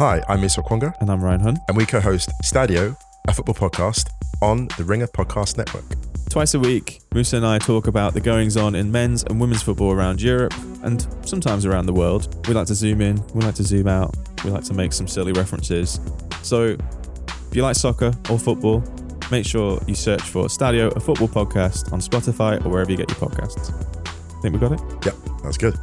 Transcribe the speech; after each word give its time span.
Hi, 0.00 0.22
I'm 0.30 0.40
Musa 0.40 0.62
Okwonga, 0.62 0.98
And 1.02 1.10
I'm 1.10 1.22
Ryan 1.22 1.40
Hunn. 1.40 1.58
and 1.68 1.76
we 1.76 1.84
co-host 1.84 2.32
Stadio, 2.42 2.96
a 3.28 3.34
football 3.34 3.54
podcast 3.54 4.08
on 4.40 4.66
the 4.78 4.84
Ringer 4.84 5.06
Podcast 5.06 5.58
Network. 5.58 5.84
Twice 6.30 6.54
a 6.54 6.58
week, 6.58 7.02
Musa 7.12 7.36
and 7.36 7.46
I 7.46 7.58
talk 7.58 7.86
about 7.86 8.14
the 8.14 8.20
goings 8.22 8.56
on 8.56 8.74
in 8.74 8.90
men's 8.90 9.24
and 9.24 9.38
women's 9.38 9.62
football 9.62 9.92
around 9.92 10.22
Europe 10.22 10.54
and 10.84 11.06
sometimes 11.28 11.66
around 11.66 11.84
the 11.84 11.92
world. 11.92 12.48
We 12.48 12.54
like 12.54 12.66
to 12.68 12.74
zoom 12.74 13.02
in, 13.02 13.22
we 13.34 13.42
like 13.42 13.56
to 13.56 13.62
zoom 13.62 13.88
out, 13.88 14.16
we 14.42 14.50
like 14.50 14.64
to 14.64 14.72
make 14.72 14.94
some 14.94 15.06
silly 15.06 15.32
references. 15.32 16.00
So 16.40 16.78
if 17.50 17.54
you 17.54 17.60
like 17.62 17.76
soccer 17.76 18.14
or 18.30 18.38
football, 18.38 18.82
make 19.30 19.44
sure 19.44 19.82
you 19.86 19.94
search 19.94 20.22
for 20.22 20.46
Stadio, 20.46 20.96
a 20.96 21.00
football 21.00 21.28
podcast 21.28 21.92
on 21.92 22.00
Spotify 22.00 22.64
or 22.64 22.70
wherever 22.70 22.90
you 22.90 22.96
get 22.96 23.10
your 23.10 23.18
podcasts. 23.18 23.70
Think 24.40 24.54
we 24.54 24.60
got 24.60 24.72
it? 24.72 24.80
Yep, 25.04 25.14
that's 25.42 25.58
good. 25.58 25.78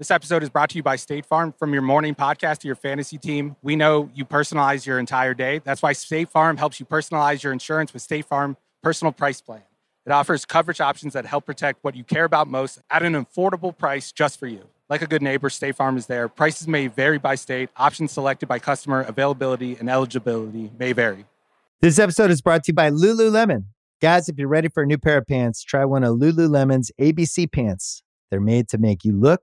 This 0.00 0.10
episode 0.10 0.42
is 0.42 0.48
brought 0.48 0.70
to 0.70 0.76
you 0.76 0.82
by 0.82 0.96
State 0.96 1.26
Farm. 1.26 1.52
From 1.58 1.74
your 1.74 1.82
morning 1.82 2.14
podcast 2.14 2.60
to 2.60 2.66
your 2.66 2.74
fantasy 2.74 3.18
team, 3.18 3.54
we 3.60 3.76
know 3.76 4.08
you 4.14 4.24
personalize 4.24 4.86
your 4.86 4.98
entire 4.98 5.34
day. 5.34 5.60
That's 5.62 5.82
why 5.82 5.92
State 5.92 6.30
Farm 6.30 6.56
helps 6.56 6.80
you 6.80 6.86
personalize 6.86 7.42
your 7.42 7.52
insurance 7.52 7.92
with 7.92 8.00
State 8.00 8.24
Farm 8.24 8.56
Personal 8.82 9.12
Price 9.12 9.42
Plan. 9.42 9.60
It 10.06 10.12
offers 10.12 10.46
coverage 10.46 10.80
options 10.80 11.12
that 11.12 11.26
help 11.26 11.44
protect 11.44 11.84
what 11.84 11.96
you 11.96 12.02
care 12.02 12.24
about 12.24 12.48
most 12.48 12.78
at 12.88 13.02
an 13.02 13.12
affordable 13.12 13.76
price 13.76 14.10
just 14.10 14.38
for 14.38 14.46
you. 14.46 14.62
Like 14.88 15.02
a 15.02 15.06
good 15.06 15.20
neighbor, 15.20 15.50
State 15.50 15.76
Farm 15.76 15.98
is 15.98 16.06
there. 16.06 16.28
Prices 16.28 16.66
may 16.66 16.86
vary 16.86 17.18
by 17.18 17.34
state, 17.34 17.68
options 17.76 18.10
selected 18.10 18.48
by 18.48 18.58
customer, 18.58 19.02
availability, 19.02 19.76
and 19.78 19.90
eligibility 19.90 20.70
may 20.78 20.94
vary. 20.94 21.26
This 21.82 21.98
episode 21.98 22.30
is 22.30 22.40
brought 22.40 22.64
to 22.64 22.70
you 22.70 22.74
by 22.74 22.88
Lululemon. 22.88 23.64
Guys, 24.00 24.30
if 24.30 24.38
you're 24.38 24.48
ready 24.48 24.70
for 24.70 24.82
a 24.82 24.86
new 24.86 24.96
pair 24.96 25.18
of 25.18 25.26
pants, 25.26 25.62
try 25.62 25.84
one 25.84 26.04
of 26.04 26.16
Lululemon's 26.16 26.90
ABC 26.98 27.52
pants. 27.52 28.02
They're 28.30 28.40
made 28.40 28.66
to 28.70 28.78
make 28.78 29.04
you 29.04 29.12
look 29.12 29.42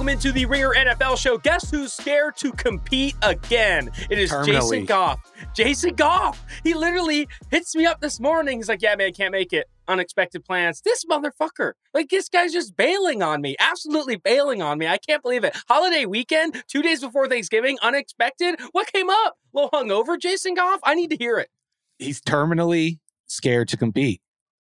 Welcome 0.00 0.14
into 0.14 0.32
the 0.32 0.46
Ringer 0.46 0.72
NFL 0.72 1.18
show. 1.18 1.36
Guess 1.36 1.70
who's 1.70 1.92
scared 1.92 2.34
to 2.38 2.52
compete 2.52 3.14
again? 3.20 3.90
It 4.08 4.18
is 4.18 4.30
Jason 4.46 4.86
Goff. 4.86 5.20
Jason 5.52 5.94
Goff. 5.94 6.42
He 6.64 6.72
literally 6.72 7.28
hits 7.50 7.76
me 7.76 7.84
up 7.84 8.00
this 8.00 8.18
morning. 8.18 8.56
He's 8.60 8.68
like, 8.70 8.80
"Yeah, 8.80 8.96
man, 8.96 9.08
I 9.08 9.10
can't 9.10 9.30
make 9.30 9.52
it. 9.52 9.66
Unexpected 9.88 10.42
plans." 10.42 10.80
This 10.80 11.04
motherfucker, 11.04 11.72
like 11.92 12.08
this 12.08 12.30
guy's 12.30 12.50
just 12.50 12.78
bailing 12.78 13.22
on 13.22 13.42
me. 13.42 13.56
Absolutely 13.60 14.16
bailing 14.16 14.62
on 14.62 14.78
me. 14.78 14.86
I 14.86 14.96
can't 14.96 15.22
believe 15.22 15.44
it. 15.44 15.54
Holiday 15.68 16.06
weekend, 16.06 16.64
two 16.66 16.80
days 16.80 17.02
before 17.02 17.28
Thanksgiving, 17.28 17.76
unexpected. 17.82 18.58
What 18.72 18.90
came 18.90 19.10
up? 19.10 19.36
A 19.54 19.58
little 19.58 19.70
hungover, 19.70 20.18
Jason 20.18 20.54
Goff. 20.54 20.80
I 20.82 20.94
need 20.94 21.10
to 21.10 21.16
hear 21.16 21.36
it. 21.36 21.50
he's 21.98 22.22
terminally 22.22 23.00
scared 23.26 23.68
to 23.68 23.76
compete. 23.76 24.22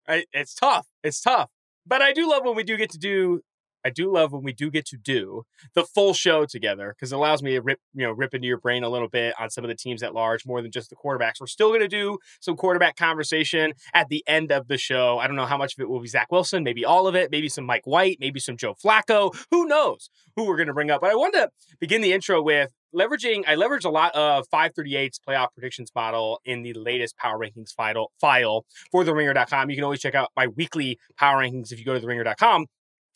I, 0.09 0.25
it's 0.33 0.53
tough. 0.53 0.88
It's 1.06 1.22
tough. 1.22 1.50
But 1.88 2.01
I 2.01 2.11
do 2.11 2.29
love 2.29 2.44
when 2.44 2.57
we 2.57 2.63
do 2.63 2.75
get 2.75 2.91
to 2.91 3.00
do. 3.00 3.41
I 3.86 3.90
do 3.90 4.12
love 4.12 4.31
when 4.31 4.44
we 4.44 4.53
do 4.53 4.69
get 4.69 4.86
to 4.88 4.97
do 4.97 5.44
the 5.74 5.84
full 5.84 6.14
show 6.14 6.46
together 6.46 6.94
because 6.96 7.12
it 7.12 7.16
allows 7.16 7.42
me 7.42 7.52
to 7.52 7.62
rip, 7.62 7.80
you 7.94 8.06
know, 8.06 8.12
rip 8.12 8.34
into 8.34 8.47
your 8.47 8.58
brain 8.58 8.84
a 8.84 8.90
little 8.90 9.08
bit 9.09 9.34
on 9.40 9.50
some 9.50 9.64
of 9.64 9.69
the 9.69 9.75
teams 9.75 10.03
at 10.03 10.14
large, 10.14 10.46
more 10.46 10.62
than 10.62 10.72
just 10.72 10.90
the 10.90 10.96
quarterbacks. 10.96 11.40
We're 11.40 11.47
still 11.47 11.69
going 11.69 11.81
to 11.81 11.88
do 11.88 12.18
some 12.40 12.56
quarterback 12.56 12.96
conversation 12.96 13.74
at 13.94 14.09
the 14.09 14.24
end 14.28 14.52
of 14.52 14.68
the 14.68 14.78
show. 14.78 15.19
I 15.19 15.28
don't 15.28 15.36
know 15.36 15.46
how 15.46 15.58
much 15.58 15.74
of 15.74 15.81
it 15.81 15.90
will 15.90 16.02
be 16.02 16.08
Zach 16.08 16.31
Wilson, 16.31 16.64
maybe 16.64 16.86
all 16.86 17.08
of 17.08 17.16
it, 17.16 17.31
maybe 17.31 17.50
some 17.50 17.66
Mike 17.66 17.86
White, 17.86 18.18
maybe 18.19 18.40
some 18.40 18.58
Joe 18.58 18.75
Flacco. 18.84 19.36
Who 19.52 19.66
knows 19.66 20.09
who 20.36 20.46
we're 20.46 20.58
going 20.58 20.68
to 20.68 20.74
bring 20.74 20.92
up? 20.92 21.02
But 21.02 21.12
I 21.12 21.16
wanted 21.16 21.40
to 21.40 21.50
begin 21.80 22.02
the 22.02 22.13
intro 22.13 22.42
with 22.42 22.72
leveraging. 22.96 23.44
I 23.48 23.56
leveraged 23.56 23.86
a 23.86 23.90
lot 23.90 24.13
of 24.16 24.46
538's 24.53 25.19
playoff 25.28 25.48
predictions 25.53 25.92
model 25.96 26.40
in 26.46 26.62
the 26.62 26.74
latest 26.74 27.18
power 27.18 27.40
rankings 27.40 27.74
file 27.74 28.12
file 28.19 28.66
for 28.92 29.03
the 29.03 29.13
ringer.com. 29.13 29.69
You 29.69 29.75
can 29.75 29.84
always 29.84 30.02
check 30.02 30.16
out 30.16 30.30
my 30.36 30.48
weekly 30.48 31.00
power 31.18 31.42
rankings 31.42 31.72
if 31.72 31.80
you 31.80 31.86
go 31.86 31.94
to 31.94 32.00
the 32.00 32.08
ringer.com. 32.08 32.66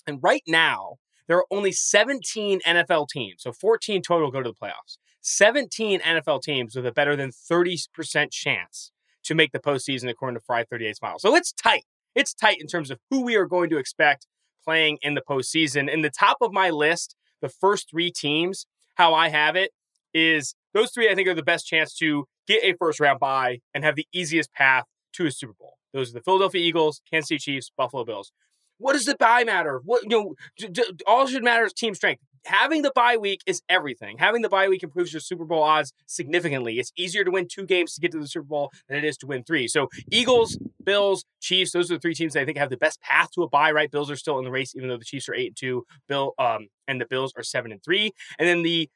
And 0.08 0.20
right 0.22 0.44
now, 0.48 0.96
there 1.28 1.38
are 1.38 1.46
only 1.52 1.72
17 1.72 2.62
NFL 2.62 3.10
teams. 3.10 3.44
So 3.44 3.52
14 3.52 4.02
total 4.02 4.32
go 4.32 4.42
to 4.42 4.50
the 4.50 4.56
playoffs. 4.56 4.98
17 5.22 6.02
NFL 6.02 6.44
teams 6.44 6.76
with 6.76 6.86
a 6.86 6.92
better 6.92 7.16
than 7.16 7.32
30% 7.32 8.32
chance 8.32 8.92
to 9.24 9.34
make 9.34 9.52
the 9.52 9.60
postseason 9.60 10.10
according 10.10 10.40
to 10.40 10.46
538's 10.48 11.02
model. 11.02 11.20
So 11.20 11.36
it's 11.36 11.52
tight. 11.52 11.84
It's 12.14 12.34
tight 12.34 12.62
in 12.62 12.68
terms 12.68 12.92
of 12.92 13.00
who 13.10 13.24
we 13.24 13.36
are 13.36 13.46
going 13.48 13.70
to 13.72 13.78
expect 13.78 14.28
playing 14.64 15.00
in 15.02 15.16
the 15.16 15.22
postseason. 15.28 15.92
In 15.92 16.02
the 16.02 16.12
top 16.12 16.38
of 16.42 16.52
my 16.54 16.70
list, 16.70 17.16
the 17.42 17.50
first 17.50 17.90
three 17.90 18.12
teams, 18.12 18.68
how 18.96 19.14
I 19.14 19.30
have 19.30 19.56
it 19.56 19.72
is 20.14 20.56
those 20.74 20.92
three 20.92 21.10
I 21.10 21.16
think 21.16 21.28
are 21.28 21.34
the 21.34 21.44
best 21.44 21.68
chance 21.68 21.94
to 21.96 22.26
get 22.48 22.64
a 22.64 22.76
first 22.78 23.00
round 23.00 23.20
bye 23.20 23.60
and 23.74 23.84
have 23.84 23.96
the 23.96 24.08
easiest 24.14 24.54
path 24.54 24.86
to 25.14 25.26
a 25.26 25.32
Super 25.32 25.54
Bowl. 25.60 25.74
Those 25.94 26.12
are 26.12 26.14
the 26.14 26.22
Philadelphia 26.22 26.62
Eagles, 26.62 27.02
Kansas 27.10 27.30
City 27.30 27.40
Chiefs, 27.40 27.72
Buffalo 27.76 28.06
Bills. 28.06 28.32
What 28.78 28.94
does 28.94 29.06
the 29.06 29.16
bye 29.16 29.44
matter? 29.44 29.82
What 29.84 30.04
you 30.04 30.10
know, 30.10 30.36
j- 30.60 30.70
j- 30.70 30.84
all 31.08 31.28
should 31.28 31.44
matter 31.44 31.66
is 31.66 31.74
team 31.74 31.96
strength. 31.96 32.22
Having 32.46 32.84
the 32.84 32.92
bye 32.94 33.18
week 33.18 33.42
is 33.48 33.64
everything. 33.70 34.18
Having 34.20 34.44
the 34.44 34.50
bye 34.50 34.68
week 34.68 34.84
improves 34.84 35.12
your 35.12 35.20
Super 35.20 35.46
Bowl 35.46 35.64
odds 35.64 35.94
significantly. 36.06 36.78
It's 36.78 36.92
easier 36.96 37.24
to 37.24 37.32
win 37.32 37.48
two 37.52 37.66
games 37.66 37.96
to 37.96 38.02
get 38.02 38.12
to 38.12 38.20
the 38.20 38.28
Super 38.28 38.46
Bowl 38.46 38.72
than 38.88 38.98
it 39.00 39.04
is 39.04 39.18
to 39.18 39.28
win 39.28 39.44
three. 39.44 39.68
So 39.68 39.88
Eagles, 40.12 40.60
Bills, 40.84 41.26
Chiefs, 41.42 41.72
those 41.72 41.90
are 41.90 41.96
the 41.96 42.00
three 42.00 42.14
teams 42.14 42.34
that 42.34 42.42
I 42.42 42.46
think 42.46 42.60
have 42.60 42.70
the 42.70 42.78
best 42.78 43.02
path 43.02 43.32
to 43.32 43.42
a 43.42 43.50
bye. 43.50 43.72
Right? 43.72 43.90
Bills 43.90 44.12
are 44.12 44.16
still 44.16 44.38
in 44.38 44.46
the 44.46 44.52
race, 44.52 44.76
even 44.76 44.90
though 44.90 44.98
the 44.98 45.06
Chiefs 45.06 45.28
are 45.28 45.34
eight 45.34 45.48
and 45.48 45.58
two. 45.58 45.86
Bill 46.08 46.34
um, 46.38 46.68
and 46.88 47.02
the 47.02 47.06
Bills 47.06 47.34
are 47.36 47.44
seven 47.44 47.72
and 47.72 47.84
three. 47.84 48.12
And 48.38 48.48
then 48.48 48.62
the 48.62 48.90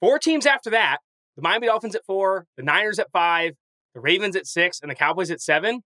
four 0.00 0.18
teams 0.18 0.46
after 0.46 0.70
that: 0.70 0.98
the 1.36 1.42
Miami 1.42 1.66
Dolphins 1.66 1.94
at 1.94 2.06
four, 2.06 2.46
the 2.56 2.62
Niners 2.62 2.98
at 2.98 3.10
five, 3.12 3.52
the 3.94 4.00
Ravens 4.00 4.34
at 4.34 4.46
six, 4.46 4.80
and 4.80 4.90
the 4.90 4.94
Cowboys 4.94 5.30
at 5.30 5.42
seven. 5.42 5.82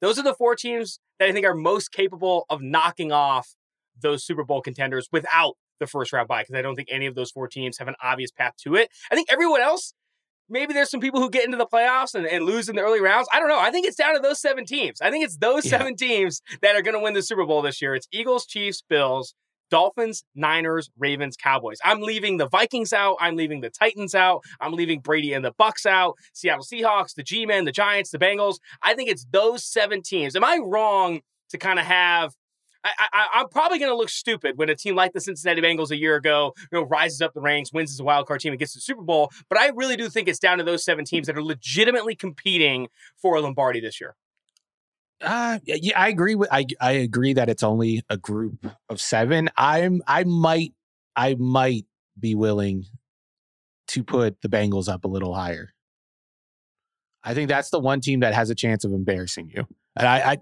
Those 0.00 0.18
are 0.18 0.22
the 0.22 0.34
four 0.34 0.54
teams 0.56 0.98
that 1.18 1.28
I 1.28 1.32
think 1.32 1.46
are 1.46 1.54
most 1.54 1.92
capable 1.92 2.46
of 2.48 2.60
knocking 2.62 3.12
off 3.12 3.54
those 4.00 4.24
Super 4.24 4.44
Bowl 4.44 4.62
contenders 4.62 5.08
without 5.12 5.56
the 5.78 5.86
first 5.86 6.12
round 6.12 6.28
bye, 6.28 6.42
because 6.42 6.54
I 6.54 6.62
don't 6.62 6.76
think 6.76 6.88
any 6.90 7.06
of 7.06 7.14
those 7.14 7.30
four 7.30 7.48
teams 7.48 7.78
have 7.78 7.88
an 7.88 7.94
obvious 8.02 8.30
path 8.30 8.54
to 8.64 8.74
it. 8.76 8.90
I 9.10 9.14
think 9.14 9.28
everyone 9.30 9.60
else, 9.60 9.94
maybe 10.48 10.72
there's 10.74 10.90
some 10.90 11.00
people 11.00 11.20
who 11.20 11.30
get 11.30 11.44
into 11.44 11.56
the 11.56 11.66
playoffs 11.66 12.14
and, 12.14 12.26
and 12.26 12.44
lose 12.44 12.68
in 12.68 12.76
the 12.76 12.82
early 12.82 13.00
rounds. 13.00 13.28
I 13.32 13.38
don't 13.40 13.48
know. 13.48 13.58
I 13.58 13.70
think 13.70 13.86
it's 13.86 13.96
down 13.96 14.14
to 14.14 14.20
those 14.20 14.40
seven 14.40 14.64
teams. 14.66 15.00
I 15.00 15.10
think 15.10 15.24
it's 15.24 15.36
those 15.38 15.64
Yeah. 15.64 15.78
seven 15.78 15.96
teams 15.96 16.42
that 16.62 16.76
are 16.76 16.82
going 16.82 16.94
to 16.94 17.00
win 17.00 17.14
the 17.14 17.22
Super 17.22 17.44
Bowl 17.46 17.62
this 17.62 17.80
year. 17.80 17.94
It's 17.94 18.08
Eagles, 18.12 18.46
Chiefs, 18.46 18.82
Bills, 18.88 19.34
Dolphins, 19.70 20.24
Niners, 20.34 20.90
Ravens, 20.98 21.36
Cowboys. 21.36 21.78
I'm 21.84 22.00
leaving 22.00 22.36
the 22.36 22.48
Vikings 22.48 22.92
out. 22.92 23.16
I'm 23.20 23.36
leaving 23.36 23.60
the 23.60 23.70
Titans 23.70 24.14
out. 24.14 24.44
I'm 24.60 24.72
leaving 24.72 25.00
Brady 25.00 25.32
and 25.32 25.44
the 25.44 25.52
Bucs 25.52 25.86
out. 25.86 26.16
Seattle 26.32 26.64
Seahawks, 26.64 27.14
the 27.14 27.22
G-men, 27.22 27.64
the 27.64 27.72
Giants, 27.72 28.10
the 28.10 28.18
Bengals. 28.18 28.58
I 28.82 28.94
think 28.94 29.08
it's 29.08 29.26
those 29.30 29.64
seven 29.64 30.02
teams. 30.02 30.36
Am 30.36 30.44
I 30.44 30.58
wrong 30.62 31.20
to 31.50 31.58
kind 31.58 31.78
of 31.78 31.86
have? 31.86 32.34
I, 32.82 33.26
I'm 33.34 33.48
probably 33.50 33.78
going 33.78 33.90
to 33.90 33.96
look 33.96 34.08
stupid 34.08 34.56
when 34.56 34.70
a 34.70 34.74
team 34.74 34.94
like 34.94 35.12
the 35.12 35.20
Cincinnati 35.20 35.60
Bengals 35.60 35.90
a 35.90 35.98
year 35.98 36.16
ago, 36.16 36.54
you 36.72 36.78
know, 36.78 36.86
rises 36.86 37.20
up 37.20 37.34
the 37.34 37.40
ranks, 37.42 37.74
wins 37.74 37.90
as 37.90 38.00
a 38.00 38.04
wild 38.04 38.26
card 38.26 38.40
team, 38.40 38.52
and 38.54 38.58
gets 38.58 38.72
to 38.72 38.78
the 38.78 38.82
Super 38.82 39.02
Bowl. 39.02 39.30
But 39.50 39.58
I 39.58 39.68
really 39.68 39.96
do 39.96 40.08
think 40.08 40.28
it's 40.28 40.38
down 40.38 40.56
to 40.56 40.64
those 40.64 40.82
seven 40.82 41.04
teams 41.04 41.26
that 41.26 41.36
are 41.36 41.42
legitimately 41.42 42.16
competing 42.16 42.88
for 43.20 43.36
a 43.36 43.40
Lombardi 43.42 43.80
this 43.80 44.00
year. 44.00 44.16
Uh, 45.20 45.58
yeah, 45.66 46.00
I 46.00 46.08
agree 46.08 46.34
with 46.34 46.48
I 46.50 46.64
I 46.80 46.92
agree 46.92 47.34
that 47.34 47.48
it's 47.48 47.62
only 47.62 48.02
a 48.08 48.16
group 48.16 48.66
of 48.88 49.00
seven. 49.00 49.50
I'm 49.56 50.02
I 50.06 50.24
might 50.24 50.72
I 51.14 51.34
might 51.34 51.84
be 52.18 52.34
willing 52.34 52.86
to 53.88 54.02
put 54.02 54.40
the 54.40 54.48
Bengals 54.48 54.88
up 54.88 55.04
a 55.04 55.08
little 55.08 55.34
higher. 55.34 55.72
I 57.22 57.34
think 57.34 57.48
that's 57.48 57.68
the 57.70 57.78
one 57.78 58.00
team 58.00 58.20
that 58.20 58.32
has 58.32 58.48
a 58.48 58.54
chance 58.54 58.84
of 58.84 58.92
embarrassing 58.92 59.50
you. 59.54 59.66
And 59.96 60.08
I 60.08 60.32
I 60.32 60.36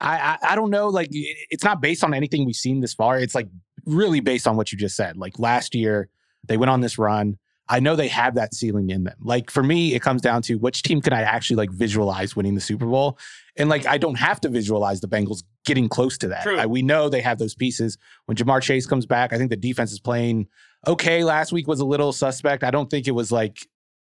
I, 0.00 0.16
I, 0.16 0.38
I 0.52 0.54
don't 0.54 0.70
know. 0.70 0.88
Like, 0.88 1.08
it's 1.12 1.64
not 1.64 1.82
based 1.82 2.02
on 2.02 2.14
anything 2.14 2.46
we've 2.46 2.56
seen 2.56 2.80
this 2.80 2.94
far. 2.94 3.18
It's 3.18 3.34
like 3.34 3.48
really 3.84 4.20
based 4.20 4.46
on 4.46 4.56
what 4.56 4.72
you 4.72 4.78
just 4.78 4.96
said. 4.96 5.16
Like 5.16 5.38
last 5.38 5.74
year, 5.74 6.08
they 6.46 6.56
went 6.56 6.70
on 6.70 6.80
this 6.80 6.98
run. 6.98 7.38
I 7.70 7.78
know 7.78 7.94
they 7.94 8.08
have 8.08 8.34
that 8.34 8.52
ceiling 8.52 8.90
in 8.90 9.04
them. 9.04 9.14
Like 9.20 9.48
for 9.48 9.62
me, 9.62 9.94
it 9.94 10.02
comes 10.02 10.20
down 10.20 10.42
to 10.42 10.56
which 10.56 10.82
team 10.82 11.00
can 11.00 11.12
I 11.12 11.22
actually 11.22 11.56
like 11.56 11.70
visualize 11.70 12.34
winning 12.34 12.56
the 12.56 12.60
Super 12.60 12.84
Bowl, 12.84 13.16
and 13.56 13.70
like 13.70 13.86
I 13.86 13.96
don't 13.96 14.16
have 14.16 14.40
to 14.40 14.48
visualize 14.48 15.00
the 15.00 15.06
Bengals 15.06 15.44
getting 15.64 15.88
close 15.88 16.18
to 16.18 16.28
that. 16.28 16.44
I, 16.58 16.66
we 16.66 16.82
know 16.82 17.08
they 17.08 17.20
have 17.20 17.38
those 17.38 17.54
pieces. 17.54 17.96
When 18.26 18.36
Ja'Marr 18.36 18.60
Chase 18.60 18.86
comes 18.86 19.06
back, 19.06 19.32
I 19.32 19.38
think 19.38 19.50
the 19.50 19.56
defense 19.56 19.92
is 19.92 20.00
playing 20.00 20.48
okay. 20.84 21.22
Last 21.22 21.52
week 21.52 21.68
was 21.68 21.78
a 21.78 21.84
little 21.84 22.12
suspect. 22.12 22.64
I 22.64 22.72
don't 22.72 22.90
think 22.90 23.06
it 23.06 23.12
was 23.12 23.30
like 23.30 23.64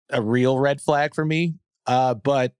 a 0.08 0.22
real 0.22 0.58
red 0.58 0.80
flag 0.80 1.14
for 1.14 1.24
me. 1.24 1.54
Uh, 1.86 2.14
but 2.14 2.54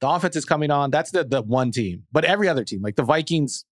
the 0.00 0.08
offense 0.08 0.34
is 0.34 0.44
coming 0.44 0.72
on. 0.72 0.90
That's 0.90 1.12
the 1.12 1.22
the 1.22 1.42
one 1.42 1.70
team. 1.70 2.06
But 2.10 2.24
every 2.24 2.48
other 2.48 2.64
team, 2.64 2.82
like 2.82 2.96
the 2.96 3.04
Vikings, 3.04 3.64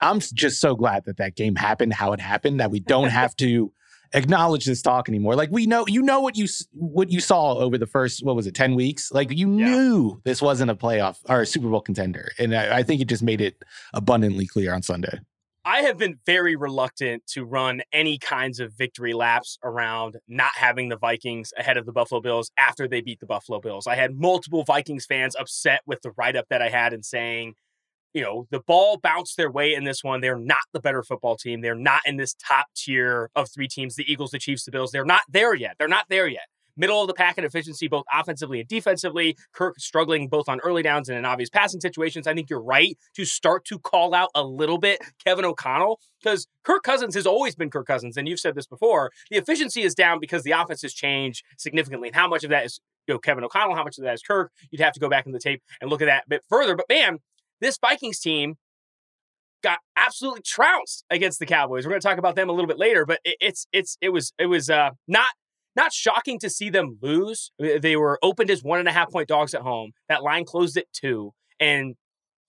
I'm 0.00 0.20
just 0.20 0.60
so 0.60 0.76
glad 0.76 1.04
that 1.06 1.16
that 1.16 1.34
game 1.34 1.56
happened 1.56 1.94
how 1.94 2.12
it 2.12 2.20
happened. 2.20 2.60
That 2.60 2.70
we 2.70 2.78
don't 2.78 3.08
have 3.20 3.34
to 3.38 3.72
acknowledge 4.12 4.64
this 4.64 4.82
talk 4.82 5.08
anymore. 5.08 5.34
Like 5.36 5.50
we 5.50 5.66
know, 5.66 5.86
you 5.86 6.02
know 6.02 6.20
what 6.20 6.36
you 6.36 6.46
what 6.72 7.10
you 7.10 7.20
saw 7.20 7.54
over 7.54 7.78
the 7.78 7.86
first 7.86 8.24
what 8.24 8.36
was 8.36 8.46
it, 8.46 8.54
ten 8.54 8.74
weeks? 8.74 9.12
Like 9.12 9.30
you 9.30 9.48
Yeah. 9.54 9.66
knew 9.66 10.20
this 10.24 10.42
wasn't 10.42 10.70
a 10.70 10.74
playoff 10.74 11.18
or 11.28 11.42
a 11.42 11.46
Super 11.46 11.68
Bowl 11.68 11.80
contender, 11.80 12.30
and 12.38 12.54
I, 12.54 12.78
I 12.78 12.82
think 12.82 13.00
it 13.00 13.08
just 13.08 13.22
made 13.22 13.40
it 13.40 13.62
abundantly 13.94 14.46
clear 14.46 14.74
on 14.74 14.82
Sunday. 14.82 15.20
I 15.62 15.82
have 15.82 15.98
been 15.98 16.18
very 16.24 16.56
reluctant 16.56 17.26
to 17.28 17.44
run 17.44 17.82
any 17.92 18.16
kinds 18.16 18.60
of 18.60 18.72
victory 18.72 19.12
laps 19.12 19.58
around 19.62 20.16
not 20.26 20.52
having 20.56 20.88
the 20.88 20.96
Vikings 20.96 21.52
ahead 21.58 21.76
of 21.76 21.84
the 21.84 21.92
Buffalo 21.92 22.22
Bills 22.22 22.50
after 22.56 22.88
they 22.88 23.02
beat 23.02 23.20
the 23.20 23.26
Buffalo 23.26 23.60
Bills. 23.60 23.86
I 23.86 23.94
had 23.94 24.18
multiple 24.18 24.64
Vikings 24.64 25.04
fans 25.04 25.36
upset 25.38 25.82
with 25.86 26.00
the 26.00 26.12
write 26.16 26.34
up 26.34 26.46
that 26.48 26.62
I 26.62 26.70
had 26.70 26.94
and 26.94 27.04
saying, 27.04 27.54
you 28.12 28.22
know, 28.22 28.46
the 28.50 28.60
ball 28.60 28.98
bounced 28.98 29.36
their 29.36 29.50
way 29.50 29.74
in 29.74 29.84
this 29.84 30.02
one. 30.02 30.20
They're 30.20 30.38
not 30.38 30.62
the 30.72 30.80
better 30.80 31.02
football 31.02 31.36
team. 31.36 31.60
They're 31.60 31.74
not 31.74 32.00
in 32.06 32.16
this 32.16 32.34
top 32.34 32.66
tier 32.74 33.30
of 33.36 33.48
three 33.50 33.68
teams 33.68 33.94
the 33.94 34.10
Eagles, 34.10 34.30
the 34.30 34.38
Chiefs, 34.38 34.64
the 34.64 34.72
Bills. 34.72 34.90
They're 34.90 35.04
not 35.04 35.22
there 35.28 35.54
yet. 35.54 35.76
They're 35.78 35.88
not 35.88 36.06
there 36.08 36.26
yet. 36.26 36.42
Middle 36.76 37.02
of 37.02 37.08
the 37.08 37.14
pack 37.14 37.36
in 37.36 37.44
efficiency, 37.44 37.88
both 37.88 38.04
offensively 38.12 38.60
and 38.60 38.68
defensively. 38.68 39.36
Kirk 39.52 39.78
struggling 39.78 40.28
both 40.28 40.48
on 40.48 40.60
early 40.60 40.82
downs 40.82 41.08
and 41.08 41.18
in 41.18 41.24
obvious 41.24 41.50
passing 41.50 41.80
situations. 41.80 42.26
I 42.26 42.34
think 42.34 42.48
you're 42.48 42.62
right 42.62 42.96
to 43.16 43.24
start 43.24 43.64
to 43.66 43.78
call 43.78 44.14
out 44.14 44.30
a 44.34 44.42
little 44.42 44.78
bit 44.78 44.98
Kevin 45.24 45.44
O'Connell 45.44 46.00
because 46.22 46.46
Kirk 46.64 46.82
Cousins 46.82 47.14
has 47.14 47.26
always 47.26 47.54
been 47.54 47.70
Kirk 47.70 47.86
Cousins, 47.86 48.16
and 48.16 48.26
you've 48.26 48.40
said 48.40 48.54
this 48.54 48.66
before. 48.66 49.10
The 49.30 49.36
efficiency 49.36 49.82
is 49.82 49.94
down 49.94 50.20
because 50.20 50.42
the 50.42 50.52
offense 50.52 50.82
has 50.82 50.94
changed 50.94 51.44
significantly. 51.58 52.08
And 52.08 52.16
how 52.16 52.28
much 52.28 52.44
of 52.44 52.50
that 52.50 52.64
is 52.64 52.80
you 53.06 53.14
know 53.14 53.18
Kevin 53.18 53.44
O'Connell? 53.44 53.74
How 53.74 53.84
much 53.84 53.98
of 53.98 54.04
that 54.04 54.14
is 54.14 54.22
Kirk? 54.22 54.52
You'd 54.70 54.80
have 54.80 54.94
to 54.94 55.00
go 55.00 55.08
back 55.08 55.26
in 55.26 55.32
the 55.32 55.38
tape 55.38 55.62
and 55.80 55.90
look 55.90 56.00
at 56.00 56.06
that 56.06 56.24
a 56.26 56.28
bit 56.28 56.44
further. 56.48 56.76
But 56.76 56.86
man, 56.88 57.18
this 57.60 57.78
Vikings 57.78 58.18
team 58.18 58.54
got 59.62 59.78
absolutely 59.96 60.42
trounced 60.42 61.04
against 61.10 61.38
the 61.38 61.46
Cowboys. 61.46 61.84
We're 61.84 61.90
going 61.90 62.00
to 62.00 62.08
talk 62.08 62.18
about 62.18 62.34
them 62.34 62.48
a 62.48 62.52
little 62.52 62.66
bit 62.66 62.78
later, 62.78 63.04
but 63.04 63.20
it, 63.24 63.36
it's 63.40 63.66
it's 63.72 63.98
it 64.00 64.10
was 64.10 64.32
it 64.38 64.46
was 64.46 64.70
uh, 64.70 64.90
not 65.06 65.28
not 65.76 65.92
shocking 65.92 66.38
to 66.40 66.50
see 66.50 66.70
them 66.70 66.98
lose. 67.02 67.52
They 67.58 67.96
were 67.96 68.18
opened 68.22 68.50
as 68.50 68.62
one 68.62 68.78
and 68.78 68.88
a 68.88 68.92
half 68.92 69.10
point 69.10 69.28
dogs 69.28 69.54
at 69.54 69.62
home. 69.62 69.92
That 70.08 70.22
line 70.22 70.44
closed 70.44 70.76
at 70.76 70.86
two, 70.92 71.32
and 71.58 71.94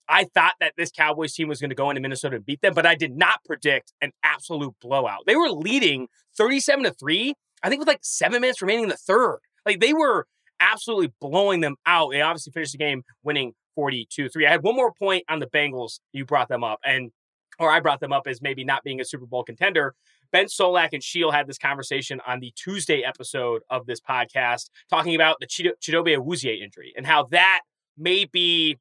I 0.08 0.24
thought 0.24 0.54
that 0.60 0.72
this 0.76 0.90
Cowboys 0.90 1.32
team 1.34 1.48
was 1.48 1.60
going 1.60 1.70
to 1.70 1.76
go 1.76 1.90
into 1.90 2.00
Minnesota 2.00 2.36
and 2.36 2.44
beat 2.44 2.60
them, 2.60 2.74
but 2.74 2.86
I 2.86 2.94
did 2.94 3.16
not 3.16 3.44
predict 3.44 3.92
an 4.00 4.10
absolute 4.22 4.74
blowout. 4.80 5.24
They 5.26 5.36
were 5.36 5.50
leading 5.50 6.08
thirty-seven 6.36 6.84
to 6.84 6.92
three. 6.92 7.34
I 7.62 7.68
think 7.68 7.78
with 7.78 7.88
like 7.88 8.00
seven 8.02 8.40
minutes 8.40 8.60
remaining 8.60 8.84
in 8.84 8.90
the 8.90 8.96
third. 8.96 9.38
Like 9.64 9.80
they 9.80 9.92
were 9.92 10.26
absolutely 10.58 11.12
blowing 11.20 11.60
them 11.60 11.76
out. 11.86 12.10
They 12.10 12.20
obviously 12.20 12.52
finished 12.52 12.72
the 12.72 12.78
game 12.78 13.02
winning 13.22 13.52
42 13.74 14.28
3. 14.28 14.46
I 14.46 14.50
had 14.50 14.62
one 14.62 14.76
more 14.76 14.92
point 14.92 15.24
on 15.28 15.38
the 15.38 15.46
Bengals. 15.46 16.00
You 16.12 16.24
brought 16.24 16.48
them 16.48 16.64
up, 16.64 16.80
and 16.84 17.10
or 17.58 17.70
I 17.70 17.80
brought 17.80 18.00
them 18.00 18.12
up 18.12 18.26
as 18.26 18.40
maybe 18.42 18.64
not 18.64 18.82
being 18.82 19.00
a 19.00 19.04
Super 19.04 19.26
Bowl 19.26 19.44
contender. 19.44 19.94
Ben 20.32 20.46
Solak 20.46 20.90
and 20.92 21.02
Sheil 21.02 21.30
had 21.30 21.46
this 21.46 21.58
conversation 21.58 22.20
on 22.26 22.40
the 22.40 22.52
Tuesday 22.56 23.02
episode 23.02 23.62
of 23.68 23.84
this 23.86 24.00
podcast, 24.00 24.70
talking 24.88 25.14
about 25.14 25.36
the 25.40 25.46
Chido- 25.46 25.74
Chidobe 25.80 26.16
Awuzie 26.16 26.62
injury 26.62 26.94
and 26.96 27.06
how 27.06 27.24
that 27.24 27.60
may 27.98 28.24
be 28.24 28.78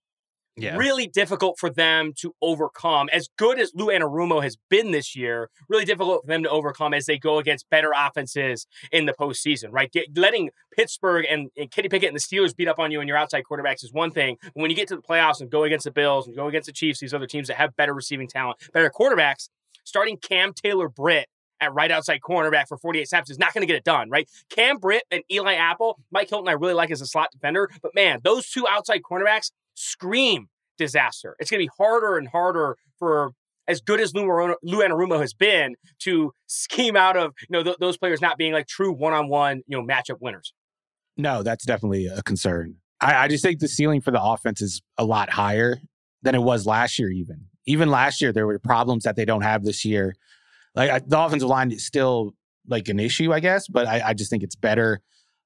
really 0.78 1.08
difficult 1.08 1.58
for 1.60 1.70
them 1.70 2.14
to 2.18 2.34
overcome. 2.42 3.10
As 3.12 3.30
good 3.38 3.60
as 3.60 3.72
Lou 3.74 3.88
Anarumo 3.88 4.44
has 4.44 4.58
been 4.70 4.92
this 4.92 5.16
year, 5.16 5.50
really 5.70 5.86
difficult 5.86 6.24
for 6.24 6.28
them 6.28 6.44
to 6.44 6.50
overcome 6.50 6.94
as 6.94 7.06
they 7.06 7.18
go 7.18 7.40
against 7.40 7.70
better 7.70 7.92
offenses 7.96 8.68
in 8.92 9.06
the 9.06 9.14
postseason, 9.14 9.70
right? 9.72 9.92
Get, 9.92 10.16
letting 10.18 10.50
Pittsburgh 10.76 11.26
and, 11.30 11.50
and 11.58 11.72
Kenny 11.72 11.90
Pickett 11.90 12.10
and 12.10 12.16
the 12.16 12.22
Steelers 12.22 12.56
beat 12.56 12.68
up 12.68 12.80
on 12.80 12.92
you 12.92 13.00
and 13.00 13.08
your 13.08 13.18
outside 13.18 13.44
quarterbacks 13.50 13.84
is 13.84 13.94
one 13.94 14.12
thing. 14.12 14.38
When 14.54 14.70
you 14.70 14.76
get 14.76 14.88
to 14.90 14.96
the 14.96 15.02
playoffs 15.02 15.42
and 15.42 15.50
go 15.50 15.64
against 15.64 15.86
the 15.86 15.92
Bills 15.92 16.28
and 16.28 16.36
go 16.36 16.48
against 16.48 16.68
the 16.68 16.74
Chiefs, 16.74 17.00
these 17.00 17.14
other 17.14 17.28
teams 17.28 17.48
that 17.48 17.58
have 17.58 17.76
better 17.76 17.94
receiving 17.94 18.28
talent, 18.28 18.58
better 18.74 18.90
quarterbacks, 18.90 19.50
starting 19.84 20.18
Cam 20.18 20.54
Taylor 20.54 20.90
Britt 20.90 21.28
at 21.62 21.74
right 21.74 21.92
outside 21.92 22.20
cornerback 22.22 22.68
for 22.68 22.78
48 22.78 23.08
snaps 23.08 23.30
is 23.30 23.40
not 23.40 23.54
going 23.54 23.62
to 23.62 23.68
get 23.68 23.76
it 23.76 23.84
done, 23.84 24.10
right? 24.10 24.28
Cam 24.50 24.78
Britt 24.78 25.04
and 25.12 25.24
Eli 25.32 25.54
Apple, 25.54 26.00
Mike 26.12 26.28
Hilton, 26.28 26.50
I 26.50 26.54
really 26.54 26.74
like 26.74 26.92
as 26.92 27.02
a 27.02 27.06
slot 27.06 27.30
defender, 27.32 27.70
but 27.82 27.94
man, 27.96 28.20
those 28.24 28.50
two 28.50 28.68
outside 28.68 29.02
cornerbacks 29.04 29.52
scream 29.82 30.48
disaster. 30.78 31.36
It's 31.40 31.50
going 31.50 31.60
to 31.60 31.66
be 31.66 31.72
harder 31.78 32.18
and 32.18 32.28
harder 32.28 32.78
for 32.98 33.32
as 33.68 33.82
good 33.82 34.00
as 34.02 34.14
Lou, 34.14 34.26
Anarumo 34.26 35.20
has 35.20 35.34
been 35.34 35.76
to 36.00 36.34
scheme 36.48 36.96
out 36.96 37.16
of 37.16 37.34
you 37.42 37.54
know 37.58 37.64
th- 37.64 37.78
those 37.80 37.98
players 37.98 38.22
not 38.22 38.38
being 38.38 38.54
like 38.54 38.68
true 38.68 38.92
one-on-one 38.92 39.62
you 39.68 39.78
know 39.78 39.86
matchup 39.86 40.18
winners. 40.20 40.54
No, 41.18 41.44
that's 41.44 41.66
definitely 41.66 42.08
a 42.08 42.22
concern. 42.24 42.76
I, 43.00 43.16
I 43.16 43.28
just 43.28 43.44
think 43.44 43.60
the 43.60 43.68
ceiling 43.68 44.02
for 44.02 44.12
the 44.12 44.22
offense 44.22 44.62
is 44.62 44.82
a 44.98 45.06
lot 45.06 45.30
higher 45.30 45.80
than 46.22 46.36
it 46.36 46.42
was 46.42 46.66
last 46.66 47.00
year. 47.00 47.10
Even 47.10 47.46
even 47.66 47.90
last 47.90 48.22
year, 48.22 48.32
there 48.32 48.48
were 48.48 48.60
problems 48.60 49.04
that 49.04 49.16
they 49.16 49.26
don't 49.26 49.42
have 49.42 49.64
this 49.64 49.86
year. 49.86 50.16
Like 50.76 50.90
I, 50.90 51.00
the 51.00 51.20
offensive 51.20 51.50
line 51.50 51.72
is 51.72 51.86
still 51.86 52.34
like 52.68 52.90
an 52.90 53.00
issue, 53.00 53.34
I 53.34 53.40
guess, 53.40 53.68
but 53.68 53.88
I, 53.88 54.10
I 54.10 54.14
just 54.14 54.30
think 54.30 54.44
it's 54.44 54.56
better. 54.56 55.02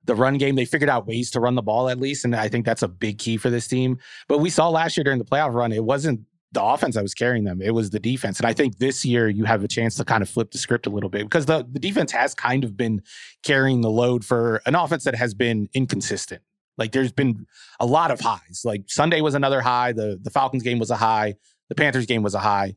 The 0.05 0.15
run 0.15 0.37
game, 0.37 0.55
they 0.55 0.65
figured 0.65 0.89
out 0.89 1.07
ways 1.07 1.31
to 1.31 1.39
run 1.39 1.55
the 1.55 1.61
ball 1.61 1.89
at 1.89 1.99
least, 1.99 2.25
and 2.25 2.35
I 2.35 2.47
think 2.47 2.65
that's 2.65 2.83
a 2.83 2.87
big 2.87 3.17
key 3.17 3.37
for 3.37 3.49
this 3.49 3.67
team. 3.67 3.97
But 4.27 4.39
we 4.39 4.49
saw 4.49 4.69
last 4.69 4.97
year 4.97 5.03
during 5.03 5.19
the 5.19 5.25
playoff 5.25 5.53
run, 5.53 5.71
it 5.71 5.83
wasn't 5.83 6.21
the 6.51 6.63
offense 6.63 6.95
that 6.95 7.01
was 7.01 7.13
carrying 7.13 7.43
them; 7.43 7.61
it 7.61 7.71
was 7.71 7.89
the 7.89 7.99
defense. 7.99 8.39
And 8.39 8.47
I 8.47 8.53
think 8.53 8.77
this 8.77 9.03
year 9.03 9.27
you 9.27 9.45
have 9.45 9.63
a 9.63 9.67
chance 9.67 9.95
to 9.95 10.05
kind 10.05 10.21
of 10.21 10.29
flip 10.29 10.51
the 10.51 10.57
script 10.57 10.85
a 10.85 10.89
little 10.89 11.09
bit 11.09 11.23
because 11.23 11.45
the 11.45 11.67
the 11.69 11.79
defense 11.79 12.11
has 12.11 12.33
kind 12.33 12.63
of 12.63 12.77
been 12.77 13.01
carrying 13.43 13.81
the 13.81 13.89
load 13.89 14.23
for 14.23 14.61
an 14.65 14.75
offense 14.75 15.03
that 15.05 15.15
has 15.15 15.33
been 15.33 15.69
inconsistent. 15.73 16.41
Like 16.77 16.91
there's 16.91 17.11
been 17.11 17.45
a 17.79 17.85
lot 17.85 18.11
of 18.11 18.19
highs. 18.19 18.61
Like 18.63 18.83
Sunday 18.87 19.21
was 19.21 19.35
another 19.35 19.61
high. 19.61 19.93
The 19.93 20.19
the 20.21 20.29
Falcons 20.29 20.63
game 20.63 20.79
was 20.79 20.91
a 20.91 20.97
high. 20.97 21.35
The 21.69 21.75
Panthers 21.75 22.05
game 22.05 22.21
was 22.21 22.35
a 22.35 22.39
high. 22.39 22.75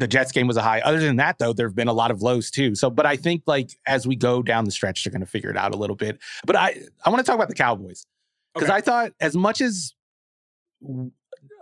The 0.00 0.08
Jets 0.08 0.32
game 0.32 0.48
was 0.48 0.56
a 0.56 0.62
high. 0.62 0.80
Other 0.80 0.98
than 0.98 1.16
that, 1.16 1.38
though, 1.38 1.52
there 1.52 1.68
have 1.68 1.76
been 1.76 1.86
a 1.88 1.92
lot 1.92 2.10
of 2.10 2.20
lows 2.20 2.50
too. 2.50 2.74
So, 2.74 2.90
but 2.90 3.06
I 3.06 3.16
think 3.16 3.42
like 3.46 3.70
as 3.86 4.06
we 4.06 4.16
go 4.16 4.42
down 4.42 4.64
the 4.64 4.72
stretch, 4.72 5.04
they're 5.04 5.12
going 5.12 5.20
to 5.20 5.26
figure 5.26 5.50
it 5.50 5.56
out 5.56 5.72
a 5.72 5.76
little 5.78 5.96
bit. 5.96 6.18
But 6.44 6.56
I 6.56 6.82
I 7.04 7.10
want 7.10 7.20
to 7.20 7.24
talk 7.24 7.36
about 7.36 7.48
the 7.48 7.54
Cowboys 7.54 8.04
because 8.54 8.68
Okay. 8.68 8.76
I 8.76 8.80
thought 8.80 9.12
as 9.20 9.36
much 9.36 9.60
as 9.60 9.94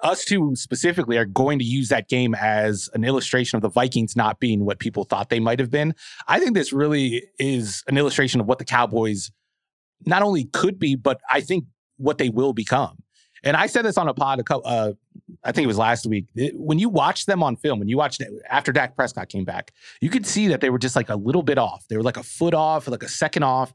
us 0.02 0.24
two 0.24 0.54
specifically 0.56 1.16
are 1.16 1.24
going 1.24 1.58
to 1.58 1.64
use 1.64 1.88
that 1.88 2.08
game 2.08 2.34
as 2.34 2.88
an 2.94 3.04
illustration 3.04 3.56
of 3.56 3.62
the 3.62 3.68
Vikings 3.68 4.16
not 4.16 4.40
being 4.40 4.64
what 4.64 4.78
people 4.78 5.04
thought 5.04 5.28
they 5.28 5.40
might 5.40 5.60
have 5.60 5.70
been. 5.70 5.94
I 6.26 6.40
think 6.40 6.54
this 6.54 6.72
really 6.72 7.24
is 7.38 7.84
an 7.86 7.96
illustration 7.96 8.40
of 8.40 8.46
what 8.46 8.58
the 8.58 8.64
Cowboys 8.64 9.30
not 10.04 10.22
only 10.22 10.44
could 10.46 10.78
be, 10.78 10.96
but 10.96 11.20
I 11.30 11.40
think 11.40 11.64
what 11.98 12.18
they 12.18 12.30
will 12.30 12.52
become. 12.52 12.98
And 13.44 13.56
I 13.56 13.66
said 13.66 13.84
this 13.84 13.96
on 13.96 14.08
a 14.08 14.14
pod, 14.14 14.40
a 14.40 14.44
couple, 14.44 14.62
uh, 14.66 14.92
I 15.44 15.52
think 15.52 15.64
it 15.64 15.68
was 15.68 15.78
last 15.78 16.06
week. 16.06 16.26
It- 16.34 16.54
when 16.58 16.78
you 16.78 16.88
watch 16.88 17.26
them 17.26 17.42
on 17.42 17.56
film, 17.56 17.78
when 17.78 17.88
you 17.88 17.96
watched 17.96 18.22
after 18.48 18.72
Dak 18.72 18.96
Prescott 18.96 19.28
came 19.28 19.44
back, 19.44 19.72
you 20.00 20.10
could 20.10 20.26
see 20.26 20.48
that 20.48 20.60
they 20.60 20.70
were 20.70 20.78
just 20.78 20.96
like 20.96 21.08
a 21.08 21.16
little 21.16 21.42
bit 21.42 21.58
off. 21.58 21.84
They 21.88 21.96
were 21.96 22.02
like 22.02 22.16
a 22.16 22.22
foot 22.22 22.54
off, 22.54 22.88
like 22.88 23.02
a 23.02 23.08
second 23.08 23.42
off, 23.42 23.72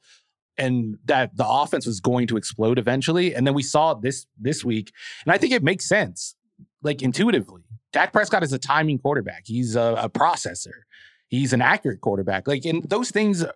and 0.58 0.98
that 1.06 1.36
the 1.38 1.48
offense 1.48 1.86
was 1.86 2.00
going 2.00 2.28
to 2.28 2.38
explode 2.38 2.80
eventually. 2.80 3.36
And 3.36 3.46
then 3.46 3.54
we 3.54 3.64
saw 3.64 3.94
this 3.94 4.26
this 4.40 4.64
week, 4.66 4.92
and 5.26 5.32
I 5.34 5.38
think 5.38 5.54
it 5.54 5.64
makes 5.64 5.88
sense, 5.88 6.36
like 6.82 7.02
intuitively. 7.02 7.64
Dak 7.94 8.12
Prescott 8.14 8.44
is 8.44 8.54
a 8.54 8.60
timing 8.60 9.00
quarterback. 9.00 9.44
He's 9.46 9.76
a, 9.76 9.96
a 9.98 10.10
processor. 10.10 10.82
He's 11.30 11.54
an 11.54 11.62
accurate 11.62 12.02
quarterback. 12.02 12.48
Like, 12.48 12.66
and 12.66 12.84
those 12.90 13.12
things 13.12 13.44
uh, 13.44 13.52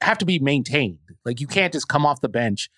have 0.00 0.18
to 0.18 0.24
be 0.24 0.38
maintained. 0.38 0.98
Like, 1.24 1.40
you 1.40 1.46
can't 1.46 1.72
just 1.72 1.88
come 1.88 2.04
off 2.06 2.20
the 2.20 2.28
bench, 2.28 2.70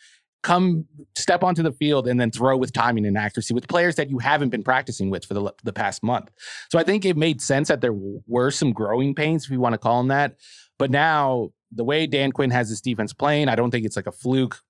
come 0.47 0.87
step 1.17 1.43
onto 1.43 1.61
the 1.61 1.73
field, 1.73 2.07
and 2.07 2.21
then 2.21 2.31
throw 2.31 2.57
with 2.57 2.73
timing 2.73 3.05
and 3.05 3.19
accuracy 3.19 3.53
with 3.53 3.67
players 3.67 3.97
that 3.97 4.09
you 4.09 4.21
haven't 4.21 4.51
been 4.51 4.63
practicing 4.63 5.11
with 5.11 5.25
for 5.25 5.35
the 5.35 5.53
the 5.65 5.73
past 5.73 6.05
month. 6.05 6.31
So 6.71 6.79
I 6.79 6.85
think 6.85 7.05
it 7.05 7.17
made 7.17 7.43
sense 7.43 7.67
that 7.67 7.81
there 7.81 7.95
were 8.29 8.53
some 8.53 8.73
growing 8.73 9.13
pains, 9.13 9.45
if 9.45 9.51
you 9.51 9.59
want 9.59 9.73
to 9.73 9.79
call 9.79 9.99
them 9.99 10.09
that. 10.09 10.37
But 10.79 10.93
now 10.93 11.51
the 11.73 11.83
way 11.83 12.07
Dan 12.07 12.31
Quinn 12.31 12.51
has 12.51 12.69
his 12.69 12.81
defense 12.81 13.13
playing, 13.13 13.49
I 13.49 13.57
don't 13.57 13.73
think 13.73 13.85
it's 13.85 13.97
like 13.97 14.07
a 14.07 14.13
fluke. 14.13 14.61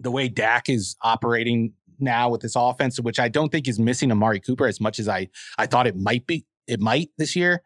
The 0.00 0.10
way 0.10 0.28
Dak 0.28 0.70
is 0.70 0.96
operating 1.02 1.74
now 1.98 2.30
with 2.30 2.40
this 2.40 2.56
offense, 2.56 2.98
which 2.98 3.20
I 3.20 3.28
don't 3.28 3.52
think 3.52 3.68
is 3.68 3.78
missing 3.78 4.10
Amari 4.10 4.40
Cooper 4.40 4.66
as 4.66 4.80
much 4.80 4.98
as 4.98 5.06
I 5.06 5.28
I 5.58 5.66
thought 5.66 5.86
it 5.86 5.96
might 5.96 6.26
be, 6.26 6.46
it 6.66 6.80
might 6.80 7.10
this 7.18 7.36
year. 7.36 7.62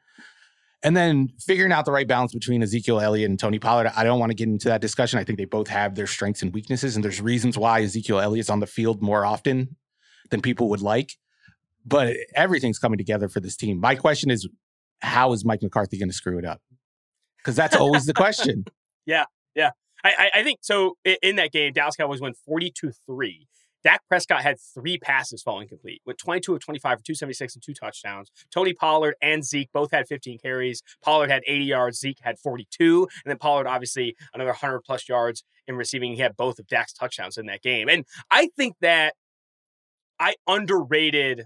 And 0.82 0.96
then 0.96 1.30
figuring 1.40 1.72
out 1.72 1.84
the 1.84 1.92
right 1.92 2.06
balance 2.06 2.32
between 2.32 2.62
Ezekiel 2.62 3.00
Elliott 3.00 3.30
and 3.30 3.38
Tony 3.38 3.58
Pollard. 3.58 3.90
I 3.96 4.04
don't 4.04 4.20
want 4.20 4.30
to 4.30 4.34
get 4.34 4.46
into 4.48 4.68
that 4.68 4.80
discussion. 4.80 5.18
I 5.18 5.24
think 5.24 5.38
they 5.38 5.44
both 5.46 5.68
have 5.68 5.94
their 5.94 6.06
strengths 6.06 6.42
and 6.42 6.52
weaknesses, 6.52 6.96
and 6.96 7.04
there's 7.04 7.20
reasons 7.20 7.56
why 7.56 7.82
Ezekiel 7.82 8.20
Elliott's 8.20 8.50
on 8.50 8.60
the 8.60 8.66
field 8.66 9.02
more 9.02 9.24
often 9.24 9.76
than 10.30 10.42
people 10.42 10.68
would 10.68 10.82
like. 10.82 11.12
But 11.84 12.16
everything's 12.34 12.78
coming 12.78 12.98
together 12.98 13.28
for 13.28 13.40
this 13.40 13.56
team. 13.56 13.80
My 13.80 13.94
question 13.94 14.30
is, 14.30 14.48
how 15.00 15.32
is 15.32 15.44
Mike 15.44 15.62
McCarthy 15.62 15.98
going 15.98 16.08
to 16.08 16.14
screw 16.14 16.38
it 16.38 16.44
up? 16.44 16.60
Because 17.38 17.56
that's 17.56 17.76
always 17.76 18.06
the 18.06 18.14
question. 18.14 18.64
Yeah. 19.08 19.26
Yeah. 19.54 19.70
I, 20.02 20.30
I, 20.34 20.42
think 20.42 20.58
so. 20.62 20.96
In 21.22 21.36
that 21.36 21.52
game, 21.52 21.72
Dallas 21.72 21.94
Cowboys 21.94 22.20
won 22.20 22.32
42 22.44 22.90
3. 23.06 23.46
Dak 23.84 24.02
Prescott 24.08 24.42
had 24.42 24.56
three 24.58 24.98
passes 24.98 25.42
falling 25.42 25.68
complete 25.68 26.02
with 26.04 26.16
22 26.16 26.54
of 26.54 26.60
25 26.60 26.98
for 26.98 27.04
276 27.04 27.54
and 27.54 27.62
two 27.62 27.74
touchdowns. 27.74 28.30
Tony 28.52 28.72
Pollard 28.72 29.14
and 29.22 29.44
Zeke 29.44 29.70
both 29.72 29.90
had 29.92 30.08
15 30.08 30.38
carries. 30.38 30.82
Pollard 31.02 31.30
had 31.30 31.42
80 31.46 31.64
yards. 31.64 32.00
Zeke 32.00 32.18
had 32.22 32.38
42. 32.38 33.08
And 33.24 33.30
then 33.30 33.38
Pollard, 33.38 33.66
obviously, 33.66 34.16
another 34.34 34.50
100 34.50 34.80
plus 34.80 35.08
yards 35.08 35.44
in 35.68 35.76
receiving. 35.76 36.14
He 36.14 36.20
had 36.20 36.36
both 36.36 36.58
of 36.58 36.66
Dak's 36.66 36.92
touchdowns 36.92 37.36
in 37.36 37.46
that 37.46 37.62
game. 37.62 37.88
And 37.88 38.04
I 38.30 38.48
think 38.56 38.74
that 38.80 39.14
I 40.18 40.34
underrated 40.46 41.44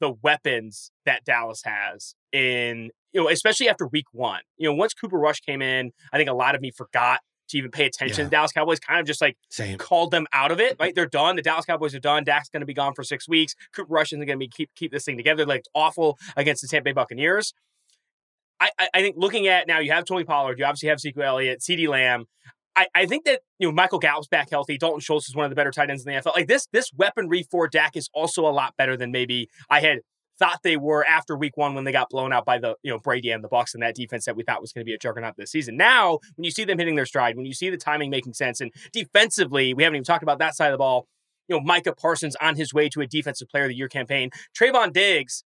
the 0.00 0.10
weapons 0.22 0.92
that 1.04 1.24
Dallas 1.24 1.62
has 1.64 2.14
in, 2.32 2.90
you 3.12 3.22
know, 3.22 3.28
especially 3.28 3.68
after 3.68 3.86
week 3.86 4.06
one. 4.12 4.40
You 4.56 4.68
know, 4.68 4.74
once 4.74 4.94
Cooper 4.94 5.18
Rush 5.18 5.40
came 5.40 5.62
in, 5.62 5.92
I 6.12 6.16
think 6.16 6.30
a 6.30 6.34
lot 6.34 6.54
of 6.54 6.60
me 6.60 6.70
forgot 6.70 7.20
to 7.50 7.58
even 7.58 7.70
pay 7.70 7.86
attention. 7.86 8.18
Yeah. 8.18 8.24
The 8.24 8.30
Dallas 8.30 8.52
Cowboys 8.52 8.80
kind 8.80 9.00
of 9.00 9.06
just 9.06 9.20
like 9.20 9.36
Same. 9.50 9.78
called 9.78 10.10
them 10.10 10.26
out 10.32 10.50
of 10.50 10.60
it. 10.60 10.76
Right, 10.80 10.94
they're 10.94 11.06
done. 11.06 11.36
The 11.36 11.42
Dallas 11.42 11.64
Cowboys 11.64 11.94
are 11.94 12.00
done. 12.00 12.24
Dak's 12.24 12.48
going 12.48 12.60
to 12.60 12.66
be 12.66 12.74
gone 12.74 12.94
for 12.94 13.04
six 13.04 13.28
weeks. 13.28 13.54
Cooper 13.72 13.92
Rush 13.92 14.12
isn't 14.12 14.24
going 14.24 14.38
to 14.38 14.44
be 14.44 14.48
keep 14.48 14.70
keep 14.74 14.92
this 14.92 15.04
thing 15.04 15.16
together. 15.16 15.46
Like 15.46 15.64
awful 15.74 16.18
against 16.36 16.62
the 16.62 16.68
Tampa 16.68 16.84
Bay 16.84 16.92
Buccaneers. 16.92 17.52
I, 18.60 18.70
I, 18.78 18.88
I 18.94 19.00
think 19.00 19.16
looking 19.18 19.48
at 19.48 19.66
now, 19.66 19.78
you 19.78 19.92
have 19.92 20.04
Tony 20.04 20.24
Pollard, 20.24 20.58
you 20.58 20.64
obviously 20.64 20.88
have 20.90 20.96
Ezekiel 20.96 21.24
Elliott, 21.24 21.60
CeeDee 21.60 21.88
Lamb. 21.88 22.26
I, 22.76 22.86
I 22.94 23.06
think 23.06 23.24
that 23.24 23.40
you 23.58 23.66
know 23.66 23.72
Michael 23.72 23.98
Gallup's 23.98 24.28
back 24.28 24.50
healthy. 24.50 24.78
Dalton 24.78 25.00
Schultz 25.00 25.28
is 25.28 25.34
one 25.34 25.44
of 25.44 25.50
the 25.50 25.56
better 25.56 25.70
tight 25.70 25.90
ends 25.90 26.06
in 26.06 26.12
the 26.12 26.20
NFL. 26.20 26.34
Like 26.36 26.46
this, 26.46 26.68
this 26.72 26.90
weaponry 26.96 27.42
for 27.50 27.68
Dak 27.68 27.96
is 27.96 28.08
also 28.14 28.46
a 28.46 28.52
lot 28.52 28.74
better 28.76 28.96
than 28.96 29.10
maybe 29.10 29.48
I 29.68 29.80
had 29.80 30.00
thought 30.40 30.60
they 30.64 30.76
were 30.76 31.04
after 31.04 31.36
week 31.36 31.56
one 31.56 31.74
when 31.74 31.84
they 31.84 31.92
got 31.92 32.10
blown 32.10 32.32
out 32.32 32.44
by 32.44 32.58
the 32.58 32.74
you 32.82 32.90
know 32.90 32.98
Brady 32.98 33.30
and 33.30 33.44
the 33.44 33.48
Bucs 33.48 33.74
and 33.74 33.82
that 33.82 33.94
defense 33.94 34.24
that 34.24 34.34
we 34.34 34.42
thought 34.42 34.60
was 34.60 34.72
going 34.72 34.80
to 34.80 34.86
be 34.86 34.94
a 34.94 34.98
juggernaut 34.98 35.36
this 35.36 35.52
season. 35.52 35.76
Now, 35.76 36.18
when 36.34 36.44
you 36.44 36.50
see 36.50 36.64
them 36.64 36.78
hitting 36.78 36.96
their 36.96 37.06
stride, 37.06 37.36
when 37.36 37.46
you 37.46 37.52
see 37.52 37.70
the 37.70 37.76
timing 37.76 38.10
making 38.10 38.32
sense, 38.32 38.60
and 38.60 38.72
defensively, 38.92 39.74
we 39.74 39.84
haven't 39.84 39.96
even 39.96 40.04
talked 40.04 40.24
about 40.24 40.40
that 40.40 40.56
side 40.56 40.68
of 40.68 40.72
the 40.72 40.78
ball. 40.78 41.06
You 41.46 41.56
know, 41.56 41.62
Micah 41.62 41.94
Parsons 41.94 42.36
on 42.40 42.56
his 42.56 42.74
way 42.74 42.88
to 42.88 43.00
a 43.00 43.06
defensive 43.06 43.48
player 43.48 43.64
of 43.64 43.68
the 43.68 43.76
year 43.76 43.88
campaign. 43.88 44.30
Trevon 44.58 44.92
Diggs, 44.92 45.44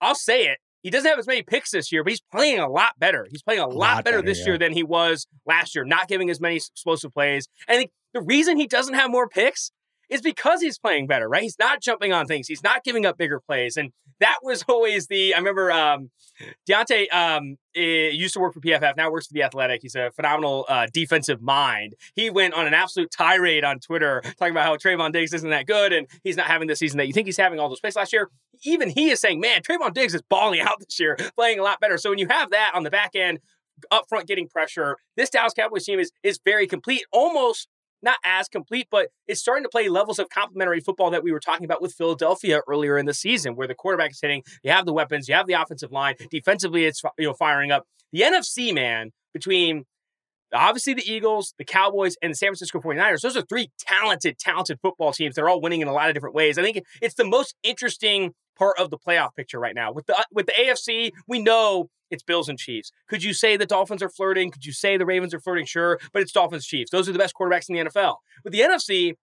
I'll 0.00 0.14
say 0.14 0.46
it. 0.46 0.58
He 0.82 0.90
doesn't 0.90 1.08
have 1.08 1.18
as 1.18 1.26
many 1.26 1.42
picks 1.42 1.72
this 1.72 1.92
year, 1.92 2.02
but 2.02 2.10
he's 2.10 2.22
playing 2.32 2.58
a 2.58 2.68
lot 2.68 2.92
better. 2.98 3.26
He's 3.30 3.42
playing 3.42 3.60
a, 3.60 3.66
a 3.66 3.66
lot, 3.66 3.76
lot, 3.76 4.04
better, 4.04 4.18
better 4.18 4.26
this 4.26 4.40
yeah. 4.40 4.46
year 4.46 4.58
than 4.58 4.72
he 4.72 4.82
was 4.82 5.26
last 5.44 5.74
year, 5.74 5.84
not 5.84 6.08
giving 6.08 6.30
as 6.30 6.40
many 6.40 6.56
explosive 6.56 7.12
plays. 7.12 7.48
And 7.68 7.74
I 7.74 7.78
think 7.78 7.90
the 8.14 8.22
reason 8.22 8.56
he 8.56 8.66
doesn't 8.66 8.94
have 8.94 9.10
more 9.10 9.28
picks 9.28 9.72
is 10.08 10.20
because 10.20 10.60
he's 10.60 10.78
playing 10.78 11.06
better, 11.06 11.28
right? 11.28 11.42
He's 11.42 11.58
not 11.58 11.80
jumping 11.80 12.12
on 12.12 12.26
things. 12.26 12.48
He's 12.48 12.62
not 12.62 12.82
giving 12.82 13.06
up 13.06 13.16
bigger 13.16 13.40
plays. 13.40 13.76
And 13.76 13.92
that 14.20 14.38
was 14.42 14.64
always 14.68 15.06
the, 15.06 15.34
I 15.34 15.38
remember 15.38 15.72
um, 15.72 16.10
Diante 16.66 17.08
um, 17.08 17.56
used 17.74 18.34
to 18.34 18.40
work 18.40 18.54
for 18.54 18.60
PFF, 18.60 18.96
now 18.96 19.10
works 19.10 19.26
for 19.26 19.34
The 19.34 19.42
Athletic. 19.42 19.82
He's 19.82 19.94
a 19.94 20.10
phenomenal 20.12 20.64
uh, 20.68 20.86
defensive 20.92 21.42
mind. 21.42 21.94
He 22.14 22.30
went 22.30 22.54
on 22.54 22.66
an 22.66 22.74
absolute 22.74 23.10
tirade 23.10 23.64
on 23.64 23.78
Twitter 23.80 24.22
talking 24.38 24.52
about 24.52 24.64
how 24.64 24.76
Trevon 24.76 25.12
Diggs 25.12 25.32
isn't 25.34 25.50
that 25.50 25.66
good 25.66 25.92
and 25.92 26.06
he's 26.22 26.36
not 26.36 26.46
having 26.46 26.68
the 26.68 26.76
season 26.76 26.98
that 26.98 27.06
you 27.06 27.12
think 27.12 27.26
he's 27.26 27.36
having 27.36 27.58
all 27.58 27.68
those 27.68 27.80
plays 27.80 27.96
last 27.96 28.12
year. 28.12 28.30
Even 28.64 28.90
he 28.90 29.10
is 29.10 29.20
saying, 29.20 29.40
man, 29.40 29.62
Trevon 29.62 29.92
Diggs 29.92 30.14
is 30.14 30.22
balling 30.22 30.60
out 30.60 30.78
this 30.80 31.00
year, 31.00 31.16
playing 31.36 31.58
a 31.58 31.62
lot 31.62 31.80
better. 31.80 31.98
So 31.98 32.10
when 32.10 32.18
you 32.18 32.28
have 32.28 32.50
that 32.50 32.72
on 32.74 32.82
the 32.82 32.90
back 32.90 33.10
end, 33.14 33.40
up 33.90 34.04
front 34.08 34.26
getting 34.26 34.46
pressure, 34.46 34.96
this 35.16 35.30
Dallas 35.30 35.54
Cowboys 35.54 35.84
team 35.84 35.98
is 35.98 36.12
is 36.22 36.38
very 36.44 36.66
complete, 36.66 37.04
almost 37.12 37.66
not 38.02 38.16
as 38.24 38.48
complete, 38.48 38.88
but 38.90 39.08
it's 39.26 39.40
starting 39.40 39.64
to 39.64 39.68
play 39.68 39.88
levels 39.88 40.18
of 40.18 40.28
complementary 40.28 40.80
football 40.80 41.10
that 41.10 41.22
we 41.22 41.32
were 41.32 41.40
talking 41.40 41.64
about 41.64 41.82
with 41.82 41.94
Philadelphia 41.94 42.60
earlier 42.68 42.98
in 42.98 43.06
the 43.06 43.14
season, 43.14 43.56
where 43.56 43.66
the 43.66 43.74
quarterback 43.74 44.10
is 44.12 44.20
hitting, 44.20 44.42
you 44.62 44.70
have 44.70 44.86
the 44.86 44.92
weapons, 44.92 45.28
you 45.28 45.34
have 45.34 45.46
the 45.46 45.54
offensive 45.54 45.92
line, 45.92 46.14
defensively 46.30 46.84
it's 46.84 47.02
you 47.18 47.26
know 47.26 47.34
firing 47.34 47.70
up. 47.70 47.84
The 48.12 48.22
NFC 48.22 48.74
man 48.74 49.10
between 49.32 49.84
obviously 50.52 50.94
the 50.94 51.08
Eagles, 51.10 51.54
the 51.58 51.64
Cowboys, 51.64 52.16
and 52.22 52.32
the 52.32 52.36
San 52.36 52.48
Francisco 52.48 52.80
49ers, 52.80 53.20
those 53.20 53.36
are 53.36 53.42
three 53.42 53.70
talented, 53.78 54.38
talented 54.38 54.78
football 54.80 55.12
teams. 55.12 55.34
They're 55.34 55.48
all 55.48 55.60
winning 55.60 55.80
in 55.80 55.88
a 55.88 55.92
lot 55.92 56.08
of 56.08 56.14
different 56.14 56.34
ways. 56.34 56.58
I 56.58 56.62
think 56.62 56.82
it's 57.00 57.14
the 57.14 57.24
most 57.24 57.54
interesting 57.62 58.32
part 58.60 58.78
of 58.78 58.90
the 58.90 58.98
playoff 58.98 59.34
picture 59.34 59.58
right 59.58 59.74
now. 59.74 59.90
With 59.90 60.06
the 60.06 60.24
with 60.30 60.46
the 60.46 60.52
AFC, 60.52 61.12
we 61.26 61.40
know 61.40 61.88
it's 62.10 62.22
Bills 62.22 62.48
and 62.48 62.58
Chiefs. 62.58 62.92
Could 63.08 63.24
you 63.24 63.32
say 63.32 63.56
the 63.56 63.66
Dolphins 63.66 64.02
are 64.02 64.08
flirting? 64.08 64.50
Could 64.50 64.66
you 64.66 64.72
say 64.72 64.96
the 64.96 65.06
Ravens 65.06 65.32
are 65.32 65.40
flirting? 65.40 65.64
Sure, 65.64 65.98
but 66.12 66.22
it's 66.22 66.32
Dolphins 66.32 66.66
Chiefs. 66.66 66.90
Those 66.90 67.08
are 67.08 67.12
the 67.12 67.18
best 67.18 67.34
quarterbacks 67.34 67.68
in 67.68 67.76
the 67.76 67.90
NFL. 67.90 68.16
With 68.44 68.52
the 68.52 68.60
NFC, 68.60 69.14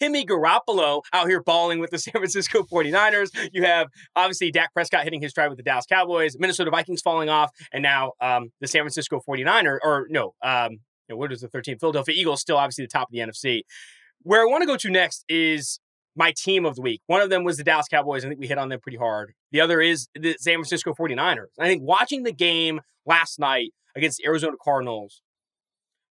Jimmy 0.00 0.24
Garoppolo 0.24 1.02
out 1.12 1.26
here 1.26 1.42
balling 1.42 1.80
with 1.80 1.90
the 1.90 1.98
San 1.98 2.12
Francisco 2.12 2.62
49ers. 2.62 3.30
You 3.52 3.64
have 3.64 3.88
obviously 4.14 4.50
Dak 4.52 4.72
Prescott 4.72 5.04
hitting 5.04 5.20
his 5.20 5.32
stride 5.32 5.48
with 5.48 5.56
the 5.56 5.64
Dallas 5.64 5.86
Cowboys, 5.86 6.36
Minnesota 6.38 6.70
Vikings 6.70 7.00
falling 7.00 7.28
off, 7.28 7.50
and 7.72 7.82
now 7.82 8.12
um, 8.20 8.52
the 8.60 8.68
San 8.68 8.82
Francisco 8.82 9.20
49ers, 9.28 9.78
or 9.82 10.06
no, 10.10 10.34
um, 10.42 10.72
you 11.08 11.14
know, 11.14 11.16
what 11.16 11.32
is 11.32 11.40
the 11.40 11.48
13th? 11.48 11.80
Philadelphia 11.80 12.14
Eagles 12.16 12.40
still 12.40 12.56
obviously 12.56 12.84
the 12.84 12.88
top 12.88 13.08
of 13.08 13.12
the 13.12 13.18
NFC. 13.18 13.62
Where 14.22 14.40
I 14.40 14.46
want 14.46 14.62
to 14.62 14.66
go 14.66 14.76
to 14.76 14.90
next 14.90 15.24
is 15.28 15.80
my 16.16 16.32
team 16.36 16.64
of 16.64 16.76
the 16.76 16.82
week. 16.82 17.02
One 17.06 17.20
of 17.20 17.30
them 17.30 17.44
was 17.44 17.56
the 17.56 17.64
Dallas 17.64 17.88
Cowboys. 17.88 18.24
I 18.24 18.28
think 18.28 18.40
we 18.40 18.46
hit 18.46 18.58
on 18.58 18.68
them 18.68 18.80
pretty 18.80 18.98
hard. 18.98 19.34
The 19.52 19.60
other 19.60 19.80
is 19.80 20.08
the 20.14 20.36
San 20.38 20.54
Francisco 20.54 20.94
49ers. 20.94 21.46
I 21.58 21.66
think 21.66 21.82
watching 21.82 22.22
the 22.22 22.32
game 22.32 22.80
last 23.06 23.38
night 23.38 23.72
against 23.96 24.18
the 24.18 24.26
Arizona 24.26 24.56
Cardinals, 24.62 25.22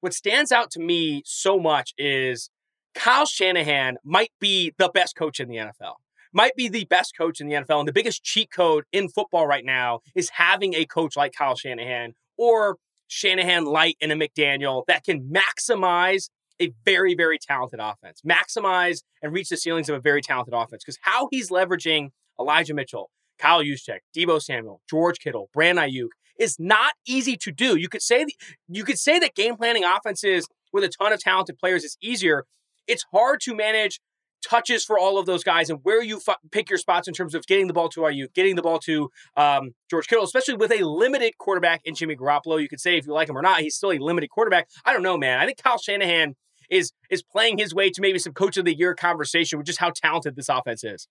what 0.02 0.14
stands 0.14 0.52
out 0.52 0.70
to 0.72 0.80
me 0.80 1.22
so 1.26 1.60
much 1.60 1.94
is 1.98 2.50
Kyle 2.94 3.26
Shanahan 3.26 3.98
might 4.04 4.32
be 4.40 4.74
the 4.78 4.90
best 4.90 5.16
coach 5.16 5.40
in 5.40 5.48
the 5.48 5.58
NFL. 5.58 5.96
Might 6.34 6.56
be 6.56 6.68
the 6.68 6.86
best 6.86 7.16
coach 7.18 7.40
in 7.40 7.48
the 7.48 7.54
NFL. 7.54 7.80
And 7.80 7.88
the 7.88 7.94
biggest 7.94 8.24
cheat 8.24 8.52
code 8.52 8.86
in 8.92 9.08
football 9.08 9.48
right 9.48 9.64
now 9.64 10.02
is 10.16 10.30
having 10.30 10.74
a 10.74 10.86
coach 10.86 11.16
like 11.16 11.34
Kyle 11.34 11.56
Shanahan 11.56 12.16
or 12.38 12.78
Shanahan 13.08 13.66
Light 13.66 13.98
and 14.02 14.12
a 14.12 14.16
McDaniel 14.16 14.84
that 14.88 15.04
can 15.04 15.32
maximize 15.32 16.30
a 16.62 16.72
very, 16.86 17.16
very 17.16 17.38
talented 17.40 17.80
offense, 17.80 18.22
maximize 18.28 19.00
and 19.22 19.34
reach 19.34 19.50
the 19.50 19.58
ceilings 19.58 19.90
of 19.90 19.96
a 19.96 20.00
very 20.00 20.22
talented 20.22 20.54
offense. 20.54 20.84
Because 20.84 21.00
how 21.02 21.28
he's 21.32 21.50
leveraging 21.50 22.10
Elijah 22.40 22.74
Mitchell, 22.74 23.10
Kyle 23.40 23.64
Juszczyk, 23.64 24.00
Deebo 24.16 24.42
Samuel, 24.42 24.82
George 24.90 25.20
Kittle, 25.20 25.50
Brandon 25.54 25.90
Aiyuk 25.90 26.10
is 26.40 26.58
not 26.60 26.94
easy 27.08 27.38
to 27.38 27.52
do. 27.52 27.76
You 27.76 27.90
could 27.90 28.02
say 28.02 28.26
you 28.68 28.84
could 28.84 28.98
say 28.98 29.20
that 29.20 29.36
game 29.36 29.56
planning 29.56 29.84
offenses 29.84 30.48
with 30.72 30.84
a 30.84 30.90
ton 30.90 31.14
of 31.14 31.20
talented 31.20 31.58
players 31.58 31.84
is 31.84 31.98
easier. 32.02 32.46
It's 32.88 33.06
hard 33.14 33.40
to 33.42 33.56
manage 33.56 34.00
touches 34.44 34.84
for 34.84 35.00
all 35.00 35.18
of 35.18 35.26
those 35.26 35.44
guys 35.44 35.70
and 35.70 35.80
where 35.84 36.02
you 36.02 36.20
f- 36.28 36.38
pick 36.52 36.70
your 36.70 36.78
spots 36.78 37.08
in 37.08 37.14
terms 37.14 37.34
of 37.34 37.46
getting 37.48 37.68
the 37.68 37.74
ball 37.74 37.90
to 37.90 38.02
Aiyuk, 38.02 38.34
getting 38.34 38.56
the 38.56 38.62
ball 38.62 38.80
to 38.80 39.10
um, 39.38 39.72
George 39.90 40.08
Kittle, 40.08 40.24
especially 40.24 40.56
with 40.56 40.72
a 40.72 40.84
limited 40.84 41.38
quarterback 41.38 41.82
in 41.86 41.96
Jimmy 41.96 42.16
Garoppolo. 42.16 42.62
You 42.62 42.68
could 42.68 42.80
say 42.80 42.98
if 42.98 43.06
you 43.06 43.14
like 43.14 43.30
him 43.30 43.38
or 43.38 43.42
not, 43.42 43.62
he's 43.62 43.76
still 43.76 43.92
a 43.92 43.98
limited 43.98 44.30
quarterback. 44.30 44.68
I 44.86 44.94
don't 44.94 45.04
know, 45.04 45.18
man. 45.18 45.40
I 45.40 45.46
think 45.46 45.62
Kyle 45.62 45.78
Shanahan 45.78 46.36
is 46.70 46.92
is 47.10 47.24
playing 47.24 47.58
his 47.58 47.74
way 47.74 47.90
to 47.90 48.02
maybe 48.02 48.20
some 48.20 48.34
coach 48.34 48.58
of 48.58 48.66
the 48.66 48.76
year 48.76 48.96
conversation 48.96 49.58
with 49.58 49.68
just 49.68 49.80
how 49.80 49.92
talented 49.92 50.36
this 50.36 50.50
offense 50.50 50.84
is. 50.84 51.08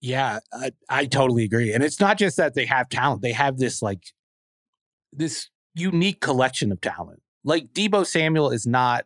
Yeah, 0.00 0.40
I, 0.52 0.72
I 0.88 1.06
totally 1.06 1.44
agree. 1.44 1.72
And 1.72 1.84
it's 1.84 2.00
not 2.00 2.18
just 2.18 2.36
that 2.36 2.54
they 2.54 2.66
have 2.66 2.88
talent; 2.88 3.22
they 3.22 3.32
have 3.32 3.58
this 3.58 3.82
like 3.82 4.02
this 5.12 5.48
unique 5.74 6.20
collection 6.20 6.72
of 6.72 6.80
talent. 6.80 7.20
Like 7.44 7.72
Deebo 7.72 8.06
Samuel 8.06 8.50
is 8.50 8.66
not 8.66 9.04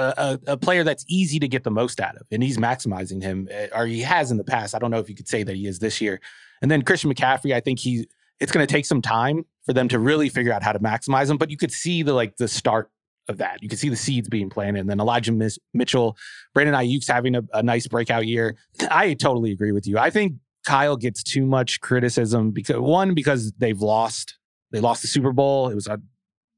a, 0.00 0.40
a, 0.52 0.56
player 0.56 0.84
that's 0.84 1.04
easy 1.08 1.38
to 1.38 1.48
get 1.48 1.64
the 1.64 1.70
most 1.70 2.00
out 2.00 2.16
of, 2.16 2.26
and 2.30 2.42
he's 2.42 2.58
maximizing 2.58 3.22
him, 3.22 3.48
eh, 3.50 3.68
or 3.74 3.86
he 3.86 4.00
has 4.00 4.30
in 4.30 4.36
the 4.36 4.44
past. 4.44 4.74
I 4.74 4.78
don't 4.78 4.90
know 4.90 4.98
if 4.98 5.08
you 5.08 5.14
could 5.14 5.28
say 5.28 5.42
that 5.42 5.56
he 5.56 5.66
is 5.66 5.78
this 5.78 6.00
year. 6.00 6.20
And 6.62 6.70
then 6.70 6.82
Christian 6.82 7.12
McCaffrey, 7.12 7.54
I 7.54 7.60
think 7.60 7.78
he 7.78 8.06
it's 8.40 8.52
going 8.52 8.66
to 8.66 8.72
take 8.72 8.86
some 8.86 9.02
time 9.02 9.44
for 9.66 9.72
them 9.72 9.88
to 9.88 9.98
really 9.98 10.28
figure 10.28 10.52
out 10.52 10.62
how 10.62 10.72
to 10.72 10.78
maximize 10.78 11.30
him. 11.30 11.36
But 11.36 11.50
you 11.50 11.56
could 11.56 11.72
see 11.72 12.02
the 12.02 12.14
like 12.14 12.36
the 12.36 12.48
start 12.48 12.90
of 13.28 13.38
that. 13.38 13.62
You 13.62 13.68
can 13.68 13.78
see 13.78 13.88
the 13.88 13.96
seeds 13.96 14.28
being 14.28 14.50
planted. 14.50 14.80
And 14.80 14.90
then 14.90 15.00
Elijah 15.00 15.32
Mitchell, 15.72 16.16
Brandon 16.54 16.74
Aiyuk's 16.74 17.08
having 17.08 17.36
a, 17.36 17.42
a 17.52 17.62
nice 17.62 17.86
breakout 17.86 18.26
year. 18.26 18.56
I 18.90 19.14
totally 19.14 19.52
agree 19.52 19.72
with 19.72 19.86
you. 19.86 19.98
I 19.98 20.10
think 20.10 20.34
Kyle 20.66 20.96
gets 20.96 21.22
too 21.22 21.46
much 21.46 21.80
criticism 21.80 22.50
because 22.50 22.76
one 22.76 23.14
because 23.14 23.52
they've 23.52 23.80
lost. 23.80 24.36
They 24.72 24.80
lost 24.80 25.02
the 25.02 25.08
Super 25.08 25.32
Bowl. 25.32 25.68
It 25.68 25.74
was 25.74 25.88
a 25.88 26.00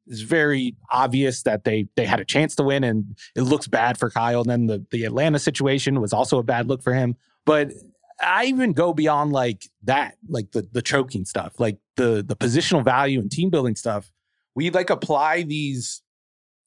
it's 0.07 0.21
very 0.21 0.77
obvious 0.91 1.43
that 1.43 1.65
they 1.65 1.89
they 1.97 2.05
had 2.05 2.21
a 2.21 2.25
chance 2.25 2.57
to 2.57 2.63
win, 2.63 2.85
and 2.85 3.17
it 3.37 3.43
looks 3.43 3.67
bad 3.67 3.99
for 3.99 4.11
Kyle. 4.11 4.41
And 4.41 4.51
then 4.51 4.67
the 4.67 4.87
the 4.91 5.05
Atlanta 5.05 5.39
situation 5.39 6.01
was 6.01 6.13
also 6.13 6.39
a 6.39 6.43
bad 6.43 6.69
look 6.69 6.83
for 6.83 6.95
him. 6.95 7.17
But 7.45 7.73
I 8.21 8.47
even 8.47 8.73
go 8.73 8.93
beyond 8.93 9.33
like 9.33 9.69
that, 9.85 10.17
like 10.29 10.53
the 10.53 10.67
the 10.73 10.83
choking 10.83 11.25
stuff, 11.25 11.59
like 11.59 11.79
the 11.97 12.25
the 12.27 12.37
positional 12.37 12.85
value 12.85 13.21
and 13.21 13.31
team 13.31 13.51
building 13.51 13.77
stuff. 13.77 14.11
We 14.55 14.71
like 14.71 14.91
apply 14.91 15.43
these 15.43 16.03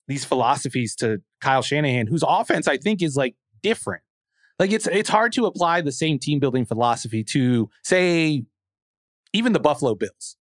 these 0.08 0.26
philosophies 0.26 0.96
to 0.98 1.22
Kyle 1.42 1.62
Shanahan, 1.62 2.08
whose 2.08 2.24
offense 2.28 2.68
I 2.68 2.78
think 2.78 3.02
is 3.02 3.16
like 3.16 3.36
different. 3.62 4.04
Like 4.60 4.72
it's 4.72 4.88
it's 4.88 5.10
hard 5.10 5.34
to 5.34 5.46
apply 5.46 5.82
the 5.82 5.92
same 5.92 6.20
team 6.20 6.40
building 6.40 6.66
philosophy 6.66 7.24
to 7.26 7.70
say 7.84 8.44
even 9.34 9.54
the 9.54 9.60
Buffalo 9.60 9.96
Bills. 9.96 10.38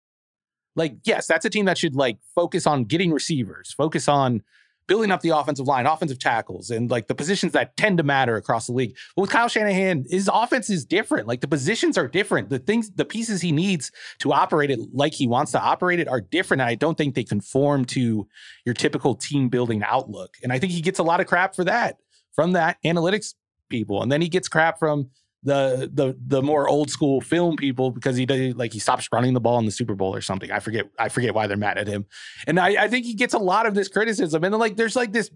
Like 0.76 0.96
yes, 1.04 1.26
that's 1.26 1.44
a 1.44 1.50
team 1.50 1.66
that 1.66 1.78
should 1.78 1.94
like 1.94 2.18
focus 2.34 2.66
on 2.66 2.84
getting 2.84 3.12
receivers, 3.12 3.72
focus 3.72 4.08
on 4.08 4.42
building 4.86 5.10
up 5.10 5.20
the 5.20 5.30
offensive 5.30 5.66
line, 5.66 5.86
offensive 5.86 6.18
tackles, 6.18 6.70
and 6.70 6.90
like 6.90 7.06
the 7.06 7.14
positions 7.14 7.52
that 7.52 7.76
tend 7.76 7.98
to 7.98 8.04
matter 8.04 8.36
across 8.36 8.66
the 8.66 8.72
league. 8.72 8.96
But 9.16 9.22
with 9.22 9.30
Kyle 9.30 9.48
Shanahan, 9.48 10.04
his 10.08 10.28
offense 10.32 10.70
is 10.70 10.84
different. 10.84 11.28
Like 11.28 11.40
the 11.40 11.48
positions 11.48 11.96
are 11.96 12.08
different. 12.08 12.50
The 12.50 12.58
things, 12.58 12.90
the 12.90 13.04
pieces 13.04 13.40
he 13.40 13.52
needs 13.52 13.90
to 14.18 14.32
operate 14.32 14.70
it 14.70 14.80
like 14.92 15.14
he 15.14 15.26
wants 15.26 15.52
to 15.52 15.60
operate 15.60 16.00
it 16.00 16.08
are 16.08 16.20
different. 16.20 16.60
And 16.62 16.68
I 16.68 16.74
don't 16.74 16.98
think 16.98 17.14
they 17.14 17.24
conform 17.24 17.84
to 17.86 18.26
your 18.66 18.74
typical 18.74 19.14
team 19.14 19.48
building 19.48 19.82
outlook. 19.82 20.36
And 20.42 20.52
I 20.52 20.58
think 20.58 20.72
he 20.72 20.80
gets 20.80 20.98
a 20.98 21.04
lot 21.04 21.20
of 21.20 21.26
crap 21.26 21.54
for 21.54 21.64
that 21.64 21.96
from 22.34 22.52
that 22.52 22.78
analytics 22.84 23.34
people. 23.68 24.02
And 24.02 24.10
then 24.10 24.20
he 24.20 24.28
gets 24.28 24.48
crap 24.48 24.78
from 24.78 25.10
the 25.44 25.90
the 25.92 26.16
the 26.26 26.42
more 26.42 26.68
old 26.68 26.90
school 26.90 27.20
film 27.20 27.56
people 27.56 27.90
because 27.90 28.16
he 28.16 28.24
does 28.26 28.54
like 28.54 28.72
he 28.72 28.78
stops 28.78 29.08
running 29.12 29.34
the 29.34 29.40
ball 29.40 29.58
in 29.58 29.64
the 29.64 29.72
Super 29.72 29.94
Bowl 29.94 30.14
or 30.14 30.20
something. 30.20 30.50
I 30.52 30.60
forget 30.60 30.86
I 30.98 31.08
forget 31.08 31.34
why 31.34 31.46
they're 31.46 31.56
mad 31.56 31.78
at 31.78 31.88
him, 31.88 32.06
and 32.46 32.60
I, 32.60 32.84
I 32.84 32.88
think 32.88 33.06
he 33.06 33.14
gets 33.14 33.34
a 33.34 33.38
lot 33.38 33.66
of 33.66 33.74
this 33.74 33.88
criticism. 33.88 34.44
And 34.44 34.56
like 34.58 34.76
there's 34.76 34.94
like 34.94 35.12
this 35.12 35.30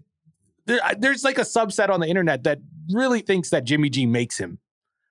there, 0.65 0.79
there's 0.97 1.23
like 1.23 1.37
a 1.37 1.41
subset 1.41 1.89
on 1.89 1.99
the 1.99 2.07
internet 2.07 2.43
that 2.43 2.59
really 2.91 3.19
thinks 3.21 3.49
that 3.49 3.65
Jimmy 3.65 3.89
G 3.89 4.05
makes 4.05 4.37
him. 4.37 4.59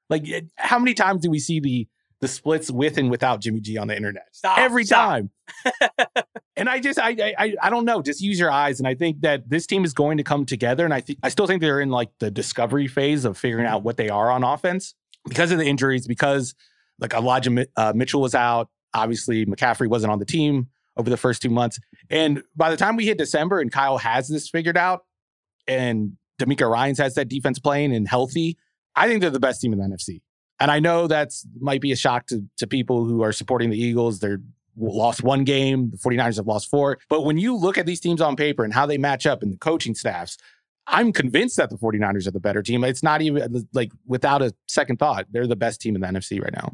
Like 0.09 0.25
how 0.57 0.79
many 0.79 0.95
times 0.95 1.23
do 1.23 1.31
we 1.31 1.39
see 1.41 1.61
the 1.61 1.87
the 2.21 2.29
splits 2.29 2.71
with 2.71 2.97
and 2.97 3.11
without 3.11 3.41
Jimmy 3.41 3.61
G 3.61 3.77
on 3.77 3.89
the 3.89 3.97
internet? 3.97 4.29
Stop, 4.33 4.59
Every 4.59 4.85
stop. 4.85 5.09
time. 5.09 5.31
and 6.57 6.69
I 6.69 6.81
just 6.81 6.99
I, 6.99 7.35
I 7.39 7.55
I 7.61 7.71
don't 7.71 7.85
know. 7.85 8.03
Just 8.03 8.21
use 8.21 8.39
your 8.39 8.51
eyes, 8.51 8.79
and 8.79 8.89
I 8.89 8.95
think 8.95 9.21
that 9.21 9.49
this 9.49 9.67
team 9.67 9.85
is 9.85 9.93
going 9.93 10.17
to 10.17 10.25
come 10.25 10.47
together. 10.47 10.85
And 10.85 10.95
I 10.95 11.01
think 11.01 11.19
I 11.23 11.29
still 11.29 11.47
think 11.47 11.61
they're 11.61 11.81
in 11.81 11.91
like 11.91 12.11
the 12.19 12.31
discovery 12.31 12.87
phase 12.87 13.25
of 13.25 13.37
figuring 13.37 13.67
out 13.67 13.83
what 13.83 13.97
they 13.97 14.09
are 14.09 14.31
on 14.31 14.43
offense 14.43 14.95
because 15.27 15.53
of 15.53 15.59
the 15.59 15.65
injuries. 15.65 16.07
Because 16.07 16.55
like 16.99 17.13
Elijah 17.13 17.67
uh, 17.77 17.93
Mitchell 17.95 18.21
was 18.21 18.35
out, 18.35 18.71
obviously 18.95 19.45
McCaffrey 19.45 19.89
wasn't 19.89 20.13
on 20.13 20.19
the 20.19 20.25
team 20.25 20.69
over 20.97 21.11
the 21.11 21.19
first 21.19 21.43
two 21.43 21.51
months, 21.51 21.79
and 22.09 22.43
by 22.57 22.71
the 22.71 22.77
time 22.77 22.97
we 22.97 23.05
hit 23.05 23.19
December 23.19 23.61
and 23.61 23.71
Kyle 23.71 23.99
has 23.99 24.29
this 24.29 24.49
figured 24.49 24.79
out, 24.79 25.05
and 25.67 26.17
DeMeco 26.41 26.71
Ryans 26.71 26.99
has 26.99 27.15
that 27.15 27.29
defense 27.29 27.59
playing 27.59 27.95
and 27.95 28.09
healthy, 28.09 28.57
I 28.95 29.09
think 29.09 29.21
they're 29.21 29.31
the 29.31 29.41
best 29.41 29.61
team 29.61 29.75
in 29.75 29.79
the 29.79 29.85
NFC. 29.85 30.23
And 30.59 30.71
I 30.71 30.79
know 30.81 31.07
that's 31.07 31.47
might 31.61 31.83
be 31.83 31.93
a 31.93 31.97
shock 31.97 32.27
to, 32.29 32.43
to 32.57 32.67
people 32.67 33.05
who 33.05 33.23
are 33.23 33.33
supporting 33.33 33.69
the 33.69 33.79
Eagles. 33.79 34.21
They're 34.21 34.41
lost 34.77 35.23
one 35.23 35.45
game. 35.45 35.91
The 35.91 35.97
49ers 35.99 36.37
have 36.37 36.47
lost 36.47 36.71
four. 36.71 36.99
But 37.09 37.23
when 37.25 37.39
you 37.39 37.57
look 37.57 37.79
at 37.79 37.87
these 37.87 38.01
teams 38.01 38.21
on 38.21 38.37
paper 38.37 38.65
and 38.65 38.73
how 38.73 38.87
they 38.87 38.99
match 38.99 39.27
up 39.27 39.43
and 39.43 39.53
the 39.53 39.57
coaching 39.59 39.95
staffs, 39.95 40.37
I'm 40.87 41.13
convinced 41.13 41.57
that 41.57 41.71
the 41.71 41.77
49ers 41.77 42.27
are 42.29 42.31
the 42.31 42.41
better 42.41 42.63
team. 42.63 42.85
It's 42.85 43.03
not 43.03 43.21
even 43.23 43.67
like 43.73 43.91
without 44.07 44.43
a 44.43 44.55
second 44.69 44.99
thought, 44.99 45.27
they're 45.31 45.47
the 45.47 45.57
best 45.57 45.81
team 45.81 45.95
in 45.97 46.01
the 46.01 46.07
NFC 46.07 46.41
right 46.41 46.53
now. 46.53 46.73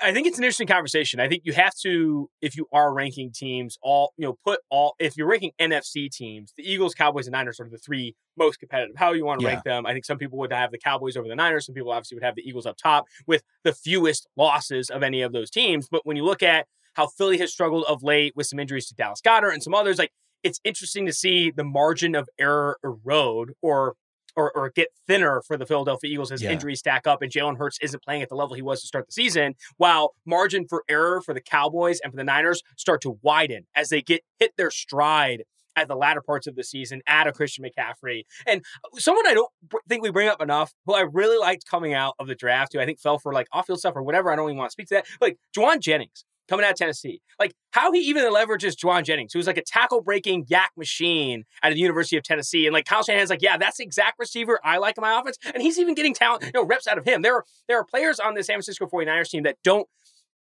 I- 0.00 0.12
think 0.12 0.28
it's 0.28 0.38
an 0.38 0.44
interesting 0.44 0.68
conversation. 0.68 1.18
I 1.18 1.28
think 1.28 1.42
you 1.44 1.52
have 1.54 1.74
to, 1.82 2.30
if 2.40 2.56
you 2.56 2.68
are 2.72 2.94
ranking 2.94 3.32
teams, 3.32 3.76
all 3.82 4.12
you 4.16 4.24
know, 4.24 4.38
put 4.44 4.60
all. 4.70 4.94
If 5.00 5.16
you're 5.16 5.26
ranking 5.26 5.50
NFC 5.60 6.08
teams, 6.08 6.52
the 6.56 6.62
Eagles, 6.62 6.94
Cowboys, 6.94 7.26
and 7.26 7.32
Niners 7.32 7.58
are 7.58 7.68
the 7.68 7.78
three 7.78 8.14
most 8.36 8.60
competitive. 8.60 8.94
How 8.96 9.14
you 9.14 9.24
want 9.24 9.40
to 9.40 9.46
Yeah. 9.46 9.54
rank 9.54 9.64
them? 9.64 9.84
I 9.84 9.92
think 9.92 10.04
some 10.04 10.16
people 10.18 10.38
would 10.38 10.52
have 10.52 10.70
the 10.70 10.78
Cowboys 10.78 11.16
over 11.16 11.26
the 11.26 11.34
Niners. 11.34 11.66
Some 11.66 11.74
people 11.74 11.90
obviously 11.90 12.14
would 12.14 12.22
have 12.22 12.36
the 12.36 12.48
Eagles 12.48 12.66
up 12.66 12.76
top 12.76 13.06
with 13.26 13.42
the 13.64 13.72
fewest 13.72 14.28
losses 14.36 14.90
of 14.90 15.02
any 15.02 15.22
of 15.22 15.32
those 15.32 15.50
teams. 15.50 15.88
But 15.88 16.06
when 16.06 16.16
you 16.16 16.24
look 16.24 16.44
at 16.44 16.68
how 16.94 17.06
Philly 17.06 17.38
has 17.38 17.52
struggled 17.52 17.84
of 17.88 18.02
late 18.02 18.34
with 18.34 18.46
some 18.46 18.58
injuries 18.58 18.86
to 18.88 18.94
Dallas 18.94 19.20
Goedert 19.20 19.52
and 19.52 19.62
some 19.62 19.74
others, 19.74 19.98
like 19.98 20.10
it's 20.42 20.60
interesting 20.64 21.06
to 21.06 21.12
see 21.12 21.50
the 21.50 21.64
margin 21.64 22.14
of 22.14 22.28
error 22.38 22.78
erode 22.84 23.52
or 23.62 23.94
or, 24.36 24.50
or 24.56 24.68
get 24.68 24.88
thinner 25.06 25.40
for 25.46 25.56
the 25.56 25.64
Philadelphia 25.64 26.10
Eagles 26.10 26.32
as 26.32 26.42
Yeah. 26.42 26.50
injuries 26.50 26.80
stack 26.80 27.06
up 27.06 27.22
and 27.22 27.30
Jalen 27.30 27.56
Hurts 27.56 27.78
isn't 27.80 28.02
playing 28.02 28.20
at 28.20 28.28
the 28.28 28.34
level 28.34 28.56
he 28.56 28.62
was 28.62 28.80
to 28.80 28.86
start 28.88 29.06
the 29.06 29.12
season, 29.12 29.54
while 29.76 30.14
margin 30.26 30.66
for 30.68 30.82
error 30.88 31.20
for 31.20 31.32
the 31.34 31.40
Cowboys 31.40 32.00
and 32.02 32.12
for 32.12 32.16
the 32.16 32.24
Niners 32.24 32.60
start 32.76 33.00
to 33.02 33.16
widen 33.22 33.68
as 33.76 33.90
they 33.90 34.02
get 34.02 34.22
hit 34.40 34.50
their 34.56 34.72
stride 34.72 35.44
at 35.76 35.86
the 35.86 35.94
latter 35.94 36.20
parts 36.20 36.48
of 36.48 36.56
the 36.56 36.64
season, 36.64 37.00
add 37.06 37.28
a 37.28 37.32
Christian 37.32 37.64
McCaffrey. 37.64 38.22
And 38.44 38.64
someone 38.94 39.24
I 39.26 39.34
don't 39.34 39.50
think 39.88 40.02
we 40.02 40.10
bring 40.10 40.28
up 40.28 40.42
enough, 40.42 40.72
who 40.84 40.94
I 40.94 41.02
really 41.02 41.38
liked 41.38 41.64
coming 41.70 41.94
out 41.94 42.14
of 42.18 42.26
the 42.26 42.34
draft, 42.34 42.72
who 42.72 42.80
I 42.80 42.86
think 42.86 42.98
fell 42.98 43.20
for 43.20 43.32
like 43.32 43.46
off-field 43.52 43.78
stuff 43.78 43.94
or 43.94 44.02
whatever, 44.02 44.32
I 44.32 44.36
don't 44.36 44.48
even 44.48 44.58
want 44.58 44.70
to 44.70 44.72
speak 44.72 44.88
to 44.88 44.94
that, 44.96 45.06
like 45.20 45.38
Jauan 45.56 45.78
Jennings 45.78 46.24
coming 46.48 46.64
out 46.64 46.72
of 46.72 46.76
Tennessee. 46.76 47.20
Like 47.38 47.54
how 47.72 47.92
he 47.92 48.00
even 48.00 48.24
leverages 48.24 48.74
Jauan 48.76 49.04
Jennings, 49.04 49.32
who's 49.32 49.46
like 49.46 49.56
a 49.56 49.62
tackle 49.62 50.02
breaking 50.02 50.46
yak 50.48 50.70
machine 50.76 51.44
out 51.62 51.72
of 51.72 51.76
the 51.76 51.80
University 51.80 52.16
of 52.16 52.22
Tennessee. 52.22 52.66
And 52.66 52.72
like 52.72 52.84
Kyle 52.84 53.02
Shanahan's 53.02 53.30
like, 53.30 53.42
yeah, 53.42 53.56
that's 53.56 53.78
the 53.78 53.84
exact 53.84 54.18
receiver 54.18 54.60
I 54.62 54.78
like 54.78 54.96
in 54.96 55.02
my 55.02 55.18
offense. 55.18 55.38
And 55.52 55.62
he's 55.62 55.78
even 55.78 55.94
getting 55.94 56.14
talent, 56.14 56.44
you 56.44 56.50
know, 56.54 56.64
reps 56.64 56.86
out 56.86 56.98
of 56.98 57.04
him. 57.04 57.22
There 57.22 57.34
are 57.34 57.44
there 57.68 57.78
are 57.78 57.84
players 57.84 58.20
on 58.20 58.34
the 58.34 58.42
San 58.42 58.54
Francisco 58.54 58.86
49ers 58.86 59.30
team 59.30 59.42
that 59.44 59.56
don't 59.64 59.88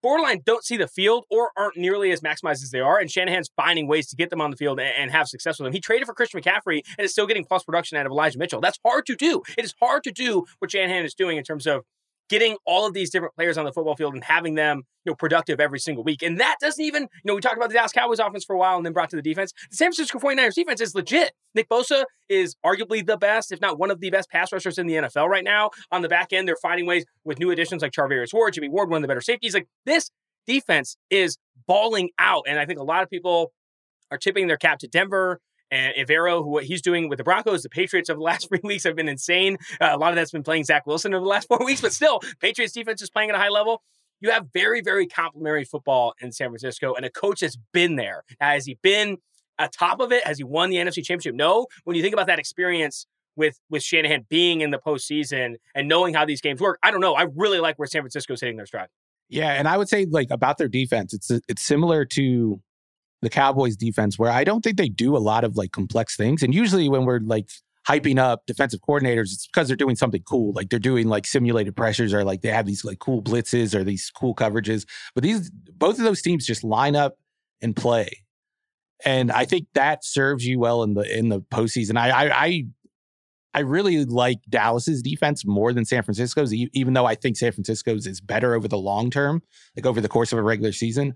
borderline 0.02 0.42
don't 0.46 0.64
see 0.64 0.78
the 0.78 0.88
field 0.88 1.26
or 1.30 1.52
aren't 1.56 1.78
nearly 1.78 2.12
as 2.12 2.22
maximized 2.22 2.64
as 2.64 2.72
they 2.72 2.80
are. 2.80 2.98
And 3.00 3.10
Shanahan's 3.10 3.52
finding 3.56 3.88
ways 3.88 4.08
to 4.10 4.16
get 4.16 4.30
them 4.30 4.42
on 4.42 4.52
the 4.52 4.58
field 4.58 4.80
and, 4.80 4.92
and 4.98 5.12
have 5.12 5.28
success 5.28 5.60
with 5.60 5.66
them. 5.66 5.74
He 5.74 5.80
traded 5.80 6.08
for 6.08 6.14
Christian 6.14 6.42
McCaffrey 6.42 6.82
and 6.98 7.06
is 7.06 7.12
still 7.12 7.28
getting 7.28 7.46
plus 7.46 7.64
production 7.64 7.98
out 7.98 8.06
of 8.06 8.12
Elijah 8.12 8.40
Mitchell. 8.40 8.62
That's 8.62 8.80
hard 8.86 9.06
to 9.08 9.16
do. 9.16 9.44
It 9.58 9.66
is 9.66 9.74
hard 9.80 10.04
to 10.06 10.12
do 10.12 10.46
what 10.60 10.72
Shanahan 10.72 11.06
is 11.06 11.14
doing 11.14 11.38
in 11.38 11.44
terms 11.44 11.68
of 11.68 11.84
getting 12.32 12.56
all 12.66 12.88
of 12.88 12.94
these 12.94 13.10
different 13.10 13.36
players 13.36 13.58
on 13.58 13.66
the 13.66 13.74
football 13.74 13.94
field 13.94 14.14
and 14.14 14.24
having 14.24 14.56
them, 14.56 14.84
you 15.04 15.12
know, 15.12 15.16
productive 15.16 15.60
every 15.60 15.80
single 15.80 16.02
week. 16.02 16.24
And 16.24 16.40
that 16.40 16.56
doesn't 16.62 16.84
even, 16.84 17.04
you 17.04 17.10
know, 17.26 17.36
we 17.36 17.42
talked 17.42 17.58
about 17.58 17.68
the 17.68 17.76
Dallas 17.76 17.92
Cowboys 17.92 18.20
offense 18.20 18.46
for 18.46 18.56
a 18.56 18.58
while 18.58 18.78
and 18.78 18.86
then 18.86 18.94
brought 18.94 19.10
to 19.10 19.18
the 19.18 19.22
defense. 19.22 19.52
The 19.70 19.76
San 19.76 19.88
Francisco 19.88 20.18
49ers 20.18 20.54
defense 20.54 20.80
is 20.80 20.96
legit. 20.96 21.34
Nick 21.56 21.68
Bosa 21.68 22.06
is 22.30 22.56
arguably 22.66 23.06
the 23.06 23.18
best, 23.18 23.52
if 23.52 23.60
not 23.60 23.78
one 23.78 23.92
of 23.92 24.00
the 24.00 24.10
best 24.10 24.30
pass 24.30 24.54
rushers 24.54 24.78
in 24.78 24.88
the 24.88 24.94
NFL 24.94 25.28
right 25.28 25.44
now. 25.44 25.72
On 25.92 26.02
the 26.02 26.08
back 26.08 26.32
end, 26.32 26.48
they're 26.48 26.56
finding 26.62 26.86
ways 26.86 27.04
with 27.26 27.38
new 27.38 27.52
additions 27.52 27.82
like 27.82 27.92
Charvarius 27.92 28.34
Ward, 28.34 28.54
Jimmie 28.54 28.70
Ward, 28.70 28.90
one 28.90 29.00
of 29.00 29.02
the 29.02 29.10
better 29.10 29.20
safeties. 29.20 29.54
Like 29.54 29.68
this 29.86 30.10
defense 30.48 30.96
is 31.10 31.38
balling 31.68 32.12
out. 32.18 32.46
And 32.48 32.58
I 32.58 32.66
think 32.66 32.80
a 32.80 32.84
lot 32.84 33.04
of 33.04 33.10
people 33.10 33.52
are 34.10 34.18
tipping 34.18 34.48
their 34.48 34.58
cap 34.58 34.80
to 34.80 34.88
Denver 34.88 35.42
and 35.72 35.96
Evero, 35.96 36.44
what 36.44 36.66
he's 36.66 36.82
doing 36.82 37.10
with 37.10 37.18
the 37.18 37.24
Broncos, 37.24 37.64
the 37.64 37.70
Patriots 37.70 38.10
over 38.10 38.18
the 38.18 38.24
last 38.24 38.50
three 38.50 38.60
weeks 38.64 38.84
have 38.84 38.96
been 38.96 39.10
insane. 39.10 39.58
Uh, 39.80 39.90
a 39.92 39.98
lot 39.98 40.10
of 40.10 40.16
that's 40.16 40.32
been 40.32 40.44
playing 40.44 40.66
Zach 40.66 40.86
Wilson 40.86 41.14
over 41.14 41.24
the 41.24 41.30
last 41.30 41.48
four 41.50 41.64
weeks, 41.66 41.82
but 41.82 41.94
still, 41.94 42.20
Patriots 42.40 42.74
defense 42.74 43.02
is 43.02 43.10
playing 43.10 43.30
at 43.30 43.36
a 43.36 43.40
high 43.40 43.50
level. 43.50 43.82
You 44.20 44.30
have 44.30 44.48
very, 44.54 44.82
very 44.82 45.08
complimentary 45.08 45.66
football 45.66 46.14
in 46.22 46.32
San 46.32 46.50
Francisco, 46.50 46.94
and 46.94 47.06
a 47.06 47.10
coach 47.10 47.40
that's 47.40 47.58
been 47.74 47.96
there. 47.96 48.24
Now, 48.40 48.50
has 48.50 48.66
he 48.66 48.78
been 48.84 49.18
atop 49.58 50.00
of 50.00 50.12
it? 50.12 50.26
Has 50.26 50.38
he 50.38 50.44
won 50.44 50.70
the 50.70 50.78
NFC 50.78 50.98
Championship? 50.98 51.34
No. 51.34 51.68
When 51.86 51.96
you 51.96 52.04
think 52.04 52.14
about 52.14 52.28
that 52.28 52.38
experience 52.38 53.08
with 53.36 53.60
with 53.70 53.82
Shanahan 53.82 54.26
being 54.30 54.62
in 54.62 54.70
the 54.70 54.78
postseason 54.78 55.56
and 55.74 55.88
knowing 55.88 56.14
how 56.14 56.26
these 56.26 56.42
games 56.42 56.62
work, 56.62 56.78
I 56.84 56.92
don't 56.92 57.02
know. 57.02 57.16
I 57.16 57.28
really 57.36 57.60
like 57.60 57.80
where 57.80 57.88
San 57.88 58.02
Francisco's 58.02 58.42
hitting 58.42 58.58
their 58.58 58.68
stride. 58.68 58.90
Yeah, 59.28 59.54
and 59.54 59.68
I 59.68 59.78
would 59.78 59.90
say 59.90 60.06
like 60.06 60.30
about 60.30 60.58
their 60.58 60.68
defense, 60.68 61.14
it's 61.14 61.32
it's 61.48 61.64
similar 61.64 62.06
to 62.06 62.62
the 63.22 63.30
Cowboys 63.30 63.76
defense 63.76 64.18
where 64.18 64.32
I 64.32 64.44
don't 64.44 64.62
think 64.62 64.78
they 64.78 64.90
do 64.90 65.16
a 65.16 65.20
lot 65.20 65.44
of 65.44 65.56
like 65.56 65.72
complex 65.72 66.16
things. 66.16 66.42
And 66.44 66.54
usually 66.54 66.90
when 66.90 67.06
we're 67.06 67.20
like 67.20 67.50
hyping 67.88 68.20
up 68.20 68.46
defensive 68.46 68.82
coordinators, 68.82 69.34
it's 69.34 69.48
because 69.48 69.68
they're 69.68 69.78
doing 69.78 69.96
something 69.96 70.24
cool. 70.24 70.54
Like 70.54 70.70
they're 70.70 70.80
doing 70.80 71.08
like 71.08 71.26
simulated 71.26 71.76
pressures 71.76 72.14
or 72.14 72.24
like 72.24 72.42
they 72.42 72.50
have 72.50 72.66
these 72.66 72.84
like 72.84 73.00
cool 73.00 73.22
blitzes 73.22 73.76
or 73.76 73.84
these 73.84 74.12
cool 74.12 74.36
coverages. 74.36 74.86
But 75.14 75.24
these 75.24 75.52
both 75.52 75.98
of 75.98 76.04
those 76.04 76.22
teams 76.22 76.46
just 76.46 76.64
line 76.64 76.96
up 76.96 77.18
and 77.62 77.76
play. 77.76 78.24
And 79.04 79.32
I 79.32 79.46
think 79.46 79.68
that 79.74 80.04
serves 80.06 80.46
you 80.46 80.60
well 80.60 80.84
in 80.84 80.94
the 80.94 81.18
in 81.18 81.30
the 81.30 81.42
postseason. 81.42 81.98
I 81.98 82.10
I 82.10 82.46
I, 82.46 82.66
I 83.54 83.60
really 83.62 84.06
like 84.06 84.40
Dallas's 84.50 85.02
defense 85.02 85.46
more 85.46 85.74
than 85.74 85.86
San 85.86 86.04
Francisco's, 86.04 86.54
even 86.54 86.94
though 86.94 87.06
I 87.06 87.16
think 87.16 87.36
San 87.36 87.52
Francisco's 87.52 88.08
is 88.08 88.22
better 88.22 88.54
over 88.54 88.68
the 88.68 88.78
long 88.78 89.10
term, 89.10 89.42
like 89.76 89.86
over 89.86 90.00
the 90.00 90.08
course 90.08 90.32
of 90.32 90.40
a 90.40 90.44
regular 90.44 90.72
season. 90.72 91.16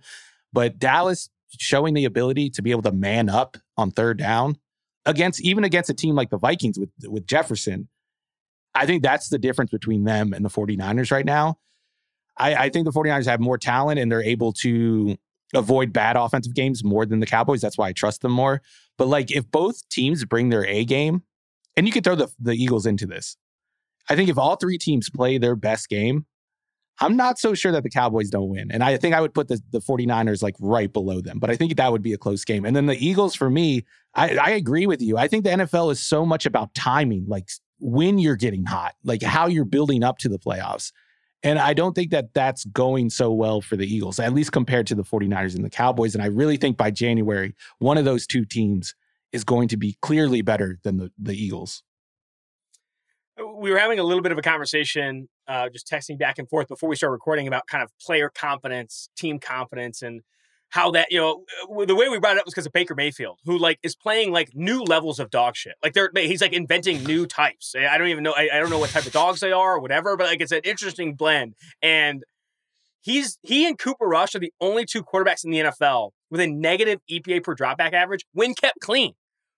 But 0.52 0.80
Dallas 0.80 1.30
showing 1.58 1.94
the 1.94 2.06
ability 2.06 2.50
to 2.52 2.62
be 2.62 2.72
able 2.72 2.82
to 2.84 2.92
man 2.92 3.30
up 3.30 3.58
on 3.78 3.92
third 3.92 4.18
down 4.18 4.58
against 5.06 5.42
even 5.42 5.64
against 5.64 5.90
a 5.90 5.94
team 5.94 6.16
like 6.16 6.30
the 6.30 6.38
Vikings 6.38 6.80
with 6.80 6.90
with 7.06 7.28
Jefferson. 7.28 7.88
I 8.74 8.86
think 8.86 9.04
that's 9.04 9.30
the 9.30 9.40
difference 9.40 9.72
between 9.72 10.04
them 10.04 10.34
and 10.34 10.44
the 10.44 10.50
49ers 10.50 11.12
right 11.12 11.26
now. 11.26 11.58
I, 12.38 12.56
I 12.56 12.70
think 12.70 12.86
the 12.86 12.92
49ers 12.92 13.26
have 13.26 13.40
more 13.40 13.58
talent 13.58 14.00
and 14.00 14.12
they're 14.12 14.22
able 14.22 14.52
to 14.54 15.16
avoid 15.54 15.94
bad 15.94 16.18
offensive 16.18 16.54
games 16.54 16.84
more 16.84 17.06
than 17.06 17.22
the 17.22 17.26
Cowboys. 17.26 17.62
That's 17.62 17.78
why 17.78 17.88
I 17.88 17.94
trust 17.94 18.22
them 18.22 18.34
more. 18.34 18.62
But 18.98 19.08
like 19.08 19.32
if 19.32 19.50
both 19.50 19.88
teams 19.88 20.26
bring 20.26 20.50
their 20.50 20.66
A 20.66 20.84
game, 20.84 21.24
and 21.78 21.86
you 21.86 21.94
could 21.94 22.04
throw 22.04 22.16
the, 22.16 22.30
the 22.40 22.54
Eagles 22.54 22.86
into 22.86 23.06
this. 23.06 23.38
I 24.10 24.16
think 24.16 24.30
if 24.30 24.38
all 24.38 24.56
three 24.56 24.78
teams 24.78 25.10
play 25.10 25.38
their 25.38 25.56
best 25.56 25.90
game, 25.90 26.26
I'm 27.00 27.18
not 27.18 27.38
so 27.38 27.54
sure 27.54 27.72
that 27.72 27.84
the 27.84 27.90
Cowboys 27.90 28.30
don't 28.30 28.50
win. 28.50 28.72
And 28.72 28.84
I 28.84 28.96
think 28.98 29.14
I 29.14 29.22
would 29.22 29.34
put 29.34 29.48
the, 29.48 29.62
the 29.72 29.80
49ers 29.80 30.42
like 30.42 30.56
right 30.60 30.92
below 30.92 31.22
them, 31.22 31.40
but 31.40 31.50
I 31.50 31.56
think 31.56 31.76
that 31.76 31.92
would 31.92 32.02
be 32.02 32.14
a 32.14 32.18
close 32.18 32.46
game. 32.46 32.66
And 32.66 32.76
then 32.76 32.86
the 32.86 33.06
Eagles, 33.06 33.36
for 33.36 33.50
me, 33.50 33.86
I, 34.14 34.38
I 34.38 34.50
agree 34.52 34.88
with 34.88 35.02
you. 35.02 35.18
I 35.18 35.28
think 35.28 35.44
the 35.44 35.52
NFL 35.52 35.92
is 35.92 36.02
so 36.02 36.26
much 36.26 36.46
about 36.46 36.74
timing, 36.74 37.26
like 37.28 37.50
when 37.80 38.18
you're 38.18 38.38
getting 38.38 38.66
hot, 38.66 38.94
like 39.04 39.22
how 39.22 39.48
you're 39.48 39.66
building 39.66 40.04
up 40.04 40.18
to 40.20 40.30
the 40.30 40.40
playoffs. 40.40 40.92
And 41.44 41.60
I 41.60 41.74
don't 41.74 41.94
think 41.94 42.12
that 42.12 42.34
that's 42.34 42.66
going 42.66 43.10
so 43.10 43.32
well 43.32 43.62
for 43.62 43.76
the 43.76 43.86
Eagles, 43.86 44.20
at 44.20 44.34
least 44.34 44.52
compared 44.52 44.88
to 44.88 44.96
the 44.96 45.04
49ers 45.04 45.56
and 45.56 45.64
the 45.64 45.70
Cowboys. 45.70 46.16
And 46.16 46.24
I 46.24 46.28
really 46.28 46.58
think 46.58 46.78
by 46.78 46.92
January, 46.92 47.54
one 47.80 47.98
of 47.98 48.06
those 48.06 48.26
two 48.26 48.46
teams 48.46 48.96
is 49.32 49.44
going 49.44 49.68
to 49.68 49.78
be 49.78 49.98
clearly 50.02 50.42
better 50.42 50.80
than 50.84 50.98
the, 50.98 51.12
the 51.20 51.36
Eagles. 51.36 51.84
We 53.58 53.72
were 53.72 53.78
having 53.78 54.00
a 54.00 54.04
little 54.04 54.22
bit 54.22 54.32
of 54.32 54.38
a 54.38 54.42
conversation, 54.42 55.30
uh, 55.48 55.70
just 55.70 55.88
texting 55.88 56.18
back 56.18 56.38
and 56.40 56.50
forth 56.50 56.68
before 56.68 56.90
we 56.90 56.96
started 56.96 57.14
recording 57.14 57.48
about 57.48 57.68
kind 57.68 57.84
of 57.84 57.92
player 58.00 58.30
confidence, 58.34 59.10
team 59.16 59.40
confidence, 59.40 60.02
and 60.02 60.22
how 60.70 60.92
that 60.92 61.08
you 61.12 61.20
know 61.20 61.46
the 61.86 61.96
way 61.96 62.10
we 62.10 62.20
brought 62.20 62.36
it 62.36 62.40
up 62.40 62.46
was 62.46 62.54
because 62.54 62.66
of 62.66 62.74
Baker 62.74 62.96
Mayfield, 62.96 63.40
who 63.46 63.58
like 63.58 63.80
is 63.84 63.96
playing 63.96 64.32
like 64.32 64.50
new 64.54 64.82
levels 64.84 65.20
of 65.20 65.30
dog 65.30 65.56
shit. 65.56 65.76
Like 65.82 65.94
they're 65.94 66.12
he's 66.16 66.42
like 66.42 66.54
inventing 66.54 67.04
new 67.04 67.26
types. 67.26 67.74
I 67.78 67.98
don't 67.98 68.08
even 68.08 68.24
know. 68.24 68.34
I, 68.36 68.50
I 68.54 68.60
don't 68.60 68.70
know 68.70 68.80
what 68.80 68.90
type 68.90 69.06
of 69.06 69.14
dogs 69.14 69.40
they 69.40 69.52
are 69.52 69.76
or 69.76 69.80
whatever, 69.80 70.18
but 70.18 70.28
like 70.28 70.42
it's 70.42 70.52
an 70.52 70.62
interesting 70.64 71.16
blend. 71.16 71.56
And 71.82 72.24
he's 73.02 73.38
he 73.42 73.68
and 73.68 73.78
Cooper 73.78 74.06
Rush 74.06 74.36
are 74.36 74.40
the 74.40 74.54
only 74.60 74.86
two 74.86 75.04
quarterbacks 75.04 75.46
in 75.46 75.52
the 75.52 75.60
NFL 75.60 76.12
with 76.30 76.42
a 76.42 76.48
negative 76.48 77.00
EPA 77.10 77.44
per 77.44 77.56
dropback 77.56 77.94
average 77.94 78.26
when 78.34 78.54
kept 78.54 78.80
clean. 78.82 79.14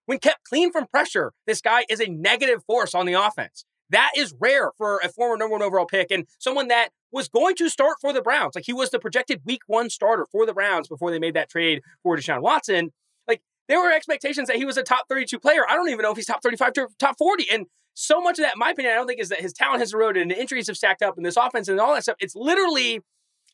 When 0.06 0.20
kept 0.20 0.44
clean 0.46 0.72
from 0.72 0.88
pressure, 0.88 1.34
this 1.48 1.62
guy 1.62 1.84
is 1.90 2.00
a 2.00 2.08
negative 2.08 2.64
force 2.66 2.96
on 2.96 3.06
the 3.06 3.14
offense. 3.14 3.66
That 3.89 4.12
is 4.17 4.34
rare 4.39 4.71
for 4.78 5.00
a 5.04 5.10
former 5.10 5.38
number 5.38 5.54
one 5.54 5.62
overall 5.62 5.86
pick 5.86 6.12
and 6.12 6.28
someone 6.39 6.67
that 6.67 6.89
was 7.12 7.30
going 7.30 7.56
to 7.56 7.69
start 7.69 7.97
for 8.02 8.12
the 8.12 8.21
Browns. 8.21 8.56
Like 8.56 8.65
he 8.65 8.73
was 8.73 8.89
the 8.89 9.00
projected 9.00 9.41
week 9.45 9.62
one 9.67 9.89
starter 9.89 10.28
for 10.32 10.45
the 10.45 10.54
Browns 10.54 10.88
before 10.88 11.12
they 11.12 11.19
made 11.19 11.36
that 11.36 11.50
trade 11.50 11.82
for 12.04 12.17
Deshaun 12.17 12.41
Watson. 12.41 12.91
Like 13.28 13.41
there 13.67 13.80
were 13.80 13.91
expectations 13.91 14.47
that 14.47 14.58
he 14.58 14.65
was 14.65 14.78
a 14.78 14.84
top 14.84 15.06
32 15.08 15.39
player. 15.39 15.62
I 15.69 15.76
don't 15.76 15.89
even 15.89 16.04
know 16.04 16.12
if 16.12 16.17
he's 16.17 16.26
top 16.26 16.43
35 16.43 16.73
to 16.73 16.88
top 17.00 17.17
40. 17.17 17.50
And 17.52 17.65
so 17.93 18.21
much 18.21 18.38
of 18.38 18.43
that, 18.43 18.56
in 18.56 18.60
my 18.60 18.71
opinion, 18.71 18.93
I 18.93 18.95
don't 18.95 19.08
think 19.08 19.19
is 19.19 19.30
that 19.30 19.41
his 19.41 19.54
talent 19.54 19.80
has 19.80 19.93
eroded 19.93 20.21
and 20.21 20.30
the 20.30 20.39
injuries 20.39 20.67
have 20.67 20.78
stacked 20.78 21.02
up 21.02 21.17
in 21.17 21.23
this 21.23 21.38
offense 21.38 21.67
and 21.67 21.80
all 21.80 21.93
that 21.95 22.04
stuff. 22.04 22.17
It's 22.19 22.36
literally 22.36 23.02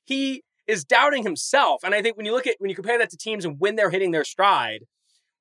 he 0.05 0.43
is 0.67 0.83
doubting 0.83 1.23
himself. 1.23 1.81
And 1.83 1.93
I 1.93 2.01
think 2.01 2.17
when 2.17 2.25
you 2.25 2.33
look 2.33 2.47
at 2.47 2.55
when 2.59 2.69
you 2.69 2.75
compare 2.75 2.97
that 2.97 3.09
to 3.11 3.17
teams 3.17 3.45
and 3.45 3.59
when 3.59 3.75
they're 3.75 3.89
hitting 3.89 4.11
their 4.11 4.23
stride, 4.23 4.85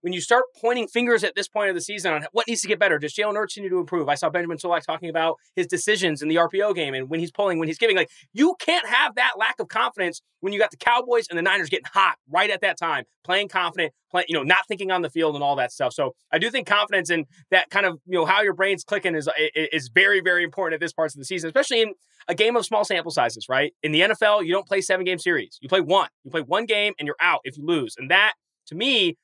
when 0.02 0.12
you 0.12 0.20
start 0.20 0.44
pointing 0.60 0.86
fingers 0.86 1.24
at 1.24 1.34
this 1.34 1.48
point 1.48 1.70
of 1.70 1.74
the 1.74 1.80
season 1.80 2.12
on 2.12 2.26
what 2.32 2.46
needs 2.46 2.60
to 2.60 2.68
get 2.68 2.78
better, 2.78 2.98
does 2.98 3.14
Jalen 3.14 3.34
Hurts 3.34 3.56
need 3.56 3.68
to 3.68 3.78
improve? 3.78 4.08
I 4.08 4.14
saw 4.14 4.28
Benjamin 4.28 4.58
Solak 4.58 4.82
talking 4.82 5.08
about 5.08 5.36
his 5.56 5.66
decisions 5.66 6.22
in 6.22 6.28
the 6.28 6.36
RPO 6.36 6.74
game 6.74 6.94
and 6.94 7.08
when 7.08 7.20
he's 7.20 7.30
pulling, 7.30 7.58
when 7.58 7.68
he's 7.68 7.78
giving. 7.78 7.96
Like, 7.96 8.10
you 8.32 8.54
can't 8.58 8.86
have 8.86 9.14
that 9.14 9.32
lack 9.38 9.58
of 9.60 9.68
confidence 9.68 10.20
when 10.40 10.52
you 10.52 10.58
got 10.58 10.70
the 10.72 10.76
Cowboys 10.76 11.26
and 11.30 11.38
the 11.38 11.42
Niners 11.42 11.68
getting 11.68 11.86
hot 11.92 12.16
right 12.28 12.50
at 12.50 12.60
that 12.60 12.76
time, 12.76 13.04
playing 13.24 13.48
confident, 13.48 13.92
playing, 14.10 14.26
you 14.28 14.34
know, 14.34 14.42
not 14.42 14.66
thinking 14.66 14.90
on 14.90 15.02
the 15.02 15.10
field 15.10 15.36
and 15.36 15.44
all 15.44 15.56
that 15.56 15.72
stuff. 15.72 15.92
So 15.92 16.14
I 16.32 16.38
do 16.38 16.50
think 16.50 16.66
confidence 16.66 17.08
and 17.10 17.24
that 17.50 17.70
kind 17.70 17.86
of, 17.86 18.00
you 18.06 18.18
know, 18.18 18.24
how 18.24 18.42
your 18.42 18.54
brain's 18.54 18.84
clicking 18.84 19.14
is 19.14 19.28
is 19.54 19.88
very, 19.88 20.20
very 20.20 20.42
important 20.42 20.74
at 20.74 20.80
this 20.80 20.92
part 20.92 21.12
of 21.12 21.18
the 21.18 21.24
season, 21.24 21.48
especially 21.48 21.82
in 21.82 21.94
a 22.28 22.34
game 22.34 22.56
of 22.56 22.66
small 22.66 22.84
sample 22.84 23.12
sizes, 23.12 23.48
right? 23.48 23.72
In 23.82 23.92
the 23.92 24.00
NFL, 24.00 24.44
you 24.44 24.52
don't 24.52 24.66
play 24.66 24.80
seven 24.80 25.04
game 25.04 25.18
series. 25.18 25.58
You 25.62 25.68
play 25.68 25.80
one. 25.80 26.08
You 26.24 26.30
play 26.30 26.42
one 26.42 26.66
game 26.66 26.94
and 26.98 27.06
you're 27.06 27.16
out 27.20 27.40
if 27.44 27.56
you 27.56 27.64
lose. 27.64 27.94
And 27.96 28.10
that, 28.10 28.34
to 28.66 28.74
me, 28.74 29.16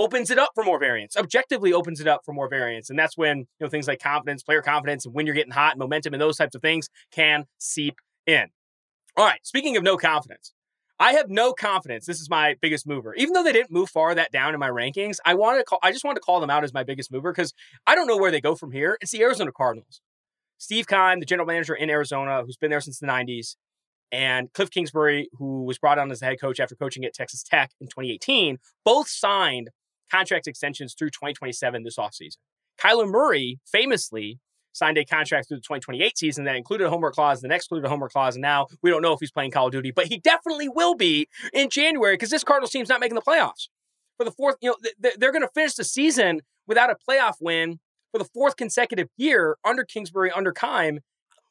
opens 0.00 0.30
it 0.30 0.38
up 0.38 0.50
for 0.54 0.64
more 0.64 0.78
variance. 0.78 1.16
Objectively 1.16 1.72
opens 1.72 2.00
it 2.00 2.08
up 2.08 2.22
for 2.24 2.32
more 2.32 2.48
variance. 2.48 2.88
And 2.88 2.98
that's 2.98 3.18
when, 3.18 3.38
you 3.38 3.46
know, 3.60 3.68
things 3.68 3.86
like 3.86 4.00
confidence, 4.00 4.42
player 4.42 4.62
confidence, 4.62 5.04
and 5.04 5.14
when 5.14 5.26
you're 5.26 5.34
getting 5.34 5.52
hot, 5.52 5.76
momentum, 5.76 6.14
and 6.14 6.20
those 6.20 6.38
types 6.38 6.54
of 6.54 6.62
things 6.62 6.88
can 7.12 7.44
seep 7.58 7.96
in. 8.26 8.46
All 9.16 9.26
right. 9.26 9.40
Speaking 9.42 9.76
of 9.76 9.82
no 9.82 9.98
confidence, 9.98 10.54
I 10.98 11.12
have 11.12 11.28
no 11.28 11.52
confidence. 11.52 12.06
This 12.06 12.20
is 12.20 12.30
my 12.30 12.56
biggest 12.62 12.86
mover. 12.86 13.14
Even 13.14 13.34
though 13.34 13.42
they 13.42 13.52
didn't 13.52 13.70
move 13.70 13.90
far 13.90 14.14
that 14.14 14.32
down 14.32 14.54
in 14.54 14.60
my 14.60 14.70
rankings, 14.70 15.16
I 15.24 15.34
wanted 15.34 15.58
to 15.58 15.64
call, 15.64 15.78
I 15.82 15.92
just 15.92 16.04
wanted 16.04 16.20
to 16.20 16.22
call 16.22 16.40
them 16.40 16.50
out 16.50 16.64
as 16.64 16.72
my 16.72 16.82
biggest 16.82 17.12
mover 17.12 17.30
because 17.32 17.52
I 17.86 17.94
don't 17.94 18.06
know 18.06 18.16
where 18.16 18.30
they 18.30 18.40
go 18.40 18.54
from 18.54 18.72
here. 18.72 18.96
It's 19.02 19.12
the 19.12 19.22
Arizona 19.22 19.52
Cardinals. 19.52 20.00
Steve 20.56 20.86
Keim, 20.86 21.20
the 21.20 21.26
general 21.26 21.46
manager 21.46 21.74
in 21.74 21.90
Arizona, 21.90 22.42
who's 22.44 22.56
been 22.56 22.70
there 22.70 22.80
since 22.80 22.98
the 22.98 23.06
90s, 23.06 23.56
and 24.12 24.52
Cliff 24.52 24.70
Kingsbury, 24.70 25.28
who 25.38 25.64
was 25.64 25.78
brought 25.78 25.98
on 25.98 26.10
as 26.10 26.20
the 26.20 26.26
head 26.26 26.40
coach 26.40 26.60
after 26.60 26.74
coaching 26.74 27.04
at 27.04 27.14
Texas 27.14 27.42
Tech 27.42 27.70
in 27.80 27.86
2018, 27.86 28.58
both 28.84 29.08
signed 29.08 29.70
contract 30.10 30.46
extensions 30.46 30.94
through 30.94 31.10
2027 31.10 31.82
this 31.82 31.96
offseason. 31.96 32.36
Kyler 32.78 33.08
Murray 33.08 33.58
famously 33.70 34.38
signed 34.72 34.98
a 34.98 35.04
contract 35.04 35.48
through 35.48 35.58
the 35.58 35.62
2028 35.62 36.16
season 36.16 36.44
that 36.44 36.56
included 36.56 36.86
a 36.86 36.90
homework 36.90 37.14
clause, 37.14 37.40
the 37.40 37.48
next 37.48 37.66
included 37.66 37.86
a 37.86 37.90
homework 37.90 38.12
clause, 38.12 38.36
and 38.36 38.42
now 38.42 38.66
we 38.82 38.90
don't 38.90 39.02
know 39.02 39.12
if 39.12 39.20
he's 39.20 39.32
playing 39.32 39.50
Call 39.50 39.66
of 39.66 39.72
Duty, 39.72 39.90
but 39.90 40.06
he 40.06 40.18
definitely 40.18 40.68
will 40.68 40.94
be 40.94 41.28
in 41.52 41.68
January 41.68 42.14
because 42.14 42.30
this 42.30 42.44
Cardinals 42.44 42.70
team's 42.70 42.88
not 42.88 43.00
making 43.00 43.16
the 43.16 43.22
playoffs. 43.22 43.68
For 44.16 44.24
the 44.24 44.30
fourth, 44.30 44.56
you 44.60 44.70
know, 44.70 44.76
they're 45.18 45.32
going 45.32 45.42
to 45.42 45.50
finish 45.54 45.74
the 45.74 45.84
season 45.84 46.40
without 46.66 46.90
a 46.90 46.96
playoff 47.08 47.34
win 47.40 47.80
for 48.12 48.18
the 48.18 48.24
fourth 48.24 48.56
consecutive 48.56 49.08
year 49.16 49.56
under 49.64 49.84
Kingsbury, 49.84 50.30
under 50.30 50.52
Keim, 50.52 51.00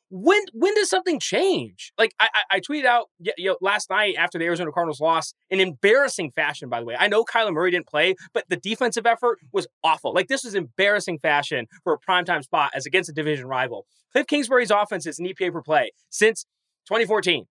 when 0.10 0.42
when 0.54 0.74
does 0.76 0.90
something 0.90 1.20
change? 1.20 1.94
Like 1.98 2.14
I, 2.20 2.30
I, 2.34 2.56
I 2.56 2.60
tweeted 2.60 2.86
out 2.86 3.10
you 3.20 3.34
know, 3.50 3.58
last 3.62 3.90
night 3.90 4.16
after 4.18 4.40
the 4.40 4.46
Arizona 4.46 4.72
Cardinals 4.72 5.00
lost 5.00 5.36
in 5.50 5.60
embarrassing 5.60 6.32
fashion. 6.32 6.70
By 6.70 6.80
the 6.80 6.86
way, 6.86 6.96
I 6.98 7.08
know 7.08 7.24
Kyler 7.24 7.54
Murray 7.54 7.72
didn't 7.72 7.88
play, 7.88 8.16
but 8.34 8.46
the 8.50 8.58
defensive 8.58 9.06
effort 9.06 9.40
was 9.52 9.68
awful. 9.84 10.14
Like 10.14 10.28
this 10.28 10.44
was 10.44 10.56
embarrassing 10.56 11.20
fashion 11.20 11.68
for 11.84 11.94
a 11.94 12.00
primetime 12.00 12.44
spot 12.44 12.72
as 12.74 12.86
against 12.86 13.10
a 13.10 13.14
division 13.14 13.46
rival. 13.46 13.86
Cliff 14.12 14.26
Kingsbury's 14.26 14.72
offense 14.72 15.06
is 15.06 15.20
an 15.20 15.28
EPA 15.28 15.52
per 15.54 15.62
play 15.62 15.92
since 16.10 16.46
2014. 16.88 17.46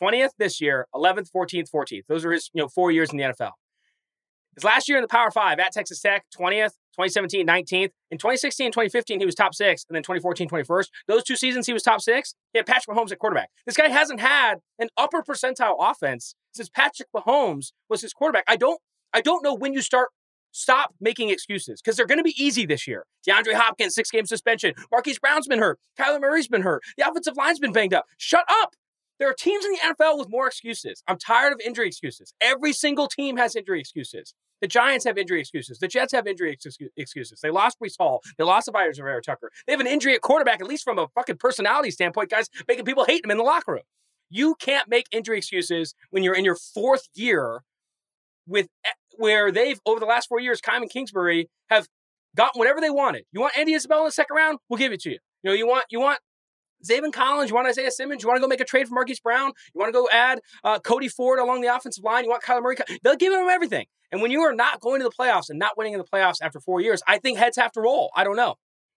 20th 0.00 0.30
this 0.38 0.60
year, 0.60 0.86
11th, 0.94 1.28
14th, 1.34 1.68
14th. 1.72 2.02
Those 2.08 2.24
are 2.24 2.32
his 2.32 2.50
you 2.52 2.62
know 2.62 2.68
four 2.68 2.90
years 2.90 3.10
in 3.10 3.18
the 3.18 3.24
NFL. 3.24 3.52
His 4.54 4.64
last 4.64 4.88
year 4.88 4.98
in 4.98 5.02
the 5.02 5.08
Power 5.08 5.30
Five 5.30 5.58
at 5.58 5.72
Texas 5.72 6.00
Tech, 6.00 6.26
20th, 6.36 6.72
2017, 6.94 7.46
19th. 7.46 7.90
In 8.10 8.18
2016 8.18 8.66
and 8.66 8.72
2015, 8.72 9.20
he 9.20 9.26
was 9.26 9.34
top 9.34 9.54
six. 9.54 9.84
And 9.88 9.94
then 9.94 10.02
2014, 10.02 10.48
21st. 10.48 10.86
Those 11.08 11.24
two 11.24 11.36
seasons, 11.36 11.66
he 11.66 11.72
was 11.72 11.82
top 11.82 12.00
six. 12.00 12.34
He 12.52 12.58
had 12.58 12.66
Patrick 12.66 12.96
Mahomes 12.96 13.12
at 13.12 13.18
quarterback. 13.18 13.50
This 13.66 13.76
guy 13.76 13.88
hasn't 13.88 14.20
had 14.20 14.56
an 14.78 14.88
upper 14.96 15.22
percentile 15.22 15.76
offense 15.78 16.34
since 16.52 16.68
Patrick 16.68 17.08
Mahomes 17.14 17.72
was 17.88 18.00
his 18.00 18.12
quarterback. 18.12 18.44
I 18.46 18.56
don't, 18.56 18.80
I 19.12 19.20
don't 19.20 19.42
know 19.42 19.54
when 19.54 19.72
you 19.72 19.82
start 19.82 20.08
stop 20.54 20.94
making 21.00 21.30
excuses 21.30 21.82
because 21.82 21.96
they're 21.96 22.06
going 22.06 22.18
to 22.18 22.24
be 22.24 22.34
easy 22.42 22.64
this 22.64 22.86
year. 22.86 23.04
DeAndre 23.28 23.54
Hopkins, 23.54 23.94
six 23.94 24.10
game 24.10 24.24
suspension. 24.24 24.72
Marquise 24.90 25.18
Brown's 25.18 25.46
been 25.46 25.58
hurt. 25.58 25.78
Kyler 25.98 26.20
Murray's 26.20 26.48
been 26.48 26.62
hurt. 26.62 26.82
The 26.96 27.06
offensive 27.08 27.36
line's 27.36 27.58
been 27.58 27.72
banged 27.72 27.92
up. 27.92 28.06
Shut 28.18 28.44
up. 28.48 28.74
There 29.18 29.28
are 29.28 29.34
teams 29.34 29.64
in 29.64 29.72
the 29.72 29.94
NFL 29.94 30.18
with 30.18 30.28
more 30.28 30.46
excuses. 30.46 31.02
I'm 31.06 31.18
tired 31.18 31.52
of 31.52 31.60
injury 31.64 31.86
excuses. 31.86 32.34
Every 32.40 32.72
single 32.72 33.06
team 33.06 33.36
has 33.36 33.54
injury 33.54 33.80
excuses. 33.80 34.34
The 34.64 34.68
Giants 34.68 35.04
have 35.04 35.18
injury 35.18 35.40
excuses. 35.40 35.78
The 35.78 35.88
Jets 35.88 36.14
have 36.14 36.26
injury 36.26 36.50
ex- 36.50 36.78
excuses. 36.96 37.38
They 37.42 37.50
lost 37.50 37.78
Breece 37.78 37.98
Hall. 37.98 38.22
They 38.38 38.44
lost 38.44 38.64
the 38.64 38.72
Byers 38.72 38.98
of 38.98 39.04
Eric 39.04 39.24
Tucker. 39.24 39.50
They 39.66 39.74
have 39.74 39.80
an 39.80 39.86
injury 39.86 40.14
at 40.14 40.22
quarterback, 40.22 40.62
at 40.62 40.66
least 40.66 40.84
from 40.84 40.98
a 40.98 41.06
fucking 41.08 41.36
personality 41.36 41.90
standpoint, 41.90 42.30
guys, 42.30 42.48
making 42.66 42.86
people 42.86 43.04
hate 43.04 43.22
him 43.22 43.30
in 43.30 43.36
the 43.36 43.42
locker 43.42 43.72
room. 43.72 43.82
You 44.30 44.54
can't 44.54 44.88
make 44.88 45.04
injury 45.12 45.36
excuses 45.36 45.94
when 46.08 46.22
you're 46.22 46.34
in 46.34 46.46
your 46.46 46.56
fourth 46.56 47.10
year 47.12 47.60
with 48.46 48.68
eh, 48.86 48.92
where 49.18 49.52
they've 49.52 49.78
over 49.84 50.00
the 50.00 50.06
last 50.06 50.30
four 50.30 50.40
years, 50.40 50.62
Keim 50.62 50.80
and 50.80 50.90
Kingsbury 50.90 51.50
have 51.68 51.86
gotten 52.34 52.58
whatever 52.58 52.80
they 52.80 52.88
wanted. 52.88 53.26
You 53.32 53.42
want 53.42 53.58
Andy 53.58 53.74
Isabella 53.74 54.04
in 54.04 54.06
the 54.06 54.12
second 54.12 54.34
round? 54.34 54.60
We'll 54.70 54.78
give 54.78 54.92
it 54.94 55.00
to 55.02 55.10
you. 55.10 55.18
You 55.42 55.50
know, 55.50 55.54
you 55.54 55.66
want 55.66 55.84
you 55.90 56.00
want 56.00 56.20
Zaven 56.84 57.12
Collins, 57.12 57.50
you 57.50 57.56
want 57.56 57.66
Isaiah 57.68 57.90
Simmons, 57.90 58.22
you 58.22 58.28
want 58.28 58.38
to 58.38 58.42
go 58.42 58.48
make 58.48 58.60
a 58.60 58.64
trade 58.64 58.88
for 58.88 58.94
Marquise 58.94 59.20
Brown, 59.20 59.52
you 59.74 59.78
want 59.78 59.88
to 59.88 59.92
go 59.92 60.08
add 60.12 60.40
uh, 60.62 60.78
Cody 60.78 61.08
Ford 61.08 61.38
along 61.38 61.60
the 61.60 61.74
offensive 61.74 62.04
line, 62.04 62.24
you 62.24 62.30
want 62.30 62.42
Kyler 62.42 62.62
Murray. 62.62 62.76
They'll 63.02 63.16
give 63.16 63.32
him 63.32 63.48
everything. 63.48 63.86
And 64.12 64.22
when 64.22 64.30
you 64.30 64.42
are 64.42 64.52
not 64.52 64.80
going 64.80 65.00
to 65.00 65.04
the 65.04 65.10
playoffs 65.10 65.50
and 65.50 65.58
not 65.58 65.76
winning 65.76 65.92
in 65.92 65.98
the 65.98 66.04
playoffs 66.04 66.36
after 66.40 66.60
four 66.60 66.80
years, 66.80 67.02
I 67.08 67.18
think 67.18 67.38
heads 67.38 67.56
have 67.56 67.72
to 67.72 67.80
roll. 67.80 68.12
I 68.14 68.22
don't 68.22 68.36
know. 68.36 68.54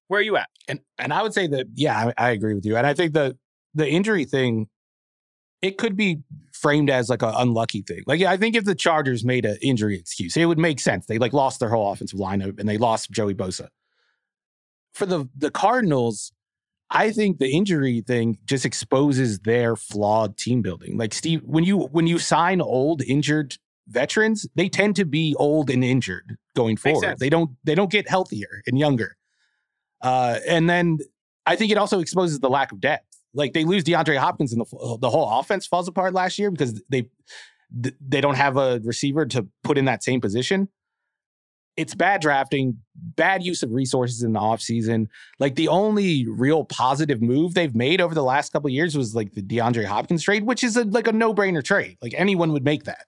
Where 0.07 0.19
are 0.19 0.23
you 0.23 0.37
at? 0.37 0.47
And 0.67 0.79
and 0.97 1.11
I 1.11 1.21
would 1.23 1.33
say 1.33 1.47
that 1.47 1.67
yeah, 1.73 2.11
I, 2.17 2.27
I 2.27 2.29
agree 2.31 2.53
with 2.53 2.65
you. 2.65 2.77
And 2.77 2.85
I 2.85 2.93
think 2.93 3.13
the 3.13 3.37
the 3.73 3.87
injury 3.87 4.25
thing, 4.25 4.67
it 5.61 5.77
could 5.77 5.97
be 5.97 6.19
framed 6.53 6.89
as 6.89 7.09
like 7.09 7.23
an 7.23 7.33
unlucky 7.35 7.81
thing. 7.81 8.03
Like 8.05 8.21
I 8.21 8.37
think 8.37 8.55
if 8.55 8.63
the 8.63 8.75
Chargers 8.75 9.25
made 9.25 9.45
an 9.45 9.57
injury 9.61 9.97
excuse, 9.97 10.37
it 10.37 10.45
would 10.45 10.59
make 10.59 10.79
sense. 10.79 11.07
They 11.07 11.17
like 11.17 11.33
lost 11.33 11.59
their 11.59 11.69
whole 11.69 11.91
offensive 11.91 12.19
lineup 12.19 12.59
and 12.59 12.69
they 12.69 12.77
lost 12.77 13.11
Joey 13.11 13.33
Bosa. 13.33 13.69
For 14.93 15.05
the 15.05 15.27
the 15.35 15.51
Cardinals, 15.51 16.31
I 16.89 17.11
think 17.11 17.39
the 17.39 17.49
injury 17.49 18.01
thing 18.01 18.37
just 18.45 18.65
exposes 18.65 19.39
their 19.39 19.75
flawed 19.75 20.37
team 20.37 20.61
building. 20.61 20.97
Like 20.97 21.13
Steve, 21.13 21.41
when 21.43 21.63
you 21.63 21.79
when 21.87 22.07
you 22.07 22.17
sign 22.17 22.61
old 22.61 23.01
injured 23.01 23.57
veterans, 23.87 24.47
they 24.55 24.69
tend 24.69 24.95
to 24.97 25.05
be 25.05 25.35
old 25.37 25.69
and 25.69 25.83
injured 25.83 26.37
going 26.55 26.77
forward. 26.77 27.19
They 27.19 27.29
don't 27.29 27.51
they 27.63 27.75
don't 27.75 27.91
get 27.91 28.09
healthier 28.09 28.61
and 28.67 28.79
younger. 28.79 29.17
Uh, 30.01 30.39
and 30.47 30.69
then 30.69 30.99
I 31.45 31.55
think 31.55 31.71
it 31.71 31.77
also 31.77 31.99
exposes 31.99 32.39
the 32.39 32.49
lack 32.49 32.71
of 32.71 32.79
depth. 32.79 33.05
Like 33.33 33.53
they 33.53 33.65
lose 33.65 33.83
DeAndre 33.83 34.17
Hopkins 34.17 34.53
and 34.53 34.61
the 34.61 34.97
the 35.01 35.09
whole 35.09 35.39
offense 35.39 35.67
falls 35.67 35.87
apart 35.87 36.13
last 36.13 36.39
year 36.39 36.51
because 36.51 36.81
they 36.89 37.09
they 37.69 38.21
don't 38.21 38.35
have 38.35 38.55
a 38.55 38.79
receiver 38.83 39.25
to 39.25 39.45
put 39.63 39.77
in 39.77 39.85
that 39.85 40.03
same 40.03 40.21
position 40.21 40.69
it's 41.77 41.93
bad 41.93 42.21
drafting, 42.21 42.77
bad 42.95 43.43
use 43.43 43.61
of 43.61 43.71
resources 43.71 44.23
in 44.23 44.33
the 44.33 44.39
offseason. 44.39 45.07
Like 45.39 45.55
the 45.55 45.67
only 45.67 46.27
real 46.27 46.65
positive 46.65 47.21
move 47.21 47.53
they've 47.53 47.75
made 47.75 48.01
over 48.01 48.15
the 48.15 48.23
last 48.23 48.51
couple 48.51 48.69
years 48.69 48.97
was 48.97 49.15
like 49.15 49.33
the 49.33 49.43
DeAndre 49.43 49.85
Hopkins 49.85 50.23
trade, 50.23 50.43
which 50.43 50.63
is 50.63 50.75
a, 50.75 50.83
like 50.85 51.07
a 51.07 51.11
no-brainer 51.11 51.63
trade. 51.63 51.97
Like 52.01 52.15
anyone 52.17 52.51
would 52.51 52.65
make 52.65 52.85
that. 52.85 53.05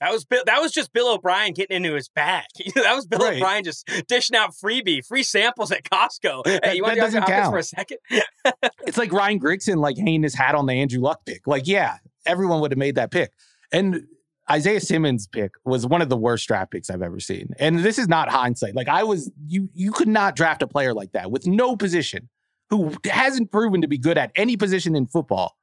That 0.00 0.10
was 0.10 0.24
Bill, 0.24 0.42
that 0.46 0.60
was 0.60 0.72
just 0.72 0.92
Bill 0.92 1.14
O'Brien 1.14 1.52
getting 1.52 1.76
into 1.76 1.94
his 1.94 2.08
bag. 2.08 2.44
that 2.74 2.94
was 2.94 3.06
Bill 3.06 3.20
right. 3.20 3.36
O'Brien 3.36 3.62
just 3.62 3.88
dishing 4.08 4.36
out 4.36 4.50
freebie, 4.52 5.04
free 5.04 5.22
samples 5.22 5.70
at 5.70 5.84
Costco. 5.84 6.44
That, 6.44 6.64
hey, 6.64 6.76
you 6.76 6.82
want 6.82 6.96
that 6.96 7.02
doesn't 7.02 7.24
count 7.24 7.52
for 7.52 7.58
a 7.58 7.62
second? 7.62 7.98
it's 8.86 8.98
like 8.98 9.12
Ryan 9.12 9.38
Grigson 9.38 9.76
like 9.76 9.96
hanging 9.96 10.22
his 10.22 10.34
hat 10.34 10.54
on 10.54 10.66
the 10.66 10.72
Andrew 10.72 11.00
Luck 11.00 11.20
pick. 11.24 11.46
Like, 11.46 11.66
yeah, 11.66 11.98
everyone 12.26 12.60
would 12.60 12.72
have 12.72 12.78
made 12.78 12.96
that 12.96 13.10
pick. 13.10 13.30
And 13.72 14.06
Isaiah 14.50 14.80
Simmons 14.80 15.26
pick 15.26 15.52
was 15.64 15.86
one 15.86 16.02
of 16.02 16.08
the 16.08 16.16
worst 16.16 16.46
draft 16.46 16.70
picks 16.70 16.90
I've 16.90 17.02
ever 17.02 17.20
seen. 17.20 17.50
And 17.58 17.78
this 17.78 17.98
is 17.98 18.08
not 18.08 18.28
hindsight. 18.28 18.74
Like 18.74 18.88
I 18.88 19.02
was 19.02 19.30
you 19.46 19.68
you 19.72 19.92
could 19.92 20.08
not 20.08 20.36
draft 20.36 20.62
a 20.62 20.66
player 20.66 20.92
like 20.92 21.12
that 21.12 21.30
with 21.30 21.46
no 21.46 21.76
position 21.76 22.28
who 22.70 22.92
hasn't 23.06 23.50
proven 23.50 23.80
to 23.82 23.88
be 23.88 23.98
good 23.98 24.18
at 24.18 24.32
any 24.34 24.56
position 24.56 24.96
in 24.96 25.06
football 25.06 25.56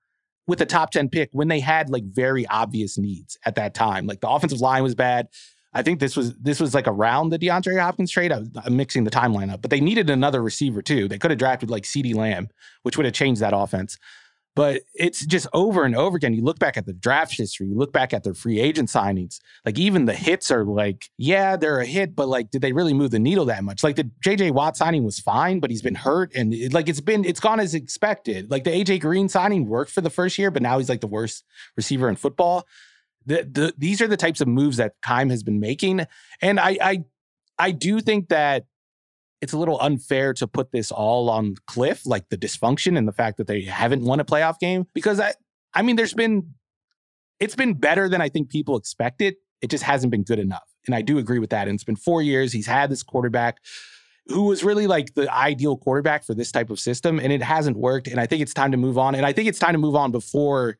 with 0.47 0.61
a 0.61 0.65
top 0.65 0.91
10 0.91 1.09
pick 1.09 1.29
when 1.31 1.47
they 1.47 1.59
had 1.59 1.89
like 1.89 2.03
very 2.05 2.47
obvious 2.47 2.97
needs 2.97 3.37
at 3.45 3.55
that 3.55 3.73
time. 3.73 4.07
Like 4.07 4.21
the 4.21 4.29
offensive 4.29 4.61
line 4.61 4.83
was 4.83 4.95
bad. 4.95 5.27
I 5.73 5.83
think 5.83 5.99
this 5.99 6.17
was 6.17 6.35
this 6.37 6.59
was 6.59 6.73
like 6.73 6.87
around 6.87 7.29
the 7.29 7.39
DeAndre 7.39 7.79
Hopkins 7.79 8.11
trade. 8.11 8.31
I 8.31 8.41
I'm 8.65 8.75
mixing 8.75 9.03
the 9.03 9.11
timeline 9.11 9.51
up, 9.51 9.61
but 9.61 9.71
they 9.71 9.79
needed 9.79 10.09
another 10.09 10.41
receiver 10.41 10.81
too. 10.81 11.07
They 11.07 11.17
could 11.17 11.31
have 11.31 11.37
drafted 11.37 11.69
like 11.69 11.83
CeeDee 11.83 12.15
Lamb, 12.15 12.49
which 12.83 12.97
would 12.97 13.05
have 13.05 13.13
changed 13.13 13.41
that 13.41 13.53
offense. 13.55 13.97
But 14.53 14.81
it's 14.93 15.25
just 15.25 15.47
over 15.53 15.85
and 15.85 15.95
over 15.95 16.17
again. 16.17 16.33
You 16.33 16.43
look 16.43 16.59
back 16.59 16.75
at 16.75 16.85
the 16.85 16.93
draft 16.93 17.37
history, 17.37 17.67
you 17.67 17.75
look 17.75 17.93
back 17.93 18.13
at 18.13 18.23
their 18.23 18.33
free 18.33 18.59
agent 18.59 18.89
signings. 18.89 19.39
Like 19.65 19.79
even 19.79 20.05
the 20.05 20.13
hits 20.13 20.51
are 20.51 20.65
like, 20.65 21.09
yeah, 21.17 21.55
they're 21.55 21.79
a 21.79 21.85
hit, 21.85 22.15
but 22.15 22.27
like, 22.27 22.51
did 22.51 22.61
they 22.61 22.73
really 22.73 22.93
move 22.93 23.11
the 23.11 23.19
needle 23.19 23.45
that 23.45 23.63
much? 23.63 23.81
Like 23.81 23.95
the 23.95 24.11
JJ 24.25 24.51
Watt 24.51 24.75
signing 24.75 25.05
was 25.05 25.19
fine, 25.19 25.61
but 25.61 25.69
he's 25.69 25.81
been 25.81 25.95
hurt 25.95 26.33
and 26.35 26.53
it, 26.53 26.73
like 26.73 26.89
it's 26.89 26.99
been 26.99 27.23
it's 27.23 27.39
gone 27.39 27.61
as 27.61 27.73
expected. 27.73 28.51
Like 28.51 28.65
the 28.65 28.71
AJ 28.71 28.99
Green 29.01 29.29
signing 29.29 29.67
worked 29.67 29.91
for 29.91 30.01
the 30.01 30.09
first 30.09 30.37
year, 30.37 30.51
but 30.51 30.61
now 30.61 30.79
he's 30.79 30.89
like 30.89 31.01
the 31.01 31.07
worst 31.07 31.45
receiver 31.77 32.09
in 32.09 32.17
football. 32.17 32.67
The, 33.25 33.47
the, 33.49 33.73
these 33.77 34.01
are 34.01 34.07
the 34.07 34.17
types 34.17 34.41
of 34.41 34.47
moves 34.47 34.77
that 34.77 34.95
Keim 35.05 35.29
has 35.29 35.43
been 35.43 35.59
making, 35.59 36.07
and 36.41 36.59
I 36.59 36.77
I 36.81 37.03
I 37.59 37.71
do 37.71 37.99
think 37.99 38.29
that 38.29 38.65
it's 39.41 39.53
a 39.53 39.57
little 39.57 39.79
unfair 39.81 40.33
to 40.35 40.47
put 40.47 40.71
this 40.71 40.91
all 40.91 41.29
on 41.29 41.55
Cliff, 41.67 42.05
like 42.05 42.29
the 42.29 42.37
dysfunction 42.37 42.97
and 42.97 43.07
the 43.07 43.11
fact 43.11 43.37
that 43.37 43.47
they 43.47 43.61
haven't 43.63 44.03
won 44.03 44.19
a 44.19 44.25
playoff 44.25 44.59
game. 44.59 44.85
Because 44.93 45.19
I, 45.19 45.33
I 45.73 45.81
mean, 45.81 45.95
there's 45.95 46.13
been, 46.13 46.53
it's 47.39 47.55
been 47.55 47.73
better 47.73 48.07
than 48.07 48.21
I 48.21 48.29
think 48.29 48.49
people 48.49 48.77
expected. 48.77 49.35
It 49.61 49.69
just 49.69 49.83
hasn't 49.83 50.11
been 50.11 50.23
good 50.23 50.39
enough. 50.39 50.63
And 50.85 50.95
I 50.95 51.01
do 51.01 51.17
agree 51.17 51.39
with 51.39 51.49
that. 51.51 51.67
And 51.67 51.75
it's 51.75 51.83
been 51.83 51.95
four 51.95 52.21
years. 52.21 52.53
He's 52.53 52.67
had 52.67 52.89
this 52.89 53.03
quarterback 53.03 53.57
who 54.27 54.43
was 54.43 54.63
really 54.63 54.87
like 54.87 55.13
the 55.15 55.31
ideal 55.33 55.75
quarterback 55.77 56.23
for 56.23 56.35
this 56.35 56.51
type 56.51 56.69
of 56.69 56.79
system, 56.79 57.19
and 57.19 57.33
it 57.33 57.41
hasn't 57.41 57.77
worked. 57.77 58.07
And 58.07 58.19
I 58.19 58.27
think 58.27 58.41
it's 58.41 58.53
time 58.53 58.71
to 58.71 58.77
move 58.77 58.97
on. 58.97 59.15
And 59.15 59.25
I 59.25 59.33
think 59.33 59.49
it's 59.49 59.59
time 59.59 59.73
to 59.73 59.79
move 59.79 59.95
on 59.95 60.11
before 60.11 60.77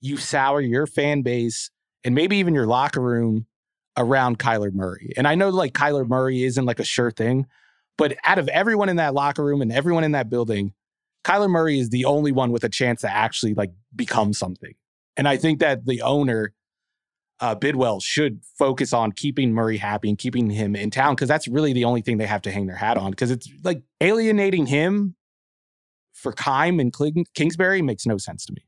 you 0.00 0.16
sour 0.16 0.60
your 0.60 0.86
fan 0.86 1.22
base 1.22 1.70
and 2.04 2.14
maybe 2.14 2.36
even 2.36 2.54
your 2.54 2.66
locker 2.66 3.00
room 3.00 3.46
around 3.96 4.38
Kyler 4.38 4.72
Murray. 4.72 5.12
And 5.16 5.26
I 5.28 5.34
know 5.34 5.50
like 5.50 5.72
Kyler 5.72 6.08
Murray 6.08 6.44
isn't 6.44 6.64
like 6.64 6.80
a 6.80 6.84
sure 6.84 7.10
thing, 7.10 7.46
but 8.02 8.16
out 8.24 8.40
of 8.40 8.48
everyone 8.48 8.88
in 8.88 8.96
that 8.96 9.14
locker 9.14 9.44
room 9.44 9.62
and 9.62 9.70
everyone 9.70 10.02
in 10.02 10.10
that 10.10 10.28
building, 10.28 10.72
Kyler 11.22 11.48
Murray 11.48 11.78
is 11.78 11.90
the 11.90 12.04
only 12.04 12.32
one 12.32 12.50
with 12.50 12.64
a 12.64 12.68
chance 12.68 13.02
to 13.02 13.08
actually 13.08 13.54
like 13.54 13.70
become 13.94 14.32
something. 14.32 14.74
And 15.16 15.28
I 15.28 15.36
think 15.36 15.60
that 15.60 15.86
the 15.86 16.02
owner, 16.02 16.52
uh, 17.38 17.54
Bidwill, 17.54 18.02
should 18.02 18.40
focus 18.58 18.92
on 18.92 19.12
keeping 19.12 19.52
Murray 19.52 19.76
happy 19.76 20.08
and 20.08 20.18
keeping 20.18 20.50
him 20.50 20.74
in 20.74 20.90
town 20.90 21.14
because 21.14 21.28
that's 21.28 21.46
really 21.46 21.72
the 21.72 21.84
only 21.84 22.00
thing 22.00 22.18
they 22.18 22.26
have 22.26 22.42
to 22.42 22.50
hang 22.50 22.66
their 22.66 22.74
hat 22.74 22.96
on. 22.96 23.12
Because 23.12 23.30
it's 23.30 23.48
like 23.62 23.84
alienating 24.00 24.66
him 24.66 25.14
for 26.12 26.32
Keim 26.32 26.80
and 26.80 26.92
Kingsbury 27.36 27.82
makes 27.82 28.04
no 28.04 28.18
sense 28.18 28.44
to 28.46 28.52
me. 28.52 28.64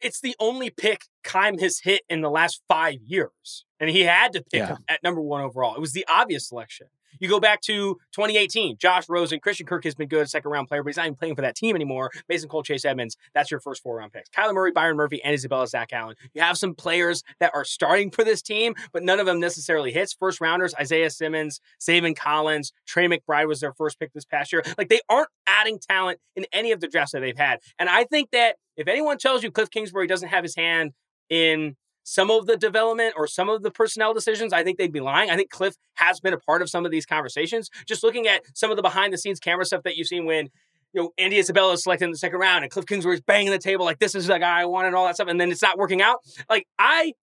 It's 0.00 0.22
the 0.22 0.34
only 0.40 0.70
pick 0.70 1.02
Keim 1.24 1.58
has 1.58 1.80
hit 1.80 2.04
in 2.08 2.22
the 2.22 2.30
last 2.30 2.62
five 2.68 3.02
years. 3.04 3.66
And 3.78 3.90
he 3.90 4.00
had 4.00 4.32
to 4.32 4.40
pick 4.40 4.62
yeah. 4.62 4.76
at 4.88 5.02
number 5.02 5.20
one 5.20 5.42
overall. 5.42 5.74
It 5.74 5.80
was 5.82 5.92
the 5.92 6.06
obvious 6.08 6.48
selection. 6.48 6.86
You 7.18 7.28
go 7.28 7.40
back 7.40 7.60
to 7.62 7.94
2018, 8.12 8.76
Josh 8.78 9.08
Rosen, 9.08 9.40
Christian 9.40 9.66
Kirk 9.66 9.84
has 9.84 9.94
been 9.94 10.08
good, 10.08 10.28
second 10.28 10.50
round 10.50 10.68
player, 10.68 10.82
but 10.82 10.90
he's 10.90 10.96
not 10.96 11.06
even 11.06 11.16
playing 11.16 11.34
for 11.34 11.42
that 11.42 11.56
team 11.56 11.76
anymore. 11.76 12.10
Mason 12.28 12.48
Cole, 12.48 12.62
Chase 12.62 12.84
Edmonds, 12.84 13.16
that's 13.34 13.50
your 13.50 13.60
first 13.60 13.82
four 13.82 13.96
round 13.96 14.12
picks. 14.12 14.28
Kyler 14.30 14.54
Murray, 14.54 14.72
Byron 14.72 14.96
Murphy, 14.96 15.22
and 15.22 15.34
Isabella 15.34 15.66
Zach 15.66 15.92
Allen. 15.92 16.16
You 16.34 16.42
have 16.42 16.58
some 16.58 16.74
players 16.74 17.22
that 17.40 17.52
are 17.54 17.64
starting 17.64 18.10
for 18.10 18.24
this 18.24 18.42
team, 18.42 18.74
but 18.92 19.02
none 19.02 19.20
of 19.20 19.26
them 19.26 19.40
necessarily 19.40 19.92
hits. 19.92 20.12
First 20.12 20.40
rounders, 20.40 20.74
Isaiah 20.74 21.10
Simmons, 21.10 21.60
Zaven 21.80 22.16
Collins, 22.16 22.72
Trey 22.86 23.06
McBride 23.08 23.48
was 23.48 23.60
their 23.60 23.72
first 23.72 23.98
pick 23.98 24.12
this 24.12 24.24
past 24.24 24.52
year. 24.52 24.62
Like 24.78 24.88
they 24.88 25.00
aren't 25.08 25.28
adding 25.46 25.78
talent 25.78 26.18
in 26.36 26.46
any 26.52 26.72
of 26.72 26.80
the 26.80 26.88
drafts 26.88 27.12
that 27.12 27.20
they've 27.20 27.36
had. 27.36 27.60
And 27.78 27.88
I 27.88 28.04
think 28.04 28.30
that 28.32 28.56
if 28.76 28.88
anyone 28.88 29.18
tells 29.18 29.42
you 29.42 29.50
Cliff 29.50 29.70
Kingsbury 29.70 30.06
doesn't 30.06 30.28
have 30.28 30.42
his 30.42 30.56
hand 30.56 30.92
in 31.28 31.76
some 32.04 32.30
of 32.30 32.46
the 32.46 32.56
development 32.56 33.14
or 33.16 33.26
some 33.26 33.48
of 33.48 33.62
the 33.62 33.70
personnel 33.70 34.12
decisions, 34.14 34.52
I 34.52 34.64
think 34.64 34.78
they'd 34.78 34.92
be 34.92 35.00
lying. 35.00 35.30
I 35.30 35.36
think 35.36 35.50
Cliff 35.50 35.76
has 35.94 36.20
been 36.20 36.34
a 36.34 36.38
part 36.38 36.62
of 36.62 36.68
some 36.68 36.84
of 36.84 36.90
these 36.90 37.06
conversations. 37.06 37.70
Just 37.86 38.02
looking 38.02 38.26
at 38.26 38.42
some 38.54 38.70
of 38.70 38.76
the 38.76 38.82
behind 38.82 39.12
the 39.12 39.18
scenes 39.18 39.40
camera 39.40 39.64
stuff 39.64 39.82
that 39.84 39.96
you've 39.96 40.08
seen 40.08 40.24
when 40.24 40.48
you 40.92 41.02
know 41.02 41.10
Andy 41.18 41.38
Isabella 41.38 41.72
is 41.74 41.82
selected 41.82 42.06
in 42.06 42.10
the 42.10 42.18
second 42.18 42.38
round 42.38 42.64
and 42.64 42.72
Cliff 42.72 42.86
Kingsbury 42.86 43.14
is 43.14 43.20
banging 43.20 43.50
the 43.50 43.58
table 43.58 43.84
like 43.84 43.98
this 43.98 44.14
is 44.14 44.26
the 44.26 44.38
guy 44.38 44.60
I 44.60 44.64
want 44.64 44.86
and 44.86 44.96
all 44.96 45.06
that 45.06 45.14
stuff, 45.14 45.28
and 45.28 45.40
then 45.40 45.50
it's 45.50 45.62
not 45.62 45.78
working 45.78 46.02
out. 46.02 46.18
Like 46.48 46.66
I, 46.78 47.14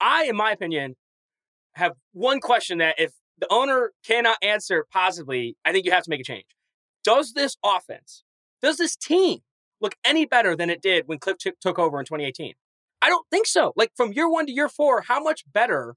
I 0.00 0.24
in 0.24 0.36
my 0.36 0.52
opinion, 0.52 0.96
have 1.74 1.92
one 2.12 2.40
question 2.40 2.78
that 2.78 2.96
if 2.98 3.12
the 3.38 3.46
owner 3.50 3.92
cannot 4.06 4.36
answer 4.42 4.86
positively, 4.92 5.56
I 5.64 5.72
think 5.72 5.86
you 5.86 5.92
have 5.92 6.04
to 6.04 6.10
make 6.10 6.20
a 6.20 6.24
change. 6.24 6.46
Does 7.02 7.32
this 7.32 7.56
offense, 7.64 8.22
does 8.60 8.76
this 8.76 8.96
team 8.96 9.40
look 9.80 9.94
any 10.04 10.26
better 10.26 10.54
than 10.54 10.68
it 10.68 10.82
did 10.82 11.08
when 11.08 11.18
Cliff 11.18 11.38
t- 11.38 11.52
took 11.60 11.78
over 11.78 11.98
in 11.98 12.04
2018? 12.04 12.54
I 13.02 13.08
don't 13.08 13.26
think 13.30 13.46
so. 13.46 13.72
Like 13.76 13.90
from 13.96 14.12
year 14.12 14.28
one 14.28 14.46
to 14.46 14.52
year 14.52 14.68
four, 14.68 15.02
how 15.02 15.20
much 15.20 15.44
better 15.52 15.94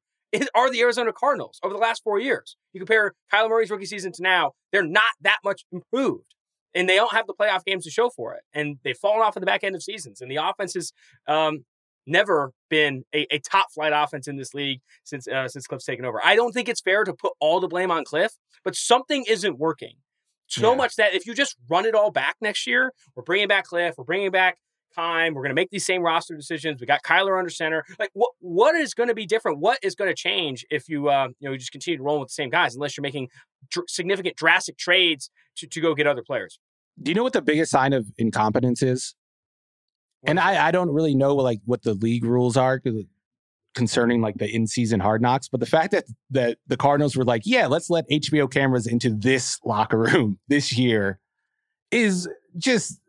are 0.55 0.71
the 0.71 0.81
Arizona 0.81 1.11
Cardinals 1.13 1.59
over 1.63 1.73
the 1.73 1.79
last 1.79 2.03
four 2.03 2.19
years? 2.19 2.55
You 2.73 2.79
compare 2.79 3.13
Kyler 3.31 3.49
Murray's 3.49 3.69
rookie 3.69 3.85
season 3.85 4.11
to 4.13 4.23
now, 4.23 4.51
they're 4.71 4.85
not 4.85 5.03
that 5.21 5.39
much 5.43 5.65
improved. 5.71 6.35
And 6.75 6.89
they 6.89 6.95
don't 6.95 7.13
have 7.13 7.27
the 7.27 7.35
playoff 7.35 7.63
games 7.65 7.83
to 7.83 7.91
show 7.91 8.09
for 8.09 8.33
it. 8.33 8.41
And 8.51 8.77
they've 8.83 8.97
fallen 8.97 9.21
off 9.21 9.37
at 9.37 9.41
the 9.41 9.45
back 9.45 9.63
end 9.63 9.75
of 9.75 9.83
seasons. 9.83 10.21
And 10.21 10.31
the 10.31 10.37
offense 10.37 10.73
has 10.73 10.91
um, 11.27 11.65
never 12.07 12.51
been 12.69 13.03
a, 13.13 13.27
a, 13.31 13.39
top 13.39 13.67
flight 13.71 13.93
offense 13.93 14.27
in 14.27 14.37
this 14.37 14.55
league 14.55 14.81
since 15.03 15.27
uh, 15.27 15.47
since 15.47 15.67
Cliff's 15.67 15.85
taken 15.85 16.03
over. 16.05 16.19
I 16.23 16.35
don't 16.35 16.51
think 16.51 16.67
it's 16.67 16.81
fair 16.81 17.03
to 17.03 17.13
put 17.13 17.33
all 17.39 17.59
the 17.59 17.67
blame 17.67 17.91
on 17.91 18.03
Cliff, 18.05 18.31
but 18.63 18.75
something 18.75 19.23
isn't 19.27 19.59
working. 19.59 19.95
So 20.47 20.71
yeah. 20.71 20.77
much 20.77 20.95
that 20.95 21.13
if 21.13 21.25
you 21.25 21.33
just 21.33 21.55
run 21.69 21.85
it 21.85 21.95
all 21.95 22.11
back 22.11 22.35
next 22.41 22.67
year, 22.67 22.91
we're 23.15 23.23
bringing 23.23 23.47
back 23.47 23.65
Cliff, 23.65 23.95
we're 23.97 24.03
bringing 24.03 24.31
back 24.31 24.57
Keim. 24.95 25.33
We're 25.33 25.41
going 25.41 25.51
to 25.51 25.55
make 25.55 25.69
these 25.69 25.85
same 25.85 26.01
roster 26.01 26.35
decisions. 26.35 26.81
We 26.81 26.87
got 26.87 27.03
Kyler 27.03 27.37
under 27.37 27.49
center. 27.49 27.83
Like, 27.99 28.11
what 28.13 28.31
what 28.39 28.75
is 28.75 28.93
going 28.93 29.09
to 29.09 29.15
be 29.15 29.25
different? 29.25 29.59
What 29.59 29.79
is 29.81 29.95
going 29.95 30.09
to 30.09 30.15
change 30.15 30.65
if 30.69 30.89
you 30.89 31.09
uh, 31.09 31.29
you 31.39 31.47
know 31.47 31.53
you 31.53 31.57
just 31.57 31.71
continue 31.71 31.97
to 31.97 32.03
roll 32.03 32.19
with 32.19 32.29
the 32.29 32.33
same 32.33 32.49
guys, 32.49 32.75
unless 32.75 32.97
you're 32.97 33.03
making 33.03 33.29
dr- 33.69 33.89
significant 33.89 34.35
drastic 34.35 34.77
trades 34.77 35.29
to 35.57 35.67
to 35.67 35.81
go 35.81 35.93
get 35.95 36.07
other 36.07 36.23
players? 36.23 36.59
Do 37.01 37.09
you 37.09 37.15
know 37.15 37.23
what 37.23 37.33
the 37.33 37.41
biggest 37.41 37.71
sign 37.71 37.93
of 37.93 38.05
incompetence 38.17 38.83
is? 38.83 39.15
What 40.21 40.29
and 40.31 40.39
I, 40.39 40.67
I 40.67 40.71
don't 40.71 40.89
really 40.89 41.15
know 41.15 41.35
like 41.35 41.59
what 41.65 41.83
the 41.83 41.95
league 41.95 42.23
rules 42.23 42.55
are 42.55 42.79
concerning 43.73 44.21
like 44.21 44.37
the 44.37 44.47
in-season 44.53 44.99
hard 44.99 45.21
knocks, 45.21 45.47
but 45.47 45.59
the 45.59 45.65
fact 45.65 45.91
that 45.91 46.05
that 46.29 46.57
the 46.67 46.77
Cardinals 46.77 47.15
were 47.15 47.25
like, 47.25 47.41
yeah, 47.45 47.67
let's 47.67 47.89
let 47.89 48.09
HBO 48.09 48.49
cameras 48.49 48.87
into 48.87 49.09
this 49.09 49.59
locker 49.65 49.97
room 49.97 50.39
this 50.47 50.77
year 50.77 51.19
is 51.91 52.27
just 52.57 52.99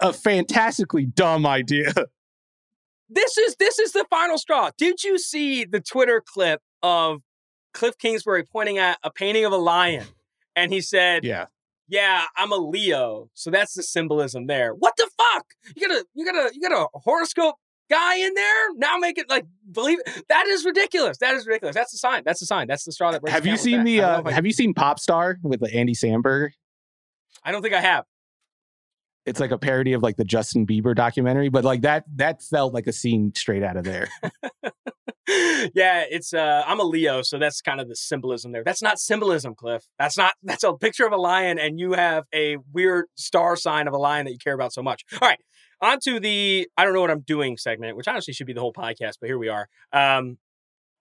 a 0.00 0.12
fantastically 0.12 1.06
dumb 1.06 1.46
idea. 1.46 1.92
This 3.08 3.38
is 3.38 3.54
this 3.60 3.78
is 3.78 3.92
the 3.92 4.04
final 4.10 4.36
straw. 4.36 4.70
Did 4.76 5.04
you 5.04 5.16
see 5.16 5.64
the 5.64 5.78
Twitter 5.78 6.20
clip 6.26 6.60
of 6.82 7.20
Cliff 7.72 7.96
Kingsbury 7.98 8.42
pointing 8.42 8.78
at 8.78 8.98
a 9.04 9.12
painting 9.12 9.44
of 9.44 9.52
a 9.52 9.56
lion? 9.56 10.06
And 10.56 10.72
he 10.72 10.80
said, 10.80 11.24
Yeah. 11.24 11.46
Yeah, 11.88 12.24
I'm 12.36 12.50
a 12.50 12.56
Leo. 12.56 13.30
So 13.32 13.52
that's 13.52 13.74
the 13.74 13.84
symbolism 13.84 14.48
there. 14.48 14.72
What 14.72 14.94
the 14.96 15.08
fuck? 15.16 15.46
You 15.76 15.86
got 15.86 15.96
a 15.96 16.04
you 16.14 16.24
got 16.24 16.34
a 16.34 16.50
you 16.52 16.60
got 16.60 16.72
a 16.72 16.98
horoscope 16.98 17.54
guy 17.88 18.16
in 18.16 18.34
there 18.34 18.74
now 18.74 18.96
make 18.96 19.16
it 19.16 19.28
like 19.30 19.46
believe 19.70 20.00
it. 20.04 20.24
that 20.28 20.46
is 20.48 20.64
ridiculous 20.64 21.18
that 21.18 21.34
is 21.34 21.46
ridiculous 21.46 21.74
that's 21.74 21.92
the 21.92 21.98
sign 21.98 22.22
that's 22.24 22.40
the 22.40 22.46
sign 22.46 22.66
that's 22.66 22.84
the 22.84 22.90
straw 22.90 23.12
that 23.12 23.20
breaks 23.20 23.32
have 23.32 23.46
you 23.46 23.56
seen 23.56 23.84
the 23.84 24.00
uh, 24.00 24.28
have 24.28 24.44
you 24.44 24.52
seen 24.52 24.74
pop 24.74 24.98
star 24.98 25.38
with 25.42 25.62
andy 25.72 25.94
samberg 25.94 26.48
i 27.44 27.52
don't 27.52 27.62
think 27.62 27.74
i 27.74 27.80
have 27.80 28.04
it's 29.26 29.40
like 29.40 29.50
a 29.50 29.58
parody 29.58 29.92
of 29.92 30.02
like 30.02 30.16
the 30.16 30.24
Justin 30.24 30.66
Bieber 30.66 30.94
documentary, 30.94 31.48
but 31.48 31.64
like 31.64 31.82
that 31.82 32.04
that 32.14 32.42
felt 32.42 32.72
like 32.72 32.86
a 32.86 32.92
scene 32.92 33.32
straight 33.34 33.62
out 33.62 33.76
of 33.76 33.84
there. 33.84 34.08
yeah, 35.74 36.04
it's 36.08 36.32
uh 36.32 36.62
I'm 36.66 36.78
a 36.78 36.84
Leo, 36.84 37.22
so 37.22 37.38
that's 37.38 37.60
kind 37.60 37.80
of 37.80 37.88
the 37.88 37.96
symbolism 37.96 38.52
there. 38.52 38.62
That's 38.64 38.82
not 38.82 38.98
symbolism, 38.98 39.54
Cliff. 39.54 39.86
That's 39.98 40.16
not 40.16 40.34
that's 40.42 40.62
a 40.62 40.72
picture 40.74 41.04
of 41.06 41.12
a 41.12 41.16
lion 41.16 41.58
and 41.58 41.80
you 41.80 41.92
have 41.92 42.24
a 42.32 42.58
weird 42.72 43.06
star 43.16 43.56
sign 43.56 43.88
of 43.88 43.94
a 43.94 43.98
lion 43.98 44.24
that 44.26 44.32
you 44.32 44.38
care 44.38 44.54
about 44.54 44.72
so 44.72 44.82
much. 44.82 45.04
All 45.20 45.28
right. 45.28 45.40
On 45.82 45.98
to 46.04 46.20
the 46.20 46.68
I 46.76 46.84
don't 46.84 46.94
know 46.94 47.00
what 47.00 47.10
I'm 47.10 47.20
doing 47.20 47.56
segment, 47.56 47.96
which 47.96 48.08
honestly 48.08 48.32
should 48.32 48.46
be 48.46 48.52
the 48.52 48.60
whole 48.60 48.72
podcast, 48.72 49.14
but 49.20 49.26
here 49.26 49.38
we 49.38 49.48
are. 49.48 49.68
Um 49.92 50.38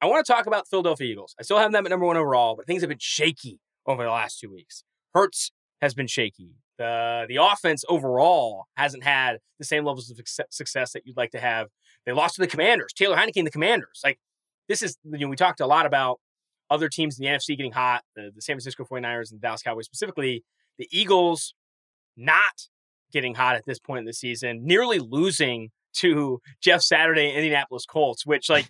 I 0.01 0.07
want 0.07 0.25
to 0.25 0.31
talk 0.31 0.47
about 0.47 0.67
Philadelphia 0.67 1.07
Eagles. 1.07 1.35
I 1.39 1.43
still 1.43 1.57
have 1.57 1.71
them 1.71 1.85
at 1.85 1.89
number 1.89 2.05
one 2.05 2.17
overall, 2.17 2.55
but 2.55 2.67
things 2.67 2.81
have 2.81 2.89
been 2.89 2.97
shaky 2.99 3.59
over 3.85 4.03
the 4.03 4.09
last 4.09 4.39
two 4.39 4.51
weeks. 4.51 4.83
Hurts 5.13 5.51
has 5.81 5.93
been 5.93 6.07
shaky 6.07 6.55
the 6.77 7.25
the 7.27 7.38
offense 7.38 7.83
overall 7.88 8.65
hasn't 8.75 9.03
had 9.03 9.38
the 9.59 9.65
same 9.65 9.85
levels 9.85 10.09
of 10.09 10.19
success 10.49 10.91
that 10.93 11.05
you'd 11.05 11.17
like 11.17 11.31
to 11.31 11.39
have. 11.39 11.67
They 12.05 12.11
lost 12.11 12.35
to 12.35 12.41
the 12.41 12.47
Commanders, 12.47 12.93
Taylor 12.93 13.15
Heinicke 13.15 13.38
and 13.38 13.47
the 13.47 13.51
Commanders. 13.51 14.01
Like 14.03 14.19
this 14.67 14.81
is 14.81 14.97
you 15.03 15.19
know 15.19 15.29
we 15.29 15.35
talked 15.35 15.59
a 15.59 15.67
lot 15.67 15.85
about 15.85 16.19
other 16.69 16.89
teams 16.89 17.19
in 17.19 17.25
the 17.25 17.31
NFC 17.31 17.55
getting 17.55 17.71
hot, 17.71 18.03
the, 18.15 18.31
the 18.33 18.41
San 18.41 18.55
Francisco 18.55 18.83
49ers 18.83 19.31
and 19.31 19.39
the 19.39 19.41
Dallas 19.41 19.61
Cowboys 19.61 19.85
specifically, 19.85 20.43
the 20.77 20.88
Eagles 20.91 21.53
not 22.17 22.67
getting 23.11 23.35
hot 23.35 23.55
at 23.55 23.65
this 23.65 23.79
point 23.79 23.99
in 23.99 24.05
the 24.05 24.13
season, 24.13 24.65
nearly 24.65 24.99
losing 24.99 25.69
to 25.93 26.41
Jeff 26.61 26.81
Saturday 26.81 27.33
Indianapolis 27.33 27.85
Colts, 27.85 28.25
which 28.25 28.49
like 28.49 28.69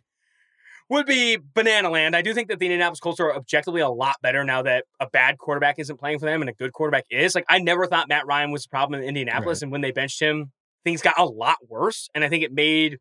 would 0.90 1.06
be 1.06 1.38
banana 1.54 1.90
land. 1.90 2.16
I 2.16 2.22
do 2.22 2.34
think 2.34 2.48
that 2.50 2.60
the 2.60 2.68
Indianapolis 2.68 3.00
Colts 3.00 3.20
are 3.20 3.36
objectively 3.36 3.82
a 3.82 3.90
lot 3.90 4.16
better 4.22 4.44
now 4.44 4.62
that 4.62 4.86
a 5.00 5.10
bad 5.10 5.38
quarterback 5.38 5.80
isn't 5.80 5.98
playing 5.98 6.20
for 6.20 6.26
them 6.26 6.42
and 6.42 6.50
a 6.50 6.54
good 6.54 6.74
quarterback 6.74 7.06
is. 7.10 7.34
Like 7.34 7.46
I 7.50 7.60
never 7.60 7.88
thought 7.88 8.08
Matt 8.08 8.28
Ryan 8.28 8.52
was 8.52 8.66
a 8.66 8.70
problem 8.70 9.02
in 9.02 9.08
Indianapolis, 9.08 9.58
right. 9.58 9.64
and 9.64 9.72
when 9.72 9.82
they 9.82 9.92
benched 9.92 10.22
him, 10.22 10.52
things 10.84 11.02
got 11.02 11.18
a 11.18 11.26
lot 11.26 11.58
worse. 11.68 12.10
And 12.14 12.24
I 12.24 12.30
think 12.30 12.44
it 12.44 12.54
made 12.54 12.98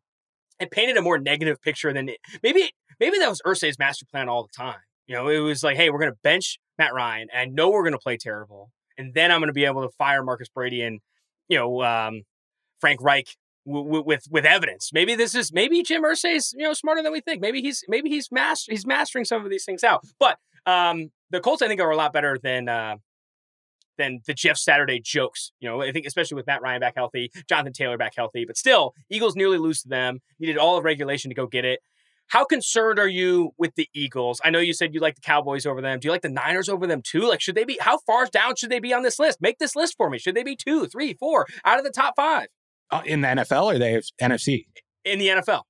it 0.59 0.71
painted 0.71 0.97
a 0.97 1.01
more 1.01 1.19
negative 1.19 1.61
picture 1.61 1.93
than 1.93 2.09
it, 2.09 2.17
maybe 2.41 2.71
maybe 2.99 3.19
that 3.19 3.29
was 3.29 3.41
Irsay's 3.45 3.77
master 3.77 4.05
plan 4.11 4.29
all 4.29 4.43
the 4.43 4.53
time. 4.55 4.79
You 5.07 5.15
know, 5.15 5.27
it 5.27 5.39
was 5.39 5.63
like, 5.63 5.77
hey, 5.77 5.89
we're 5.89 5.99
going 5.99 6.11
to 6.11 6.17
bench 6.23 6.57
Matt 6.79 6.93
Ryan, 6.93 7.27
and 7.31 7.41
I 7.41 7.45
know 7.45 7.69
we're 7.69 7.83
going 7.83 7.93
to 7.93 7.99
play 7.99 8.17
terrible, 8.17 8.71
and 8.97 9.13
then 9.13 9.31
I'm 9.31 9.39
going 9.39 9.49
to 9.49 9.53
be 9.53 9.65
able 9.65 9.83
to 9.83 9.89
fire 9.97 10.23
Marcus 10.23 10.49
Brady 10.49 10.81
and 10.81 10.99
you 11.47 11.57
know 11.57 11.83
um, 11.83 12.23
Frank 12.81 13.01
Reich 13.01 13.27
w- 13.65 14.03
with 14.05 14.25
with 14.29 14.45
evidence. 14.45 14.91
Maybe 14.93 15.15
this 15.15 15.35
is 15.35 15.51
maybe 15.53 15.83
Jim 15.83 16.03
Irsay's 16.03 16.53
you 16.57 16.63
know 16.63 16.73
smarter 16.73 17.03
than 17.03 17.11
we 17.11 17.21
think. 17.21 17.41
Maybe 17.41 17.61
he's 17.61 17.83
maybe 17.87 18.09
he's 18.09 18.31
master 18.31 18.71
he's 18.71 18.85
mastering 18.85 19.25
some 19.25 19.43
of 19.43 19.49
these 19.49 19.65
things 19.65 19.83
out. 19.83 20.03
But 20.19 20.37
um, 20.65 21.11
the 21.31 21.39
Colts, 21.39 21.61
I 21.61 21.67
think, 21.67 21.81
are 21.81 21.91
a 21.91 21.97
lot 21.97 22.13
better 22.13 22.37
than. 22.41 22.69
Uh, 22.69 22.97
than 23.97 24.19
the 24.27 24.33
Jeff 24.33 24.57
Saturday 24.57 24.99
jokes. 24.99 25.53
You 25.61 25.69
know, 25.69 25.81
I 25.81 25.93
think 25.93 26.05
especially 26.05 26.35
with 26.35 26.47
Matt 26.47 26.61
Ryan 26.61 26.81
back 26.81 26.95
healthy, 26.97 27.31
Jonathan 27.47 27.71
Taylor 27.71 27.97
back 27.97 28.11
healthy, 28.13 28.43
but 28.45 28.57
still, 28.57 28.93
Eagles 29.09 29.37
nearly 29.37 29.57
lose 29.57 29.83
to 29.83 29.87
them. 29.87 30.19
Needed 30.37 30.57
all 30.57 30.77
of 30.77 30.83
regulation 30.83 31.29
to 31.29 31.35
go 31.35 31.47
get 31.47 31.63
it. 31.63 31.79
How 32.27 32.43
concerned 32.43 32.99
are 32.99 33.07
you 33.07 33.51
with 33.57 33.75
the 33.75 33.87
Eagles? 33.93 34.41
I 34.43 34.49
know 34.49 34.59
you 34.59 34.73
said 34.73 34.93
you 34.93 34.99
like 34.99 35.15
the 35.15 35.21
Cowboys 35.21 35.65
over 35.65 35.81
them. 35.81 35.99
Do 35.99 36.07
you 36.07 36.11
like 36.11 36.23
the 36.23 36.29
Niners 36.29 36.69
over 36.69 36.87
them 36.87 37.01
too? 37.03 37.21
Like, 37.21 37.39
should 37.39 37.55
they 37.55 37.65
be, 37.65 37.77
how 37.79 37.99
far 37.99 38.25
down 38.25 38.55
should 38.55 38.71
they 38.71 38.79
be 38.79 38.93
on 38.93 39.03
this 39.03 39.19
list? 39.19 39.41
Make 39.41 39.59
this 39.59 39.75
list 39.75 39.95
for 39.95 40.09
me. 40.09 40.17
Should 40.17 40.35
they 40.35 40.43
be 40.43 40.55
two, 40.55 40.87
three, 40.87 41.13
four 41.13 41.45
out 41.63 41.77
of 41.77 41.85
the 41.85 41.91
top 41.91 42.15
five? 42.15 42.47
Uh, 42.91 43.01
in 43.05 43.21
the 43.21 43.27
NFL 43.27 43.73
or 43.73 43.79
the 43.79 44.03
NFC? 44.21 44.67
In 45.03 45.19
the 45.19 45.29
NFL. 45.29 45.63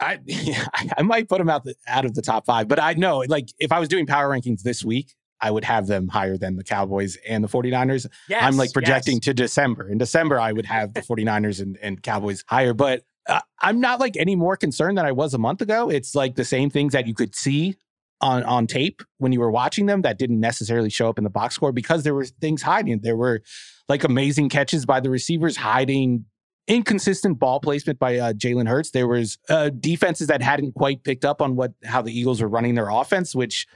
I 0.00 0.18
yeah, 0.24 0.66
I 0.96 1.02
might 1.02 1.28
put 1.28 1.38
them 1.38 1.50
out 1.50 1.64
the, 1.64 1.74
out 1.86 2.04
of 2.04 2.14
the 2.14 2.22
top 2.22 2.46
five, 2.46 2.68
but 2.68 2.80
I 2.80 2.94
know 2.94 3.18
like 3.28 3.48
if 3.58 3.72
I 3.72 3.78
was 3.78 3.88
doing 3.88 4.06
power 4.06 4.28
rankings 4.28 4.62
this 4.62 4.84
week, 4.84 5.14
I 5.40 5.50
would 5.50 5.64
have 5.64 5.86
them 5.86 6.08
higher 6.08 6.36
than 6.36 6.56
the 6.56 6.64
Cowboys 6.64 7.16
and 7.26 7.42
the 7.42 7.48
49ers. 7.48 8.06
Yes, 8.28 8.42
I'm 8.42 8.56
like 8.56 8.72
projecting 8.72 9.16
yes. 9.16 9.24
to 9.24 9.34
December. 9.34 9.88
In 9.88 9.98
December, 9.98 10.38
I 10.38 10.52
would 10.52 10.66
have 10.66 10.94
the 10.94 11.00
49ers 11.02 11.60
and, 11.60 11.78
and 11.82 12.02
Cowboys 12.02 12.44
higher, 12.48 12.74
but 12.74 13.04
uh, 13.28 13.40
I'm 13.60 13.80
not 13.80 14.00
like 14.00 14.16
any 14.16 14.36
more 14.36 14.56
concerned 14.56 14.98
than 14.98 15.06
I 15.06 15.12
was 15.12 15.34
a 15.34 15.38
month 15.38 15.60
ago. 15.60 15.90
It's 15.90 16.14
like 16.14 16.34
the 16.34 16.44
same 16.44 16.70
things 16.70 16.92
that 16.92 17.06
you 17.06 17.14
could 17.14 17.34
see 17.34 17.76
on 18.20 18.42
on 18.44 18.66
tape 18.66 19.02
when 19.18 19.32
you 19.32 19.40
were 19.40 19.50
watching 19.50 19.86
them 19.86 20.02
that 20.02 20.18
didn't 20.18 20.40
necessarily 20.40 20.90
show 20.90 21.08
up 21.08 21.16
in 21.16 21.24
the 21.24 21.30
box 21.30 21.54
score 21.54 21.72
because 21.72 22.02
there 22.02 22.14
were 22.14 22.26
things 22.26 22.62
hiding. 22.62 23.00
There 23.00 23.16
were 23.16 23.42
like 23.88 24.04
amazing 24.04 24.48
catches 24.48 24.84
by 24.84 25.00
the 25.00 25.10
receivers 25.10 25.56
hiding 25.56 26.26
inconsistent 26.70 27.40
ball 27.40 27.58
placement 27.58 27.98
by 27.98 28.16
uh, 28.16 28.32
Jalen 28.32 28.68
Hurts. 28.68 28.92
There 28.92 29.08
was 29.08 29.38
uh, 29.48 29.70
defenses 29.70 30.28
that 30.28 30.40
hadn't 30.40 30.74
quite 30.74 31.02
picked 31.02 31.24
up 31.24 31.42
on 31.42 31.56
what 31.56 31.72
how 31.84 32.00
the 32.00 32.16
Eagles 32.16 32.40
were 32.40 32.48
running 32.48 32.76
their 32.76 32.88
offense, 32.88 33.34
which 33.34 33.66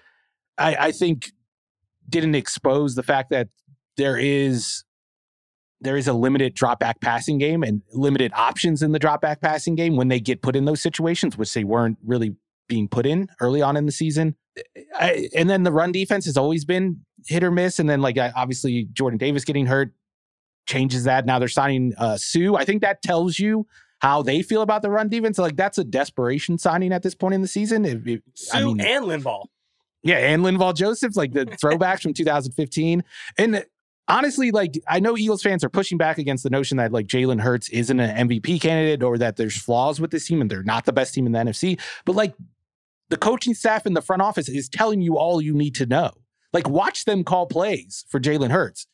I, 0.57 0.77
I 0.77 0.93
think 0.93 1.33
didn't 2.09 2.37
expose 2.37 2.95
the 2.95 3.03
fact 3.03 3.31
that 3.31 3.49
there 3.97 4.17
is 4.17 4.85
there 5.81 5.97
is 5.97 6.07
a 6.07 6.13
limited 6.13 6.55
drop 6.55 6.79
back 6.79 7.01
passing 7.01 7.37
game 7.37 7.65
and 7.65 7.83
limited 7.93 8.33
options 8.35 8.81
in 8.81 8.93
the 8.93 8.99
drop 8.99 9.21
back 9.21 9.41
passing 9.41 9.75
game 9.75 9.97
when 9.97 10.09
they 10.09 10.21
get 10.21 10.41
put 10.41 10.55
in 10.55 10.65
those 10.65 10.81
situations, 10.81 11.37
which 11.37 11.53
they 11.53 11.65
weren't 11.65 11.99
really 12.05 12.37
being 12.69 12.89
put 12.89 13.07
in 13.07 13.29
early 13.41 13.61
on 13.61 13.77
in 13.77 13.87
the 13.87 13.93
season. 13.93 14.37
I, 14.95 15.29
and 15.35 15.51
then 15.51 15.65
the 15.65 15.73
run 15.73 15.91
defense 15.91 16.27
has 16.27 16.37
always 16.37 16.65
been 16.65 17.01
hit 17.27 17.43
or 17.43 17.51
miss. 17.51 17.81
And 17.81 17.91
then 17.91 18.01
like 18.01 18.17
obviously 18.37 18.89
Jordan 18.93 19.19
Davis 19.19 19.45
getting 19.45 19.67
hurt 19.67 19.93
changes 20.67 21.05
that. 21.05 21.27
Now 21.27 21.39
they're 21.39 21.49
signing 21.49 21.95
uh, 21.99 22.17
Suh. 22.17 22.55
I 22.55 22.65
think 22.65 22.83
that 22.83 23.03
tells 23.03 23.39
you 23.39 23.67
how 24.01 24.23
they 24.23 24.43
feel 24.43 24.63
about 24.63 24.83
the 24.83 24.91
run 24.91 25.09
defense. 25.09 25.39
Like 25.39 25.57
that's 25.57 25.79
a 25.79 25.85
desperation 25.85 26.59
signing 26.59 26.93
at 26.93 27.03
this 27.03 27.15
point 27.15 27.35
in 27.35 27.43
the 27.43 27.49
season. 27.49 27.85
It, 27.85 28.07
it, 28.07 28.23
Suh 28.35 28.59
I 28.59 28.65
mean, 28.65 28.81
and 28.81 29.05
Linval. 29.05 29.47
yeah, 30.03 30.17
and 30.17 30.43
Linval 30.43 30.75
Joseph, 30.75 31.17
like 31.17 31.33
the 31.33 31.47
throwbacks 31.63 32.03
from 32.03 32.15
2015. 32.15 33.03
And 33.39 33.65
honestly, 34.09 34.51
like 34.51 34.79
I 34.89 35.01
know 35.01 35.17
Eagles 35.17 35.43
fans 35.43 35.65
are 35.65 35.69
pushing 35.69 35.99
back 35.99 36.19
against 36.19 36.45
the 36.45 36.51
notion 36.51 36.77
that 36.79 36.93
like 36.93 37.07
Jalen 37.07 37.41
Hurts 37.41 37.69
isn't 37.71 37.99
an 37.99 38.29
MVP 38.29 38.61
candidate 38.61 39.03
or 39.03 39.19
that 39.19 39.37
there's 39.37 39.57
flaws 39.57 40.01
with 40.01 40.11
this 40.11 40.27
team 40.27 40.41
and 40.41 40.51
they're 40.51 40.63
not 40.63 40.85
the 40.85 40.93
best 40.93 41.15
team 41.15 41.27
in 41.27 41.33
the 41.33 41.39
NFC. 41.39 41.81
But 42.05 42.17
like 42.17 42.35
the 43.11 43.17
coaching 43.17 43.55
staff 43.55 43.87
in 43.87 43.95
the 43.95 44.03
front 44.03 44.23
office 44.23 44.49
is 44.49 44.69
telling 44.69 45.01
you 45.01 45.17
all 45.17 45.41
you 45.41 45.55
need 45.55 45.75
to 45.77 45.87
know. 45.87 46.11
Like 46.53 46.69
watch 46.69 47.05
them 47.05 47.25
call 47.25 47.47
plays 47.47 48.05
for 48.09 48.21
Jalen 48.21 48.51
Hurts. 48.51 48.87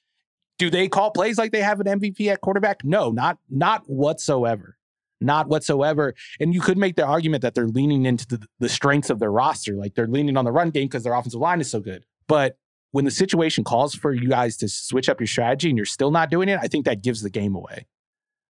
Do 0.61 0.69
they 0.69 0.89
call 0.89 1.11
plays 1.11 1.39
like 1.39 1.53
they 1.53 1.63
have 1.63 1.81
an 1.81 1.87
MVP 1.87 2.31
at 2.31 2.43
quarterback? 2.43 2.85
No, 2.85 3.11
not 3.11 3.39
not 3.49 3.83
whatsoever. 3.87 4.77
Not 5.19 5.49
whatsoever. 5.49 6.15
And 6.39 6.53
you 6.53 6.61
could 6.61 6.77
make 6.77 6.97
the 6.97 7.07
argument 7.07 7.41
that 7.41 7.55
they're 7.55 7.67
leaning 7.67 8.05
into 8.05 8.27
the, 8.27 8.47
the 8.59 8.69
strengths 8.69 9.09
of 9.09 9.21
their 9.21 9.33
roster. 9.33 9.75
Like 9.75 9.95
they're 9.95 10.07
leaning 10.07 10.37
on 10.37 10.45
the 10.45 10.53
run 10.53 10.69
game 10.69 10.87
because 10.87 11.03
their 11.03 11.15
offensive 11.15 11.41
line 11.41 11.63
is 11.63 11.71
so 11.71 11.81
good. 11.81 12.05
But 12.29 12.59
when 12.91 13.07
the 13.07 13.11
situation 13.11 13.65
calls 13.65 13.95
for 13.95 14.13
you 14.13 14.29
guys 14.29 14.59
to 14.59 14.69
switch 14.69 15.09
up 15.09 15.19
your 15.19 15.27
strategy 15.27 15.71
and 15.71 15.79
you're 15.79 15.87
still 15.87 16.11
not 16.11 16.31
doing 16.31 16.51
it, 16.51 16.59
I 16.61 16.69
think 16.69 16.85
that 16.85 17.03
gives 17.03 17.23
the 17.23 17.31
game 17.31 17.55
away. 17.55 17.87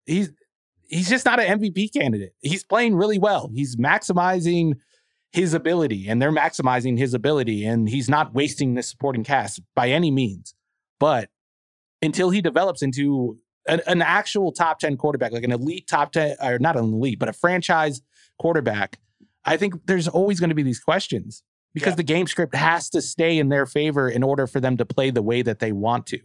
He's 0.04 0.32
he's 0.88 1.08
just 1.08 1.24
not 1.24 1.38
an 1.38 1.60
MVP 1.60 1.92
candidate. 1.92 2.34
He's 2.40 2.64
playing 2.64 2.96
really 2.96 3.20
well. 3.20 3.52
He's 3.54 3.76
maximizing 3.76 4.72
his 5.30 5.54
ability 5.54 6.08
and 6.08 6.20
they're 6.20 6.32
maximizing 6.32 6.98
his 6.98 7.14
ability 7.14 7.64
and 7.64 7.88
he's 7.88 8.08
not 8.08 8.34
wasting 8.34 8.74
this 8.74 8.88
supporting 8.88 9.22
cast 9.22 9.60
by 9.76 9.90
any 9.90 10.10
means. 10.10 10.56
But 10.98 11.30
until 12.02 12.30
he 12.30 12.40
develops 12.40 12.82
into 12.82 13.38
an, 13.68 13.80
an 13.86 14.02
actual 14.02 14.52
top 14.52 14.78
10 14.78 14.96
quarterback, 14.96 15.32
like 15.32 15.44
an 15.44 15.52
elite 15.52 15.86
top 15.86 16.12
10, 16.12 16.36
or 16.42 16.58
not 16.58 16.76
an 16.76 16.84
elite, 16.84 17.18
but 17.18 17.28
a 17.28 17.32
franchise 17.32 18.00
quarterback, 18.38 18.98
I 19.44 19.56
think 19.56 19.74
there's 19.86 20.08
always 20.08 20.40
going 20.40 20.50
to 20.50 20.54
be 20.56 20.62
these 20.62 20.80
questions 20.80 21.42
because 21.74 21.92
Yeah. 21.92 21.96
the 21.96 22.02
game 22.04 22.26
script 22.26 22.54
has 22.54 22.88
to 22.90 23.02
stay 23.02 23.38
in 23.38 23.48
their 23.48 23.66
favor 23.66 24.08
in 24.08 24.22
order 24.22 24.46
for 24.46 24.60
them 24.60 24.76
to 24.78 24.84
play 24.86 25.10
the 25.10 25.22
way 25.22 25.42
that 25.42 25.58
they 25.58 25.72
want 25.72 26.06
to. 26.08 26.18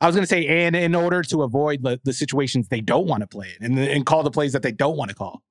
I 0.00 0.06
was 0.06 0.16
going 0.16 0.24
to 0.24 0.28
say, 0.28 0.46
and 0.46 0.74
in 0.74 0.94
order 0.94 1.22
to 1.22 1.42
avoid 1.42 1.82
the, 1.82 2.00
the 2.04 2.12
situations 2.12 2.68
they 2.68 2.80
don't 2.80 3.06
want 3.06 3.20
to 3.22 3.26
play 3.26 3.52
in 3.60 3.78
and, 3.78 3.78
and 3.88 4.04
call 4.06 4.22
the 4.22 4.30
plays 4.32 4.52
that 4.52 4.62
they 4.62 4.72
don't 4.72 4.96
want 4.96 5.10
to 5.10 5.14
call. 5.14 5.42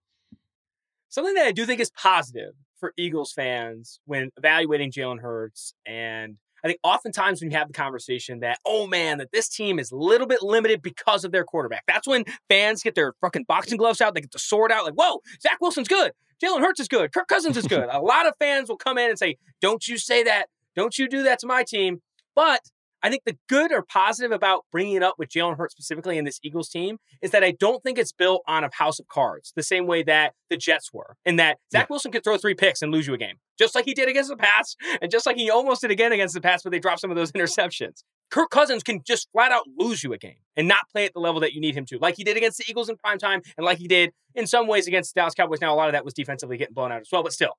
Something 1.09 1.33
that 1.35 1.45
I 1.47 1.51
do 1.51 1.65
think 1.65 1.79
is 1.79 1.89
positive 1.91 2.53
for 2.79 2.93
Eagles 2.97 3.31
fans 3.33 3.99
when 4.05 4.31
evaluating 4.37 4.91
Jalen 4.91 5.19
Hurts, 5.21 5.73
and 5.85 6.37
I 6.63 6.67
think 6.67 6.79
oftentimes 6.83 7.41
when 7.41 7.51
you 7.51 7.57
have 7.57 7.67
the 7.67 7.73
conversation 7.73 8.39
that, 8.41 8.59
oh 8.65 8.87
man, 8.87 9.17
that 9.17 9.31
this 9.31 9.49
team 9.49 9.79
is 9.79 9.91
a 9.91 9.95
little 9.95 10.27
bit 10.27 10.41
limited 10.41 10.81
because 10.81 11.23
of 11.23 11.31
their 11.31 11.43
quarterback. 11.43 11.83
That's 11.87 12.07
when 12.07 12.25
fans 12.49 12.83
get 12.83 12.95
their 12.95 13.13
fucking 13.21 13.45
boxing 13.47 13.77
gloves 13.77 14.01
out, 14.01 14.15
they 14.15 14.21
get 14.21 14.31
the 14.31 14.39
sword 14.39 14.71
out, 14.71 14.85
like, 14.85 14.93
whoa, 14.93 15.21
Zach 15.41 15.57
Wilson's 15.61 15.87
good, 15.87 16.11
Jalen 16.43 16.61
Hurts 16.61 16.79
is 16.79 16.87
good, 16.87 17.13
Kirk 17.13 17.27
Cousins 17.27 17.57
is 17.57 17.67
good. 17.67 17.87
a 17.91 17.99
lot 17.99 18.27
of 18.27 18.33
fans 18.39 18.69
will 18.69 18.77
come 18.77 18.97
in 18.97 19.09
and 19.09 19.19
say, 19.19 19.37
don't 19.61 19.87
you 19.87 19.97
say 19.97 20.23
that, 20.23 20.47
don't 20.75 20.97
you 20.97 21.07
do 21.07 21.23
that 21.23 21.39
to 21.39 21.47
my 21.47 21.63
team. 21.63 22.01
But 22.35 22.61
I 23.03 23.09
think 23.09 23.23
the 23.25 23.37
good 23.49 23.71
or 23.71 23.81
positive 23.81 24.31
about 24.31 24.65
bringing 24.71 24.95
it 24.95 25.03
up 25.03 25.15
with 25.17 25.29
Jalen 25.29 25.57
Hurts 25.57 25.73
specifically 25.73 26.17
in 26.17 26.25
this 26.25 26.39
Eagles 26.43 26.69
team 26.69 26.97
is 27.21 27.31
that 27.31 27.43
I 27.43 27.51
don't 27.51 27.81
think 27.81 27.97
it's 27.97 28.11
built 28.11 28.43
on 28.47 28.63
a 28.63 28.69
house 28.71 28.99
of 28.99 29.07
cards 29.07 29.53
the 29.55 29.63
same 29.63 29.87
way 29.87 30.03
that 30.03 30.33
the 30.49 30.57
Jets 30.57 30.91
were, 30.93 31.15
in 31.25 31.37
that 31.37 31.57
Zach 31.71 31.89
Wilson 31.89 32.11
could 32.11 32.23
throw 32.23 32.37
three 32.37 32.53
picks 32.53 32.81
and 32.81 32.91
lose 32.91 33.07
you 33.07 33.13
a 33.13 33.17
game, 33.17 33.37
just 33.57 33.73
like 33.73 33.85
he 33.85 33.93
did 33.93 34.09
against 34.09 34.29
the 34.29 34.37
Pats, 34.37 34.75
and 35.01 35.09
just 35.09 35.25
like 35.25 35.35
he 35.35 35.49
almost 35.49 35.81
did 35.81 35.91
again 35.91 36.11
against 36.11 36.33
the 36.33 36.41
Pats, 36.41 36.63
but 36.63 36.71
they 36.71 36.79
dropped 36.79 36.99
some 37.01 37.11
of 37.11 37.17
those 37.17 37.31
interceptions. 37.33 38.03
Kirk 38.29 38.49
Cousins 38.49 38.83
can 38.83 39.01
just 39.05 39.29
flat 39.31 39.51
out 39.51 39.63
lose 39.77 40.03
you 40.03 40.13
a 40.13 40.17
game 40.17 40.37
and 40.55 40.67
not 40.67 40.89
play 40.91 41.05
at 41.05 41.13
the 41.13 41.19
level 41.19 41.41
that 41.41 41.53
you 41.53 41.61
need 41.61 41.75
him 41.75 41.85
to, 41.85 41.97
like 41.99 42.15
he 42.15 42.23
did 42.23 42.37
against 42.37 42.59
the 42.59 42.65
Eagles 42.67 42.89
in 42.89 42.97
prime 42.97 43.17
time, 43.17 43.41
and 43.57 43.65
like 43.65 43.77
he 43.77 43.87
did 43.87 44.11
in 44.35 44.47
some 44.47 44.67
ways 44.67 44.87
against 44.87 45.13
the 45.13 45.19
Dallas 45.19 45.33
Cowboys. 45.33 45.61
Now, 45.61 45.73
a 45.73 45.75
lot 45.75 45.89
of 45.89 45.93
that 45.93 46.05
was 46.05 46.13
defensively 46.13 46.57
getting 46.57 46.73
blown 46.73 46.91
out 46.91 47.01
as 47.01 47.09
well, 47.11 47.23
but 47.23 47.33
still. 47.33 47.57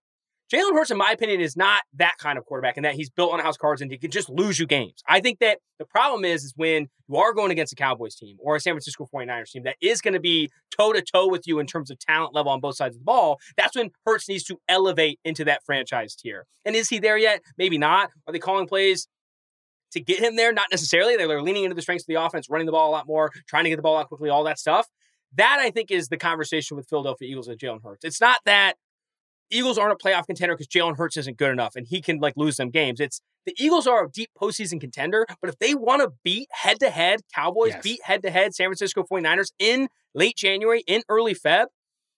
Jalen 0.53 0.73
Hurts, 0.75 0.91
in 0.91 0.99
my 0.99 1.13
opinion, 1.13 1.41
is 1.41 1.57
not 1.57 1.83
that 1.95 2.15
kind 2.19 2.37
of 2.37 2.45
quarterback 2.45 2.77
and 2.77 2.85
that 2.85 2.95
he's 2.95 3.09
built 3.09 3.33
on 3.33 3.41
house 3.41 3.57
cards 3.57 3.81
and 3.81 3.91
he 3.91 3.97
can 3.97 4.11
just 4.11 4.29
lose 4.29 4.59
you 4.59 4.67
games. 4.67 5.03
I 5.09 5.21
think 5.21 5.39
that 5.39 5.59
the 5.79 5.87
problem 5.87 6.25
is, 6.25 6.45
is 6.45 6.53
when 6.57 6.89
you 7.09 7.17
are 7.17 7.33
going 7.33 7.51
against 7.51 7.73
a 7.73 7.77
Cowboys 7.77 8.15
team 8.15 8.37
or 8.39 8.57
a 8.57 8.61
San 8.61 8.75
Francisco 8.75 9.09
49ers 9.13 9.51
team 9.51 9.63
that 9.63 9.77
is 9.81 10.01
going 10.03 10.15
to 10.15 10.21
be 10.21 10.51
toe 10.71 10.93
to 10.93 11.01
toe 11.03 11.27
with 11.27 11.47
you 11.47 11.59
in 11.59 11.67
terms 11.67 11.91
of 11.91 11.99
talent 11.99 12.35
level 12.35 12.53
on 12.53 12.61
both 12.61 12.77
sides 12.77 12.95
of 12.95 13.01
the 13.01 13.05
ball, 13.05 13.39
that's 13.57 13.77
when 13.77 13.91
Hurts 14.05 14.29
needs 14.29 14.45
to 14.45 14.59
elevate 14.69 15.19
into 15.25 15.45
that 15.45 15.65
franchise 15.65 16.15
tier. 16.15 16.47
And 16.65 16.77
is 16.77 16.89
he 16.89 16.99
there 16.99 17.17
yet? 17.17 17.41
Maybe 17.57 17.79
not. 17.79 18.11
Are 18.27 18.33
they 18.33 18.39
calling 18.39 18.67
plays 18.67 19.09
to 19.93 20.01
get 20.01 20.21
him 20.21 20.37
there? 20.37 20.53
Not 20.53 20.67
necessarily. 20.71 21.17
They're 21.17 21.43
leaning 21.43 21.65
into 21.65 21.77
the 21.77 21.83
strengths 21.83 22.05
of 22.05 22.09
the 22.09 22.23
offense, 22.23 22.49
running 22.51 22.67
the 22.67 22.73
ball 22.73 22.91
a 22.91 22.93
lot 22.93 23.07
more, 23.07 23.31
trying 23.47 23.65
to 23.65 23.71
get 23.71 23.77
the 23.77 23.83
ball 23.83 23.97
out 23.97 24.09
quickly, 24.09 24.29
all 24.29 24.45
that 24.45 24.59
stuff. 24.59 24.87
That 25.35 25.59
I 25.61 25.71
think 25.71 25.91
is 25.91 26.09
the 26.09 26.19
conversation 26.19 26.77
with 26.77 26.89
Philadelphia 26.89 27.27
Eagles 27.27 27.49
and 27.49 27.59
Jalen 27.59 27.83
Hurts. 27.83 28.05
It's 28.05 28.21
not 28.21 28.37
that 28.45 28.75
Eagles 29.55 29.79
aren't 29.79 29.93
a 29.93 29.97
playoff 29.97 30.27
contender 30.27 30.55
because 30.55 30.67
Jalen 30.69 30.97
Hurts 30.97 31.17
isn't 31.17 31.37
good 31.37 31.51
enough 31.51 31.77
and 31.77 31.87
he 31.87 32.01
can 32.01 32.19
like 32.19 32.35
lose 32.37 32.57
them 32.57 32.71
games. 32.71 33.01
It's 33.01 33.21
the 33.47 33.55
Eagles 33.59 33.87
are 33.87 34.05
a 34.07 34.11
deep 34.11 34.31
postseason 34.41 34.81
contender, 34.81 35.27
but 35.41 35.49
if 35.51 35.59
they 35.59 35.75
want 35.75 36.03
to 36.03 36.13
beat 36.25 36.49
head 36.53 36.79
to 36.81 36.91
head 36.91 37.21
Cowboys, 37.35 37.73
Yes. 37.75 37.83
beat 37.83 38.01
head 38.05 38.23
to 38.23 38.31
head 38.31 38.55
San 38.55 38.67
Francisco 38.69 39.03
49ers 39.03 39.53
in 39.59 39.89
late 40.15 40.37
January, 40.37 40.83
in 40.87 41.03
early 41.09 41.35
Feb, 41.35 41.67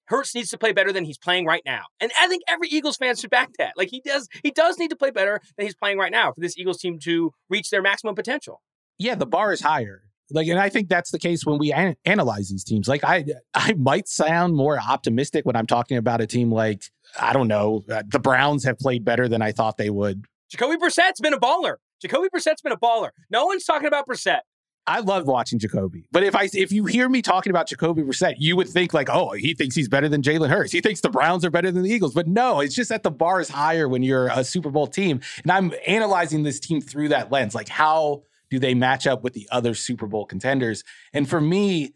Hurts 0.09 0.35
needs 0.35 0.51
to 0.51 0.59
play 0.59 0.73
better 0.73 0.93
than 0.93 1.05
he's 1.07 1.17
playing 1.17 1.47
right 1.47 1.63
now. 1.65 1.85
And 1.99 2.13
I 2.21 2.29
think 2.29 2.43
every 2.47 2.69
Eagles 2.69 2.99
fan 2.99 3.17
should 3.17 3.31
back 3.31 3.51
that. 3.59 3.73
Like 3.77 3.89
he 3.91 4.01
does, 4.05 4.29
he 4.43 4.51
does 4.51 4.79
need 4.79 4.91
to 4.91 4.97
play 4.97 5.11
better 5.11 5.41
than 5.57 5.65
he's 5.67 5.75
playing 5.75 5.97
right 5.99 6.13
now 6.13 6.31
for 6.33 6.41
this 6.43 6.59
Eagles 6.59 6.79
team 6.79 6.99
to 7.01 7.33
reach 7.49 7.71
their 7.71 7.81
maximum 7.83 8.15
potential. 8.15 8.61
yeah, 8.99 9.15
the 9.15 9.27
bar 9.27 9.53
is 9.53 9.61
higher. 9.63 10.03
Like, 10.31 10.47
and 10.49 10.59
I 10.59 10.69
think 10.71 10.89
that's 10.89 11.11
the 11.11 11.19
case 11.19 11.45
when 11.45 11.59
we 11.59 11.71
an- 11.73 11.97
analyze 12.07 12.49
these 12.49 12.65
teams. 12.65 12.89
Like, 12.89 13.03
I 13.05 13.25
I 13.55 13.75
might 13.75 14.09
sound 14.09 14.55
more 14.55 14.79
optimistic 14.81 15.45
when 15.47 15.55
I'm 15.57 15.67
talking 15.67 15.97
about 15.99 16.21
a 16.23 16.27
team 16.27 16.51
like 16.53 16.85
I 17.21 17.33
don't 17.33 17.49
know, 17.49 17.85
uh, 17.91 18.03
the 18.07 18.19
Browns 18.19 18.65
have 18.65 18.79
played 18.79 19.05
better 19.05 19.29
than 19.29 19.43
I 19.43 19.53
thought 19.53 19.77
they 19.77 19.91
would. 19.91 20.25
Jacoby 20.51 20.77
Brissett's 20.77 21.21
been 21.21 21.35
a 21.35 21.41
baller. 21.41 21.77
Jacoby 22.01 22.29
Brissett's 22.29 22.63
been 22.63 22.73
a 22.73 22.77
baller. 22.77 23.11
No 23.31 23.47
one's 23.47 23.65
talking 23.65 23.87
about 23.87 24.07
Brissett. 24.07 24.41
I 24.87 25.01
love 25.01 25.27
watching 25.27 25.59
Jacoby. 25.59 26.07
But 26.13 26.25
if 26.25 26.37
I 26.37 26.51
if 26.53 26.71
you 26.71 26.85
hear 26.85 27.09
me 27.09 27.23
talking 27.23 27.51
about 27.51 27.69
Jacoby 27.69 28.03
Brissett, 28.03 28.35
you 28.39 28.55
would 28.57 28.69
think 28.69 28.93
like, 28.93 29.09
oh, 29.11 29.33
he 29.33 29.55
thinks 29.55 29.75
he's 29.75 29.89
better 29.89 30.09
than 30.09 30.21
Jalen 30.21 30.51
Hurts. 30.51 30.73
He 30.73 30.83
thinks 30.83 31.01
the 31.01 31.09
Browns 31.09 31.45
are 31.45 31.51
better 31.51 31.71
than 31.71 31.83
the 31.83 31.91
Eagles. 31.91 32.13
But 32.13 32.29
no, 32.29 32.61
it's 32.61 32.75
just 32.75 32.91
that 32.91 33.03
the 33.03 33.11
bar 33.11 33.41
is 33.41 33.49
higher 33.49 33.89
when 33.89 34.03
you're 34.03 34.29
a 34.29 34.45
Super 34.45 34.71
Bowl 34.71 34.87
team. 34.87 35.21
And 35.43 35.51
I'm 35.51 35.73
analyzing 35.87 36.43
this 36.43 36.61
team 36.61 36.83
through 36.83 37.09
that 37.09 37.33
lens. 37.33 37.55
Like, 37.55 37.69
how 37.69 38.25
do 38.51 38.59
they 38.59 38.75
match 38.75 39.07
up 39.07 39.25
with 39.25 39.33
the 39.33 39.49
other 39.51 39.73
Super 39.75 40.07
Bowl 40.07 40.27
contenders? 40.27 40.85
And 41.15 41.29
for 41.29 41.41
me, 41.41 41.95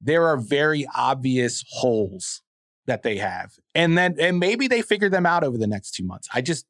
there 0.00 0.26
are 0.28 0.36
very 0.36 0.86
obvious 0.94 1.64
holes 1.68 2.42
that 2.88 3.02
they 3.02 3.18
have. 3.18 3.52
And 3.74 3.96
then 3.96 4.16
and 4.18 4.40
maybe 4.40 4.66
they 4.66 4.82
figure 4.82 5.08
them 5.08 5.24
out 5.24 5.44
over 5.44 5.56
the 5.56 5.66
next 5.66 5.92
two 5.92 6.04
months. 6.04 6.28
I 6.34 6.40
just 6.40 6.66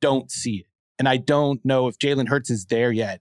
don't 0.00 0.30
see 0.30 0.60
it. 0.60 0.66
And 0.98 1.08
I 1.08 1.18
don't 1.18 1.62
know 1.64 1.88
if 1.88 1.98
Jalen 1.98 2.28
Hurts 2.28 2.48
is 2.48 2.64
there 2.66 2.90
yet. 2.90 3.20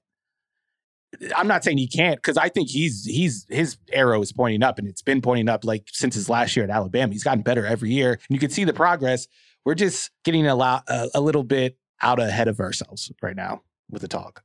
I'm 1.35 1.47
not 1.47 1.63
saying 1.63 1.77
he 1.77 1.87
can't 1.87 2.17
because 2.17 2.37
I 2.37 2.49
think 2.49 2.69
he's 2.69 3.05
he's 3.05 3.45
his 3.49 3.77
arrow 3.91 4.21
is 4.21 4.31
pointing 4.31 4.63
up 4.63 4.79
and 4.79 4.87
it's 4.87 5.01
been 5.01 5.21
pointing 5.21 5.49
up 5.49 5.63
like 5.63 5.87
since 5.91 6.15
his 6.15 6.29
last 6.29 6.55
year 6.55 6.63
at 6.63 6.69
Alabama. 6.69 7.11
He's 7.11 7.23
gotten 7.23 7.41
better 7.41 7.65
every 7.65 7.91
year 7.91 8.13
and 8.13 8.21
you 8.29 8.39
can 8.39 8.49
see 8.49 8.63
the 8.63 8.73
progress. 8.73 9.27
We're 9.65 9.75
just 9.75 10.11
getting 10.23 10.45
a 10.45 10.55
lot 10.55 10.83
a, 10.87 11.09
a 11.15 11.21
little 11.21 11.43
bit 11.43 11.77
out 12.01 12.19
ahead 12.19 12.47
of 12.47 12.59
ourselves 12.59 13.11
right 13.21 13.35
now 13.35 13.63
with 13.89 14.01
the 14.01 14.07
talk. 14.07 14.43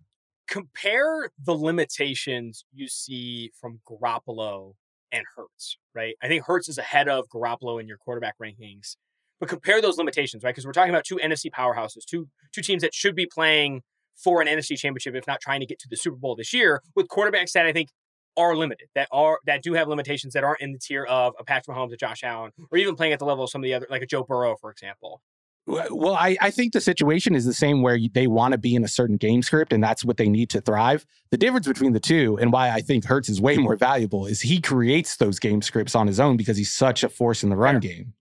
Compare 0.49 1.31
the 1.39 1.55
limitations 1.55 2.65
you 2.73 2.89
see 2.89 3.53
from 3.61 3.81
Garoppolo 3.89 4.75
and 5.13 5.25
Hurts, 5.37 5.79
right? 5.95 6.15
I 6.23 6.29
think 6.29 6.45
Hurts 6.45 6.69
is 6.69 6.79
ahead 6.79 7.09
of 7.09 7.29
Garoppolo 7.29 7.81
in 7.81 7.87
your 7.87 7.99
quarterback 7.99 8.37
rankings. 8.43 8.97
But 9.39 9.49
compare 9.49 9.81
those 9.81 9.97
limitations, 9.97 10.45
right? 10.45 10.51
Because 10.51 10.67
we're 10.67 10.73
talking 10.73 10.91
about 10.91 11.05
two 11.05 11.17
NFC 11.17 11.51
powerhouses, 11.51 12.05
two 12.07 12.29
two 12.53 12.61
teams 12.61 12.83
that 12.83 12.95
should 12.95 13.15
be 13.15 13.27
playing 13.27 13.83
for 14.23 14.43
an 14.43 14.49
NFC 14.49 14.77
championship, 14.79 15.15
if 15.15 15.27
not 15.27 15.41
trying 15.41 15.61
to 15.61 15.67
get 15.67 15.79
to 15.79 15.89
the 15.89 15.97
Super 15.97 16.17
Bowl 16.17 16.37
this 16.37 16.53
year, 16.53 16.83
with 16.95 17.09
quarterbacks 17.09 17.53
that 17.53 17.65
I 17.65 17.73
think 17.73 17.89
are 18.37 18.55
limited, 18.55 18.89
that 18.95 19.09
are 19.11 19.39
that 19.47 19.63
do 19.63 19.73
have 19.73 19.89
limitations 19.89 20.35
that 20.35 20.45
aren't 20.45 20.61
in 20.61 20.73
the 20.73 20.79
tier 20.79 21.05
of 21.05 21.35
a 21.39 21.45
Patrick 21.45 21.77
Mahomes, 21.77 21.93
a 21.93 21.97
Josh 21.97 22.23
Allen, 22.23 22.53
or 22.71 22.79
even 22.79 22.97
playing 22.97 23.13
at 23.13 23.19
the 23.19 23.25
level 23.25 23.45
of 23.45 23.51
some 23.51 23.63
of 23.63 23.65
the 23.65 23.75
other, 23.75 23.87
like 23.91 24.03
a 24.03 24.07
Joe 24.07 24.25
Burrow, 24.25 24.57
for 24.61 24.71
example. 24.71 25.23
Well, 25.71 26.15
I, 26.15 26.37
I 26.41 26.51
think 26.51 26.73
the 26.73 26.81
situation 26.81 27.35
is 27.35 27.45
the 27.45 27.55
same 27.55 27.81
where 27.83 27.99
they 28.13 28.27
want 28.27 28.53
to 28.53 28.59
be 28.59 28.75
in 28.75 28.83
a 28.83 28.89
certain 28.89 29.17
game 29.17 29.43
script 29.43 29.73
and 29.73 29.83
that's 29.83 30.05
what 30.05 30.17
they 30.17 30.29
need 30.29 30.51
to 30.51 30.61
thrive. 30.61 31.07
The 31.31 31.37
difference 31.37 31.69
between 31.69 31.93
the 31.93 32.01
two 32.01 32.39
and 32.41 32.53
why 32.53 32.71
I 32.71 32.81
think 32.81 33.05
Hurts 33.05 33.29
is 33.29 33.41
way 33.41 33.57
more 33.57 33.77
valuable 33.77 34.27
is 34.27 34.41
he 34.41 34.61
creates 34.61 35.17
those 35.17 35.39
game 35.39 35.63
scripts 35.63 35.95
on 35.95 36.07
his 36.07 36.19
own 36.19 36.37
because 36.37 36.57
he's 36.57 36.73
such 36.73 37.05
a 37.05 37.09
force 37.09 37.45
in 37.45 37.51
the 37.51 37.57
run 37.57 37.79
game. 37.79 38.15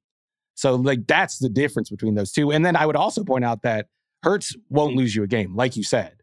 So, 0.53 0.75
like, 0.75 1.07
that's 1.07 1.39
the 1.39 1.49
difference 1.49 1.89
between 1.89 2.15
those 2.15 2.31
two. 2.31 2.51
And 2.51 2.65
then 2.65 2.75
I 2.75 2.85
would 2.85 2.97
also 2.97 3.23
point 3.23 3.45
out 3.45 3.61
that 3.63 3.87
Hurts 4.23 4.55
won't 4.69 4.95
lose 4.95 5.15
you 5.15 5.23
a 5.23 5.27
game, 5.27 5.55
like 5.55 5.77
you 5.77 5.83
said. 5.83 6.21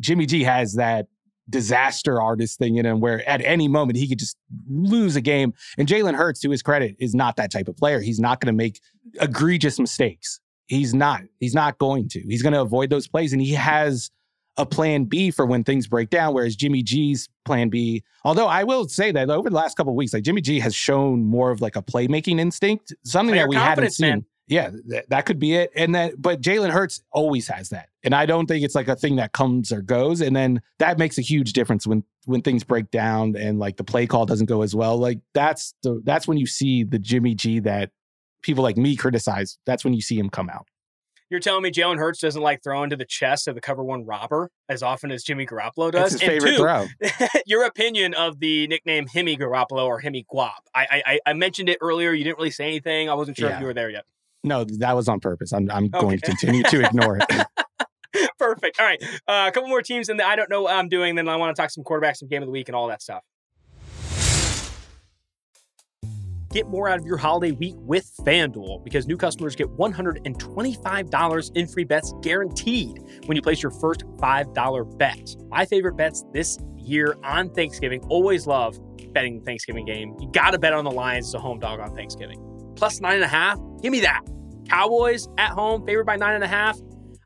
Jimmy 0.00 0.26
G 0.26 0.42
has 0.42 0.74
that 0.74 1.06
disaster 1.48 2.20
artist 2.20 2.58
thing 2.58 2.76
in 2.76 2.84
him 2.84 3.00
where 3.00 3.26
at 3.28 3.40
any 3.42 3.68
moment 3.68 3.96
he 3.96 4.08
could 4.08 4.18
just 4.18 4.36
lose 4.68 5.14
a 5.16 5.20
game. 5.20 5.54
And 5.78 5.86
Jalen 5.86 6.14
Hurts, 6.14 6.40
to 6.40 6.50
his 6.50 6.62
credit, 6.62 6.96
is 6.98 7.14
not 7.14 7.36
that 7.36 7.52
type 7.52 7.68
of 7.68 7.76
player. 7.76 8.00
He's 8.00 8.18
not 8.18 8.40
going 8.40 8.52
to 8.52 8.56
make 8.56 8.80
egregious 9.20 9.78
mistakes. 9.78 10.40
He's 10.66 10.94
not. 10.94 11.22
He's 11.38 11.54
not 11.54 11.78
going 11.78 12.08
to. 12.08 12.20
He's 12.20 12.42
going 12.42 12.52
to 12.52 12.60
avoid 12.60 12.90
those 12.90 13.06
plays. 13.06 13.32
And 13.32 13.40
he 13.40 13.52
has 13.52 14.10
a 14.56 14.66
plan 14.66 15.04
B 15.04 15.30
for 15.30 15.46
when 15.46 15.64
things 15.64 15.86
break 15.86 16.10
down, 16.10 16.34
whereas 16.34 16.56
Jimmy 16.56 16.82
G's 16.82 17.28
plan 17.44 17.68
B, 17.68 18.02
although 18.24 18.46
I 18.46 18.64
will 18.64 18.88
say 18.88 19.12
that 19.12 19.30
over 19.30 19.50
the 19.50 19.56
last 19.56 19.76
couple 19.76 19.92
of 19.92 19.96
weeks, 19.96 20.12
like 20.14 20.22
Jimmy 20.22 20.40
G 20.40 20.58
has 20.60 20.74
shown 20.74 21.24
more 21.24 21.50
of 21.50 21.60
like 21.60 21.76
a 21.76 21.82
playmaking 21.82 22.40
instinct, 22.40 22.92
something 23.04 23.34
Player 23.34 23.44
that 23.44 23.48
we 23.48 23.56
haven't 23.56 23.90
seen. 23.90 24.08
man. 24.08 24.24
Yeah, 24.48 24.70
th- 24.88 25.06
that 25.08 25.26
could 25.26 25.40
be 25.40 25.54
it. 25.56 25.72
And 25.74 25.92
then, 25.92 26.14
but 26.18 26.40
Jalen 26.40 26.70
Hurts 26.70 27.02
always 27.10 27.48
has 27.48 27.70
that, 27.70 27.88
and 28.04 28.14
I 28.14 28.26
don't 28.26 28.46
think 28.46 28.64
it's 28.64 28.76
like 28.76 28.86
a 28.86 28.94
thing 28.94 29.16
that 29.16 29.32
comes 29.32 29.72
or 29.72 29.82
goes. 29.82 30.20
And 30.20 30.36
then 30.36 30.62
that 30.78 30.98
makes 30.98 31.18
a 31.18 31.22
huge 31.22 31.52
difference 31.52 31.84
when 31.84 32.04
when 32.26 32.42
things 32.42 32.62
break 32.62 32.90
down 32.92 33.34
and 33.36 33.58
like 33.58 33.76
the 33.76 33.84
play 33.84 34.06
call 34.06 34.24
doesn't 34.24 34.46
go 34.46 34.62
as 34.62 34.72
well. 34.74 34.96
Like 34.98 35.18
that's 35.34 35.74
the 35.82 36.00
that's 36.04 36.28
when 36.28 36.38
you 36.38 36.46
see 36.46 36.84
the 36.84 36.98
Jimmy 36.98 37.34
G 37.34 37.58
that 37.60 37.90
people 38.46 38.62
like 38.62 38.76
me 38.78 38.96
criticize. 38.96 39.58
That's 39.66 39.84
when 39.84 39.92
you 39.92 40.00
see 40.00 40.18
him 40.18 40.30
come 40.30 40.48
out. 40.48 40.66
You're 41.28 41.40
telling 41.40 41.64
me 41.64 41.72
Jalen 41.72 41.98
Hurts 41.98 42.20
doesn't 42.20 42.40
like 42.40 42.62
throwing 42.62 42.88
to 42.90 42.96
the 42.96 43.04
chest 43.04 43.48
of 43.48 43.56
the 43.56 43.60
cover 43.60 43.82
one 43.82 44.06
robber 44.06 44.48
as 44.68 44.80
often 44.80 45.10
as 45.10 45.24
Jimmy 45.24 45.44
Garoppolo 45.44 45.90
does? 45.90 46.12
That's 46.12 46.12
his 46.12 46.22
And 46.22 46.30
favorite 46.30 46.50
two, 46.52 46.56
throw. 46.58 46.86
your 47.46 47.64
opinion 47.64 48.14
of 48.14 48.38
the 48.38 48.68
nickname 48.68 49.06
Himmy 49.08 49.36
Garoppolo 49.36 49.86
or 49.86 50.00
Himmy 50.00 50.24
Guap. 50.32 50.52
I, 50.72 51.02
I 51.04 51.20
I 51.26 51.32
mentioned 51.32 51.68
it 51.68 51.78
earlier. 51.80 52.12
You 52.12 52.22
didn't 52.22 52.38
really 52.38 52.52
say 52.52 52.66
anything. 52.66 53.10
I 53.10 53.14
wasn't 53.14 53.36
sure 53.36 53.48
Yeah. 53.48 53.56
if 53.56 53.60
you 53.60 53.66
were 53.66 53.74
there 53.74 53.90
yet. 53.90 54.04
No, 54.44 54.62
that 54.78 54.94
was 54.94 55.08
on 55.08 55.18
purpose. 55.18 55.52
I'm 55.52 55.68
I'm 55.72 55.86
Okay. 55.86 56.00
going 56.00 56.18
to 56.20 56.24
continue 56.26 56.62
to 56.62 56.84
ignore 56.86 57.18
it. 57.18 57.26
Perfect. 58.38 58.78
All 58.78 58.86
right. 58.86 59.02
Uh, 59.26 59.46
a 59.48 59.52
couple 59.52 59.68
more 59.68 59.82
teams 59.82 60.08
and 60.08 60.22
I 60.22 60.36
don't 60.36 60.48
know 60.48 60.62
what 60.62 60.74
I'm 60.74 60.88
doing. 60.88 61.16
Then 61.16 61.28
I 61.28 61.34
want 61.36 61.54
to 61.56 61.60
talk 61.60 61.70
some 61.70 61.82
quarterbacks, 61.84 62.18
some 62.18 62.28
game 62.28 62.42
of 62.42 62.46
the 62.46 62.52
week, 62.52 62.68
and 62.68 62.76
all 62.76 62.86
that 62.86 63.02
stuff. 63.02 63.22
Get 66.56 66.68
more 66.68 66.88
out 66.88 66.98
of 66.98 67.04
your 67.04 67.18
holiday 67.18 67.52
week 67.52 67.74
with 67.80 68.10
FanDuel 68.24 68.82
because 68.82 69.06
new 69.06 69.18
customers 69.18 69.54
get 69.54 69.66
$125 69.76 71.50
in 71.54 71.66
free 71.66 71.84
bets 71.84 72.14
guaranteed 72.22 72.98
when 73.26 73.36
you 73.36 73.42
place 73.42 73.62
your 73.62 73.72
first 73.72 74.06
$5 74.16 74.98
bet. 74.98 75.36
My 75.50 75.66
favorite 75.66 75.98
bets 75.98 76.24
this 76.32 76.56
year 76.78 77.18
on 77.22 77.50
Thanksgiving. 77.50 78.00
Always 78.08 78.46
love 78.46 78.78
betting 79.12 79.40
the 79.40 79.44
Thanksgiving 79.44 79.84
game. 79.84 80.16
You 80.18 80.30
got 80.32 80.52
to 80.52 80.58
bet 80.58 80.72
on 80.72 80.86
the 80.86 80.90
Lions 80.90 81.26
as 81.26 81.34
a 81.34 81.40
home 81.40 81.58
dog 81.58 81.78
on 81.78 81.94
Thanksgiving. 81.94 82.40
Plus 82.74 83.02
nine 83.02 83.16
and 83.16 83.24
a 83.24 83.28
half. 83.28 83.58
Give 83.82 83.92
me 83.92 84.00
that. 84.00 84.22
Cowboys 84.66 85.28
at 85.36 85.50
home, 85.50 85.84
favored 85.84 86.06
by 86.06 86.16
nine 86.16 86.36
and 86.36 86.44
a 86.44 86.48
half. 86.48 86.80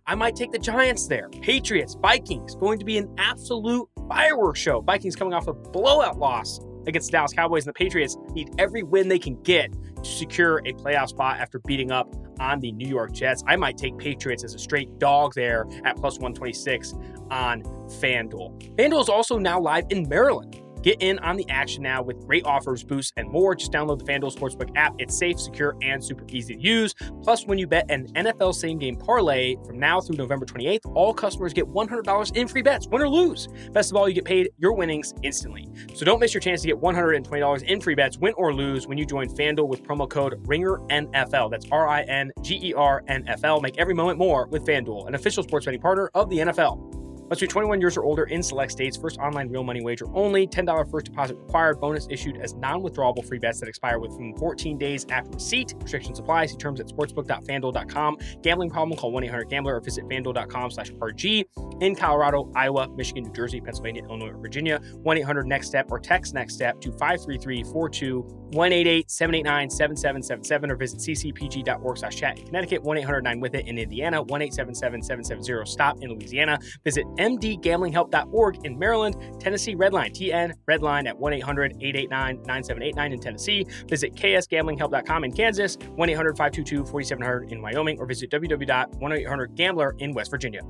I 0.09 0.17
might 0.17 0.35
take 0.35 0.51
the 0.51 0.59
Giants 0.59 1.07
there. 1.07 1.29
Patriots, 1.41 1.97
Vikings, 2.03 2.57
going 2.57 2.81
to 2.81 2.85
be 2.85 2.99
an 2.99 3.09
absolute 3.17 3.89
fireworks 4.09 4.59
show. 4.59 4.81
Vikings 4.81 5.15
coming 5.15 5.35
off 5.35 5.47
a 5.47 5.53
blowout 5.53 6.19
loss 6.19 6.59
against 6.87 7.09
the 7.09 7.13
Dallas 7.13 7.33
Cowboys, 7.33 7.67
and 7.67 7.75
the 7.75 7.79
Patriots 7.79 8.17
need 8.33 8.51
every 8.59 8.83
win 8.83 9.09
they 9.09 9.19
can 9.19 9.41
get 9.43 9.73
to 10.03 10.11
secure 10.11 10.59
a 10.59 10.73
playoff 10.73 11.09
spot 11.09 11.39
after 11.39 11.59
beating 11.61 11.91
up 11.91 12.15
on 12.39 12.61
the 12.61 12.73
New 12.73 12.89
York 12.89 13.13
Jets. 13.13 13.45
I 13.47 13.57
might 13.57 13.77
take 13.77 13.99
Patriots 13.99 14.45
as 14.45 14.55
a 14.55 14.59
straight 14.59 14.99
dog 14.99 15.35
there 15.35 15.67
at 15.85 15.97
plus 15.97 16.19
126 16.19 16.95
on 17.31 17.63
FanDuel. 17.63 18.77
FanDuel 18.77 19.01
is 19.03 19.09
also 19.09 19.39
now 19.39 19.61
live 19.61 19.85
in 19.91 20.09
Maryland. 20.09 20.61
Get 20.83 21.03
in 21.03 21.19
on 21.21 21.37
the 21.37 21.49
action 21.49 21.83
now 21.83 22.03
with 22.03 22.27
great 22.27 22.45
offers, 22.45 22.83
boosts, 22.83 23.13
and 23.17 23.29
more. 23.29 23.55
Just 23.55 23.73
download 23.73 23.99
the 23.99 24.05
FanDuel 24.05 24.35
Sportsbook 24.37 24.71
app. 24.77 24.95
It's 24.99 25.17
safe, 25.17 25.39
secure, 25.39 25.77
and 25.83 26.03
super 26.03 26.25
easy 26.29 26.55
to 26.55 26.61
use. 26.61 26.95
Plus, 27.23 27.47
when 27.47 27.59
you 27.59 27.67
bet 27.67 27.91
an 27.91 28.07
NFL 28.15 28.55
same 28.55 28.79
game 28.79 28.97
parlay 28.97 29.57
from 29.67 29.79
now 29.79 30.01
through 30.01 30.17
November 30.17 30.47
28th, 30.47 30.81
all 30.95 31.13
customers 31.13 31.53
get 31.53 31.67
$100 31.67 32.37
in 32.37 32.49
free 32.49 32.63
bets, 32.63 32.87
win 32.89 33.03
or 33.03 33.09
lose. 33.09 33.49
Best 33.73 33.91
of 33.91 33.97
all, 33.97 34.09
you 34.09 34.15
get 34.15 34.25
paid 34.25 34.51
your 34.59 34.73
winnings 34.73 35.15
instantly. 35.23 35.69
So 35.95 36.05
don't 36.05 36.21
miss 36.21 36.35
your 36.35 36.41
chance 36.41 36.63
to 36.63 36.69
get 36.69 36.81
$120 36.81 37.63
in 37.65 37.81
free 37.81 37.95
bets, 37.95 38.19
win 38.19 38.35
or 38.37 38.55
lose, 38.55 38.87
when 38.87 38.99
you 38.99 39.05
join 39.05 39.29
FanDuel 39.29 39.69
with 39.69 39.83
promo 39.83 40.09
code 40.09 40.43
RINGERNFL. 40.47 41.51
That's 41.51 41.67
R 41.71 41.89
I 41.89 42.03
N 42.03 42.33
G 42.43 42.59
E 42.63 42.75
R 42.75 43.03
N 43.09 43.25
F 43.27 43.45
L. 43.45 43.61
Make 43.61 43.79
every 43.79 43.95
moment 43.95 44.19
more 44.19 44.47
with 44.47 44.65
FanDuel, 44.65 45.07
an 45.07 45.15
official 45.15 45.43
sports 45.43 45.67
betting 45.67 45.81
partner 45.81 46.11
of 46.15 46.31
the 46.31 46.39
NFL. 46.39 47.00
Must 47.31 47.41
be 47.41 47.47
21 47.47 47.81
years 47.81 47.97
or 47.97 48.03
older 48.03 48.25
in 48.25 48.43
select 48.43 48.73
states. 48.73 48.97
First 48.97 49.19
online 49.19 49.51
real 49.51 49.63
money 49.63 49.81
wager 49.81 50.07
only. 50.15 50.49
$10 50.49 50.91
first 50.91 51.07
deposit 51.07 51.37
required. 51.37 51.81
Bonus 51.81 52.09
issued 52.11 52.39
as 52.39 52.55
non-withdrawable 52.55 53.25
free 53.25 53.39
bets 53.39 53.61
that 53.61 53.69
expire 53.69 54.01
within 54.01 54.35
14 54.37 54.77
days 54.77 55.07
after 55.11 55.31
receipt. 55.31 55.73
Restrictions 55.81 56.19
apply. 56.19 56.47
See 56.47 56.57
terms 56.57 56.81
at 56.81 56.89
sportsbook.fanduel.com. 56.89 58.19
Gambling 58.43 58.71
problem? 58.71 58.99
Call 58.99 59.13
1-800-GAMBLER 59.13 59.77
or 59.77 59.81
visit 59.81 60.05
fanduel.com 60.07 60.73
slash 60.73 60.91
RG. 60.91 61.45
In 61.81 61.95
Colorado, 61.95 62.51
Iowa, 62.57 62.89
Michigan, 62.97 63.23
New 63.23 63.33
Jersey, 63.33 63.61
Pennsylvania, 63.61 64.03
Illinois, 64.03 64.31
or 64.31 64.39
Virginia, 64.39 64.81
1-800-NEXT-STEP 65.05 65.93
or 65.93 66.01
text 66.01 66.35
NEXT 66.35 66.57
STEP 66.57 66.81
to 66.81 66.91
53342 66.91 68.40
188-789-7777 68.53 70.71
or 70.71 70.77
visit 70.77 71.01
ccpg.org 71.01 71.99
slash 71.99 72.17
chat 72.17 72.39
in 72.39 72.47
Connecticut, 72.47 72.83
1-800-9-WITH-IT 72.83 73.67
in 73.67 73.79
Indiana, 73.79 74.25
1-877-770-STOP 74.25 76.03
in 76.03 76.11
Louisiana. 76.11 76.59
Visit 76.85 77.07
mdgamblinghelp.org 77.17 78.65
in 78.65 78.79
Maryland, 78.79 79.17
Tennessee 79.41 79.75
Redline, 79.75 80.13
TN 80.13 80.53
Redline 80.69 81.09
at 81.09 81.19
1-800-889-9789 81.19 83.13
in 83.13 83.21
Tennessee. 83.21 83.67
Visit 83.89 84.15
ksgamblinghelp.com 84.15 85.25
in 85.25 85.33
Kansas, 85.33 85.77
1-800-522-4700 85.77 87.53
in 87.53 87.63
Wyoming, 87.63 87.99
or 87.99 88.07
visit 88.07 88.31
www.1800gambler 88.31 90.01
in 90.01 90.13
West 90.13 90.31
Virginia. 90.31 90.61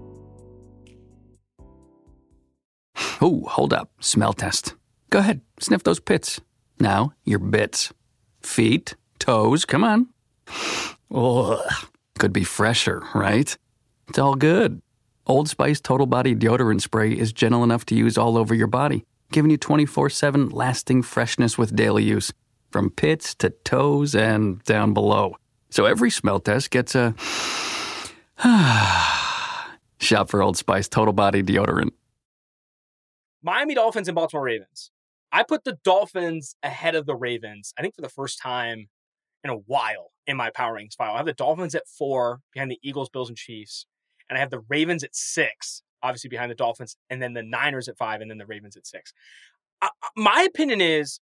Oh, 3.23 3.45
hold 3.47 3.75
up. 3.75 3.91
Smell 4.01 4.33
test. 4.33 4.77
Go 5.11 5.19
ahead, 5.19 5.43
sniff 5.59 5.83
those 5.83 6.01
pits. 6.01 6.41
Now, 6.81 7.13
your 7.25 7.39
bits. 7.39 7.93
Feet, 8.41 8.95
toes, 9.19 9.67
come 9.67 9.85
on. 9.85 10.09
Ugh. 11.15 11.61
Could 12.19 12.33
be 12.33 12.45
fresher, 12.45 13.03
right? 13.15 13.57
It's 14.09 14.19
all 14.19 14.35
good. 14.35 14.81
Old 15.27 15.49
Spice 15.49 15.81
Total 15.81 16.07
Body 16.07 16.35
Deodorant 16.35 16.81
Spray 16.81 17.13
is 17.13 17.33
gentle 17.33 17.63
enough 17.63 17.85
to 17.87 17.95
use 17.95 18.19
all 18.19 18.37
over 18.37 18.55
your 18.55 18.67
body, 18.67 19.05
giving 19.31 19.51
you 19.51 19.57
24 19.57 20.11
7 20.11 20.49
lasting 20.49 21.03
freshness 21.03 21.57
with 21.57 21.77
daily 21.77 22.03
use, 22.03 22.33
from 22.71 22.91
pits 22.91 23.35
to 23.37 23.51
toes 23.51 24.15
and 24.15 24.63
down 24.65 24.95
below. 24.95 25.37
So 25.69 25.85
every 25.85 26.11
smell 26.11 26.41
test 26.41 26.71
gets 26.71 26.95
a. 26.95 27.15
Shop 30.01 30.31
for 30.31 30.43
Old 30.43 30.57
Spice 30.57 30.89
Total 30.89 31.13
Body 31.13 31.43
Deodorant. 31.43 31.93
Miami 33.43 33.75
Dolphins 33.75 34.09
and 34.09 34.15
Baltimore 34.15 34.45
Ravens. 34.45 34.91
I 35.33 35.43
put 35.43 35.65
the 35.65 35.79
Dolphins 35.85 36.55
ahead 36.63 36.95
of 36.95 37.07
the 37.07 37.15
Ravens, 37.15 37.73
I 37.79 37.83
think 37.83 37.95
for 37.95 38.03
the 38.03 38.09
first 38.09 38.41
time 38.41 38.89
in 39.45 39.51
a 39.51 39.57
while 39.57 40.11
in 40.27 40.37
my 40.37 40.51
power 40.51 40.75
rankings 40.75 40.97
file. 40.97 41.15
I 41.15 41.19
have 41.19 41.27
the 41.27 41.33
Dolphins 41.33 41.75
at 41.75 41.89
four 41.89 42.41
behind 42.53 42.71
the 42.71 42.79
Eagles, 42.83 43.09
Bills, 43.09 43.29
and 43.29 43.39
Chiefs. 43.39 43.87
And 44.29 44.37
I 44.37 44.41
have 44.41 44.51
the 44.51 44.61
Ravens 44.69 45.03
at 45.03 45.15
six, 45.15 45.83
obviously 46.03 46.29
behind 46.29 46.51
the 46.51 46.57
Dolphins, 46.57 46.97
and 47.09 47.21
then 47.21 47.33
the 47.35 47.43
Niners 47.43 47.89
at 47.89 47.99
five, 47.99 48.21
and 48.21 48.31
then 48.31 48.39
the 48.39 48.47
Ravens 48.47 48.77
at 48.77 48.87
six. 48.87 49.13
My 50.17 50.47
opinion 50.49 50.81
is 50.81 51.21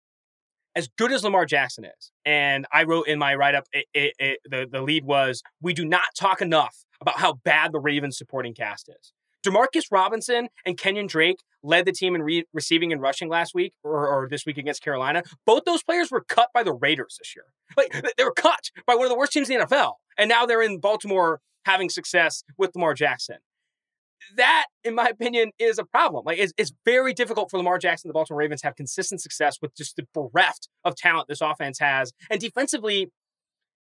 as 0.75 0.89
good 0.99 1.13
as 1.13 1.25
Lamar 1.25 1.47
Jackson 1.47 1.85
is, 1.85 2.11
and 2.25 2.67
I 2.73 2.85
wrote 2.85 3.09
in 3.09 3.19
my 3.19 3.35
write 3.35 3.55
up, 3.55 3.67
the, 3.73 4.69
the 4.71 4.83
lead 4.83 5.05
was 5.05 5.43
we 5.63 5.73
do 5.73 5.85
not 5.85 6.05
talk 6.17 6.43
enough 6.43 6.85
about 7.01 7.19
how 7.19 7.35
bad 7.45 7.73
the 7.73 7.81
Ravens 7.81 8.19
supporting 8.19 8.53
cast 8.53 8.89
is. 8.89 9.13
Demarcus 9.49 9.85
Robinson 9.91 10.49
and 10.67 10.77
Kenyan 10.77 11.09
Drake 11.09 11.39
led 11.63 11.87
the 11.87 11.93
team 11.93 12.15
in 12.15 12.23
re- 12.23 12.45
receiving 12.53 12.93
and 12.93 13.01
rushing 13.01 13.29
last 13.29 13.55
week 13.55 13.73
or, 13.83 14.07
or, 14.07 14.29
this 14.29 14.47
week 14.47 14.59
against 14.59 14.83
Carolina. 14.83 15.23
Both 15.45 15.65
those 15.65 15.83
players 15.83 16.11
were 16.11 16.23
cut 16.23 16.51
by 16.55 16.63
the 16.63 16.73
Raiders 16.73 17.17
this 17.19 17.35
year. 17.35 17.45
Like 17.77 17.93
they 18.17 18.25
were 18.25 18.33
cut 18.33 18.71
by 18.87 18.95
one 18.95 19.05
of 19.05 19.11
the 19.11 19.19
worst 19.19 19.33
teams 19.33 19.51
in 19.51 19.59
the 19.59 19.67
NFL, 19.67 19.95
and 20.17 20.29
now 20.29 20.47
they're 20.47 20.63
in 20.63 20.79
Baltimore 20.79 21.41
having 21.65 21.91
success 21.91 22.43
with 22.57 22.75
Lamar 22.75 22.95
Jackson. 22.95 23.37
That, 24.37 24.67
in 24.83 24.95
my 24.95 25.07
opinion, 25.09 25.53
is 25.59 25.79
a 25.79 25.85
problem. 25.85 26.25
Like 26.25 26.39
it's, 26.39 26.53
it's 26.57 26.73
very 26.85 27.13
difficult 27.13 27.51
for 27.51 27.59
Lamar 27.59 27.79
Jackson, 27.79 28.09
the 28.09 28.15
Baltimore 28.15 28.41
Ravens, 28.41 28.63
have 28.63 28.75
consistent 28.75 29.21
success 29.21 29.59
with 29.61 29.77
just 29.77 29.97
the 29.97 30.07
bereft 30.15 30.69
of 30.85 30.97
talent 30.97 31.29
this 31.29 31.41
offense 31.41 31.79
has, 31.79 32.13
and 32.31 32.41
defensively 32.41 33.11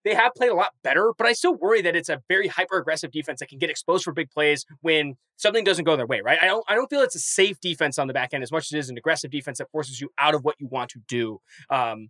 they 0.04 0.14
have 0.14 0.32
played 0.34 0.50
a 0.50 0.54
lot 0.54 0.72
better, 0.82 1.12
but 1.16 1.26
I 1.26 1.32
still 1.32 1.54
worry 1.54 1.82
that 1.82 1.96
it's 1.96 2.08
a 2.08 2.22
very 2.28 2.48
hyper 2.48 2.78
aggressive 2.78 3.10
defense 3.10 3.40
that 3.40 3.48
can 3.48 3.58
get 3.58 3.70
exposed 3.70 4.04
for 4.04 4.12
big 4.12 4.30
plays 4.30 4.64
when 4.80 5.16
something 5.36 5.64
doesn't 5.64 5.84
go 5.84 5.96
their 5.96 6.06
way, 6.06 6.20
right? 6.20 6.38
I 6.40 6.46
don't 6.46 6.64
I 6.68 6.74
don't 6.74 6.88
feel 6.88 7.00
it's 7.02 7.16
a 7.16 7.20
safe 7.20 7.60
defense 7.60 7.98
on 7.98 8.06
the 8.06 8.14
back 8.14 8.32
end 8.32 8.42
as 8.42 8.52
much 8.52 8.66
as 8.66 8.72
it 8.72 8.78
is 8.78 8.90
an 8.90 8.98
aggressive 8.98 9.30
defense 9.30 9.58
that 9.58 9.70
forces 9.70 10.00
you 10.00 10.10
out 10.18 10.34
of 10.34 10.44
what 10.44 10.56
you 10.58 10.68
want 10.68 10.90
to 10.90 11.00
do. 11.08 11.40
Um, 11.70 12.08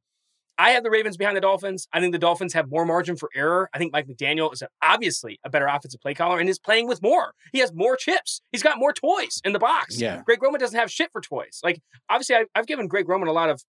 I 0.61 0.71
have 0.71 0.83
the 0.83 0.91
Ravens 0.91 1.17
behind 1.17 1.37
the 1.37 1.41
Dolphins. 1.41 1.87
I 1.93 2.01
think 2.01 2.13
the 2.13 2.19
Dolphins 2.19 2.53
have 2.55 2.69
more 2.69 2.85
margin 2.85 3.17
for 3.17 3.31
error. 3.35 3.71
I 3.73 3.79
think 3.79 3.93
Mike 3.93 4.09
McDaniel 4.09 4.53
is 4.53 4.63
obviously 4.83 5.39
a 5.45 5.51
better 5.51 5.67
offensive 5.67 6.01
play 6.01 6.15
caller 6.15 6.41
and 6.41 6.49
is 6.49 6.59
playing 6.59 6.89
with 6.89 7.01
more. 7.01 7.33
He 7.53 7.61
has 7.61 7.73
more 7.73 7.95
chips. 7.97 8.41
He's 8.51 8.63
got 8.63 8.77
more 8.77 8.93
toys 8.93 9.41
in 9.45 9.53
the 9.53 9.61
box. 9.61 10.01
Yeah. 10.01 10.23
Greg 10.27 10.43
Roman 10.43 10.61
doesn't 10.61 10.79
have 10.79 10.91
shit 10.91 11.13
for 11.13 11.21
toys. 11.21 11.61
Like 11.63 11.81
obviously, 12.11 12.35
I, 12.35 12.47
I've 12.57 12.67
given 12.67 12.89
Greg 12.89 13.09
Roman 13.09 13.29
a 13.29 13.33
lot 13.33 13.51
of 13.51 13.63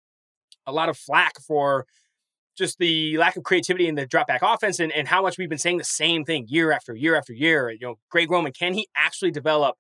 a 0.66 0.72
lot 0.72 0.88
of 0.88 0.98
flack 0.98 1.34
for 1.46 1.86
just 2.58 2.78
the 2.80 3.18
lack 3.18 3.36
of 3.36 3.44
creativity 3.44 3.88
in 3.88 3.96
the 3.96 4.06
drop 4.06 4.28
back 4.28 4.42
offense 4.42 4.80
and, 4.80 4.92
and 4.92 5.08
how 5.08 5.22
much 5.22 5.38
we've 5.38 5.50
been 5.50 5.58
saying 5.58 5.78
the 5.78 5.84
same 5.84 6.26
thing 6.26 6.46
year 6.48 6.72
after 6.72 6.96
year 6.96 7.16
after 7.16 7.34
year. 7.34 7.70
You 7.70 7.80
know, 7.82 7.96
Greg 8.10 8.30
Roman, 8.32 8.52
can 8.52 8.74
he 8.74 8.88
actually 8.96 9.32
develop 9.32 9.76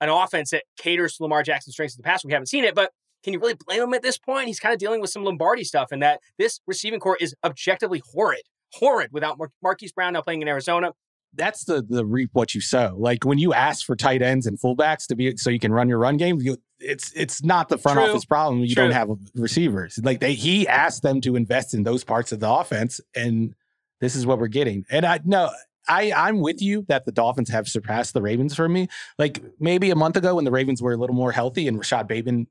an 0.00 0.08
offense 0.08 0.50
that 0.50 0.64
caters 0.76 1.16
to 1.16 1.22
Lamar 1.22 1.42
Jackson's 1.42 1.74
strengths 1.74 1.96
in 1.96 2.02
the 2.02 2.06
past? 2.06 2.24
We 2.24 2.32
haven't 2.32 2.46
seen 2.46 2.64
it, 2.64 2.74
but 2.74 2.90
can 3.22 3.32
you 3.32 3.40
really 3.40 3.54
blame 3.66 3.82
him 3.82 3.94
at 3.94 4.02
this 4.02 4.18
point? 4.18 4.48
He's 4.48 4.60
kind 4.60 4.72
of 4.72 4.78
dealing 4.78 5.00
with 5.00 5.10
some 5.10 5.24
Lombardi 5.24 5.64
stuff, 5.64 5.92
and 5.92 6.02
that 6.02 6.20
this 6.38 6.60
receiving 6.66 7.00
corps 7.00 7.16
is 7.20 7.34
objectively 7.42 8.02
horrid, 8.12 8.42
horrid 8.74 9.10
without 9.12 9.38
Mar- 9.38 9.52
Marquise 9.62 9.92
Brown 9.92 10.12
now 10.12 10.20
playing 10.20 10.42
in 10.42 10.48
Arizona 10.48 10.92
that's 11.36 11.64
the 11.64 11.82
the 11.82 12.04
reap 12.04 12.30
what 12.32 12.54
you 12.54 12.60
sow. 12.60 12.94
Like 12.96 13.24
when 13.24 13.38
you 13.38 13.52
ask 13.52 13.84
for 13.84 13.96
tight 13.96 14.22
ends 14.22 14.46
and 14.46 14.58
fullbacks 14.58 15.06
to 15.08 15.16
be 15.16 15.36
so 15.36 15.50
you 15.50 15.58
can 15.58 15.72
run 15.72 15.88
your 15.88 15.98
run 15.98 16.16
game, 16.16 16.40
you, 16.40 16.56
it's 16.84 17.12
it's 17.14 17.42
not 17.42 17.68
the 17.68 17.78
front 17.78 17.98
True. 17.98 18.10
office 18.10 18.24
problem. 18.24 18.60
You 18.60 18.74
True. 18.74 18.84
don't 18.84 18.92
have 18.92 19.10
receivers. 19.34 19.98
Like 20.02 20.20
they 20.20 20.34
he 20.34 20.68
asked 20.68 21.02
them 21.02 21.20
to 21.22 21.36
invest 21.36 21.74
in 21.74 21.82
those 21.82 22.04
parts 22.04 22.32
of 22.32 22.40
the 22.40 22.50
offense, 22.50 23.00
and 23.14 23.54
this 24.00 24.14
is 24.14 24.26
what 24.26 24.38
we're 24.38 24.48
getting. 24.48 24.84
And 24.90 25.04
I 25.04 25.20
no. 25.24 25.50
I, 25.86 26.12
I'm 26.16 26.40
with 26.40 26.62
you 26.62 26.86
that 26.88 27.04
the 27.04 27.12
Dolphins 27.12 27.50
have 27.50 27.68
surpassed 27.68 28.14
the 28.14 28.22
Ravens 28.22 28.54
for 28.54 28.66
me. 28.70 28.88
Like 29.18 29.42
maybe 29.60 29.90
a 29.90 29.94
month 29.94 30.16
ago 30.16 30.36
when 30.36 30.46
the 30.46 30.50
Ravens 30.50 30.80
were 30.80 30.94
a 30.94 30.96
little 30.96 31.14
more 31.14 31.30
healthy 31.30 31.68
and 31.68 31.76
Rashod 31.76 32.08
Bateman 32.08 32.46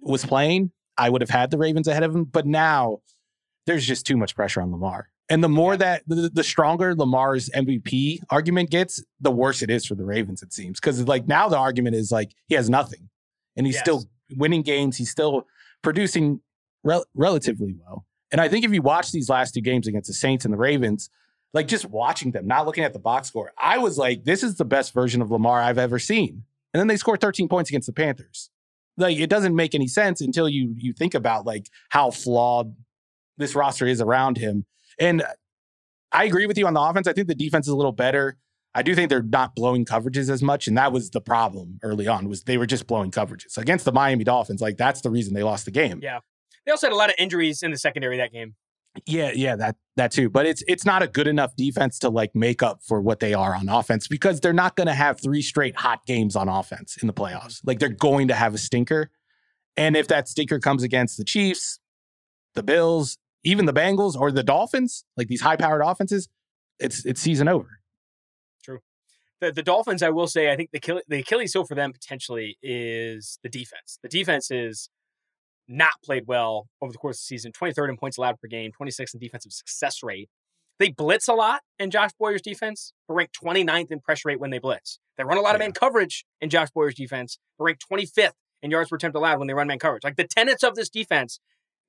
was 0.00 0.24
playing, 0.24 0.72
I 0.96 1.10
would 1.10 1.20
have 1.20 1.28
had 1.28 1.50
the 1.50 1.58
Ravens 1.58 1.86
ahead 1.86 2.02
of 2.02 2.16
him. 2.16 2.24
But 2.24 2.46
now 2.46 3.00
there's 3.66 3.86
just 3.86 4.06
too 4.06 4.16
much 4.16 4.34
pressure 4.34 4.62
on 4.62 4.72
Lamar. 4.72 5.08
And 5.28 5.44
the 5.44 5.50
more 5.50 5.76
that 5.76 6.02
the, 6.06 6.30
the, 6.32 6.42
stronger 6.42 6.94
Lamar's 6.94 7.50
MVP 7.50 8.20
argument 8.30 8.70
gets, 8.70 9.04
the 9.20 9.30
worse 9.30 9.60
it 9.60 9.68
is 9.70 9.84
for 9.84 9.94
the 9.94 10.04
Ravens, 10.04 10.42
it 10.42 10.54
seems. 10.54 10.80
Because 10.80 11.06
like 11.06 11.28
now 11.28 11.50
the 11.50 11.58
argument 11.58 11.96
is 11.96 12.10
like 12.10 12.32
he 12.48 12.54
has 12.54 12.70
nothing 12.70 13.10
and 13.56 13.66
he's 13.66 13.74
Yes. 13.76 13.82
still 13.84 14.04
winning 14.36 14.62
games. 14.62 14.96
He's 14.96 15.10
still 15.10 15.46
producing 15.82 16.40
rel- 16.84 17.04
relatively 17.14 17.74
well. 17.78 18.06
And 18.30 18.40
I 18.40 18.48
think 18.48 18.64
if 18.64 18.72
you 18.72 18.80
watch 18.82 19.12
these 19.12 19.28
last 19.28 19.52
two 19.52 19.60
games 19.60 19.86
against 19.86 20.06
the 20.08 20.14
Saints 20.14 20.44
and 20.44 20.52
the 20.54 20.58
Ravens, 20.58 21.10
like 21.52 21.68
just 21.68 21.84
watching 21.84 22.30
them, 22.30 22.46
not 22.46 22.64
looking 22.66 22.82
at 22.84 22.92
the 22.94 22.98
box 22.98 23.28
score, 23.28 23.52
I 23.58 23.76
was 23.78 23.98
like, 23.98 24.24
this 24.24 24.42
is 24.42 24.56
the 24.56 24.64
best 24.64 24.94
version 24.94 25.20
of 25.20 25.30
Lamar 25.30 25.60
I've 25.60 25.76
ever 25.78 25.98
seen. 25.98 26.44
And 26.72 26.80
then 26.80 26.86
they 26.86 26.96
scored 26.96 27.20
13 27.20 27.48
points 27.48 27.68
against 27.68 27.86
the 27.86 27.92
Panthers. 27.92 28.48
Like 28.96 29.18
it 29.18 29.28
doesn't 29.28 29.54
make 29.54 29.74
any 29.74 29.86
sense 29.88 30.20
until 30.20 30.48
you 30.48 30.74
you 30.78 30.92
think 30.92 31.14
about 31.14 31.44
like 31.46 31.66
how 31.90 32.10
flawed 32.10 32.74
this 33.38 33.54
roster 33.54 33.86
is 33.86 34.00
around 34.00 34.36
him. 34.38 34.64
And 34.98 35.22
I 36.10 36.24
agree 36.24 36.46
with 36.46 36.58
you 36.58 36.66
on 36.66 36.74
the 36.74 36.80
offense. 36.80 37.06
I 37.06 37.12
think 37.14 37.26
the 37.28 37.34
defense 37.34 37.66
is 37.66 37.72
a 37.72 37.76
little 37.76 37.92
better. 37.92 38.36
I 38.74 38.82
do 38.82 38.94
think 38.94 39.10
they're 39.10 39.22
not 39.22 39.54
blowing 39.54 39.84
coverages 39.84 40.30
as 40.30 40.42
much, 40.42 40.66
and 40.66 40.76
that 40.78 40.92
was 40.92 41.10
the 41.10 41.20
problem 41.20 41.78
early 41.82 42.06
on. 42.06 42.28
Was 42.28 42.44
they 42.44 42.56
were 42.56 42.66
just 42.66 42.86
blowing 42.86 43.10
coverages 43.10 43.58
against 43.58 43.84
the 43.84 43.92
Miami 43.92 44.24
Dolphins? 44.24 44.60
Like 44.60 44.76
that's 44.76 45.02
the 45.02 45.10
reason 45.10 45.34
they 45.34 45.42
lost 45.42 45.64
the 45.64 45.70
game. 45.70 46.00
Yeah. 46.02 46.20
They 46.64 46.72
also 46.72 46.86
had 46.86 46.92
a 46.92 46.96
lot 46.96 47.10
of 47.10 47.16
injuries 47.18 47.62
in 47.62 47.70
the 47.70 47.76
secondary 47.76 48.16
that 48.18 48.32
game. 48.32 48.54
Yeah, 49.06 49.32
yeah, 49.34 49.56
that 49.56 49.76
that 49.96 50.12
too. 50.12 50.28
But 50.28 50.46
it's 50.46 50.62
it's 50.68 50.84
not 50.84 51.02
a 51.02 51.06
good 51.06 51.26
enough 51.26 51.56
defense 51.56 51.98
to 52.00 52.10
like 52.10 52.34
make 52.34 52.62
up 52.62 52.80
for 52.86 53.00
what 53.00 53.20
they 53.20 53.32
are 53.32 53.54
on 53.54 53.68
offense 53.68 54.06
because 54.06 54.40
they're 54.40 54.52
not 54.52 54.76
going 54.76 54.86
to 54.86 54.94
have 54.94 55.20
three 55.20 55.40
straight 55.40 55.76
hot 55.76 56.04
games 56.06 56.36
on 56.36 56.48
offense 56.48 56.98
in 57.00 57.06
the 57.06 57.12
mm-hmm. 57.12 57.36
playoffs. 57.36 57.60
Like 57.64 57.78
they're 57.78 57.88
going 57.88 58.28
to 58.28 58.34
have 58.34 58.54
a 58.54 58.58
stinker, 58.58 59.10
and 59.76 59.96
if 59.96 60.08
that 60.08 60.28
stinker 60.28 60.58
comes 60.58 60.82
against 60.82 61.16
the 61.16 61.24
Chiefs, 61.24 61.80
the 62.54 62.62
Bills, 62.62 63.16
even 63.44 63.64
the 63.64 63.72
Bengals 63.72 64.14
or 64.14 64.30
the 64.30 64.42
Dolphins, 64.42 65.04
like 65.16 65.28
these 65.28 65.40
high-powered 65.40 65.82
offenses, 65.82 66.28
it's 66.78 67.06
it's 67.06 67.20
season 67.20 67.48
over. 67.48 67.80
The, 69.42 69.50
the 69.52 69.62
Dolphins, 69.62 70.02
I 70.04 70.10
will 70.10 70.28
say, 70.28 70.52
I 70.52 70.56
think 70.56 70.70
the 70.70 70.78
Achilles, 70.78 71.02
the 71.08 71.18
Achilles 71.18 71.52
heel 71.52 71.64
for 71.64 71.74
them 71.74 71.92
potentially 71.92 72.56
is 72.62 73.38
the 73.42 73.48
defense. 73.48 73.98
The 74.02 74.08
defense 74.08 74.50
is 74.52 74.88
not 75.66 75.90
played 76.04 76.24
well 76.28 76.68
over 76.80 76.92
the 76.92 76.98
course 76.98 77.16
of 77.16 77.22
the 77.22 77.24
season. 77.24 77.50
23rd 77.52 77.90
in 77.90 77.96
points 77.96 78.18
allowed 78.18 78.38
per 78.40 78.46
game, 78.46 78.70
26th 78.80 79.14
in 79.14 79.20
defensive 79.20 79.52
success 79.52 80.00
rate. 80.02 80.28
They 80.78 80.90
blitz 80.90 81.26
a 81.26 81.32
lot 81.34 81.60
in 81.80 81.90
Josh 81.90 82.10
Boyer's 82.18 82.40
defense, 82.40 82.92
but 83.08 83.14
rank 83.14 83.30
29th 83.44 83.90
in 83.90 83.98
pressure 84.00 84.28
rate 84.28 84.38
when 84.40 84.50
they 84.50 84.58
blitz. 84.60 85.00
They 85.18 85.24
run 85.24 85.38
a 85.38 85.40
lot 85.40 85.56
of 85.56 85.60
Yeah. 85.60 85.66
man 85.66 85.72
coverage 85.72 86.24
in 86.40 86.48
Josh 86.48 86.70
Boyer's 86.70 86.94
defense, 86.94 87.38
but 87.58 87.64
rank 87.64 87.78
25th 87.80 88.34
in 88.62 88.70
yards 88.70 88.90
per 88.90 88.96
attempt 88.96 89.16
allowed 89.16 89.40
when 89.40 89.48
they 89.48 89.54
run 89.54 89.66
man 89.66 89.80
coverage. 89.80 90.04
Like 90.04 90.16
the 90.16 90.24
tenets 90.26 90.62
of 90.62 90.76
this 90.76 90.88
defense, 90.88 91.40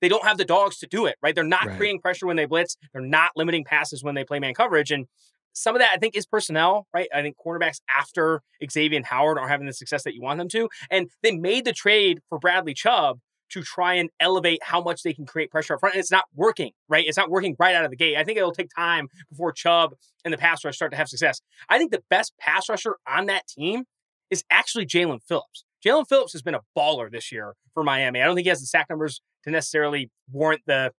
they 0.02 0.10
don't 0.10 0.26
have 0.26 0.38
the 0.40 0.46
dogs 0.46 0.80
to 0.80 0.88
do 0.88 1.06
it, 1.06 1.18
right? 1.22 1.36
They're 1.36 1.44
not 1.44 1.68
Right. 1.68 1.78
creating 1.78 2.02
pressure 2.02 2.26
when 2.26 2.36
they 2.36 2.46
blitz. 2.46 2.78
They're 2.94 3.02
not 3.02 3.32
limiting 3.36 3.64
passes 3.64 4.04
when 4.04 4.16
they 4.16 4.24
play 4.26 4.40
man 4.40 4.56
coverage. 4.56 4.90
And 4.92 5.06
some 5.54 5.76
of 5.76 5.80
that 5.80 5.92
I 5.94 5.98
think 5.98 6.16
is 6.16 6.26
personnel, 6.26 6.88
right? 6.94 7.08
I 7.14 7.22
think 7.22 7.38
cornerbacks 7.44 7.80
after 7.96 8.42
Xavien 8.64 9.06
Howard 9.06 9.38
aren't 9.38 9.52
having 9.52 9.68
the 9.68 9.74
success 9.74 10.04
that 10.04 10.14
you 10.14 10.22
want 10.22 10.40
them 10.40 10.50
to. 10.50 10.70
And 10.92 11.10
they 11.22 11.32
made 11.32 11.66
the 11.66 11.74
trade 11.74 12.20
for 12.30 12.40
Bradley 12.40 12.74
Chubb 12.74 13.20
to 13.52 13.62
try 13.62 13.94
and 13.94 14.10
elevate 14.20 14.60
how 14.64 14.82
much 14.82 15.04
they 15.04 15.14
can 15.14 15.26
create 15.26 15.52
pressure 15.52 15.76
up 15.76 15.80
front. 15.80 15.94
And 15.94 16.00
it's 16.00 16.12
not 16.12 16.26
working, 16.34 16.72
right? 16.90 17.06
It's 17.08 17.18
not 17.18 17.30
working 17.30 17.56
right 17.60 17.76
out 17.76 17.86
of 17.86 17.92
the 17.92 17.98
gate. 17.98 18.18
I 18.18 18.24
think 18.24 18.38
it'll 18.38 18.52
take 18.52 18.70
time 18.76 19.10
before 19.30 19.52
Chubb 19.52 19.94
and 20.26 20.34
the 20.34 20.38
pass 20.38 20.66
rush 20.66 20.76
start 20.76 20.92
to 20.92 20.98
have 20.98 21.08
success. 21.08 21.40
I 21.70 21.78
think 21.78 21.92
the 21.92 22.04
best 22.10 22.34
pass 22.40 22.68
rusher 22.68 22.98
on 23.08 23.28
that 23.28 23.48
team 23.48 23.84
is 24.32 24.44
actually 24.50 24.88
Jaelan 24.88 25.22
Phillips. 25.22 25.66
Jaelan 25.86 26.08
Phillips 26.08 26.34
has 26.34 26.42
been 26.42 26.56
a 26.56 26.62
baller 26.76 27.12
this 27.12 27.32
year 27.32 27.54
for 27.74 27.84
Miami. 27.84 28.22
I 28.22 28.26
don't 28.26 28.36
think 28.36 28.46
he 28.46 28.50
has 28.50 28.62
the 28.62 28.66
sack 28.66 28.88
numbers 28.90 29.22
to 29.44 29.52
necessarily 29.52 30.10
warrant 30.32 30.62
the 30.66 30.92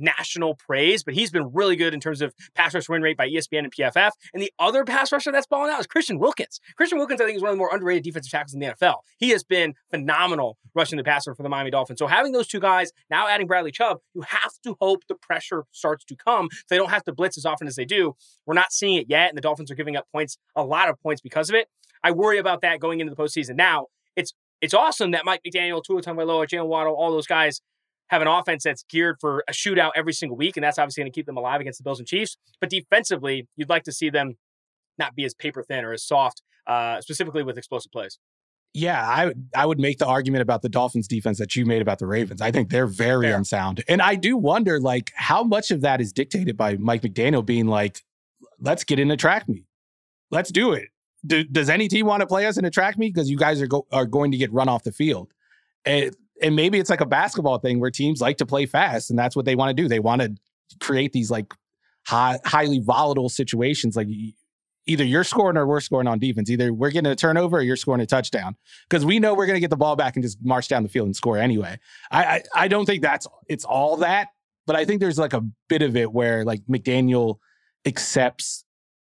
national 0.00 0.54
praise, 0.54 1.02
but 1.02 1.14
he's 1.14 1.30
been 1.30 1.52
really 1.52 1.76
good 1.76 1.94
in 1.94 2.00
terms 2.00 2.22
of 2.22 2.34
pass 2.54 2.74
rush 2.74 2.88
win 2.88 3.02
rate 3.02 3.16
by 3.16 3.28
ESPN 3.28 3.60
and 3.60 3.74
PFF. 3.74 4.10
And 4.32 4.42
the 4.42 4.52
other 4.58 4.84
pass 4.84 5.12
rusher 5.12 5.32
that's 5.32 5.46
balling 5.46 5.70
out 5.70 5.80
is 5.80 5.86
Christian 5.86 6.18
Wilkins. 6.18 6.60
Christian 6.76 6.98
Wilkins, 6.98 7.20
I 7.20 7.26
think, 7.26 7.36
is 7.36 7.42
one 7.42 7.50
of 7.50 7.54
the 7.54 7.58
more 7.58 7.70
underrated 7.72 8.04
defensive 8.04 8.30
tackles 8.30 8.54
in 8.54 8.60
the 8.60 8.66
NFL. 8.66 8.96
He 9.18 9.30
has 9.30 9.44
been 9.44 9.74
phenomenal 9.90 10.58
rushing 10.74 10.96
the 10.96 11.04
passer 11.04 11.34
for 11.34 11.42
the 11.42 11.48
Miami 11.48 11.70
Dolphins. 11.70 11.98
So 11.98 12.06
having 12.06 12.32
those 12.32 12.46
two 12.46 12.60
guys, 12.60 12.92
now 13.10 13.28
adding 13.28 13.46
Bradley 13.46 13.72
Chubb, 13.72 13.98
you 14.14 14.22
have 14.22 14.52
to 14.64 14.76
hope 14.80 15.02
the 15.08 15.14
pressure 15.14 15.64
starts 15.72 16.04
to 16.06 16.16
come. 16.16 16.48
So 16.50 16.64
they 16.70 16.76
don't 16.76 16.90
have 16.90 17.04
to 17.04 17.12
blitz 17.12 17.36
as 17.36 17.44
often 17.44 17.66
as 17.66 17.76
they 17.76 17.84
do. 17.84 18.14
We're 18.46 18.54
not 18.54 18.72
seeing 18.72 18.96
it 18.96 19.06
yet, 19.08 19.28
and 19.28 19.36
the 19.36 19.42
Dolphins 19.42 19.70
are 19.70 19.74
giving 19.74 19.96
up 19.96 20.06
points, 20.12 20.38
a 20.56 20.64
lot 20.64 20.88
of 20.88 21.00
points 21.00 21.20
because 21.20 21.48
of 21.48 21.54
it. 21.54 21.68
I 22.02 22.12
worry 22.12 22.38
about 22.38 22.62
that 22.62 22.80
going 22.80 23.00
into 23.00 23.14
the 23.14 23.22
postseason. 23.22 23.56
Now, 23.56 23.86
it's 24.16 24.32
it's 24.60 24.74
awesome 24.74 25.12
that 25.12 25.24
Mike 25.24 25.40
McDaniel, 25.46 25.82
Tua 25.82 26.02
Tagovailoa, 26.02 26.46
Jaylen 26.46 26.66
Waddle, 26.66 26.94
all 26.94 27.10
those 27.10 27.26
guys 27.26 27.60
have 28.10 28.22
an 28.22 28.28
offense 28.28 28.64
that's 28.64 28.82
geared 28.82 29.16
for 29.20 29.44
a 29.48 29.52
shootout 29.52 29.92
every 29.94 30.12
single 30.12 30.36
week, 30.36 30.56
and 30.56 30.64
that's 30.64 30.78
obviously 30.78 31.02
going 31.02 31.12
to 31.12 31.14
keep 31.14 31.26
them 31.26 31.36
alive 31.36 31.60
against 31.60 31.78
the 31.78 31.84
Bills 31.84 32.00
and 32.00 32.08
Chiefs. 32.08 32.36
But 32.60 32.68
defensively, 32.68 33.46
you'd 33.56 33.68
like 33.68 33.84
to 33.84 33.92
see 33.92 34.10
them 34.10 34.36
not 34.98 35.14
be 35.14 35.24
as 35.24 35.32
paper 35.32 35.62
thin 35.62 35.84
or 35.84 35.92
as 35.92 36.04
soft, 36.04 36.42
uh, 36.66 37.00
specifically 37.00 37.44
with 37.44 37.56
explosive 37.56 37.92
plays. 37.92 38.18
Yeah, 38.74 39.00
I 39.02 39.32
I 39.56 39.66
would 39.66 39.80
make 39.80 39.98
the 39.98 40.06
argument 40.06 40.42
about 40.42 40.62
the 40.62 40.68
Dolphins 40.68 41.08
defense 41.08 41.38
that 41.38 41.56
you 41.56 41.66
made 41.66 41.82
about 41.82 41.98
the 41.98 42.06
Ravens. 42.06 42.40
I 42.40 42.52
think 42.52 42.70
they're 42.70 42.86
very 42.86 43.26
Fair. 43.26 43.36
unsound. 43.36 43.82
And 43.88 44.00
I 44.00 44.14
do 44.14 44.36
wonder 44.36 44.80
like 44.80 45.12
how 45.16 45.42
much 45.42 45.70
of 45.70 45.80
that 45.80 46.00
is 46.00 46.12
dictated 46.12 46.56
by 46.56 46.76
Mike 46.76 47.02
McDaniel 47.02 47.44
being 47.44 47.66
like, 47.66 48.02
let's 48.60 48.84
get 48.84 49.00
in 49.00 49.10
a 49.10 49.16
track 49.16 49.48
meet. 49.48 49.66
Let's 50.30 50.52
do 50.52 50.72
it. 50.72 50.88
Do, 51.26 51.42
does 51.44 51.68
any 51.68 51.88
team 51.88 52.06
want 52.06 52.20
to 52.20 52.26
play 52.26 52.46
us 52.46 52.56
in 52.58 52.64
a 52.64 52.70
track 52.70 52.96
meet? 52.96 53.12
Because 53.12 53.28
you 53.28 53.36
guys 53.36 53.60
are 53.60 53.66
go, 53.66 53.86
are 53.90 54.06
going 54.06 54.30
to 54.30 54.36
get 54.36 54.52
run 54.52 54.68
off 54.68 54.84
the 54.84 54.92
field. 54.92 55.32
And, 55.84 56.14
and 56.42 56.56
maybe 56.56 56.78
it's 56.78 56.90
like 56.90 57.00
a 57.00 57.06
basketball 57.06 57.58
thing 57.58 57.80
where 57.80 57.90
teams 57.90 58.20
like 58.20 58.36
to 58.38 58.46
play 58.46 58.66
fast 58.66 59.10
and 59.10 59.18
that's 59.18 59.36
what 59.36 59.44
they 59.44 59.54
want 59.54 59.74
to 59.76 59.82
do. 59.82 59.88
They 59.88 60.00
want 60.00 60.22
to 60.22 60.34
create 60.80 61.12
these 61.12 61.30
like 61.30 61.52
high, 62.06 62.38
highly 62.44 62.80
volatile 62.80 63.28
situations. 63.28 63.96
Like 63.96 64.08
either 64.86 65.04
you're 65.04 65.24
scoring 65.24 65.56
or 65.56 65.66
we're 65.66 65.80
scoring 65.80 66.06
on 66.06 66.18
defense. 66.18 66.50
Either 66.50 66.72
we're 66.72 66.90
getting 66.90 67.10
a 67.10 67.16
turnover 67.16 67.58
or 67.58 67.62
you're 67.62 67.76
scoring 67.76 68.00
a 68.00 68.06
touchdown 68.06 68.56
because 68.88 69.04
we 69.04 69.18
know 69.18 69.34
we're 69.34 69.46
going 69.46 69.56
to 69.56 69.60
get 69.60 69.70
the 69.70 69.76
ball 69.76 69.96
back 69.96 70.16
and 70.16 70.22
just 70.22 70.38
march 70.42 70.68
down 70.68 70.82
the 70.82 70.88
field 70.88 71.06
and 71.06 71.16
score 71.16 71.38
anyway. 71.38 71.78
I, 72.10 72.24
I, 72.24 72.42
I 72.54 72.68
don't 72.68 72.86
think 72.86 73.02
that's 73.02 73.26
it's 73.48 73.64
all 73.64 73.98
that, 73.98 74.28
but 74.66 74.76
I 74.76 74.84
think 74.84 75.00
there's 75.00 75.18
like 75.18 75.32
a 75.32 75.44
bit 75.68 75.82
of 75.82 75.96
it 75.96 76.12
where 76.12 76.44
like 76.44 76.62
McDaniel 76.68 77.36
accepts 77.86 78.64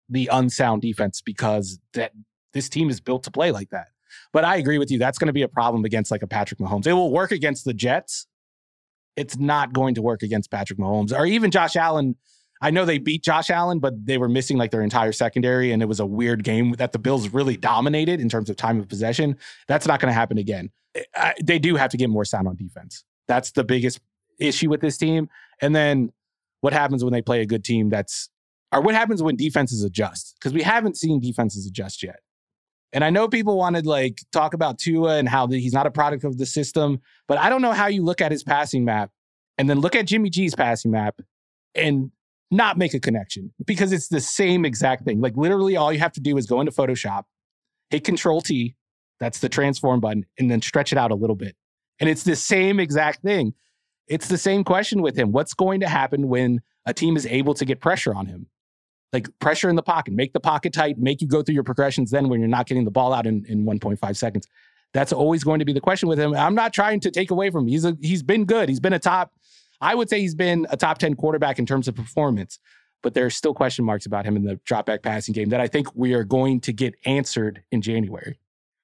the 0.10 0.30
unsound 0.32 0.82
defense 0.82 1.22
because 1.22 1.80
that 1.94 2.12
this 2.54 2.70
team 2.70 2.90
is 2.90 3.00
built 3.00 3.24
to 3.24 3.32
play 3.32 3.52
like 3.52 3.70
that. 3.70 3.88
But 4.34 4.46
I 4.46 4.58
agree 4.58 4.78
with 4.78 4.92
you. 4.92 5.00
That's 5.00 5.18
going 5.18 5.28
to 5.28 5.34
be 5.34 5.42
a 5.42 5.48
problem 5.48 5.86
against 5.86 6.12
like 6.12 6.24
a 6.24 6.28
Patrick 6.28 6.60
Mahomes. 6.60 6.88
It 6.88 6.94
will 6.94 7.12
work 7.12 7.32
against 7.32 7.66
the 7.66 7.74
Jets. 7.74 8.28
It's 9.16 9.38
not 9.38 9.74
going 9.74 9.96
to 9.96 10.02
work 10.02 10.24
against 10.24 10.52
Patrick 10.52 10.80
Mahomes 10.80 11.18
or 11.18 11.26
even 11.26 11.52
Josh 11.52 11.76
Allen. 11.76 12.16
I 12.62 12.70
know 12.70 12.86
they 12.86 13.00
beat 13.00 13.24
Josh 13.24 13.50
Allen, 13.50 13.80
but 13.80 14.06
they 14.06 14.18
were 14.20 14.30
missing 14.30 14.58
like 14.58 14.70
their 14.70 14.84
entire 14.84 15.12
secondary, 15.12 15.72
and 15.72 15.82
it 15.82 15.88
was 15.88 16.00
a 16.00 16.06
weird 16.06 16.44
game 16.44 16.74
that 16.74 16.92
the 16.92 17.00
Bills 17.00 17.30
really 17.30 17.58
dominated 17.58 18.22
in 18.22 18.30
terms 18.30 18.50
of 18.50 18.56
time 18.56 18.80
of 18.80 18.88
possession. 18.88 19.36
That's 19.68 19.88
not 19.88 20.00
going 20.00 20.10
to 20.10 20.14
happen 20.14 20.38
again. 20.38 20.70
Eh, 20.94 21.02
I, 21.16 21.34
they 21.44 21.58
do 21.58 21.76
have 21.76 21.90
to 21.90 21.98
get 21.98 22.10
more 22.10 22.24
sound 22.24 22.48
on 22.48 22.56
defense. 22.56 23.04
That's 23.28 23.52
the 23.52 23.64
biggest 23.64 24.00
issue 24.40 24.70
with 24.70 24.82
this 24.82 24.98
team. 24.98 25.28
And 25.62 25.76
then 25.76 26.12
what 26.62 26.74
happens 26.74 27.04
when 27.04 27.14
they 27.14 27.22
play 27.22 27.42
a 27.42 27.46
good 27.46 27.64
team 27.64 27.90
that's, 27.90 28.30
or 28.72 28.82
what 28.82 28.94
happens 28.94 29.24
when 29.24 29.36
defenses 29.36 29.84
adjust? 29.84 30.36
Because 30.36 30.54
we 30.54 30.62
haven't 30.62 30.98
seen 30.98 31.20
defenses 31.20 31.66
adjust 31.66 32.04
yet. 32.04 32.20
And 32.94 33.04
I 33.04 33.10
know 33.10 33.28
people 33.28 33.58
wanted 33.58 33.86
like 33.86 34.20
talk 34.32 34.54
about 34.54 34.78
Tua 34.78 35.18
and 35.18 35.30
how 35.30 35.48
the, 35.48 35.60
he's 35.60 35.74
not 35.74 35.88
a 35.88 35.92
product 35.92 36.24
of 36.24 36.38
the 36.38 36.46
system, 36.46 37.00
but 37.28 37.38
I 37.38 37.50
don't 37.50 37.62
know 37.62 37.72
how 37.72 37.88
you 37.88 38.04
look 38.04 38.22
at 38.22 38.32
his 38.32 38.44
passing 38.44 38.84
map 38.84 39.12
and 39.58 39.70
then 39.70 39.80
look 39.80 39.96
at 39.96 40.08
Jimmy 40.08 40.30
G's 40.30 40.56
passing 40.56 40.92
map 40.92 41.22
and 41.74 42.12
not 42.50 42.78
make 42.78 42.94
a 42.94 43.00
connection 43.00 43.54
because 43.66 43.94
it's 43.94 44.10
the 44.10 44.20
same 44.20 44.66
exact 44.66 45.06
thing. 45.06 45.22
Like 45.22 45.38
literally 45.38 45.78
all 45.78 45.94
you 45.94 46.00
have 46.00 46.12
to 46.14 46.20
do 46.20 46.38
is 46.38 46.46
go 46.46 46.60
into 46.60 46.72
Photoshop, 46.74 47.24
hit 47.90 48.04
control 48.04 48.42
T, 48.42 48.76
that's 49.20 49.40
the 49.40 49.50
transform 49.50 50.02
button, 50.02 50.26
and 50.38 50.52
then 50.52 50.62
stretch 50.62 50.92
it 50.92 50.98
out 50.98 51.12
a 51.12 51.16
little 51.16 51.36
bit. 51.36 51.56
And 52.00 52.10
it's 52.10 52.24
the 52.24 52.36
same 52.36 52.80
exact 52.80 53.22
thing. 53.22 53.54
It's 54.08 54.28
the 54.28 54.38
same 54.38 54.64
question 54.66 55.02
with 55.02 55.16
him. 55.16 55.32
What's 55.32 55.54
going 55.54 55.80
to 55.80 55.88
happen 55.88 56.28
when 56.28 56.62
a 56.86 56.94
team 56.94 57.16
is 57.16 57.26
able 57.28 57.54
to 57.54 57.64
get 57.64 57.80
pressure 57.80 58.14
on 58.14 58.26
him? 58.26 58.48
Like 59.14 59.28
pressure 59.40 59.70
in 59.70 59.76
the 59.76 59.84
pocket, 59.84 60.14
make 60.14 60.32
the 60.32 60.40
pocket 60.40 60.74
tight, 60.74 60.98
make 60.98 61.22
you 61.22 61.28
go 61.28 61.42
through 61.42 61.56
your 61.56 61.64
progressions 61.64 62.12
then 62.12 62.30
when 62.30 62.40
you're 62.40 62.48
not 62.48 62.66
getting 62.66 62.86
the 62.86 62.92
ball 62.92 63.14
out 63.14 63.28
in, 63.28 63.46
in 63.46 63.66
1.5 63.66 64.16
seconds. 64.16 64.48
That's 64.94 65.12
always 65.12 65.44
going 65.44 65.60
to 65.60 65.66
be 65.66 65.74
the 65.74 65.82
question 65.82 66.08
with 66.08 66.20
him. 66.20 66.34
I'm 66.34 66.56
not 66.56 66.74
trying 66.74 67.00
to 67.02 67.12
take 67.12 67.32
away 67.32 67.50
from 67.50 67.64
him. 67.64 67.68
He's 67.70 67.86
a, 67.86 67.98
he's 68.02 68.24
been 68.24 68.46
good. 68.46 68.70
He's 68.70 68.80
been 68.80 68.94
a 68.94 69.00
top 69.00 69.34
I 69.82 69.96
would 69.96 70.10
say 70.10 70.22
he's 70.22 70.36
been 70.36 70.68
a 70.70 70.78
top 70.78 71.00
10 71.00 71.16
quarterback 71.16 71.58
in 71.58 71.66
terms 71.66 71.88
of 71.88 71.96
performance, 71.96 72.60
but 73.02 73.16
there's 73.16 73.36
still 73.36 73.54
question 73.54 73.84
marks 73.84 74.06
about 74.06 74.26
him 74.26 74.36
in 74.36 74.44
the 74.44 74.60
drop 74.64 74.86
back 74.86 75.02
passing 75.02 75.34
game 75.34 75.50
that 75.50 75.60
I 75.60 75.68
think 75.68 75.88
we 75.96 76.14
are 76.14 76.24
going 76.24 76.62
to 76.62 76.72
get 76.72 76.94
answered 77.06 77.64
in 77.72 77.82
January. 77.82 78.38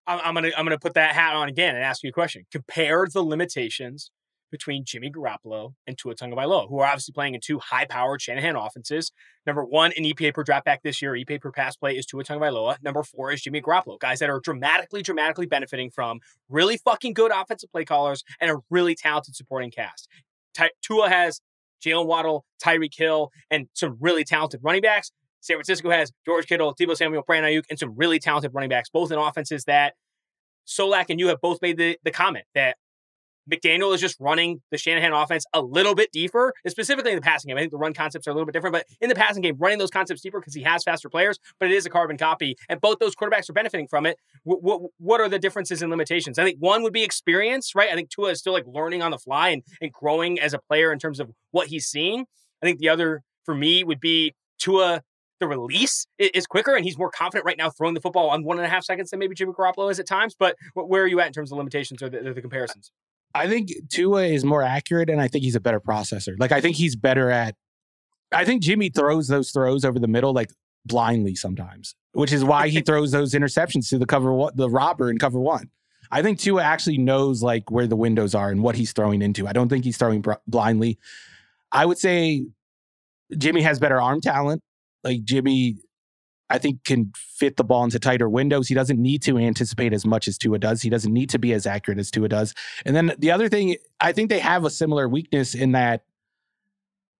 I'm 0.09 0.33
gonna 0.33 0.51
I'm 0.57 0.63
gonna 0.63 0.79
put 0.79 0.93
that 0.93 1.13
hat 1.13 1.35
on 1.35 1.49
again 1.49 1.75
and 1.75 1.83
ask 1.83 2.01
you 2.01 2.09
a 2.09 2.13
question. 2.13 2.45
Compare 2.49 3.07
the 3.11 3.21
limitations 3.21 4.09
between 4.51 4.85
Jimmy 4.85 5.11
Garoppolo 5.11 5.73
and 5.85 5.97
Tua 5.97 6.15
Tagovailoa, 6.15 6.69
who 6.69 6.79
are 6.79 6.87
obviously 6.87 7.13
playing 7.13 7.35
in 7.35 7.41
two 7.41 7.59
high-powered 7.59 8.21
Shanahan 8.21 8.55
offenses. 8.55 9.11
Number 9.45 9.63
one 9.63 9.91
in 9.93 10.03
EPA 10.03 10.33
per 10.33 10.43
drop 10.43 10.63
back 10.63 10.83
this 10.83 11.01
year, 11.01 11.13
EPA 11.13 11.41
per 11.41 11.51
pass 11.51 11.75
play 11.75 11.97
is 11.97 12.05
Tua 12.05 12.23
Tagovailoa. 12.23 12.81
Number 12.81 13.03
four 13.03 13.31
is 13.31 13.41
Jimmy 13.41 13.61
Garoppolo, 13.61 13.99
guys 13.99 14.19
that 14.19 14.29
are 14.29 14.39
dramatically, 14.39 15.01
dramatically 15.01 15.45
benefiting 15.45 15.89
from 15.89 16.19
really 16.49 16.77
fucking 16.77 17.13
good 17.13 17.31
offensive 17.31 17.71
play 17.71 17.85
callers 17.85 18.23
and 18.39 18.51
a 18.51 18.57
really 18.69 18.95
talented 18.95 19.35
supporting 19.35 19.71
cast. 19.71 20.07
Tua 20.81 21.09
has 21.09 21.41
Jaylen 21.85 22.07
Waddle, 22.07 22.45
Tyreek 22.63 22.95
Hill, 22.95 23.31
and 23.51 23.67
some 23.73 23.97
really 23.99 24.23
talented 24.23 24.61
running 24.63 24.81
backs. 24.81 25.11
San 25.39 25.55
Francisco 25.55 25.89
has 25.91 26.11
George 26.25 26.47
Kittle, 26.47 26.75
Deebo 26.75 26.97
Samuel, 26.97 27.23
Brandon 27.25 27.51
Aiyuk, 27.51 27.65
and 27.69 27.77
some 27.77 27.95
really 27.95 28.19
talented 28.19 28.51
running 28.53 28.69
backs, 28.69 28.89
both 28.89 29.11
in 29.11 29.17
offenses 29.17 29.65
that 29.65 29.93
Solak 30.67 31.05
and 31.09 31.19
you 31.19 31.27
have 31.27 31.39
both 31.39 31.61
made 31.61 31.77
the, 31.77 31.97
the 32.03 32.11
comment 32.11 32.45
that 32.53 32.77
McDaniel 33.51 33.93
is 33.93 34.01
just 34.01 34.19
running 34.19 34.61
the 34.71 34.77
Shanahan 34.77 35.13
offense 35.13 35.45
a 35.53 35.61
little 35.61 35.95
bit 35.95 36.11
deeper, 36.11 36.53
specifically 36.67 37.11
in 37.11 37.17
the 37.17 37.21
passing 37.21 37.49
game. 37.49 37.57
I 37.57 37.61
think 37.61 37.71
the 37.71 37.77
run 37.77 37.93
concepts 37.93 38.27
are 38.27 38.31
a 38.31 38.33
little 38.33 38.45
bit 38.45 38.53
different, 38.53 38.73
but 38.73 38.85
in 39.01 39.09
the 39.09 39.15
passing 39.15 39.41
game, 39.41 39.55
running 39.57 39.77
those 39.77 39.89
concepts 39.89 40.21
deeper 40.21 40.39
because 40.39 40.53
he 40.53 40.63
has 40.63 40.83
faster 40.83 41.09
players, 41.09 41.39
but 41.59 41.69
it 41.69 41.75
is 41.75 41.85
a 41.85 41.89
carbon 41.89 42.17
copy, 42.17 42.57
and 42.69 42.81
both 42.81 42.99
those 42.99 43.15
quarterbacks 43.15 43.49
are 43.49 43.53
benefiting 43.53 43.87
from 43.87 44.05
it. 44.05 44.17
What, 44.43 44.63
what, 44.63 44.81
what 44.97 45.21
are 45.21 45.29
the 45.29 45.39
differences 45.39 45.81
and 45.81 45.89
limitations? 45.89 46.39
I 46.39 46.43
think 46.43 46.57
one 46.59 46.83
would 46.83 46.93
be 46.93 47.03
experience, 47.03 47.75
right? 47.75 47.89
I 47.89 47.95
think 47.95 48.09
Tua 48.09 48.31
is 48.31 48.39
still 48.39 48.53
like 48.53 48.65
learning 48.67 49.01
on 49.01 49.11
the 49.11 49.17
fly 49.17 49.49
and, 49.49 49.63
and 49.81 49.91
growing 49.91 50.39
as 50.39 50.53
a 50.53 50.59
player 50.59 50.91
in 50.91 50.99
terms 50.99 51.19
of 51.19 51.31
what 51.51 51.67
he's 51.67 51.85
seeing. 51.85 52.25
I 52.61 52.65
think 52.65 52.79
the 52.79 52.89
other 52.89 53.23
for 53.45 53.55
me 53.55 53.83
would 53.83 53.99
be 53.99 54.33
Tua 54.59 55.01
the 55.39 55.47
release 55.47 56.07
is 56.17 56.47
quicker 56.47 56.75
and 56.75 56.83
he's 56.83 56.97
more 56.97 57.11
confident 57.11 57.45
right 57.45 57.57
now 57.57 57.69
throwing 57.69 57.93
the 57.93 58.01
football 58.01 58.29
on 58.29 58.43
one 58.43 58.57
and 58.57 58.65
a 58.65 58.69
half 58.69 58.83
seconds 58.83 59.11
than 59.11 59.19
maybe 59.19 59.35
Jimmy 59.35 59.53
Garoppolo 59.53 59.91
is 59.91 59.99
at 59.99 60.07
times. 60.07 60.35
But 60.37 60.55
where 60.73 61.03
are 61.03 61.07
you 61.07 61.19
at 61.19 61.27
in 61.27 61.33
terms 61.33 61.51
of 61.51 61.57
limitations 61.57 62.01
or 62.01 62.09
the, 62.09 62.33
the 62.33 62.41
comparisons? 62.41 62.91
I 63.37 63.47
think 63.47 63.69
Tua 63.89 64.23
is 64.23 64.43
more 64.43 64.61
accurate 64.61 65.09
and 65.09 65.21
I 65.21 65.27
think 65.27 65.43
he's 65.43 65.55
a 65.55 65.59
better 65.59 65.79
processor. 65.79 66.35
Like 66.39 66.51
I 66.51 66.61
think 66.61 66.75
he's 66.75 66.95
better 66.95 67.29
at 67.29 67.55
I 68.31 68.45
think 68.45 68.61
Jimmy 68.61 68.89
throws 68.89 69.27
those 69.27 69.51
throws 69.51 69.85
over 69.85 69.99
the 69.99 70.07
middle 70.07 70.33
like 70.33 70.51
blindly 70.85 71.35
sometimes, 71.35 71.95
which 72.13 72.33
is 72.33 72.43
why 72.43 72.67
he 72.67 72.81
throws 72.85 73.11
those 73.11 73.33
interceptions 73.33 73.89
to 73.89 73.97
the 73.97 74.05
cover 74.05 74.33
one, 74.33 74.53
the 74.55 74.69
robber 74.69 75.09
in 75.09 75.17
cover 75.17 75.39
one. 75.39 75.69
I 76.11 76.21
think 76.21 76.39
Tua 76.39 76.63
actually 76.63 76.97
knows 76.97 77.43
like 77.43 77.69
where 77.69 77.87
the 77.87 77.95
windows 77.95 78.33
are 78.33 78.49
and 78.49 78.63
what 78.63 78.75
he's 78.75 78.93
throwing 78.93 79.21
into. 79.21 79.47
I 79.47 79.53
don't 79.53 79.69
think 79.69 79.83
he's 79.83 79.97
throwing 79.97 80.21
br- 80.21 80.33
blindly. 80.47 80.97
I 81.71 81.85
would 81.85 81.97
say 81.97 82.47
Jimmy 83.37 83.61
has 83.61 83.79
better 83.79 84.01
arm 84.01 84.21
talent. 84.21 84.61
Like 85.03 85.23
Jimmy 85.23 85.77
I 86.49 86.57
think 86.57 86.83
can 86.83 87.11
fit 87.15 87.57
the 87.57 87.63
ball 87.63 87.83
into 87.83 87.99
tighter 87.99 88.29
windows. 88.29 88.67
He 88.67 88.75
doesn't 88.75 89.01
need 89.01 89.21
to 89.23 89.37
anticipate 89.37 89.93
as 89.93 90.05
much 90.05 90.27
as 90.27 90.37
Tua 90.37 90.59
does. 90.59 90.81
He 90.81 90.89
doesn't 90.89 91.11
need 91.11 91.29
to 91.31 91.39
be 91.39 91.53
as 91.53 91.65
accurate 91.65 91.99
as 91.99 92.09
Tua 92.09 92.29
does. 92.29 92.53
And 92.85 92.95
then 92.95 93.13
the 93.17 93.31
other 93.31 93.49
thing, 93.49 93.75
I 93.99 94.13
think 94.13 94.29
they 94.29 94.39
have 94.39 94.63
a 94.63 94.69
similar 94.69 95.09
weakness 95.09 95.55
in 95.55 95.73
that 95.73 96.03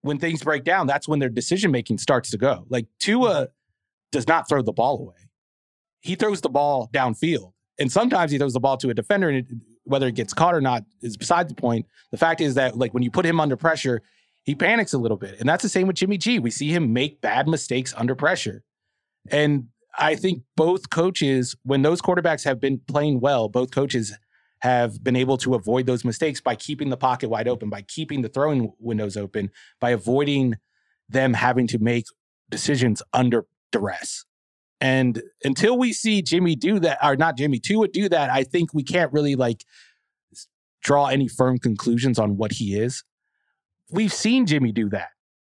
when 0.01 0.17
things 0.17 0.41
break 0.43 0.63
down, 0.63 0.87
that's 0.87 1.07
when 1.07 1.19
their 1.19 1.29
decision 1.29 1.71
making 1.71 1.97
starts 1.97 2.31
to 2.31 2.37
go. 2.37 2.65
Like 2.69 2.87
Tua 2.99 3.49
does 4.11 4.27
not 4.27 4.47
throw 4.47 4.61
the 4.61 4.71
ball 4.71 4.99
away. 4.99 5.29
He 5.99 6.15
throws 6.15 6.41
the 6.41 6.49
ball 6.49 6.89
downfield. 6.93 7.51
And 7.79 7.91
sometimes 7.91 8.31
he 8.31 8.37
throws 8.37 8.53
the 8.53 8.59
ball 8.59 8.77
to 8.77 8.89
a 8.89 8.93
defender, 8.93 9.29
and 9.29 9.37
it, 9.37 9.45
whether 9.83 10.07
it 10.07 10.15
gets 10.15 10.33
caught 10.33 10.55
or 10.55 10.61
not 10.61 10.83
is 11.01 11.15
beside 11.15 11.47
the 11.47 11.53
point. 11.53 11.85
The 12.11 12.17
fact 12.17 12.41
is 12.41 12.55
that, 12.55 12.77
like, 12.77 12.93
when 12.93 13.03
you 13.03 13.11
put 13.11 13.25
him 13.25 13.39
under 13.39 13.55
pressure, 13.55 14.01
he 14.43 14.55
panics 14.55 14.93
a 14.93 14.97
little 14.97 15.17
bit. 15.17 15.39
And 15.39 15.47
that's 15.47 15.61
the 15.61 15.69
same 15.69 15.85
with 15.85 15.97
Jimmy 15.97 16.17
G. 16.17 16.39
We 16.39 16.49
see 16.49 16.69
him 16.69 16.93
make 16.93 17.21
bad 17.21 17.47
mistakes 17.47 17.93
under 17.95 18.15
pressure. 18.15 18.63
And 19.31 19.67
I 19.97 20.15
think 20.15 20.43
both 20.55 20.89
coaches, 20.89 21.55
when 21.63 21.81
those 21.81 22.01
quarterbacks 22.01 22.43
have 22.45 22.59
been 22.59 22.81
playing 22.87 23.19
well, 23.19 23.49
both 23.49 23.71
coaches 23.71 24.17
have 24.59 25.03
been 25.03 25.15
able 25.15 25.37
to 25.37 25.53
avoid 25.53 25.85
those 25.85 26.03
mistakes 26.03 26.41
by 26.41 26.55
keeping 26.55 26.89
the 26.89 26.97
pocket 26.97 27.29
wide 27.29 27.47
open, 27.47 27.69
by 27.69 27.81
keeping 27.81 28.21
the 28.21 28.29
throwing 28.29 28.73
windows 28.79 29.15
open, 29.15 29.51
by 29.79 29.91
avoiding 29.91 30.55
them 31.09 31.33
having 31.33 31.67
to 31.67 31.79
make 31.79 32.05
decisions 32.49 33.01
under 33.13 33.45
duress. 33.71 34.25
And 34.79 35.21
until 35.43 35.77
we 35.77 35.93
see 35.93 36.21
Jimmy 36.21 36.55
do 36.55 36.79
that, 36.79 36.99
or 37.03 37.15
not 37.15 37.37
Jimmy, 37.37 37.59
Tua 37.59 37.87
do 37.87 38.09
that, 38.09 38.29
I 38.29 38.43
think 38.43 38.73
we 38.73 38.83
can't 38.83 39.11
really 39.11 39.35
like 39.35 39.63
draw 40.81 41.07
any 41.07 41.27
firm 41.27 41.57
conclusions 41.57 42.19
on 42.19 42.37
what 42.37 42.53
he 42.53 42.79
is. 42.79 43.03
We've 43.91 44.13
seen 44.13 44.45
Jimmy 44.45 44.71
do 44.71 44.89
that. 44.89 45.09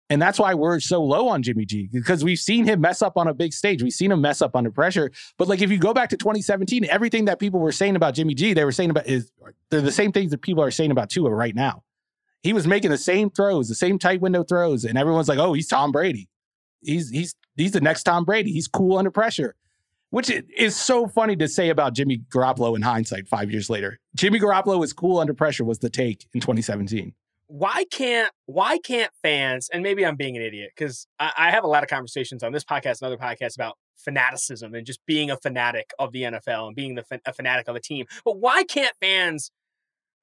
And 0.09 0.21
that's 0.21 0.39
why 0.39 0.53
we're 0.53 0.79
so 0.79 1.03
low 1.03 1.27
on 1.27 1.43
Jimmy 1.43 1.65
G 1.65 1.89
because 1.91 2.23
we've 2.23 2.39
seen 2.39 2.63
him 2.63 2.79
mess 2.79 3.01
up 3.01 3.17
on 3.17 3.27
a 3.27 3.33
big 3.33 3.51
stage. 3.51 3.83
We've 3.83 3.91
seen 3.91 4.11
him 4.11 4.21
mess 4.21 4.41
up 4.41 4.55
under 4.55 4.71
pressure. 4.71 5.11
But 5.37 5.49
like 5.49 5.61
if 5.61 5.69
you 5.69 5.77
go 5.77 5.93
back 5.93 6.09
to 6.09 6.17
2017, 6.17 6.85
everything 6.85 7.25
that 7.25 7.39
people 7.39 7.59
were 7.59 7.73
saying 7.73 7.95
about 7.95 8.13
Jimmy 8.13 8.33
G, 8.33 8.53
they 8.53 8.63
were 8.63 8.71
saying 8.71 8.89
about 8.89 9.07
is 9.07 9.31
they're 9.69 9.81
the 9.81 9.91
same 9.91 10.11
things 10.11 10.31
that 10.31 10.41
people 10.41 10.63
are 10.63 10.71
saying 10.71 10.91
about 10.91 11.09
Tua 11.09 11.29
right 11.29 11.55
now. 11.55 11.83
He 12.41 12.53
was 12.53 12.67
making 12.67 12.91
the 12.91 12.97
same 12.97 13.29
throws, 13.29 13.67
the 13.67 13.75
same 13.75 13.99
tight 13.99 14.21
window 14.21 14.43
throws, 14.43 14.85
and 14.85 14.97
everyone's 14.97 15.27
like, 15.27 15.39
"Oh, 15.39 15.53
he's 15.53 15.67
Tom 15.67 15.91
Brady. 15.91 16.29
He's 16.81 17.09
he's 17.09 17.35
he's 17.57 17.71
the 17.71 17.81
next 17.81 18.03
Tom 18.03 18.23
Brady. 18.23 18.53
He's 18.53 18.67
cool 18.67 18.97
under 18.97 19.11
pressure." 19.11 19.55
Which 20.09 20.31
is 20.55 20.77
so 20.77 21.09
funny 21.09 21.35
to 21.35 21.49
say 21.49 21.67
about 21.67 21.93
Jimmy 21.93 22.19
Garoppolo 22.33 22.77
in 22.77 22.81
hindsight 22.81 23.27
5 23.27 23.51
years 23.51 23.69
later. 23.69 23.99
Jimmy 24.15 24.39
Garoppolo 24.39 24.81
is 24.81 24.93
cool 24.93 25.19
under 25.19 25.33
pressure 25.33 25.65
was 25.65 25.79
the 25.79 25.89
take 25.89 26.27
in 26.33 26.39
2017 26.39 27.13
why 27.47 27.85
can't 27.91 28.31
why 28.45 28.77
can't 28.77 29.11
fans 29.21 29.69
and 29.71 29.81
maybe 29.81 30.05
i'm 30.05 30.17
being 30.17 30.35
an 30.35 30.43
idiot 30.43 30.69
because 30.75 31.07
I, 31.17 31.31
I, 31.37 31.51
have 31.51 31.63
a 31.63 31.67
lot 31.67 31.81
of 31.81 31.89
conversations 31.89 32.43
on 32.43 32.51
this 32.51 32.65
podcast 32.65 33.01
and 33.01 33.03
other 33.03 33.17
podcasts 33.17 33.55
about 33.55 33.77
fanaticism 33.95 34.73
and 34.73 34.85
just 34.85 34.99
being 35.05 35.31
a 35.31 35.37
fanatic 35.37 35.91
of 35.97 36.11
the 36.11 36.23
nfl 36.23 36.67
and 36.67 36.75
being 36.75 36.95
the 36.95 37.03
a 37.25 37.31
fanatic 37.31 37.69
of 37.69 37.75
a 37.77 37.79
team 37.79 38.05
but 38.25 38.37
why 38.37 38.65
can't 38.65 38.93
fans 38.99 39.49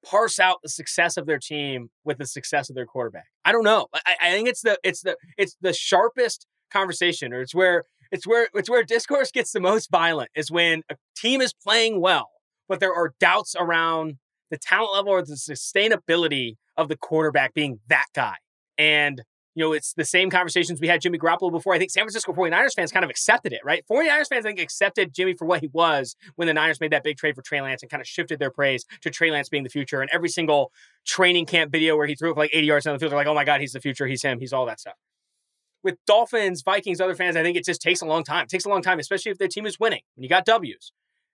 parse 0.05 0.39
out 0.39 0.59
the 0.61 0.69
success 0.69 1.17
of 1.17 1.25
their 1.25 1.39
team 1.39 1.89
with 2.03 2.17
the 2.17 2.25
success 2.25 2.69
of 2.69 2.75
their 2.75 2.85
quarterback? 2.85 3.25
I 3.43 3.51
don't 3.51 3.63
know. 3.63 3.87
I, 3.93 4.15
I 4.21 4.31
think 4.31 4.47
it's 4.47 4.61
the 4.61 4.77
it's 4.83 5.01
the 5.01 5.17
it's 5.37 5.57
the 5.59 5.73
sharpest 5.73 6.45
conversation 6.71 7.33
or 7.33 7.41
it's 7.41 7.55
where 7.55 7.83
it's 8.11 8.27
where 8.27 8.47
it's 8.53 8.69
where 8.69 8.83
discourse 8.83 9.31
gets 9.31 9.51
the 9.51 9.59
most 9.59 9.89
violent 9.91 10.29
is 10.35 10.51
when 10.51 10.83
a 10.89 10.95
team 11.15 11.41
is 11.41 11.53
playing 11.53 12.01
well 12.01 12.29
but 12.67 12.79
there 12.79 12.93
are 12.93 13.13
doubts 13.19 13.55
around 13.57 14.15
the 14.49 14.57
talent 14.57 14.93
level 14.93 15.11
or 15.11 15.21
the 15.21 15.33
sustainability 15.33 16.55
of 16.77 16.87
the 16.87 16.97
quarterback 16.97 17.53
being 17.53 17.79
that 17.87 18.07
guy. 18.13 18.35
And 18.77 19.23
you 19.55 19.63
know, 19.63 19.71
it's 19.71 19.93
the 19.93 20.03
same 20.03 20.29
conversations 20.29 20.81
we 20.81 20.87
had 20.89 20.99
Jimmy 20.99 21.17
Garoppolo 21.17 21.49
before. 21.49 21.73
I 21.73 21.79
think 21.79 21.89
San 21.89 22.03
Francisco 22.03 22.33
49ers 22.33 22.73
fans 22.75 22.91
kind 22.91 23.05
of 23.05 23.09
accepted 23.09 23.53
it, 23.53 23.61
right? 23.63 23.85
49ers 23.89 24.27
fans, 24.27 24.45
I 24.45 24.49
think, 24.49 24.59
accepted 24.59 25.13
Jimmy 25.13 25.33
for 25.33 25.45
what 25.45 25.61
he 25.61 25.67
was 25.67 26.15
when 26.35 26.47
the 26.47 26.53
Niners 26.53 26.81
made 26.81 26.91
that 26.91 27.03
big 27.03 27.17
trade 27.17 27.35
for 27.35 27.41
Trey 27.41 27.61
Lance 27.61 27.81
and 27.81 27.89
kind 27.89 28.01
of 28.01 28.07
shifted 28.07 28.37
their 28.37 28.51
praise 28.51 28.85
to 29.01 29.09
Trey 29.09 29.31
Lance 29.31 29.47
being 29.47 29.63
the 29.63 29.69
future. 29.69 30.01
And 30.01 30.09
every 30.13 30.27
single 30.27 30.73
training 31.05 31.45
camp 31.45 31.71
video 31.71 31.95
where 31.95 32.05
he 32.05 32.15
threw 32.15 32.31
it 32.31 32.33
for 32.33 32.41
like 32.41 32.51
80 32.53 32.67
yards 32.67 32.85
down 32.85 32.93
the 32.93 32.99
field, 32.99 33.13
they're 33.13 33.17
like, 33.17 33.27
oh 33.27 33.33
my 33.33 33.45
God, 33.45 33.61
he's 33.61 33.71
the 33.71 33.79
future. 33.79 34.05
He's 34.07 34.21
him. 34.21 34.41
He's 34.41 34.51
all 34.51 34.65
that 34.65 34.81
stuff. 34.81 34.95
With 35.83 35.97
Dolphins, 36.05 36.61
Vikings, 36.61 36.99
other 36.99 37.15
fans, 37.15 37.37
I 37.37 37.43
think 37.43 37.55
it 37.55 37.63
just 37.63 37.81
takes 37.81 38.01
a 38.01 38.05
long 38.05 38.25
time. 38.25 38.43
It 38.43 38.49
takes 38.49 38.65
a 38.65 38.69
long 38.69 38.81
time, 38.81 38.99
especially 38.99 39.31
if 39.31 39.37
their 39.37 39.47
team 39.47 39.65
is 39.65 39.79
winning. 39.79 40.01
When 40.15 40.23
you 40.23 40.29
got 40.29 40.43
W's, 40.43 40.91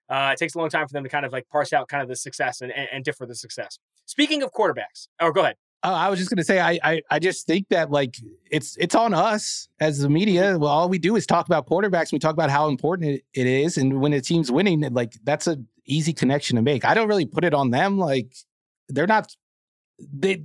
uh, 0.08 0.30
it 0.32 0.38
takes 0.38 0.54
a 0.54 0.58
long 0.58 0.68
time 0.68 0.86
for 0.86 0.92
them 0.92 1.04
to 1.04 1.08
kind 1.08 1.24
of 1.24 1.32
like 1.32 1.48
parse 1.48 1.72
out 1.72 1.88
kind 1.88 2.02
of 2.02 2.08
the 2.08 2.16
success 2.16 2.60
and, 2.60 2.72
and, 2.72 2.88
and 2.92 3.04
differ 3.04 3.26
the 3.26 3.34
success. 3.34 3.78
Speaking 4.06 4.42
of 4.42 4.52
quarterbacks, 4.52 5.08
oh, 5.20 5.30
go 5.32 5.42
ahead. 5.42 5.56
Oh, 5.84 5.92
I 5.92 6.10
was 6.10 6.20
just 6.20 6.30
gonna 6.30 6.44
say, 6.44 6.60
I, 6.60 6.78
I, 6.84 7.02
I 7.10 7.18
just 7.18 7.44
think 7.44 7.68
that 7.70 7.90
like 7.90 8.14
it's 8.50 8.76
it's 8.76 8.94
on 8.94 9.14
us 9.14 9.68
as 9.80 9.98
the 9.98 10.08
media. 10.08 10.56
Well, 10.56 10.70
all 10.70 10.88
we 10.88 10.98
do 10.98 11.16
is 11.16 11.26
talk 11.26 11.46
about 11.46 11.66
quarterbacks. 11.66 12.12
We 12.12 12.20
talk 12.20 12.34
about 12.34 12.50
how 12.50 12.68
important 12.68 13.10
it, 13.10 13.24
it 13.34 13.46
is, 13.48 13.76
and 13.76 14.00
when 14.00 14.12
a 14.12 14.20
team's 14.20 14.52
winning, 14.52 14.80
like 14.92 15.14
that's 15.24 15.48
a 15.48 15.58
easy 15.84 16.12
connection 16.12 16.54
to 16.54 16.62
make. 16.62 16.84
I 16.84 16.94
don't 16.94 17.08
really 17.08 17.26
put 17.26 17.42
it 17.44 17.52
on 17.52 17.70
them. 17.70 17.98
Like 17.98 18.32
they're 18.88 19.08
not 19.08 19.34
they 20.12 20.44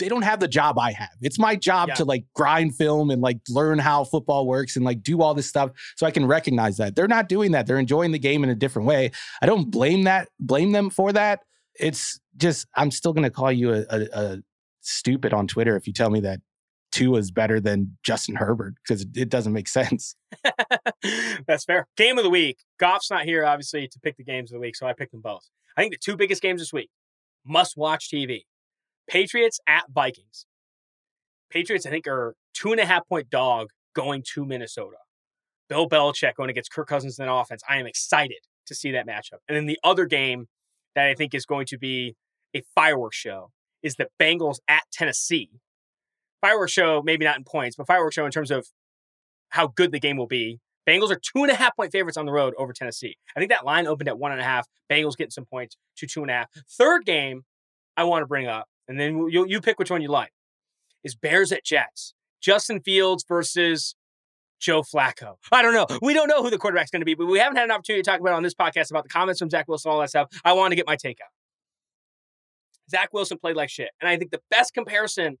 they 0.00 0.08
don't 0.08 0.22
have 0.22 0.40
the 0.40 0.48
job 0.48 0.78
I 0.78 0.90
have. 0.92 1.10
It's 1.20 1.38
my 1.38 1.54
job 1.54 1.90
yeah. 1.90 1.94
to 1.94 2.04
like 2.04 2.24
grind 2.34 2.74
film 2.74 3.10
and 3.10 3.22
like 3.22 3.38
learn 3.48 3.78
how 3.78 4.02
football 4.02 4.46
works 4.46 4.74
and 4.74 4.84
like 4.84 5.02
do 5.02 5.22
all 5.22 5.34
this 5.34 5.46
stuff 5.46 5.70
so 5.96 6.06
I 6.06 6.10
can 6.10 6.26
recognize 6.26 6.76
that. 6.78 6.96
They're 6.96 7.06
not 7.06 7.28
doing 7.28 7.52
that. 7.52 7.66
They're 7.68 7.78
enjoying 7.78 8.10
the 8.10 8.18
game 8.18 8.42
in 8.42 8.50
a 8.50 8.54
different 8.56 8.88
way. 8.88 9.12
I 9.40 9.46
don't 9.46 9.70
blame 9.70 10.04
that 10.04 10.28
blame 10.40 10.72
them 10.72 10.90
for 10.90 11.12
that 11.12 11.40
it's 11.80 12.20
just 12.36 12.66
I'm 12.76 12.90
still 12.90 13.12
gonna 13.12 13.30
call 13.30 13.50
you 13.50 13.72
a, 13.72 13.84
a, 13.88 14.06
a 14.12 14.38
stupid 14.80 15.32
on 15.32 15.46
Twitter 15.46 15.76
if 15.76 15.86
you 15.86 15.92
tell 15.92 16.10
me 16.10 16.20
that 16.20 16.40
Tua 16.92 17.18
is 17.18 17.30
better 17.30 17.60
than 17.60 17.96
Justin 18.02 18.36
Herbert 18.36 18.74
because 18.82 19.06
it 19.14 19.28
doesn't 19.28 19.52
make 19.52 19.68
sense. 19.68 20.16
That's 21.46 21.64
fair. 21.64 21.86
Game 21.96 22.18
of 22.18 22.24
the 22.24 22.30
week. 22.30 22.58
Goff's 22.78 23.10
not 23.10 23.24
here, 23.24 23.44
obviously, 23.44 23.86
to 23.88 24.00
pick 24.00 24.16
the 24.16 24.24
games 24.24 24.50
of 24.50 24.56
the 24.56 24.60
week, 24.60 24.76
so 24.76 24.86
I 24.86 24.92
picked 24.92 25.12
them 25.12 25.20
both. 25.20 25.48
I 25.76 25.82
think 25.82 25.92
the 25.92 25.98
two 25.98 26.16
biggest 26.16 26.42
games 26.42 26.60
this 26.60 26.72
week 26.72 26.90
must 27.44 27.76
watch 27.76 28.10
TV 28.10 28.42
Patriots 29.10 29.58
at 29.66 29.84
Vikings. 29.92 30.46
Patriots, 31.50 31.84
I 31.84 31.90
think, 31.90 32.06
are 32.06 32.36
two 32.54 32.70
and 32.70 32.80
a 32.80 32.86
half 32.86 33.06
point 33.08 33.28
dog 33.28 33.70
going 33.92 34.22
to 34.34 34.46
Minnesota. 34.46 34.98
Bill 35.68 35.88
Belichick 35.88 36.36
going 36.36 36.48
against 36.48 36.72
Kirk 36.72 36.86
Cousins 36.86 37.18
in 37.18 37.28
offense. 37.28 37.62
I 37.68 37.78
am 37.78 37.86
excited 37.86 38.38
to 38.66 38.74
see 38.74 38.92
that 38.92 39.08
matchup. 39.08 39.38
And 39.48 39.56
then 39.56 39.66
the 39.66 39.78
other 39.82 40.06
game 40.06 40.46
that 40.94 41.06
I 41.06 41.14
think 41.14 41.34
is 41.34 41.44
going 41.44 41.66
to 41.66 41.78
be 41.78 42.14
a 42.54 42.62
fireworks 42.74 43.16
show 43.16 43.50
is 43.82 43.96
the 43.96 44.06
Bengals 44.20 44.58
at 44.68 44.82
Tennessee. 44.92 45.50
Fireworks 46.40 46.72
show, 46.72 47.02
maybe 47.04 47.24
not 47.24 47.36
in 47.36 47.44
points, 47.44 47.76
but 47.76 47.88
fireworks 47.88 48.14
show 48.14 48.26
in 48.26 48.32
terms 48.32 48.52
of 48.52 48.68
how 49.48 49.66
good 49.66 49.90
the 49.90 50.00
game 50.00 50.16
will 50.16 50.28
be. 50.28 50.60
Bengals 50.88 51.10
are 51.10 51.20
two 51.20 51.42
and 51.42 51.50
a 51.50 51.54
half 51.54 51.74
point 51.74 51.90
favorites 51.90 52.16
on 52.16 52.26
the 52.26 52.32
road 52.32 52.54
over 52.56 52.72
Tennessee. 52.72 53.16
I 53.36 53.40
think 53.40 53.50
that 53.50 53.64
line 53.64 53.88
opened 53.88 54.08
at 54.08 54.18
one 54.18 54.30
and 54.32 54.40
a 54.40 54.44
half. 54.44 54.66
Bengals 54.90 55.16
getting 55.16 55.30
some 55.30 55.46
points 55.46 55.76
to 55.96 56.06
two 56.06 56.22
and 56.22 56.30
a 56.30 56.34
half. 56.34 56.48
Third 56.68 57.04
game 57.04 57.42
I 57.96 58.04
want 58.04 58.22
to 58.22 58.26
bring 58.26 58.46
up, 58.46 58.66
and 58.90 58.98
then 58.98 59.28
you, 59.30 59.46
you 59.46 59.60
pick 59.60 59.78
which 59.78 59.90
one 59.90 60.02
you 60.02 60.08
like, 60.08 60.32
is 61.04 61.14
Bears 61.14 61.52
at 61.52 61.64
Jets. 61.64 62.12
Justin 62.40 62.80
Fields 62.80 63.24
versus 63.26 63.94
Joe 64.58 64.82
Flacco. 64.82 65.36
I 65.52 65.62
don't 65.62 65.74
know. 65.74 65.86
We 66.02 66.12
don't 66.12 66.26
know 66.26 66.42
who 66.42 66.50
the 66.50 66.58
quarterback's 66.58 66.90
going 66.90 67.00
to 67.00 67.06
be, 67.06 67.14
but 67.14 67.26
we 67.26 67.38
haven't 67.38 67.56
had 67.56 67.66
an 67.66 67.70
opportunity 67.70 68.02
to 68.02 68.10
talk 68.10 68.18
about 68.18 68.32
on 68.32 68.42
this 68.42 68.54
podcast 68.54 68.90
about 68.90 69.04
the 69.04 69.08
comments 69.08 69.38
from 69.38 69.48
Zach 69.48 69.68
Wilson, 69.68 69.90
and 69.90 69.94
all 69.94 70.00
that 70.00 70.10
stuff. 70.10 70.28
I 70.44 70.54
want 70.54 70.72
to 70.72 70.76
get 70.76 70.88
my 70.88 70.96
take 70.96 71.20
out. 71.20 71.30
Zach 72.90 73.10
Wilson 73.12 73.38
played 73.38 73.54
like 73.54 73.70
shit. 73.70 73.90
And 74.00 74.08
I 74.08 74.16
think 74.16 74.32
the 74.32 74.40
best 74.50 74.74
comparison 74.74 75.38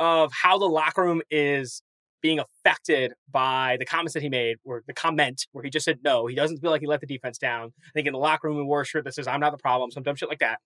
of 0.00 0.32
how 0.32 0.58
the 0.58 0.66
locker 0.66 1.02
room 1.02 1.22
is 1.30 1.82
being 2.20 2.40
affected 2.40 3.12
by 3.30 3.76
the 3.78 3.84
comments 3.84 4.14
that 4.14 4.22
he 4.22 4.28
made, 4.28 4.56
or 4.64 4.82
the 4.88 4.92
comment 4.92 5.46
where 5.52 5.62
he 5.62 5.70
just 5.70 5.84
said 5.84 6.00
no, 6.02 6.26
he 6.26 6.34
doesn't 6.34 6.58
feel 6.58 6.72
like 6.72 6.80
he 6.80 6.88
let 6.88 7.00
the 7.00 7.06
defense 7.06 7.38
down. 7.38 7.72
I 7.86 7.90
think 7.94 8.08
in 8.08 8.12
the 8.12 8.18
locker 8.18 8.48
room, 8.48 8.56
he 8.56 8.64
wore 8.64 8.80
a 8.80 8.84
shirt 8.84 9.04
that 9.04 9.14
says, 9.14 9.28
I'm 9.28 9.38
not 9.38 9.52
the 9.52 9.58
problem, 9.58 9.92
some 9.92 10.02
dumb 10.02 10.16
shit 10.16 10.28
like 10.28 10.40
that. 10.40 10.58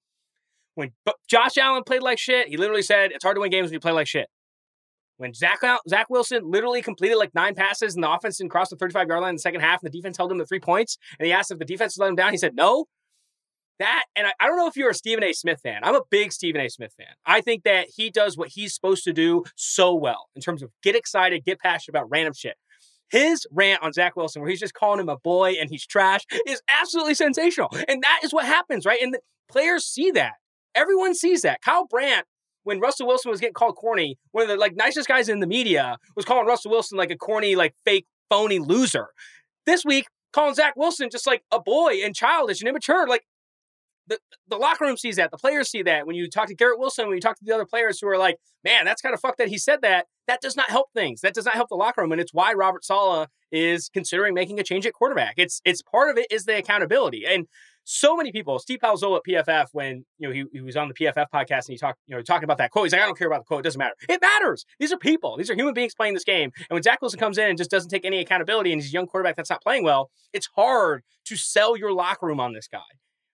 When 0.81 0.93
Josh 1.29 1.59
Allen 1.59 1.83
played 1.85 2.03
like 2.03 2.19
shit, 2.19 2.49
he 2.49 2.57
literally 2.57 2.81
said, 2.81 3.13
It's 3.13 3.23
hard 3.23 3.37
to 3.37 3.41
win 3.43 3.51
games 3.51 3.67
when 3.67 3.75
you 3.75 3.81
play 3.81 3.93
like 3.93 4.07
shit. 4.07 4.29
When 5.19 5.35
Zach, 5.35 5.61
Zach 5.87 6.09
Wilson 6.09 6.51
literally 6.51 6.81
completed 6.81 7.17
like 7.17 7.35
nine 7.35 7.55
passes 7.55 7.95
and 7.95 8.03
the 8.03 8.11
offense 8.11 8.39
didn't 8.39 8.51
cross 8.51 8.71
the 8.71 8.77
35 8.77 9.07
yard 9.07 9.21
line 9.21 9.29
in 9.29 9.35
the 9.35 9.41
second 9.41 9.61
half, 9.61 9.83
and 9.83 9.93
the 9.93 9.97
defense 9.97 10.17
held 10.17 10.33
him 10.33 10.39
to 10.39 10.47
three 10.47 10.59
points, 10.59 10.97
and 11.19 11.27
he 11.27 11.33
asked 11.33 11.51
if 11.51 11.59
the 11.59 11.67
defense 11.67 11.99
let 11.99 12.09
him 12.09 12.17
down, 12.17 12.33
he 12.33 12.39
said 12.39 12.55
no. 12.55 12.87
That, 13.79 14.05
and 14.17 14.27
I, 14.27 14.33
I 14.41 14.47
don't 14.47 14.57
know 14.57 14.67
if 14.67 14.77
you're 14.77 14.89
a 14.89 14.95
Stephen 14.95 15.23
A. 15.23 15.35
Smith 15.35 15.61
fan. 15.63 15.81
I'm 15.83 15.95
a 15.95 16.01
big 16.11 16.33
Stephen 16.33 16.63
A. 16.63 16.71
Smith 16.71 16.95
fan. 16.97 17.15
I 17.27 17.43
think 17.43 17.65
that 17.65 17.89
he 17.95 18.09
does 18.09 18.39
what 18.39 18.49
he's 18.49 18.75
supposed 18.75 19.05
to 19.05 19.13
do 19.13 19.45
so 19.57 19.95
well 19.95 20.29
in 20.35 20.41
terms 20.41 20.63
of 20.63 20.71
get 20.83 20.97
excited, 20.97 21.45
get 21.45 21.61
passionate 21.61 21.99
about 21.99 22.11
random 22.11 22.33
shit. 22.33 22.57
His 23.11 23.47
rant 23.51 23.83
on 23.83 23.93
Zach 23.93 24.17
Wilson, 24.17 24.41
where 24.41 24.51
he's 24.51 24.61
just 24.61 24.73
calling 24.73 25.01
him 25.01 25.11
a 25.11 25.19
boy 25.19 25.53
and 25.61 25.69
he's 25.69 25.85
trash, 25.85 26.23
is 26.47 26.63
absolutely 26.69 27.15
sensational. 27.15 27.69
And 27.89 28.03
that 28.03 28.21
is 28.25 28.33
what 28.33 28.47
happens, 28.47 28.87
right? 28.87 29.01
And 29.03 29.19
players 29.51 29.85
see 29.85 30.11
that. 30.13 30.35
Everyone 30.75 31.15
sees 31.15 31.43
that. 31.43 31.63
Kyle 31.63 31.87
Brandt 31.87 32.27
when 32.65 32.81
Russell 32.81 33.07
Wilson 33.07 33.31
was 33.31 33.41
getting 33.41 33.55
called 33.55 33.77
corny, 33.77 34.19
one 34.33 34.43
of 34.43 34.49
the 34.49 34.57
like 34.57 34.77
nicest 34.77 35.09
guys 35.09 35.29
in 35.29 35.41
the 35.41 35.47
media 35.47 35.97
was 36.15 36.25
calling 36.25 36.47
Russell 36.47 36.71
Wilson 36.71 36.99
like 36.99 37.11
a 37.11 37.17
corny, 37.17 37.57
like 37.57 37.75
fake, 37.85 38.07
phony 38.29 38.59
loser. 38.59 39.09
This 39.67 39.85
week, 39.85 40.07
calling 40.33 40.55
Zach 40.55 40.75
Wilson 40.77 41.09
just 41.11 41.27
like 41.27 41.43
a 41.51 41.61
boy 41.61 42.01
and 42.05 42.15
childish 42.15 42.61
and 42.61 42.69
immature. 42.69 43.07
Like 43.07 43.25
the, 44.07 44.19
the 44.49 44.57
locker 44.57 44.85
room 44.85 44.97
sees 44.97 45.17
that. 45.17 45.31
The 45.31 45.39
players 45.39 45.71
see 45.71 45.83
that. 45.83 46.07
When 46.07 46.17
you 46.17 46.29
talk 46.29 46.49
to 46.49 46.55
Garrett 46.55 46.79
Wilson, 46.79 47.07
when 47.07 47.17
you 47.17 47.21
talk 47.21 47.39
to 47.39 47.45
the 47.45 47.53
other 47.55 47.65
players 47.65 47.99
who 48.01 48.09
are 48.09 48.19
like, 48.19 48.37
man, 48.65 48.85
that's 48.85 49.01
kind 49.01 49.15
of 49.15 49.21
fucked 49.21 49.39
that 49.39 49.49
he 49.49 49.59
said 49.59 49.83
that, 49.83 50.07
that 50.27 50.41
does 50.41 50.57
not 50.57 50.71
help 50.71 50.89
things. 50.95 51.21
That 51.21 51.35
does 51.35 51.45
not 51.45 51.55
help 51.55 51.69
the 51.69 51.77
locker 51.77 52.03
room. 52.03 52.13
And 52.13 52.21
it's 52.21 52.35
why 52.35 52.53
Robert 52.53 52.85
Saleh 52.85 53.29
is 53.53 53.89
considering 53.89 54.35
making 54.35 54.61
a 54.61 54.63
change 54.63 54.87
at 54.87 54.93
quarterback. 54.93 55.35
It's 55.37 55.61
it's 55.65 55.83
part 55.83 56.11
of 56.11 56.19
it 56.19 56.27
is 56.31 56.45
the 56.45 56.57
accountability. 56.59 57.25
And 57.27 57.47
so 57.85 58.17
many 58.17 58.31
people, 58.31 58.59
Steve 58.59 58.79
Palazzolo 58.83 59.17
at 59.17 59.47
PFF, 59.47 59.69
when 59.73 60.05
you 60.19 60.29
know 60.29 60.35
he, 60.35 60.45
he 60.53 60.61
was 60.61 60.77
on 60.77 60.89
the 60.89 60.95
PFF 60.95 61.27
podcast 61.33 61.67
and 61.67 61.71
he 61.71 61.79
talked, 61.79 61.99
you 62.07 62.15
know, 62.15 62.23
talking 62.23 62.45
about 62.45 62.59
that 62.59 62.71
quote. 62.71 62.87
He's 62.87 62.93
like, 62.93 63.03
I 63.03 63.07
don't 63.07 63.19
care 63.19 63.27
about 63.27 63.41
the 63.41 63.45
quote. 63.45 63.61
It 63.61 63.65
doesn't 63.65 63.79
matter. 63.79 63.95
It 64.09 64.21
matters. 64.21 64.65
These 64.79 64.93
are 64.93 64.99
people. 64.99 65.37
These 65.37 65.51
are 65.51 65.55
human 65.55 65.75
beings 65.75 65.95
playing 65.95 66.15
this 66.15 66.25
game. 66.25 66.53
And 66.57 66.77
when 66.77 66.83
Zach 66.83 67.01
Wilson 67.01 67.19
comes 67.19 67.39
in 67.39 67.49
and 67.49 67.59
just 67.59 67.71
doesn't 67.71 67.91
take 67.91 68.05
any 68.05 68.21
accountability 68.21 68.73
and 68.73 68.81
he's 68.81 68.91
a 68.91 68.95
young 68.95 69.07
quarterback 69.07 69.37
that's 69.37 69.51
not 69.51 69.63
playing 69.63 69.85
well, 69.85 70.11
it's 70.33 70.49
hard 70.55 71.03
to 71.27 71.37
sell 71.37 71.77
your 71.77 71.93
locker 71.93 72.27
room 72.27 72.41
on 72.41 72.53
this 72.53 72.69
guy. 72.69 72.81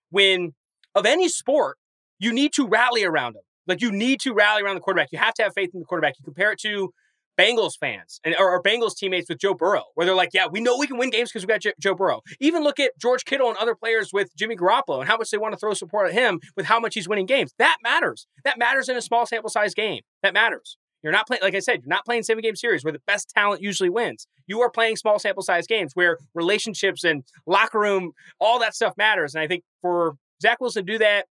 When 0.09 0.53
of 0.95 1.05
any 1.05 1.29
sport, 1.29 1.77
you 2.19 2.33
need 2.33 2.53
to 2.53 2.67
rally 2.67 3.03
around 3.03 3.35
him. 3.35 3.43
Like 3.67 3.81
you 3.81 3.91
need 3.91 4.21
to 4.21 4.33
rally 4.33 4.63
around 4.63 4.75
the 4.75 4.81
quarterback. 4.81 5.09
You 5.11 5.19
have 5.19 5.33
to 5.35 5.43
have 5.43 5.53
faith 5.53 5.71
in 5.73 5.79
the 5.79 5.85
quarterback. 5.85 6.15
You 6.17 6.23
compare 6.23 6.53
it 6.53 6.59
to 6.61 6.93
Bengals 7.39 7.77
fans 7.79 8.19
and 8.23 8.35
or, 8.39 8.51
or 8.51 8.61
Bengals 8.61 8.95
teammates 8.95 9.29
with 9.29 9.39
Joe 9.39 9.53
Burrow, 9.53 9.83
where 9.95 10.05
they're 10.05 10.15
like, 10.15 10.31
yeah, 10.33 10.47
we 10.47 10.59
know 10.59 10.77
we 10.77 10.87
can 10.87 10.97
win 10.97 11.09
games 11.09 11.29
because 11.29 11.43
we 11.43 11.47
got 11.47 11.61
J- 11.61 11.73
Joe 11.79 11.93
Burrow. 11.93 12.21
Even 12.39 12.63
look 12.63 12.79
at 12.79 12.97
George 12.99 13.25
Kittle 13.25 13.49
and 13.49 13.57
other 13.57 13.75
players 13.75 14.11
with 14.11 14.35
Jimmy 14.35 14.55
Garoppolo 14.55 14.99
and 14.99 15.07
how 15.07 15.17
much 15.17 15.29
they 15.29 15.37
want 15.37 15.53
to 15.53 15.59
throw 15.59 15.73
support 15.73 16.07
at 16.07 16.13
him 16.13 16.39
with 16.55 16.65
how 16.65 16.79
much 16.79 16.95
he's 16.95 17.07
winning 17.07 17.25
games. 17.25 17.53
That 17.59 17.77
matters. 17.83 18.27
That 18.43 18.57
matters 18.57 18.89
in 18.89 18.97
a 18.97 19.01
small 19.01 19.25
sample 19.25 19.49
size 19.49 19.73
game. 19.73 20.01
That 20.23 20.33
matters. 20.33 20.77
You're 21.03 21.13
not 21.13 21.27
playing, 21.27 21.41
like 21.43 21.55
I 21.55 21.59
said, 21.59 21.81
you're 21.81 21.89
not 21.89 22.05
playing 22.05 22.23
seven 22.23 22.41
game 22.41 22.55
series 22.55 22.83
where 22.83 22.91
the 22.91 23.01
best 23.05 23.29
talent 23.29 23.61
usually 23.61 23.89
wins. 23.89 24.27
You 24.47 24.61
are 24.61 24.69
playing 24.69 24.95
small 24.95 25.19
sample 25.19 25.43
size 25.43 25.67
games 25.67 25.91
where 25.93 26.17
relationships 26.33 27.03
and 27.03 27.23
locker 27.45 27.79
room, 27.79 28.13
all 28.39 28.59
that 28.59 28.75
stuff 28.75 28.93
matters. 28.97 29.35
And 29.35 29.43
I 29.43 29.47
think 29.47 29.63
for 29.81 30.15
Zach 30.41 30.59
Wilson 30.59 30.85
to 30.85 30.91
do 30.91 30.97
that, 30.97 31.27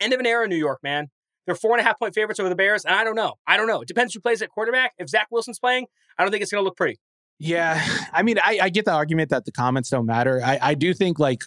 end 0.00 0.12
of 0.12 0.20
an 0.20 0.26
era 0.26 0.46
New 0.46 0.56
York, 0.56 0.80
man. 0.82 1.08
They're 1.46 1.54
four 1.54 1.72
and 1.72 1.80
a 1.80 1.84
half 1.84 1.98
point 1.98 2.14
favorites 2.14 2.38
over 2.38 2.48
the 2.48 2.54
Bears. 2.54 2.84
And 2.84 2.94
I 2.94 3.04
don't 3.04 3.16
know. 3.16 3.34
I 3.46 3.56
don't 3.56 3.66
know. 3.66 3.80
It 3.80 3.88
depends 3.88 4.14
who 4.14 4.20
plays 4.20 4.42
at 4.42 4.50
quarterback. 4.50 4.92
If 4.98 5.08
Zach 5.08 5.28
Wilson's 5.30 5.58
playing, 5.58 5.86
I 6.18 6.22
don't 6.22 6.30
think 6.30 6.42
it's 6.42 6.52
going 6.52 6.62
to 6.62 6.64
look 6.64 6.76
pretty. 6.76 6.98
Yeah. 7.38 7.84
I 8.12 8.22
mean, 8.22 8.38
I, 8.38 8.58
I, 8.62 8.68
get 8.68 8.84
the 8.84 8.92
argument 8.92 9.30
that 9.30 9.44
the 9.44 9.52
comments 9.52 9.90
don't 9.90 10.06
matter. 10.06 10.40
I, 10.44 10.58
I 10.60 10.74
do 10.74 10.94
think 10.94 11.18
like 11.18 11.42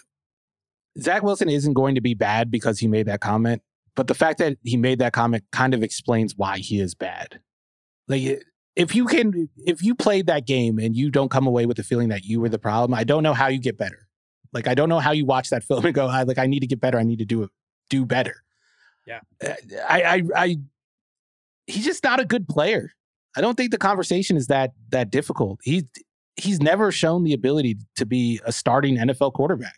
Zach 1.00 1.22
Wilson 1.22 1.48
isn't 1.48 1.72
going 1.72 1.94
to 1.94 2.00
be 2.00 2.14
bad 2.14 2.50
because 2.50 2.78
he 2.78 2.88
made 2.88 3.06
that 3.06 3.20
comment. 3.20 3.62
But 3.96 4.08
the 4.08 4.14
fact 4.14 4.38
that 4.38 4.56
he 4.62 4.76
made 4.76 4.98
that 4.98 5.12
comment 5.12 5.44
kind 5.52 5.72
of 5.72 5.82
explains 5.82 6.36
why 6.36 6.58
he 6.58 6.80
is 6.80 6.94
bad. 6.94 7.40
Like, 8.08 8.42
if 8.76 8.94
you 8.94 9.06
can, 9.06 9.48
if 9.56 9.82
you 9.82 9.94
played 9.94 10.26
that 10.26 10.46
game 10.46 10.78
and 10.78 10.96
you 10.96 11.10
don't 11.10 11.30
come 11.30 11.46
away 11.46 11.64
with 11.64 11.76
the 11.76 11.84
feeling 11.84 12.08
that 12.08 12.24
you 12.24 12.40
were 12.40 12.48
the 12.48 12.58
problem, 12.58 12.92
I 12.92 13.04
don't 13.04 13.22
know 13.22 13.34
how 13.34 13.46
you 13.46 13.60
get 13.60 13.78
better. 13.78 14.08
Like, 14.52 14.66
I 14.66 14.74
don't 14.74 14.88
know 14.88 14.98
how 14.98 15.12
you 15.12 15.24
watch 15.26 15.50
that 15.50 15.62
film 15.62 15.84
and 15.84 15.94
go, 15.94 16.06
I 16.06 16.24
like, 16.24 16.38
I 16.38 16.46
need 16.46 16.60
to 16.60 16.66
get 16.66 16.80
better. 16.80 16.98
I 16.98 17.04
need 17.04 17.20
to 17.20 17.24
do 17.24 17.48
do 17.90 18.04
better. 18.04 18.43
Yeah. 19.06 19.20
Uh, 19.44 19.52
I, 19.88 20.02
I, 20.02 20.22
I, 20.36 20.56
he's 21.66 21.84
just 21.84 22.04
not 22.04 22.20
a 22.20 22.24
good 22.24 22.48
player. 22.48 22.92
I 23.36 23.40
don't 23.40 23.56
think 23.56 23.70
the 23.70 23.78
conversation 23.78 24.36
is 24.36 24.46
that 24.46 24.72
that 24.90 25.10
difficult. 25.10 25.60
He's 25.62 25.84
he's 26.36 26.60
never 26.60 26.90
shown 26.92 27.24
the 27.24 27.32
ability 27.32 27.76
to 27.96 28.06
be 28.06 28.40
a 28.44 28.52
starting 28.52 28.96
NFL 28.96 29.34
quarterback. 29.34 29.76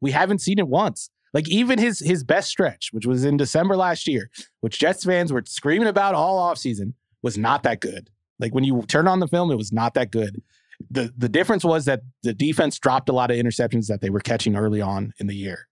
We 0.00 0.10
haven't 0.10 0.40
seen 0.40 0.58
it 0.58 0.68
once. 0.68 1.10
Like 1.34 1.48
even 1.48 1.78
his 1.78 2.00
his 2.00 2.24
best 2.24 2.48
stretch, 2.48 2.88
which 2.92 3.06
was 3.06 3.24
in 3.24 3.36
December 3.36 3.76
last 3.76 4.08
year, 4.08 4.30
which 4.60 4.78
Jets 4.78 5.04
fans 5.04 5.32
were 5.32 5.42
screaming 5.46 5.88
about 5.88 6.14
all 6.14 6.40
offseason, 6.50 6.94
was 7.22 7.36
not 7.36 7.62
that 7.64 7.80
good. 7.80 8.10
Like 8.38 8.54
when 8.54 8.64
you 8.64 8.82
turn 8.82 9.06
on 9.06 9.20
the 9.20 9.28
film, 9.28 9.50
it 9.50 9.56
was 9.56 9.72
not 9.72 9.94
that 9.94 10.10
good. 10.10 10.42
The 10.90 11.12
the 11.16 11.28
difference 11.28 11.64
was 11.64 11.84
that 11.84 12.00
the 12.22 12.32
defense 12.32 12.78
dropped 12.78 13.08
a 13.08 13.12
lot 13.12 13.30
of 13.30 13.36
interceptions 13.36 13.88
that 13.88 14.00
they 14.00 14.10
were 14.10 14.20
catching 14.20 14.56
early 14.56 14.80
on 14.80 15.12
in 15.18 15.26
the 15.26 15.36
year. 15.36 15.68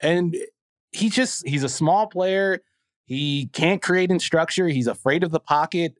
And 0.00 0.36
he's 0.92 1.14
just 1.14 1.46
he's 1.46 1.62
a 1.64 1.68
small 1.68 2.06
player. 2.06 2.60
He 3.04 3.46
can't 3.52 3.80
create 3.80 4.10
in 4.10 4.18
structure. 4.18 4.68
He's 4.68 4.86
afraid 4.86 5.22
of 5.24 5.30
the 5.30 5.40
pocket. 5.40 5.94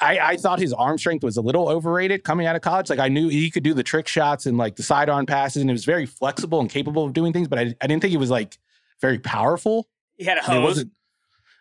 I, 0.00 0.18
I 0.18 0.36
thought 0.38 0.58
his 0.58 0.72
arm 0.72 0.96
strength 0.96 1.22
was 1.22 1.36
a 1.36 1.42
little 1.42 1.68
overrated 1.68 2.24
coming 2.24 2.46
out 2.46 2.56
of 2.56 2.62
college. 2.62 2.88
Like 2.88 2.98
I 2.98 3.08
knew 3.08 3.28
he 3.28 3.50
could 3.50 3.62
do 3.62 3.74
the 3.74 3.82
trick 3.82 4.08
shots 4.08 4.46
and 4.46 4.56
like 4.56 4.76
the 4.76 4.82
sidearm 4.82 5.26
passes, 5.26 5.60
and 5.60 5.68
he 5.68 5.72
was 5.72 5.84
very 5.84 6.06
flexible 6.06 6.60
and 6.60 6.70
capable 6.70 7.04
of 7.04 7.12
doing 7.12 7.32
things. 7.32 7.46
But 7.46 7.58
I, 7.58 7.62
I 7.80 7.86
didn't 7.86 8.00
think 8.00 8.10
he 8.10 8.16
was 8.16 8.30
like 8.30 8.58
very 9.00 9.18
powerful. 9.18 9.88
He 10.16 10.24
had 10.24 10.38
a 10.38 10.44
And 10.44 10.52
it 10.52 10.56
hose. 10.60 10.64
wasn't. 10.64 10.92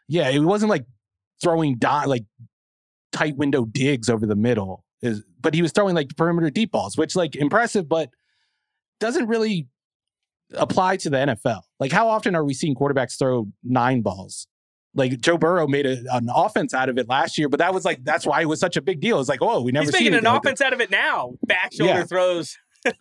Yeah, 0.07 0.29
it 0.29 0.39
wasn't 0.39 0.69
like 0.69 0.85
throwing 1.41 1.75
dot 1.77 2.07
like 2.07 2.23
tight 3.11 3.35
window 3.37 3.65
digs 3.65 4.09
over 4.09 4.25
the 4.25 4.35
middle. 4.35 4.85
Is 5.01 5.23
but 5.39 5.53
he 5.53 5.61
was 5.61 5.71
throwing 5.73 5.93
like 5.95 6.15
perimeter 6.15 6.49
deep 6.49 6.71
balls, 6.71 6.97
which 6.97 7.15
like 7.15 7.35
impressive, 7.35 7.87
but 7.89 8.09
doesn't 8.99 9.27
really 9.27 9.67
apply 10.53 10.97
to 10.97 11.09
the 11.09 11.17
NFL. 11.17 11.61
Like 11.79 11.91
how 11.91 12.07
often 12.09 12.35
are 12.35 12.43
we 12.43 12.53
seeing 12.53 12.75
quarterbacks 12.75 13.17
throw 13.17 13.47
nine 13.63 14.01
balls? 14.01 14.47
Like 14.95 15.19
Joe 15.21 15.37
Burrow 15.37 15.67
made 15.67 15.85
a, 15.85 15.97
an 16.11 16.29
offense 16.33 16.73
out 16.73 16.89
of 16.89 16.97
it 16.97 17.07
last 17.07 17.37
year, 17.37 17.47
but 17.47 17.59
that 17.59 17.73
was 17.73 17.85
like 17.85 18.03
that's 18.03 18.25
why 18.25 18.41
it 18.41 18.45
was 18.45 18.59
such 18.59 18.75
a 18.75 18.81
big 18.81 18.99
deal. 18.99 19.19
It's 19.19 19.29
like, 19.29 19.41
oh, 19.41 19.61
we 19.61 19.71
never 19.71 19.85
He's 19.85 19.93
making 19.93 20.07
an 20.07 20.13
anything 20.15 20.33
like 20.33 20.41
offense 20.43 20.61
out 20.61 20.73
of 20.73 20.81
it 20.81 20.89
now. 20.89 21.33
Back 21.45 21.73
shoulder 21.73 21.93
Yeah. 21.93 22.03
throws. 22.03 22.57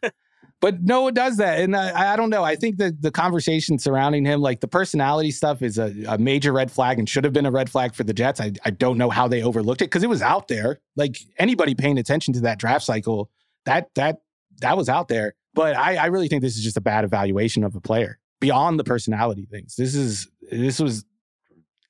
But 0.61 0.83
no 0.83 1.03
one 1.03 1.15
does 1.15 1.37
that. 1.37 1.61
And 1.61 1.77
I, 1.77 2.15
I 2.15 2.17
don't 2.17 2.31
know. 2.31 2.43
I 2.43 2.57
think 2.57 2.79
that 2.79 3.01
the 3.01 3.13
conversation 3.13 3.79
surrounding 3.79 4.25
him, 4.25 4.41
like 4.41 4.61
the 4.61 4.67
personality 4.67 5.31
stuff, 5.31 5.63
is 5.63 5.79
a, 5.79 5.95
a 6.09 6.19
major 6.19 6.53
red 6.53 6.73
flag 6.73 6.99
and 6.99 7.09
should 7.09 7.23
have 7.23 7.33
been 7.33 7.47
a 7.47 7.51
red 7.51 7.71
flag 7.71 7.95
for 7.95 8.03
the 8.03 8.13
Jets. 8.13 8.41
I, 8.41 8.53
I 8.65 8.71
don't 8.71 8.99
know 8.99 9.09
how 9.09 9.29
they 9.29 9.43
overlooked 9.43 9.83
it 9.83 9.85
because 9.87 10.03
it 10.03 10.09
was 10.09 10.21
out 10.21 10.49
there. 10.49 10.81
Like 10.97 11.17
anybody 11.39 11.77
paying 11.77 11.97
attention 11.97 12.35
to 12.35 12.41
that 12.41 12.59
draft 12.59 12.85
cycle, 12.85 13.31
that 13.67 13.89
that 13.95 14.17
that 14.61 14.77
was 14.77 14.89
out 14.89 15.07
there. 15.07 15.35
But 15.55 15.77
I, 15.77 15.95
I 15.97 16.07
really 16.07 16.27
think 16.27 16.43
this 16.43 16.57
is 16.57 16.65
just 16.65 16.77
a 16.77 16.81
bad 16.81 17.05
evaluation 17.05 17.63
of 17.63 17.77
a 17.77 17.81
player 17.81 18.19
beyond 18.41 18.79
the 18.79 18.85
personality 18.85 19.47
things. 19.51 19.77
This 19.77 19.95
is 19.95 20.29
this 20.51 20.79
was 20.81 21.05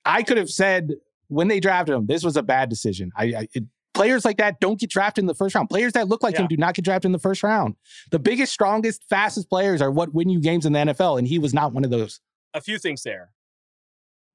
I 0.05 0.23
could 0.23 0.37
have 0.39 0.51
said 0.51 0.95
when 1.29 1.49
they 1.49 1.61
drafted 1.61 1.95
him, 1.95 2.07
this 2.07 2.25
was 2.25 2.37
a 2.37 2.43
bad 2.43 2.69
decision. 2.71 3.11
I, 3.17 3.25
I 3.25 3.49
it, 3.53 3.65
players 3.95 4.25
like 4.25 4.39
that 4.39 4.61
don't 4.61 4.79
get 4.81 4.91
drafted 4.91 5.23
in 5.23 5.27
the 5.27 5.35
first 5.35 5.55
round. 5.55 5.69
Players 5.69 5.93
that 5.93 6.09
look 6.09 6.23
like 6.23 6.35
Yeah. 6.35 6.43
him 6.43 6.49
do 6.49 6.57
not 6.57 6.75
get 6.75 6.85
drafted 6.85 7.07
in 7.09 7.13
the 7.13 7.19
first 7.19 7.43
round. 7.43 7.75
The 8.11 8.19
biggest, 8.19 8.53
strongest, 8.53 9.05
fastest 9.11 9.49
players 9.51 9.83
are 9.83 9.91
what 9.91 10.15
win 10.15 10.29
you 10.31 10.41
games 10.41 10.65
in 10.67 10.73
the 10.73 10.79
NFL, 10.79 11.19
and 11.19 11.27
he 11.29 11.39
was 11.39 11.53
not 11.53 11.73
one 11.73 11.85
of 11.85 11.91
those. 11.91 12.21
a 12.55 12.61
few 12.63 12.79
things 12.79 13.03
there. 13.03 13.33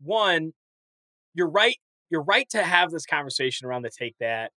One, 0.02 0.54
you're 1.34 1.50
right. 1.50 1.78
You're 2.10 2.22
right 2.24 2.48
to 2.52 2.62
have 2.64 2.92
this 2.92 3.06
conversation 3.06 3.66
around 3.68 3.82
the 3.84 3.90
take 3.90 4.16
that 4.20 4.52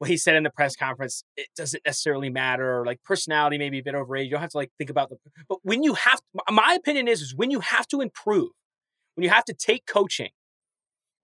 what 0.00 0.08
he 0.08 0.16
said 0.16 0.34
in 0.34 0.44
the 0.44 0.50
press 0.50 0.74
conference. 0.76 1.24
It 1.36 1.48
doesn't 1.54 1.82
necessarily 1.84 2.30
matter. 2.30 2.84
Like 2.86 3.02
personality 3.04 3.58
may 3.58 3.68
be 3.68 3.80
a 3.80 3.82
bit 3.82 3.94
overrated. 3.94 4.28
You 4.28 4.32
don't 4.32 4.40
have 4.40 4.50
to 4.50 4.56
like 4.56 4.72
think 4.78 4.88
about 4.88 5.10
the. 5.10 5.18
But 5.46 5.58
when 5.62 5.82
you 5.82 5.92
have, 5.92 6.20
my 6.50 6.74
opinion 6.74 7.06
is, 7.06 7.20
is 7.20 7.34
when 7.36 7.50
you 7.50 7.60
have 7.60 7.86
to 7.88 8.00
improve, 8.00 8.48
when 9.14 9.24
you 9.24 9.28
have 9.28 9.44
to 9.44 9.52
take 9.52 9.84
coaching, 9.84 10.30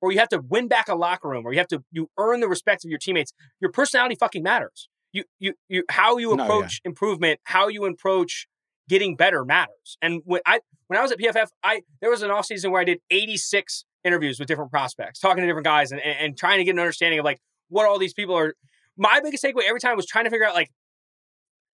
or 0.02 0.12
you 0.12 0.18
have 0.18 0.28
to 0.28 0.42
win 0.46 0.68
back 0.68 0.88
a 0.88 0.94
locker 0.94 1.26
room, 1.26 1.46
or 1.46 1.54
you 1.54 1.58
have 1.58 1.68
to 1.68 1.82
you 1.90 2.10
earn 2.18 2.40
the 2.40 2.48
respect 2.48 2.84
of 2.84 2.90
your 2.90 2.98
teammates. 2.98 3.32
Your 3.62 3.72
personality 3.72 4.14
fucking 4.14 4.42
matters. 4.42 4.90
You 5.10 5.24
you 5.38 5.54
you 5.70 5.84
how 5.88 6.18
you 6.18 6.36
No, 6.36 6.42
yeah. 6.42 6.44
approach 6.44 6.82
improvement, 6.84 7.40
how 7.44 7.68
you 7.68 7.86
approach 7.86 8.46
getting 8.90 9.16
better 9.16 9.42
matters. 9.42 9.96
And 10.02 10.20
when 10.26 10.42
I 10.44 10.60
when 10.88 10.98
I 10.98 11.02
was 11.02 11.12
at 11.12 11.18
PFF, 11.18 11.46
I 11.64 11.80
there 12.02 12.10
was 12.10 12.20
an 12.20 12.30
off 12.30 12.44
season 12.44 12.72
where 12.72 12.82
I 12.82 12.84
did 12.84 12.98
86 13.10 13.86
interviews 14.04 14.38
with 14.38 14.48
different 14.48 14.70
prospects, 14.70 15.18
talking 15.18 15.40
to 15.40 15.46
different 15.46 15.64
guys, 15.64 15.92
and, 15.92 16.00
and, 16.02 16.18
and 16.20 16.36
trying 16.36 16.58
to 16.58 16.64
get 16.64 16.72
an 16.72 16.78
understanding 16.78 17.18
of 17.18 17.24
like 17.24 17.40
what 17.68 17.86
all 17.86 17.98
these 17.98 18.14
people 18.14 18.34
are. 18.34 18.54
My 18.96 19.20
biggest 19.20 19.44
takeaway 19.44 19.64
every 19.68 19.80
time 19.80 19.96
was 19.96 20.06
trying 20.06 20.24
to 20.24 20.30
figure 20.30 20.46
out 20.46 20.54
like 20.54 20.70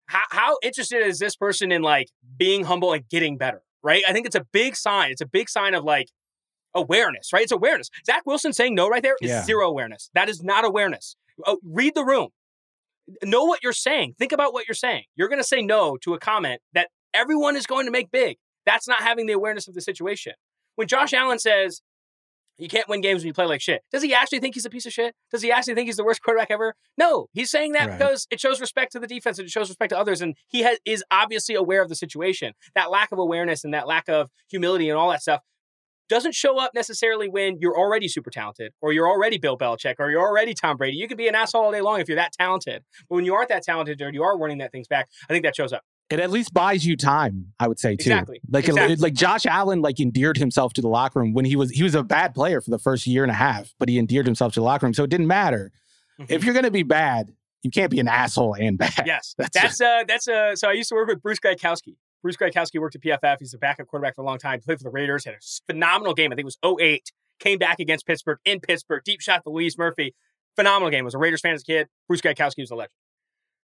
how, 0.07 0.21
how 0.31 0.57
interested 0.63 1.05
is 1.05 1.19
this 1.19 1.35
person 1.35 1.71
in 1.71 1.81
like 1.81 2.07
being 2.37 2.63
humble 2.65 2.93
and 2.93 3.07
getting 3.09 3.37
better, 3.37 3.61
right? 3.83 4.03
I 4.07 4.13
think 4.13 4.25
it's 4.25 4.35
a 4.35 4.45
big 4.51 4.75
sign. 4.75 5.11
It's 5.11 5.21
a 5.21 5.25
big 5.27 5.49
sign 5.49 5.73
of 5.73 5.83
like 5.83 6.07
awareness, 6.73 7.31
right? 7.33 7.43
It's 7.43 7.51
awareness. 7.51 7.89
Zach 8.05 8.23
Wilson 8.25 8.53
saying 8.53 8.75
no 8.75 8.87
right 8.89 9.03
there 9.03 9.15
is 9.21 9.29
Yeah. 9.29 9.43
zero 9.43 9.67
awareness. 9.67 10.09
That 10.13 10.29
is 10.29 10.43
not 10.43 10.65
awareness. 10.65 11.15
Oh, 11.45 11.59
read 11.63 11.95
the 11.95 12.03
room. 12.05 12.29
Know 13.23 13.43
what 13.45 13.63
you're 13.63 13.73
saying. 13.73 14.15
Think 14.19 14.31
about 14.31 14.53
what 14.53 14.67
you're 14.67 14.75
saying. 14.75 15.03
You're 15.15 15.29
going 15.29 15.39
to 15.41 15.47
say 15.47 15.61
no 15.61 15.97
to 15.97 16.13
a 16.13 16.19
comment 16.19 16.61
that 16.73 16.89
everyone 17.13 17.55
is 17.55 17.65
going 17.65 17.85
to 17.85 17.91
make 17.91 18.11
big. 18.11 18.37
That's 18.65 18.87
not 18.87 19.01
having 19.01 19.25
the 19.25 19.33
awareness 19.33 19.67
of 19.67 19.73
the 19.73 19.81
situation. 19.81 20.33
When 20.75 20.87
Josh 20.87 21.13
Allen 21.13 21.39
says, 21.39 21.81
you 22.59 22.67
can't 22.67 22.87
win 22.89 23.01
games 23.01 23.21
when 23.21 23.27
you 23.27 23.33
play 23.33 23.45
like 23.45 23.61
shit. 23.61 23.81
Does 23.91 24.03
he 24.03 24.13
actually 24.13 24.39
think 24.39 24.53
he's 24.55 24.65
a 24.65 24.69
piece 24.69 24.85
of 24.85 24.93
shit? 24.93 25.15
Does 25.31 25.41
he 25.41 25.51
actually 25.51 25.75
think 25.75 25.87
he's 25.87 25.97
the 25.97 26.03
worst 26.03 26.21
quarterback 26.21 26.51
ever? 26.51 26.75
No, 26.97 27.27
he's 27.33 27.49
saying 27.49 27.71
that 27.73 27.87
Right. 27.89 27.97
because 27.97 28.27
it 28.29 28.39
shows 28.39 28.59
respect 28.61 28.91
to 28.91 28.99
the 28.99 29.07
defense 29.07 29.39
and 29.39 29.47
it 29.47 29.51
shows 29.51 29.69
respect 29.69 29.89
to 29.91 29.97
others, 29.97 30.21
and 30.21 30.35
he 30.49 30.61
has, 30.61 30.77
is 30.85 31.03
obviously 31.11 31.55
aware 31.55 31.81
of 31.81 31.89
the 31.89 31.95
situation. 31.95 32.53
That 32.75 32.91
lack 32.91 33.11
of 33.11 33.19
awareness 33.19 33.63
and 33.63 33.73
that 33.73 33.87
lack 33.87 34.07
of 34.09 34.29
humility 34.49 34.89
and 34.89 34.97
all 34.97 35.09
that 35.09 35.21
stuff 35.21 35.41
doesn't 36.09 36.33
show 36.33 36.57
up 36.59 36.71
necessarily 36.73 37.29
when 37.29 37.57
you're 37.59 37.77
already 37.77 38.07
super 38.07 38.31
talented 38.31 38.71
or 38.81 38.91
you're 38.91 39.07
already 39.07 39.37
Bill 39.37 39.55
Belichick 39.57 39.95
or 39.99 40.09
you're 40.09 40.21
already 40.27 40.55
Tom 40.55 40.75
Brady. 40.75 40.97
You 40.97 41.07
can 41.07 41.17
be 41.17 41.27
an 41.27 41.35
asshole 41.35 41.65
all 41.65 41.71
day 41.71 41.81
long 41.81 41.99
if 41.99 42.07
you're 42.07 42.15
that 42.15 42.33
talented, 42.33 42.83
but 43.07 43.15
when 43.15 43.25
you 43.25 43.35
aren't 43.35 43.49
that 43.49 43.61
talented 43.63 44.01
or 44.01 44.09
you 44.11 44.23
are 44.23 44.35
winning 44.35 44.57
that 44.57 44.71
things 44.71 44.87
back, 44.87 45.07
I 45.29 45.33
think 45.33 45.45
that 45.45 45.55
shows 45.55 45.71
up. 45.71 45.83
It 46.09 46.19
at 46.19 46.31
least 46.31 46.53
buys 46.53 46.85
you 46.85 46.97
time, 46.97 47.53
I 47.59 47.67
would 47.67 47.79
say 47.79 47.91
too. 47.95 48.09
Exactly. 48.09 48.41
Like 48.49 48.67
it- 48.67 48.99
like 48.99 49.13
Josh 49.13 49.45
Allen 49.45 49.81
like 49.81 49.99
endeared 49.99 50.37
himself 50.37 50.73
to 50.73 50.81
the 50.81 50.87
locker 50.87 51.19
room 51.19 51.33
when 51.33 51.45
he 51.45 51.55
was 51.55 51.69
he 51.71 51.83
was 51.83 51.93
a 51.95 52.03
bad 52.03 52.33
player 52.33 52.61
for 52.61 52.71
the 52.71 52.79
first 52.79 53.05
year 53.05 53.23
and 53.23 53.31
a 53.31 53.35
half, 53.35 53.73
but 53.79 53.89
he 53.89 53.99
endeared 53.99 54.25
himself 54.25 54.53
to 54.53 54.59
the 54.59 54.63
locker 54.63 54.85
room, 54.85 54.93
so 54.93 55.03
it 55.03 55.09
didn't 55.09 55.27
matter. 55.27 55.71
If 56.27 56.43
you're 56.43 56.53
gonna 56.55 56.71
be 56.71 56.83
bad, 56.83 57.31
you 57.63 57.69
can't 57.71 57.91
be 57.91 57.99
an 57.99 58.07
asshole 58.07 58.55
and 58.55 58.77
bad. 58.77 58.93
Yes, 59.05 59.35
That's 59.37 59.51
that's 59.61 59.81
uh 59.81 60.03
that's 60.07 60.27
uh 60.27 60.55
so 60.55 60.69
I 60.69 60.73
used 60.73 60.89
to 60.89 60.95
work 60.95 61.07
with 61.09 61.21
Bruce 61.21 61.39
Gradkowski. 61.39 61.95
Bruce 62.21 62.35
Gradkowski 62.37 62.79
worked 62.81 62.95
at 62.95 63.01
PFF. 63.01 63.37
He's 63.39 63.53
a 63.53 63.57
backup 63.57 63.87
quarterback 63.87 64.15
for 64.15 64.21
a 64.23 64.25
long 64.25 64.37
time. 64.39 64.59
Played 64.59 64.79
for 64.79 64.83
the 64.83 64.89
Raiders. 64.89 65.23
Had 65.25 65.35
a 65.35 65.37
phenomenal 65.71 66.13
game. 66.13 66.33
I 66.33 66.35
think 66.35 66.45
it 66.51 66.53
was 66.63 66.79
08. 66.81 67.11
Came 67.39 67.57
back 67.59 67.79
against 67.79 68.05
Pittsburgh 68.05 68.39
in 68.43 68.59
Pittsburgh. 68.59 69.01
Deep 69.05 69.21
shot 69.21 69.43
to 69.43 69.49
Louis 69.49 69.77
Murphy. 69.77 70.13
Phenomenal 70.57 70.89
game. 70.89 71.05
Was 71.05 71.13
a 71.13 71.17
Raiders 71.17 71.39
fan 71.39 71.53
as 71.53 71.61
a 71.61 71.65
kid. 71.65 71.87
Bruce 72.09 72.19
Gradkowski 72.19 72.59
was 72.59 72.71
a 72.71 72.75
legend. 72.75 72.91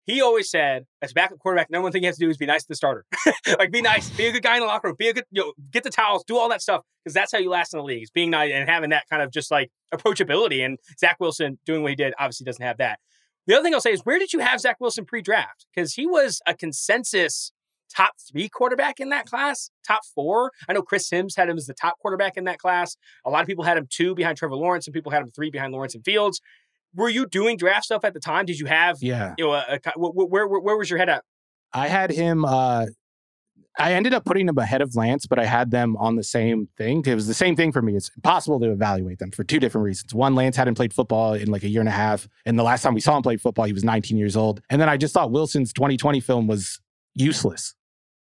He 0.05 0.21
always 0.21 0.49
said, 0.49 0.85
as 1.01 1.13
backup 1.13 1.39
quarterback, 1.39 1.69
number 1.69 1.83
one 1.83 1.91
thing 1.91 2.03
you 2.03 2.07
have 2.07 2.15
to 2.15 2.25
do 2.25 2.29
is 2.29 2.37
be 2.37 2.45
nice 2.45 2.63
to 2.63 2.69
the 2.69 2.75
starter. 2.75 3.05
like 3.59 3.71
be 3.71 3.81
nice, 3.81 4.09
be 4.09 4.25
a 4.25 4.31
good 4.31 4.43
guy 4.43 4.55
in 4.55 4.61
the 4.61 4.65
locker 4.65 4.87
room, 4.87 4.95
be 4.97 5.09
a 5.09 5.13
good, 5.13 5.25
you 5.31 5.41
know, 5.41 5.53
get 5.71 5.83
the 5.83 5.89
towels, 5.89 6.23
do 6.25 6.37
all 6.37 6.49
that 6.49 6.61
stuff 6.61 6.81
because 7.03 7.13
that's 7.13 7.31
how 7.31 7.37
you 7.37 7.49
last 7.49 7.73
in 7.73 7.77
the 7.77 7.83
league. 7.83 8.03
Is 8.03 8.09
being 8.09 8.31
nice 8.31 8.51
and 8.53 8.67
having 8.67 8.89
that 8.89 9.03
kind 9.09 9.21
of 9.21 9.31
just 9.31 9.51
like 9.51 9.69
approachability. 9.93 10.65
And 10.65 10.79
Zach 10.99 11.17
Wilson 11.19 11.59
doing 11.65 11.83
what 11.83 11.89
he 11.89 11.95
did 11.95 12.13
obviously 12.19 12.45
doesn't 12.45 12.63
have 12.63 12.77
that. 12.77 12.99
The 13.47 13.55
other 13.55 13.63
thing 13.63 13.73
I'll 13.73 13.81
say 13.81 13.91
is, 13.91 14.01
where 14.03 14.19
did 14.19 14.33
you 14.33 14.39
have 14.39 14.59
Zach 14.59 14.77
Wilson 14.79 15.05
pre-draft? 15.05 15.65
Because 15.73 15.93
he 15.93 16.05
was 16.05 16.41
a 16.45 16.53
consensus 16.53 17.51
top 17.93 18.13
three 18.31 18.47
quarterback 18.47 18.99
in 18.99 19.09
that 19.09 19.25
class, 19.25 19.69
top 19.85 20.01
four. 20.15 20.51
I 20.69 20.73
know 20.73 20.81
Chris 20.81 21.07
Sims 21.07 21.35
had 21.35 21.49
him 21.49 21.57
as 21.57 21.65
the 21.65 21.73
top 21.73 21.99
quarterback 21.99 22.37
in 22.37 22.45
that 22.45 22.59
class. 22.59 22.95
A 23.25 23.29
lot 23.29 23.41
of 23.41 23.47
people 23.47 23.63
had 23.63 23.77
him 23.77 23.87
two 23.89 24.15
behind 24.15 24.37
Trevor 24.37 24.55
Lawrence, 24.55 24.87
and 24.87 24.93
people 24.93 25.11
had 25.11 25.21
him 25.21 25.31
three 25.31 25.49
behind 25.49 25.73
Lawrence 25.73 25.95
and 25.95 26.05
Fields. 26.05 26.39
Were 26.95 27.09
you 27.09 27.25
doing 27.25 27.57
draft 27.57 27.85
stuff 27.85 28.03
at 28.03 28.13
the 28.13 28.19
time? 28.19 28.45
Did 28.45 28.59
you 28.59 28.65
have, 28.65 28.97
Yeah. 29.01 29.33
you 29.37 29.45
know, 29.45 29.53
a, 29.53 29.79
a, 29.85 29.91
where, 29.99 30.45
where, 30.47 30.59
where 30.59 30.77
was 30.77 30.89
your 30.89 30.99
head 30.99 31.09
at? 31.09 31.23
I 31.73 31.87
had 31.87 32.11
him. 32.11 32.43
Uh, 32.45 32.87
I 33.79 33.93
ended 33.93 34.13
up 34.13 34.25
putting 34.25 34.49
him 34.49 34.57
ahead 34.57 34.81
of 34.81 34.93
Lance, 34.97 35.25
but 35.25 35.39
I 35.39 35.45
had 35.45 35.71
them 35.71 35.95
on 35.95 36.17
the 36.17 36.23
same 36.23 36.67
thing. 36.77 37.03
It 37.05 37.15
was 37.15 37.27
the 37.27 37.33
same 37.33 37.55
thing 37.55 37.71
for 37.71 37.81
me. 37.81 37.95
It's 37.95 38.11
impossible 38.17 38.59
to 38.59 38.69
evaluate 38.71 39.19
them 39.19 39.31
for 39.31 39.45
two 39.45 39.59
different 39.61 39.85
reasons. 39.85 40.13
One, 40.13 40.35
Lance 40.35 40.57
hadn't 40.57 40.75
played 40.75 40.93
football 40.93 41.33
in 41.35 41.49
like 41.49 41.63
a 41.63 41.69
year 41.69 41.79
and 41.79 41.87
a 41.87 41.93
half, 41.93 42.27
and 42.45 42.59
the 42.59 42.63
last 42.63 42.81
time 42.81 42.93
we 42.93 42.99
saw 42.99 43.15
him 43.15 43.23
play 43.23 43.37
football, 43.37 43.63
he 43.65 43.71
was 43.73 43.85
19 43.85 44.17
years 44.17 44.35
old. 44.35 44.61
And 44.69 44.81
then 44.81 44.89
I 44.89 44.97
just 44.97 45.13
thought 45.13 45.31
Wilson's 45.31 45.71
2020 45.71 46.19
film 46.19 46.47
was 46.47 46.81
useless. 47.15 47.73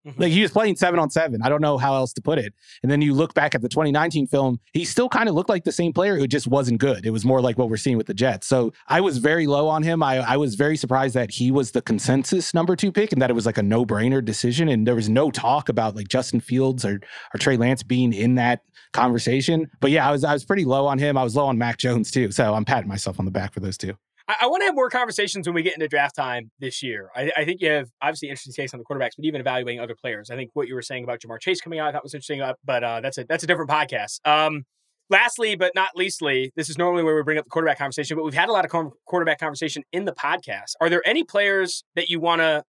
Mhm. 0.07 0.19
Like 0.19 0.33
he 0.33 0.43
was 0.43 0.51
playing 0.51 0.77
seven 0.77 1.01
on 1.01 1.09
seven. 1.11 1.41
I 1.43 1.49
don't 1.49 1.63
know 1.63 1.79
how 1.79 1.95
else 1.95 2.13
to 2.15 2.21
put 2.23 2.39
it. 2.39 2.53
And 2.83 2.93
then 2.93 3.01
you 3.01 3.15
look 3.15 3.33
back 3.33 3.55
at 3.55 3.63
the 3.63 3.69
2019 3.69 4.27
film, 4.27 4.61
he 4.73 4.85
still 4.85 5.09
kind 5.09 5.29
of 5.29 5.35
looked 5.35 5.49
like 5.49 5.65
the 5.65 5.73
same 5.73 5.93
player 5.93 6.17
who 6.19 6.27
just 6.27 6.47
wasn't 6.47 6.79
good. 6.79 7.07
It 7.07 7.11
was 7.11 7.25
more 7.25 7.41
like 7.41 7.57
what 7.57 7.71
we're 7.71 7.77
seeing 7.79 7.97
with 7.97 8.07
the 8.07 8.15
Jets. 8.15 8.47
So 8.47 8.73
I 8.89 9.01
was 9.01 9.19
very 9.19 9.47
low 9.47 9.69
on 9.69 9.83
him. 9.83 10.03
I, 10.03 10.17
I 10.19 10.37
was 10.37 10.57
very 10.57 10.77
surprised 10.77 11.15
that 11.15 11.31
he 11.31 11.51
was 11.51 11.71
the 11.71 11.81
consensus 11.83 12.53
number 12.53 12.77
two 12.77 12.93
pick 12.93 13.13
and 13.13 13.23
that 13.23 13.31
it 13.31 13.35
was 13.35 13.47
like 13.47 13.59
a 13.59 13.63
no 13.63 13.87
brainer 13.87 14.25
decision. 14.25 14.69
And 14.69 14.87
there 14.87 14.95
was 14.95 15.09
no 15.09 15.31
talk 15.31 15.69
about 15.69 15.97
like 15.97 16.09
Justin 16.09 16.41
Fields 16.41 16.85
or, 16.85 17.01
or 17.35 17.39
Trey 17.39 17.57
Lance 17.57 17.83
being 17.83 18.13
in 18.13 18.35
that 18.35 18.61
conversation. 18.93 19.71
But 19.81 19.91
yeah, 19.91 20.07
I 20.09 20.13
was 20.13 20.25
I 20.25 20.33
was 20.33 20.45
pretty 20.45 20.65
low 20.65 20.87
on 20.87 20.99
him. 20.99 21.17
I 21.17 21.25
was 21.25 21.35
low 21.35 21.47
on 21.47 21.59
Mac 21.59 21.79
Jones 21.79 22.11
too. 22.11 22.31
So 22.31 22.55
I'm 22.55 22.65
patting 22.65 22.89
myself 22.89 23.19
on 23.19 23.25
the 23.25 23.31
back 23.31 23.53
for 23.53 23.61
those 23.61 23.79
two. 23.79 23.95
I, 24.29 24.37
I 24.43 24.47
want 24.47 24.63
to 24.63 24.67
have 24.67 24.75
more 24.75 24.91
conversations 24.91 25.47
when 25.47 25.55
we 25.55 25.63
get 25.63 25.75
into 25.75 25.89
draft 25.89 26.17
time 26.17 26.51
this 26.59 26.83
year. 26.83 27.11
I, 27.15 27.31
I 27.37 27.45
think 27.45 27.61
you 27.61 27.71
have 27.71 27.89
obviously 28.03 28.29
interesting 28.29 28.53
takes 28.53 28.73
on 28.73 28.79
the 28.79 28.85
quarterbacks, 28.85 29.13
but 29.17 29.25
even 29.25 29.41
evaluating 29.41 29.81
other 29.81 29.95
players. 29.95 30.31
I 30.31 30.37
think 30.37 30.51
what 30.55 30.69
you 30.69 30.75
were 30.75 30.83
saying 30.83 31.05
about 31.05 31.21
Ja'Marr 31.21 31.41
Chase 31.41 31.61
coming 31.61 31.79
out, 31.79 31.89
I 31.89 31.93
thought 31.93 32.03
was 32.03 32.15
interesting, 32.15 32.41
uh, 32.41 32.55
but 32.65 32.85
uh, 32.85 33.01
that's 33.01 33.19
a 33.19 33.25
that's 33.25 33.45
a 33.45 33.47
different 33.47 33.71
podcast. 33.71 34.27
Um, 34.27 34.65
lastly, 35.11 35.57
but 35.57 35.73
not 35.75 35.91
leastly, 35.95 36.53
this 36.57 36.69
is 36.69 36.79
normally 36.79 37.03
where 37.03 37.15
we 37.17 37.23
bring 37.23 37.39
up 37.39 37.45
the 37.45 37.51
quarterback 37.51 37.79
conversation, 37.79 38.17
but 38.17 38.25
we've 38.25 38.35
had 38.35 38.49
a 38.49 38.53
lot 38.53 38.65
of 38.65 38.71
com- 38.71 38.93
quarterback 39.07 39.39
conversation 39.39 39.83
in 39.93 40.05
the 40.05 40.13
podcast. 40.13 40.73
Are 40.81 40.89
there 40.89 41.03
any 41.07 41.25
players 41.25 41.85
that 41.95 42.09
you 42.09 42.21
want 42.21 42.41
to 42.41 42.63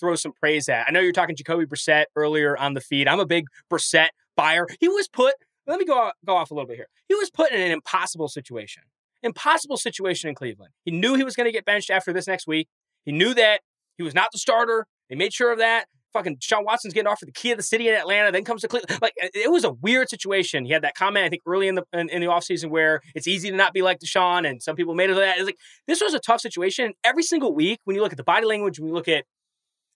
throw 0.00 0.14
some 0.14 0.32
praise 0.32 0.68
at? 0.68 0.86
I 0.88 0.90
know 0.90 1.00
you're 1.00 1.12
talking 1.12 1.36
Jacoby 1.36 1.66
Brissett 1.66 2.04
earlier 2.16 2.56
on 2.56 2.74
the 2.74 2.80
feed. 2.80 3.08
I'm 3.08 3.20
a 3.20 3.26
big 3.26 3.44
Brissett 3.70 4.08
buyer. 4.36 4.66
He 4.80 4.88
was 4.88 5.08
put. 5.08 5.34
Let 5.66 5.78
me 5.78 5.84
go 5.84 6.10
go 6.24 6.34
off 6.34 6.50
a 6.50 6.54
little 6.54 6.66
bit 6.66 6.76
here. 6.76 6.88
He 7.08 7.14
was 7.14 7.30
put 7.30 7.52
in 7.52 7.60
an 7.60 7.70
impossible 7.70 8.28
situation 8.28 8.82
impossible 9.22 9.76
situation 9.76 10.28
in 10.28 10.34
Cleveland. 10.34 10.72
He 10.84 10.90
knew 10.90 11.14
he 11.14 11.24
was 11.24 11.36
going 11.36 11.46
to 11.46 11.52
get 11.52 11.64
benched 11.64 11.90
after 11.90 12.12
this 12.12 12.26
next 12.26 12.46
week. 12.46 12.68
He 13.04 13.12
knew 13.12 13.34
that 13.34 13.60
he 13.96 14.02
was 14.02 14.14
not 14.14 14.28
the 14.32 14.38
starter. 14.38 14.86
They 15.08 15.16
made 15.16 15.32
sure 15.32 15.52
of 15.52 15.58
that. 15.58 15.86
fucking 16.12 16.38
Sean 16.40 16.64
Watson's 16.64 16.94
getting 16.94 17.06
offered 17.06 17.26
the 17.26 17.32
key 17.32 17.50
of 17.50 17.56
the 17.56 17.62
city 17.62 17.88
in 17.88 17.94
Atlanta, 17.94 18.30
then 18.32 18.44
comes 18.44 18.62
to 18.62 18.68
Cleveland. 18.68 19.00
Like 19.00 19.14
it 19.16 19.50
was 19.50 19.64
a 19.64 19.72
weird 19.72 20.08
situation. 20.08 20.64
He 20.64 20.72
had 20.72 20.82
that 20.82 20.94
comment, 20.94 21.24
I 21.24 21.28
think, 21.28 21.42
early 21.46 21.68
in 21.68 21.74
the 21.74 21.84
in, 21.92 22.08
in 22.08 22.20
the 22.20 22.28
offseason 22.28 22.70
where 22.70 23.00
it's 23.14 23.26
easy 23.26 23.50
to 23.50 23.56
not 23.56 23.72
be 23.72 23.82
like 23.82 23.98
Deshaun, 23.98 24.48
and 24.48 24.62
some 24.62 24.76
people 24.76 24.94
made 24.94 25.10
it 25.10 25.14
that. 25.14 25.38
It's 25.38 25.46
like 25.46 25.58
this 25.86 26.00
was 26.00 26.14
a 26.14 26.20
tough 26.20 26.40
situation. 26.40 26.92
Every 27.04 27.22
single 27.22 27.54
week, 27.54 27.80
when 27.84 27.96
you 27.96 28.02
look 28.02 28.12
at 28.12 28.18
the 28.18 28.24
body 28.24 28.46
language, 28.46 28.78
when 28.78 28.88
you 28.88 28.94
look 28.94 29.08
at 29.08 29.24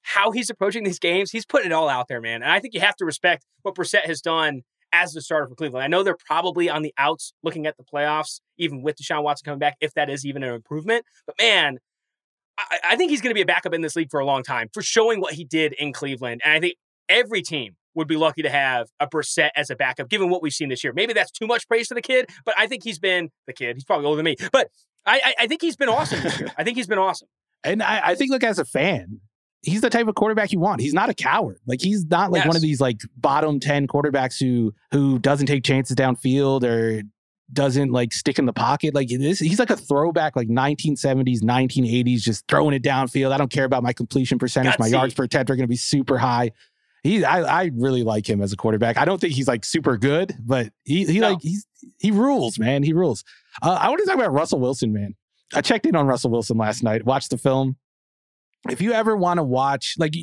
how 0.03 0.31
he's 0.31 0.51
approaching 0.51 0.85
these 0.85 0.99
games, 0.99 1.31
he's 1.31 1.45
putting 1.45 1.71
it 1.71 1.75
all 1.75 1.89
out 1.89 2.07
there, 2.09 2.21
man. 2.21 2.43
And 2.43 2.51
I 2.51 2.61
think 2.61 2.75
you 2.75 2.81
have 2.81 2.97
to 2.97 3.05
respect 3.05 3.45
what 3.63 3.75
Brissett 3.75 4.07
has 4.07 4.21
done 4.21 4.63
as 5.03 5.13
the 5.13 5.21
starter 5.21 5.49
for 5.49 5.55
Cleveland. 5.55 5.85
I 5.85 5.89
know 5.89 6.03
they're 6.03 6.17
probably 6.27 6.69
on 6.69 6.83
the 6.83 6.95
outs 6.99 7.33
looking 7.43 7.67
at 7.67 7.77
the 7.77 7.85
playoffs, 7.85 8.41
even 8.59 8.83
with 8.83 8.97
Deshaun 8.97 9.23
Watson 9.23 9.45
coming 9.45 9.59
back, 9.59 9.77
if 9.81 9.95
that 9.95 10.11
is 10.11 10.25
even 10.25 10.43
an 10.43 10.55
improvement. 10.55 11.05
But 11.27 11.37
man, 11.41 11.79
I, 12.59 12.79
I 12.91 12.97
think 12.97 13.11
he's 13.11 13.21
going 13.21 13.31
to 13.31 13.35
be 13.35 13.43
a 13.43 13.47
backup 13.47 13.75
in 13.75 13.83
this 13.83 13.97
league 13.97 14.11
for 14.11 14.21
a 14.21 14.25
long 14.25 14.43
time 14.43 14.69
for 14.73 14.83
showing 14.83 15.21
what 15.21 15.35
he 15.35 15.45
did 15.45 15.75
in 15.75 15.93
Cleveland. 15.93 16.41
And 16.45 16.53
I 16.53 16.61
think 16.61 16.77
every 17.09 17.43
team 17.43 17.77
would 17.95 18.09
be 18.09 18.17
lucky 18.17 18.43
to 18.43 18.51
have 18.51 18.89
a 19.01 19.07
Brissett 19.07 19.51
as 19.57 19.71
a 19.71 19.77
backup, 19.77 20.09
given 20.09 20.29
what 20.29 20.43
we've 20.43 20.53
seen 20.53 20.69
this 20.69 20.85
year. 20.85 20.93
Maybe 20.93 21.13
that's 21.13 21.31
too 21.31 21.47
much 21.47 21.67
praise 21.67 21.89
for 21.89 21.95
the 21.95 22.03
kid, 22.03 22.29
but 22.45 22.55
I 22.59 22.67
think 22.67 22.85
he's 22.85 22.99
been 22.99 23.31
the 23.47 23.53
kid. 23.53 23.77
He's 23.77 23.85
probably 23.85 24.07
older 24.07 24.17
than 24.17 24.25
me, 24.25 24.37
but 24.53 24.69
I, 25.07 25.21
I, 25.25 25.35
I 25.41 25.47
think 25.47 25.63
he's 25.63 25.77
been 25.77 25.89
awesome 25.89 26.23
this 26.23 26.39
year. 26.39 26.53
I 26.59 26.65
think 26.65 26.77
he's 26.77 26.87
been 26.87 26.99
awesome. 26.99 27.29
And 27.65 27.83
I, 27.83 28.01
I 28.09 28.15
think, 28.15 28.31
look, 28.31 28.45
as 28.45 28.59
a 28.59 28.65
fan, 28.65 29.21
he's 29.63 29.81
the 29.81 29.91
type 29.91 30.07
of 30.07 30.15
quarterback 30.15 30.53
you 30.53 30.61
want. 30.61 30.81
He's 30.81 30.95
not 30.95 31.09
a 31.09 31.15
coward. 31.15 31.59
Like 31.67 31.81
he's 31.81 32.05
not 32.07 32.31
like 32.31 32.41
yes. 32.41 32.49
one 32.49 32.57
of 32.57 32.63
these 32.63 32.81
like 32.81 33.01
bottom 33.17 33.61
10 33.61 33.87
quarterbacks 33.87 34.39
who 34.39 34.75
who 34.93 35.19
doesn't 35.19 35.47
take 35.47 35.65
chances 35.65 35.97
downfield 35.97 36.63
or 36.63 37.03
doesn't 37.53 37.93
like 37.93 38.13
stick 38.13 38.39
in 38.39 38.47
the 38.47 38.53
pocket. 38.53 38.95
Like 38.95 39.09
this, 39.09 39.39
he's 39.39 39.59
like 39.59 39.71
a 39.71 39.77
throwback, 39.77 40.37
like 40.37 40.49
1970s, 40.49 41.43
1980s, 41.43 42.21
just 42.21 42.47
throwing 42.49 42.75
it 42.75 42.83
downfield. 42.83 43.33
I 43.33 43.39
don't 43.39 43.51
care 43.51 43.65
about 43.65 43.83
my 43.83 43.93
completion 43.93 44.39
percentage. 44.39 44.73
Got 44.73 44.81
my 44.81 44.87
yards 44.89 45.15
per 45.15 45.25
attempt 45.25 45.51
are 45.51 45.57
going 45.57 45.65
to 45.65 45.69
be 45.69 45.77
super 45.77 46.19
high. 46.19 46.53
He, 47.03 47.25
I, 47.25 47.63
I 47.63 47.71
really 47.75 48.03
like 48.03 48.29
him 48.29 48.43
as 48.43 48.53
a 48.53 48.57
quarterback. 48.57 48.99
I 48.99 49.05
don't 49.05 49.21
think 49.21 49.33
he's 49.33 49.47
like 49.47 49.65
super 49.65 49.97
good, 49.97 50.35
but 50.41 50.73
he, 50.83 51.05
he 51.05 51.21
no. 51.21 51.31
like 51.31 51.39
he's 51.41 51.65
he 51.99 52.11
rules, 52.11 52.59
man. 52.59 52.83
He 52.83 52.93
rules. 52.93 53.23
Uh, 53.63 53.79
I 53.81 53.89
want 53.89 54.01
to 54.01 54.07
talk 54.07 54.17
about 54.17 54.33
Russell 54.33 54.59
Wilson, 54.59 54.93
man. 54.93 55.15
I 55.55 55.61
checked 55.61 55.87
in 55.87 55.95
on 55.95 56.09
Russell 56.09 56.33
Wilson 56.33 56.57
last 56.57 56.83
night. 56.83 57.05
Watched 57.05 57.31
the 57.31 57.39
film 57.39 57.77
if 58.71 58.81
you 58.81 58.93
ever 58.93 59.17
want 59.17 59.39
to 59.39 59.43
watch 59.43 59.95
like 59.99 60.15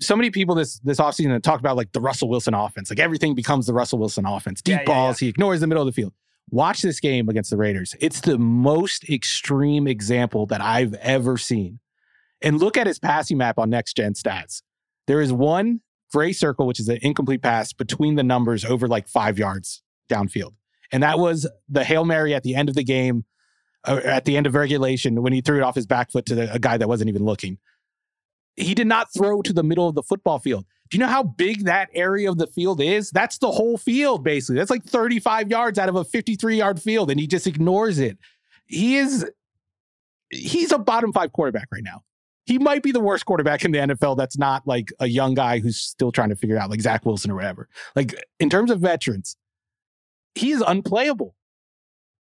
so 0.00 0.16
many 0.16 0.30
people 0.30 0.54
this 0.54 0.78
this 0.80 0.98
offseason 0.98 1.30
have 1.30 1.42
talked 1.42 1.60
about 1.60 1.76
like 1.76 1.92
the 1.92 2.00
Russell 2.00 2.28
Wilson 2.28 2.54
offense, 2.54 2.90
like 2.90 2.98
everything 2.98 3.34
becomes 3.34 3.66
the 3.66 3.72
Russell 3.72 3.98
Wilson 3.98 4.26
offense. 4.26 4.62
Deep 4.62 4.80
yeah, 4.80 4.84
balls, 4.84 5.20
yeah. 5.20 5.26
he 5.26 5.30
ignores 5.30 5.60
the 5.60 5.66
middle 5.66 5.82
of 5.82 5.86
the 5.86 6.00
field. 6.00 6.12
Watch 6.50 6.82
this 6.82 6.98
game 7.00 7.28
against 7.28 7.50
the 7.50 7.56
Raiders. 7.56 7.94
It's 8.00 8.20
the 8.20 8.38
most 8.38 9.08
extreme 9.08 9.86
example 9.86 10.46
that 10.46 10.62
I've 10.62 10.94
ever 10.94 11.36
seen. 11.36 11.78
And 12.40 12.58
look 12.58 12.76
at 12.76 12.86
his 12.86 12.98
passing 12.98 13.36
map 13.36 13.58
on 13.58 13.68
next 13.68 13.96
gen 13.96 14.14
stats. 14.14 14.62
There 15.06 15.20
is 15.20 15.32
one 15.32 15.80
gray 16.12 16.32
circle, 16.32 16.66
which 16.66 16.80
is 16.80 16.88
an 16.88 16.98
incomplete 17.02 17.42
pass 17.42 17.72
between 17.72 18.14
the 18.14 18.22
numbers 18.22 18.64
over 18.64 18.88
like 18.88 19.08
five 19.08 19.38
yards 19.38 19.82
downfield. 20.08 20.54
And 20.90 21.02
that 21.02 21.18
was 21.18 21.46
the 21.68 21.84
Hail 21.84 22.04
Mary 22.04 22.34
at 22.34 22.44
the 22.44 22.54
end 22.54 22.70
of 22.70 22.74
the 22.74 22.84
game, 22.84 23.24
uh, 23.84 24.00
at 24.04 24.24
the 24.24 24.36
end 24.36 24.46
of 24.46 24.54
regulation, 24.54 25.22
when 25.22 25.32
he 25.32 25.42
threw 25.42 25.58
it 25.58 25.62
off 25.62 25.74
his 25.74 25.86
back 25.86 26.10
foot 26.10 26.24
to 26.26 26.34
the, 26.34 26.52
a 26.52 26.58
guy 26.58 26.78
that 26.78 26.88
wasn't 26.88 27.10
even 27.10 27.24
looking 27.24 27.58
he 28.58 28.74
did 28.74 28.86
not 28.86 29.12
throw 29.12 29.42
to 29.42 29.52
the 29.52 29.62
middle 29.62 29.88
of 29.88 29.94
the 29.94 30.02
football 30.02 30.38
field. 30.38 30.64
Do 30.90 30.96
you 30.96 31.00
know 31.00 31.10
how 31.10 31.22
big 31.22 31.64
that 31.64 31.90
area 31.92 32.30
of 32.30 32.38
the 32.38 32.46
field 32.46 32.80
is? 32.80 33.10
That's 33.10 33.38
the 33.38 33.50
whole 33.50 33.76
field, 33.76 34.24
basically. 34.24 34.56
That's 34.56 34.70
like 34.70 34.84
35 34.84 35.50
yards 35.50 35.78
out 35.78 35.88
of 35.88 35.96
a 35.96 36.04
53 36.04 36.56
yard 36.56 36.80
field, 36.80 37.10
and 37.10 37.20
he 37.20 37.26
just 37.26 37.46
ignores 37.46 37.98
it. 37.98 38.18
He 38.66 38.96
is, 38.96 39.24
he's 40.30 40.72
a 40.72 40.78
bottom 40.78 41.12
five 41.12 41.32
quarterback 41.32 41.68
right 41.70 41.84
now. 41.84 42.02
He 42.46 42.58
might 42.58 42.82
be 42.82 42.92
the 42.92 43.00
worst 43.00 43.26
quarterback 43.26 43.64
in 43.64 43.72
the 43.72 43.78
NFL 43.78 44.16
that's 44.16 44.38
not 44.38 44.66
like 44.66 44.90
a 45.00 45.06
young 45.06 45.34
guy 45.34 45.58
who's 45.58 45.76
still 45.76 46.10
trying 46.10 46.30
to 46.30 46.36
figure 46.36 46.58
out, 46.58 46.70
like 46.70 46.80
Zach 46.80 47.04
Wilson 47.04 47.30
or 47.30 47.34
whatever. 47.34 47.68
Like, 47.94 48.14
in 48.40 48.48
terms 48.48 48.70
of 48.70 48.80
veterans, 48.80 49.36
he 50.34 50.52
is 50.52 50.62
unplayable. 50.66 51.34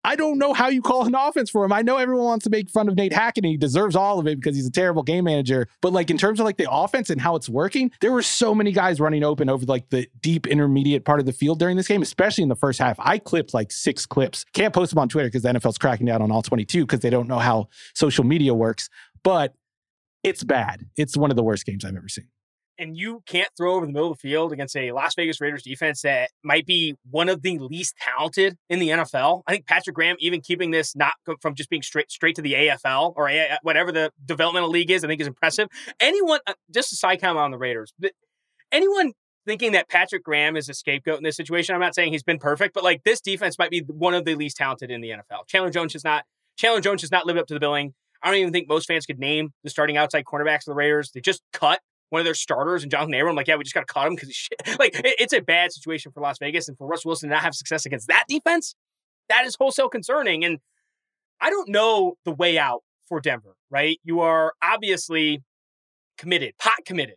I 0.02 0.16
don't 0.16 0.38
know 0.38 0.54
how 0.54 0.68
you 0.68 0.80
call 0.80 1.04
an 1.04 1.14
offense 1.14 1.50
for 1.50 1.64
him. 1.64 1.72
I 1.72 1.82
know 1.82 1.98
everyone 1.98 2.24
wants 2.24 2.44
to 2.44 2.50
make 2.50 2.70
fun 2.70 2.88
of 2.88 2.96
Nate 2.96 3.12
Hackett 3.12 3.44
and 3.44 3.50
he 3.50 3.58
deserves 3.58 3.94
all 3.94 4.18
of 4.18 4.26
it 4.26 4.36
because 4.36 4.56
he's 4.56 4.66
a 4.66 4.70
terrible 4.70 5.02
game 5.02 5.24
manager. 5.24 5.68
But 5.82 5.92
like 5.92 6.10
in 6.10 6.16
terms 6.16 6.40
of 6.40 6.44
like 6.44 6.56
the 6.56 6.70
offense 6.70 7.10
and 7.10 7.20
how 7.20 7.36
it's 7.36 7.48
working, 7.48 7.90
there 8.00 8.10
were 8.10 8.22
so 8.22 8.54
many 8.54 8.72
guys 8.72 8.98
running 8.98 9.22
open 9.22 9.50
over 9.50 9.66
like 9.66 9.90
the 9.90 10.08
deep 10.22 10.46
intermediate 10.46 11.04
part 11.04 11.20
of 11.20 11.26
the 11.26 11.32
field 11.32 11.58
during 11.58 11.76
this 11.76 11.88
game, 11.88 12.00
especially 12.00 12.42
in 12.42 12.48
the 12.48 12.56
first 12.56 12.78
half. 12.78 12.96
I 12.98 13.18
clipped 13.18 13.52
like 13.52 13.70
six 13.70 14.06
clips. 14.06 14.46
Can't 14.54 14.72
post 14.72 14.90
them 14.90 14.98
on 14.98 15.08
Twitter 15.08 15.28
because 15.28 15.42
the 15.42 15.50
NFL's 15.50 15.78
cracking 15.78 16.06
down 16.06 16.22
on 16.22 16.32
all 16.32 16.42
22 16.42 16.86
because 16.86 17.00
they 17.00 17.10
don't 17.10 17.28
know 17.28 17.38
how 17.38 17.68
social 17.94 18.24
media 18.24 18.54
works. 18.54 18.88
But 19.22 19.54
it's 20.22 20.44
bad. 20.44 20.86
It's 20.96 21.16
one 21.16 21.30
of 21.30 21.36
the 21.36 21.42
worst 21.42 21.66
games 21.66 21.84
I've 21.84 21.96
ever 21.96 22.08
seen 22.08 22.28
and 22.80 22.96
you 22.96 23.22
can't 23.26 23.50
throw 23.56 23.74
over 23.74 23.86
the 23.86 23.92
middle 23.92 24.10
of 24.10 24.18
the 24.18 24.28
field 24.28 24.52
against 24.52 24.74
a 24.74 24.90
Las 24.92 25.14
Vegas 25.14 25.40
Raiders 25.40 25.62
defense 25.62 26.00
that 26.02 26.30
might 26.42 26.66
be 26.66 26.96
one 27.08 27.28
of 27.28 27.42
the 27.42 27.58
least 27.58 27.94
talented 27.98 28.56
in 28.70 28.78
the 28.78 28.88
NFL. 28.88 29.42
I 29.46 29.52
think 29.52 29.66
Patrick 29.66 29.94
Graham, 29.94 30.16
even 30.18 30.40
keeping 30.40 30.70
this 30.70 30.96
not 30.96 31.12
from 31.40 31.54
just 31.54 31.68
being 31.68 31.82
straight 31.82 32.10
straight 32.10 32.34
to 32.36 32.42
the 32.42 32.54
AFL 32.54 33.12
or 33.16 33.28
a, 33.28 33.58
whatever 33.62 33.92
the 33.92 34.10
developmental 34.24 34.70
league 34.70 34.90
is, 34.90 35.04
I 35.04 35.08
think 35.08 35.20
is 35.20 35.26
impressive. 35.26 35.68
Anyone, 36.00 36.40
uh, 36.46 36.54
just 36.72 36.92
a 36.92 36.96
side 36.96 37.20
comment 37.20 37.44
on 37.44 37.50
the 37.50 37.58
Raiders, 37.58 37.92
anyone 38.72 39.12
thinking 39.46 39.72
that 39.72 39.88
Patrick 39.88 40.24
Graham 40.24 40.56
is 40.56 40.68
a 40.68 40.74
scapegoat 40.74 41.18
in 41.18 41.24
this 41.24 41.36
situation, 41.36 41.74
I'm 41.74 41.80
not 41.80 41.94
saying 41.94 42.12
he's 42.12 42.22
been 42.22 42.38
perfect, 42.38 42.74
but 42.74 42.82
like 42.82 43.04
this 43.04 43.20
defense 43.20 43.58
might 43.58 43.70
be 43.70 43.80
one 43.80 44.14
of 44.14 44.24
the 44.24 44.34
least 44.34 44.56
talented 44.56 44.90
in 44.90 45.02
the 45.02 45.10
NFL. 45.10 45.46
Chandler 45.46 45.70
Jones 45.70 45.92
has 45.92 46.04
not. 46.04 46.24
Chandler 46.56 46.80
Jones 46.80 47.02
has 47.02 47.10
not 47.10 47.26
lived 47.26 47.38
up 47.38 47.46
to 47.46 47.54
the 47.54 47.60
billing. 47.60 47.94
I 48.22 48.28
don't 48.28 48.38
even 48.38 48.52
think 48.52 48.68
most 48.68 48.86
fans 48.86 49.06
could 49.06 49.18
name 49.18 49.50
the 49.64 49.70
starting 49.70 49.96
outside 49.96 50.24
cornerbacks 50.24 50.60
of 50.60 50.66
the 50.66 50.74
Raiders. 50.74 51.10
They 51.12 51.20
just 51.20 51.42
cut 51.52 51.80
one 52.10 52.20
of 52.20 52.24
their 52.24 52.34
starters 52.34 52.82
and 52.82 52.90
Jonathan 52.90 53.14
Abram. 53.14 53.34
Like, 53.34 53.48
yeah, 53.48 53.56
we 53.56 53.64
just 53.64 53.74
got 53.74 53.86
to 53.86 53.92
cut 53.92 54.06
him 54.06 54.14
because. 54.14 54.48
Like, 54.78 54.94
it, 54.94 55.16
it's 55.18 55.32
a 55.32 55.40
bad 55.40 55.72
situation 55.72 56.12
for 56.12 56.20
Las 56.20 56.38
Vegas. 56.38 56.68
And 56.68 56.76
for 56.76 56.86
Russ 56.86 57.04
Wilson 57.04 57.28
to 57.28 57.34
not 57.34 57.42
have 57.42 57.54
success 57.54 57.84
against 57.86 58.08
that 58.08 58.24
defense, 58.28 58.74
that 59.28 59.44
is 59.44 59.56
wholesale 59.56 59.88
concerning. 59.88 60.44
And 60.44 60.58
I 61.40 61.50
don't 61.50 61.68
know 61.68 62.14
the 62.24 62.32
way 62.32 62.58
out 62.58 62.82
for 63.08 63.20
Denver, 63.20 63.56
right? 63.70 63.98
You 64.04 64.20
are 64.20 64.54
obviously 64.62 65.42
committed, 66.18 66.54
pot 66.58 66.84
committed 66.84 67.16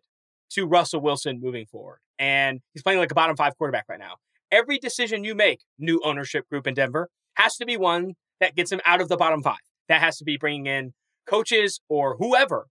to 0.52 0.66
Russell 0.66 1.02
Wilson 1.02 1.39
moving 1.41 1.66
forward. 1.66 2.00
And 2.20 2.62
he's 2.74 2.84
playing 2.84 3.00
like 3.00 3.12
a 3.12 3.16
bottom 3.16 3.36
five 3.36 3.58
quarterback 3.58 3.86
right 3.89 4.00
now. 4.00 4.16
Every 4.52 4.78
decision 4.78 5.24
you 5.24 5.36
make, 5.36 5.60
new 5.80 6.02
ownership 6.04 6.48
group 6.50 6.68
in 6.68 6.74
Denver, 6.74 7.10
has 7.36 7.58
to 7.58 7.66
be 7.66 7.78
one 7.78 8.14
that 8.39 8.56
gets 8.56 8.72
him 8.72 8.82
out 8.86 9.02
of 9.02 9.10
the 9.10 9.18
bottom 9.18 9.41
five. 9.41 9.58
That 9.89 10.02
has 10.02 10.18
to 10.18 10.24
be 10.24 10.38
bringing 10.38 10.68
in 10.68 10.94
coaches 11.28 11.82
or 11.89 12.16
whoever, 12.18 12.68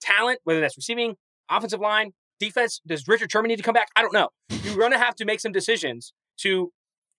talent, 0.00 0.40
whether 0.44 0.60
that's 0.60 0.76
receiving, 0.76 1.16
offensive 1.50 1.80
line, 1.80 2.12
defense. 2.40 2.80
Does 2.86 3.06
Richard 3.06 3.30
Sherman 3.30 3.48
need 3.48 3.56
to 3.56 3.62
come 3.62 3.74
back? 3.74 3.88
I 3.96 4.02
don't 4.02 4.12
know. 4.12 4.28
You're 4.62 4.76
going 4.76 4.92
to 4.92 4.98
have 4.98 5.14
to 5.16 5.24
make 5.24 5.40
some 5.40 5.52
decisions 5.52 6.12
to 6.38 6.72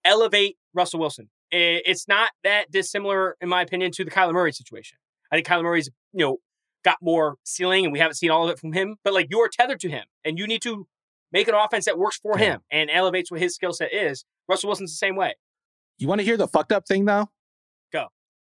elevate 0.03 0.57
Russell 0.73 0.99
Wilson. 0.99 1.29
It's 1.51 2.07
not 2.07 2.31
that 2.43 2.71
dissimilar, 2.71 3.37
in 3.39 3.49
my 3.49 3.61
opinion, 3.61 3.91
to 3.93 4.03
the 4.03 4.11
Kyler 4.11 4.33
Murray 4.33 4.51
situation. 4.51 4.97
I 5.31 5.37
think 5.37 5.47
Kyler 5.47 5.63
Murray's, 5.63 5.89
you 6.11 6.25
know, 6.25 6.37
got 6.83 6.97
more 7.01 7.37
ceiling 7.43 7.85
and 7.85 7.91
we 7.91 7.99
haven't 7.99 8.15
seen 8.15 8.29
all 8.29 8.43
of 8.43 8.49
it 8.51 8.59
from 8.59 8.73
him, 8.73 8.97
but 9.03 9.13
like 9.13 9.27
you're 9.29 9.49
tethered 9.49 9.79
to 9.79 9.89
him 9.89 10.03
and 10.23 10.37
you 10.37 10.45
need 10.45 10.61
to 10.61 10.87
make 11.31 11.47
an 11.47 11.55
offense 11.55 11.85
that 11.85 11.97
works 11.97 12.17
for 12.17 12.37
him 12.37 12.61
and 12.71 12.89
elevates 12.91 13.31
what 13.31 13.39
his 13.39 13.55
skill 13.55 13.73
set 13.73 13.91
is. 13.93 14.23
Russell 14.47 14.67
Wilson's 14.67 14.91
the 14.91 14.97
same 14.97 15.15
way. 15.15 15.33
You 15.97 16.07
want 16.07 16.19
to 16.19 16.25
hear 16.25 16.37
the 16.37 16.47
fucked 16.47 16.71
up 16.71 16.87
thing 16.87 17.05
though? 17.05 17.29
Go. 17.91 18.07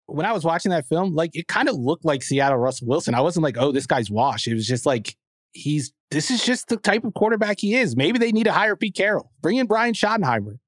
When 0.07 0.26
I 0.26 0.34
was 0.34 0.43
watching 0.43 0.71
that 0.71 0.86
film, 0.88 1.15
like 1.15 1.32
it 1.34 1.47
kind 1.47 1.69
of 1.69 1.76
looked 1.76 2.03
like 2.03 2.23
Seattle 2.23 2.57
Russell 2.57 2.88
Wilson. 2.88 3.15
I 3.15 3.21
wasn't 3.21 3.43
like, 3.43 3.57
oh, 3.57 3.71
this 3.71 3.88
guy's 3.88 4.11
washed. 4.11 4.47
It 4.47 4.53
was 4.53 4.67
just 4.67 4.86
like 4.86 5.15
he's 5.56 5.91
this 6.12 6.30
is 6.30 6.43
just 6.45 6.68
the 6.68 6.78
type 6.78 7.03
of 7.03 7.14
quarterback 7.14 7.60
he 7.60 7.76
is. 7.76 7.95
Maybe 7.95 8.20
they 8.20 8.32
need 8.32 8.43
to 8.43 8.51
hire 8.51 8.76
Pete 8.76 8.95
Carroll. 8.95 9.32
Bring 9.41 9.58
in 9.58 9.66
Brian 9.66 9.93
Schottenheimer. 9.93 10.60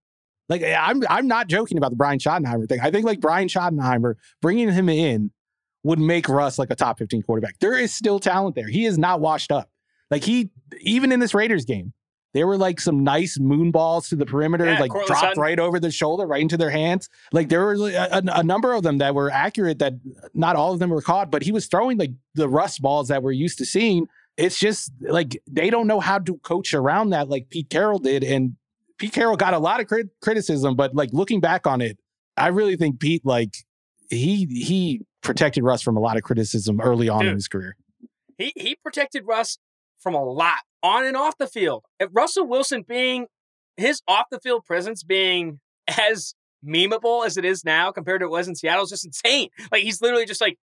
Like 0.49 0.63
I'm 0.63 1.03
I'm 1.09 1.27
not 1.27 1.47
joking 1.47 1.77
about 1.77 1.91
the 1.91 1.97
Brian 1.97 2.19
Schottenheimer 2.19 2.67
thing. 2.67 2.79
I 2.81 2.89
think 2.89 3.05
like 3.05 3.19
Brian 3.19 3.47
Schottenheimer 3.47 4.15
bringing 4.41 4.71
him 4.71 4.89
in 4.89 5.31
would 5.83 5.99
make 5.99 6.27
Russ 6.27 6.57
like 6.57 6.71
a 6.71 6.75
top 6.75 6.97
15 6.97 7.21
quarterback. 7.23 7.59
There 7.59 7.77
is 7.77 7.93
still 7.93 8.19
talent 8.19 8.55
there. 8.55 8.67
He 8.67 8.85
is 8.85 8.97
not 8.97 9.19
washed 9.19 9.51
up. 9.51 9.69
Like 10.09 10.23
he 10.23 10.49
even 10.81 11.11
in 11.11 11.19
this 11.19 11.33
Raiders 11.33 11.65
game, 11.65 11.93
there 12.33 12.47
were 12.47 12.57
like 12.57 12.79
some 12.79 13.03
nice 13.03 13.37
moon 13.39 13.71
balls 13.71 14.09
to 14.09 14.15
the 14.15 14.25
perimeter, 14.25 14.65
yeah, 14.65 14.79
like 14.79 14.91
dropped 14.91 15.07
Sutton. 15.07 15.41
right 15.41 15.59
over 15.59 15.79
the 15.79 15.91
shoulder, 15.91 16.25
right 16.25 16.41
into 16.41 16.57
their 16.57 16.69
hands. 16.69 17.09
Like 17.33 17.49
there 17.49 17.61
were 17.61 17.89
uh, 17.89 18.21
a, 18.25 18.39
a, 18.39 18.43
number 18.43 18.73
of 18.73 18.83
them 18.83 18.99
that 18.99 19.15
were 19.15 19.29
accurate. 19.29 19.79
That 19.79 19.93
not 20.33 20.55
all 20.55 20.71
of 20.71 20.79
them 20.79 20.89
were 20.89 21.01
caught, 21.01 21.29
but 21.29 21.43
he 21.43 21.51
was 21.51 21.67
throwing 21.67 21.97
like 21.97 22.11
the 22.35 22.47
Russ 22.47 22.79
balls 22.79 23.09
that 23.09 23.21
we're 23.21 23.31
used 23.31 23.57
to 23.57 23.65
seeing 23.65 24.07
it's 24.37 24.59
just 24.59 24.91
like 25.01 25.41
they 25.49 25.69
don't 25.69 25.87
know 25.87 25.99
how 25.99 26.19
to 26.19 26.37
coach 26.37 26.73
around 26.73 27.09
that 27.09 27.27
like 27.27 27.49
Pete 27.49 27.69
Carroll 27.69 27.99
did. 27.99 28.23
And 28.23 28.55
Pete 28.97 29.11
Carroll 29.11 29.35
got 29.35 29.53
a 29.53 29.59
lot 29.59 29.79
of 29.79 29.87
crit- 29.87 30.09
criticism, 30.21 30.75
but 30.75 30.95
like 30.95 31.09
looking 31.11 31.39
back 31.39 31.67
on 31.67 31.81
it, 31.81 31.97
I 32.37 32.47
really 32.47 32.75
think 32.75 32.99
Pete 32.99 33.25
like 33.25 33.53
he 34.09 34.45
he 34.45 35.01
protected 35.21 35.63
Russ 35.63 35.81
from 35.81 35.97
a 35.97 35.99
lot 35.99 36.17
of 36.17 36.23
criticism 36.23 36.79
early 36.79 37.09
on 37.09 37.21
Dude, 37.21 37.29
in 37.29 37.35
his 37.35 37.47
career. 37.47 37.75
He 38.37 38.53
he 38.55 38.75
protected 38.75 39.23
Russ 39.25 39.57
from 39.99 40.13
a 40.13 40.23
lot 40.23 40.59
on 40.83 41.05
and 41.05 41.17
off 41.17 41.37
the 41.37 41.47
field. 41.47 41.83
If 41.99 42.09
Russell 42.13 42.47
Wilson 42.47 42.83
being 42.87 43.25
his 43.75 44.01
off 44.07 44.25
the 44.31 44.39
field 44.39 44.65
presence 44.65 45.03
being 45.03 45.59
as 45.87 46.35
memeable 46.65 47.25
as 47.25 47.37
it 47.37 47.45
is 47.45 47.63
now 47.63 47.91
compared 47.91 48.21
to 48.21 48.25
it 48.25 48.29
was 48.29 48.47
in 48.47 48.55
Seattle 48.55 48.83
is 48.83 48.89
just 48.89 49.05
insane. 49.05 49.49
Like 49.71 49.83
he's 49.83 50.01
literally 50.01 50.25
just 50.25 50.41
like 50.41 50.57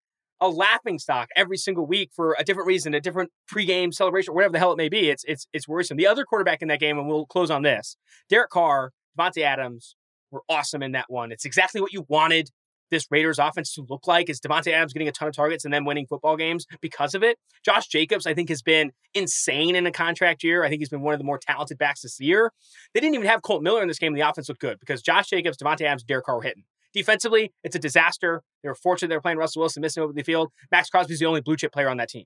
a 0.40 0.48
laughing 0.48 0.98
stock 0.98 1.28
every 1.36 1.56
single 1.56 1.86
week 1.86 2.10
for 2.14 2.36
a 2.38 2.44
different 2.44 2.66
reason, 2.66 2.94
a 2.94 3.00
different 3.00 3.30
pregame 3.52 3.92
celebration, 3.92 4.34
whatever 4.34 4.52
the 4.52 4.58
hell 4.58 4.72
it 4.72 4.78
may 4.78 4.88
be. 4.88 5.10
It's 5.10 5.24
it's 5.26 5.46
it's 5.52 5.68
worrisome. 5.68 5.96
The 5.96 6.06
other 6.06 6.24
quarterback 6.24 6.62
in 6.62 6.68
that 6.68 6.80
game, 6.80 6.98
and 6.98 7.08
we'll 7.08 7.26
close 7.26 7.50
on 7.50 7.62
this: 7.62 7.96
Derek 8.28 8.50
Carr, 8.50 8.92
Davante 9.18 9.42
Adams 9.42 9.96
were 10.30 10.42
awesome 10.48 10.82
in 10.82 10.92
that 10.92 11.06
one. 11.08 11.32
It's 11.32 11.44
exactly 11.44 11.80
what 11.80 11.92
you 11.92 12.06
wanted 12.08 12.50
this 12.90 13.06
Raiders 13.10 13.38
offense 13.38 13.72
to 13.74 13.86
look 13.88 14.06
like 14.06 14.28
is 14.28 14.40
Davante 14.40 14.72
Adams 14.72 14.92
getting 14.92 15.08
a 15.08 15.12
ton 15.12 15.28
of 15.28 15.34
targets 15.34 15.64
and 15.64 15.72
then 15.72 15.84
winning 15.84 16.06
football 16.06 16.36
games 16.36 16.66
because 16.80 17.14
of 17.14 17.22
it. 17.22 17.38
Josh 17.64 17.86
Jacobs, 17.86 18.26
I 18.26 18.34
think, 18.34 18.48
has 18.48 18.62
been 18.62 18.90
insane 19.14 19.76
in 19.76 19.86
a 19.86 19.92
contract 19.92 20.42
year. 20.42 20.64
I 20.64 20.68
think 20.68 20.80
he's 20.80 20.88
been 20.88 21.02
one 21.02 21.14
of 21.14 21.20
the 21.20 21.24
more 21.24 21.38
talented 21.38 21.78
backs 21.78 22.02
this 22.02 22.18
year. 22.20 22.52
They 22.92 23.00
didn't 23.00 23.14
even 23.14 23.26
have 23.26 23.42
Colt 23.42 23.62
Miller 23.62 23.82
in 23.82 23.88
this 23.88 23.98
game. 23.98 24.14
The 24.14 24.28
offense 24.28 24.48
looked 24.48 24.60
good 24.60 24.78
because 24.80 25.02
Josh 25.02 25.28
Jacobs, 25.28 25.56
Davante 25.56 25.82
Adams, 25.82 26.02
Derek 26.02 26.24
Carr 26.24 26.36
were 26.36 26.42
hitting. 26.42 26.64
Defensively, 26.92 27.52
it's 27.62 27.76
a 27.76 27.78
disaster. 27.78 28.42
They 28.62 28.68
were 28.68 28.74
fortunate 28.74 29.08
they 29.08 29.16
were 29.16 29.20
playing 29.20 29.38
Russell 29.38 29.60
Wilson 29.60 29.80
missing 29.80 30.02
over 30.02 30.12
the 30.12 30.22
field. 30.22 30.50
Maxx 30.70 30.90
Crosby's 30.90 31.20
the 31.20 31.26
only 31.26 31.40
blue 31.40 31.56
chip 31.56 31.72
player 31.72 31.88
on 31.88 31.96
that 31.98 32.08
team, 32.08 32.24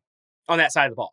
on 0.48 0.58
that 0.58 0.72
side 0.72 0.86
of 0.86 0.92
the 0.92 0.96
ball. 0.96 1.12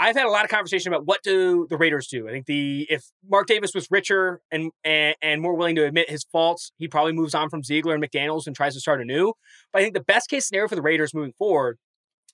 I've 0.00 0.16
had 0.16 0.26
a 0.26 0.30
lot 0.30 0.44
of 0.44 0.50
conversation 0.50 0.92
about 0.92 1.06
what 1.06 1.22
do 1.22 1.66
the 1.70 1.76
Raiders 1.76 2.08
do. 2.08 2.28
I 2.28 2.32
think 2.32 2.46
the 2.46 2.86
if 2.90 3.04
Mark 3.28 3.46
Davis 3.46 3.74
was 3.74 3.86
richer 3.90 4.40
and 4.50 4.72
and, 4.82 5.14
and 5.22 5.40
more 5.40 5.54
willing 5.54 5.76
to 5.76 5.84
admit 5.84 6.10
his 6.10 6.24
faults, 6.32 6.72
he 6.78 6.88
probably 6.88 7.12
moves 7.12 7.34
on 7.34 7.48
from 7.48 7.62
Ziegler 7.62 7.94
and 7.94 8.02
McDaniels 8.02 8.46
and 8.46 8.56
tries 8.56 8.74
to 8.74 8.80
start 8.80 9.00
anew. 9.00 9.34
But 9.72 9.80
I 9.80 9.82
think 9.82 9.94
the 9.94 10.02
best 10.02 10.28
case 10.28 10.48
scenario 10.48 10.68
for 10.68 10.74
the 10.74 10.82
Raiders 10.82 11.14
moving 11.14 11.32
forward 11.38 11.78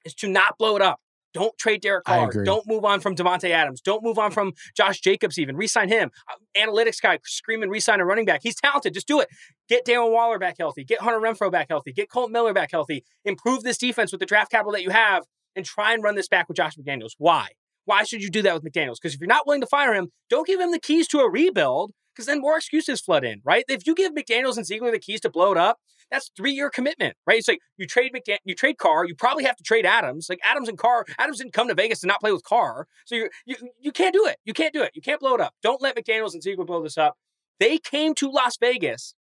is 0.04 0.14
to 0.14 0.28
not 0.28 0.56
blow 0.58 0.74
it 0.76 0.82
up. 0.82 1.00
Don't 1.32 1.56
trade 1.58 1.80
Derek 1.82 2.04
Carr. 2.04 2.30
Don't 2.44 2.66
move 2.66 2.84
on 2.84 3.00
from 3.00 3.14
Davante 3.14 3.50
Adams. 3.50 3.80
Don't 3.80 4.02
move 4.02 4.18
on 4.18 4.30
from 4.30 4.52
Josh 4.76 5.00
Jacobs. 5.00 5.38
Even 5.38 5.56
resign 5.56 5.88
him. 5.88 6.10
Uh, 6.28 6.34
analytics 6.58 7.00
guy 7.00 7.18
screaming 7.24 7.70
resign 7.70 8.00
a 8.00 8.04
running 8.04 8.24
back. 8.24 8.40
He's 8.42 8.56
talented. 8.56 8.94
Just 8.94 9.06
do 9.06 9.20
it. 9.20 9.28
Get 9.68 9.86
Darren 9.86 10.12
Waller 10.12 10.38
back 10.38 10.56
healthy. 10.58 10.84
Get 10.84 11.00
Hunter 11.00 11.20
Renfrow 11.20 11.52
back 11.52 11.68
healthy. 11.70 11.92
Get 11.92 12.10
Colt 12.10 12.30
Miller 12.30 12.52
back 12.52 12.70
healthy. 12.72 13.04
Improve 13.24 13.62
this 13.62 13.78
defense 13.78 14.12
with 14.12 14.20
the 14.20 14.26
draft 14.26 14.50
capital 14.50 14.72
that 14.72 14.82
you 14.82 14.90
have, 14.90 15.24
and 15.54 15.64
try 15.64 15.94
and 15.94 16.02
run 16.02 16.14
this 16.14 16.28
back 16.28 16.48
with 16.48 16.56
Josh 16.56 16.74
McDaniels. 16.76 17.12
Why? 17.18 17.48
Why 17.84 18.04
should 18.04 18.22
you 18.22 18.30
do 18.30 18.42
that 18.42 18.54
with 18.54 18.64
McDaniels? 18.64 18.96
Because 19.00 19.14
if 19.14 19.20
you're 19.20 19.28
not 19.28 19.46
willing 19.46 19.60
to 19.60 19.66
fire 19.66 19.94
him, 19.94 20.10
don't 20.28 20.46
give 20.46 20.60
him 20.60 20.70
the 20.70 20.78
keys 20.78 21.08
to 21.08 21.20
a 21.20 21.30
rebuild 21.30 21.92
because 22.14 22.26
then 22.26 22.40
more 22.40 22.56
excuses 22.56 23.00
flood 23.00 23.24
in, 23.24 23.40
right? 23.44 23.64
If 23.68 23.86
you 23.86 23.94
give 23.94 24.12
McDaniels 24.12 24.56
and 24.56 24.66
Ziegler 24.66 24.90
the 24.90 24.98
keys 24.98 25.20
to 25.22 25.30
blow 25.30 25.52
it 25.52 25.58
up, 25.58 25.78
that's 26.10 26.30
three 26.36 26.52
year 26.52 26.70
commitment, 26.70 27.16
right? 27.26 27.38
It's 27.38 27.48
like 27.48 27.60
you 27.76 27.86
trade 27.86 28.12
McDan- 28.14 28.38
you 28.44 28.54
trade 28.54 28.78
Carr, 28.78 29.04
you 29.04 29.14
probably 29.14 29.44
have 29.44 29.56
to 29.56 29.64
trade 29.64 29.86
Adams. 29.86 30.28
Like 30.28 30.40
Adams 30.44 30.68
and 30.68 30.78
Carr, 30.78 31.04
Adams 31.18 31.38
didn't 31.38 31.52
come 31.52 31.68
to 31.68 31.74
Vegas 31.74 32.00
to 32.00 32.06
not 32.06 32.20
play 32.20 32.32
with 32.32 32.44
Carr, 32.44 32.86
so 33.04 33.14
you 33.14 33.28
you 33.46 33.56
you 33.80 33.92
can't 33.92 34.14
do 34.14 34.26
it. 34.26 34.36
You 34.44 34.52
can't 34.52 34.72
do 34.72 34.82
it. 34.82 34.90
You 34.94 35.02
can't 35.02 35.20
blow 35.20 35.34
it 35.34 35.40
up. 35.40 35.54
Don't 35.62 35.82
let 35.82 35.96
McDaniels 35.96 36.32
and 36.32 36.42
Ziegler 36.42 36.64
blow 36.64 36.82
this 36.82 36.98
up. 36.98 37.14
They 37.58 37.78
came 37.78 38.14
to 38.16 38.30
Las 38.30 38.56
Vegas 38.58 39.14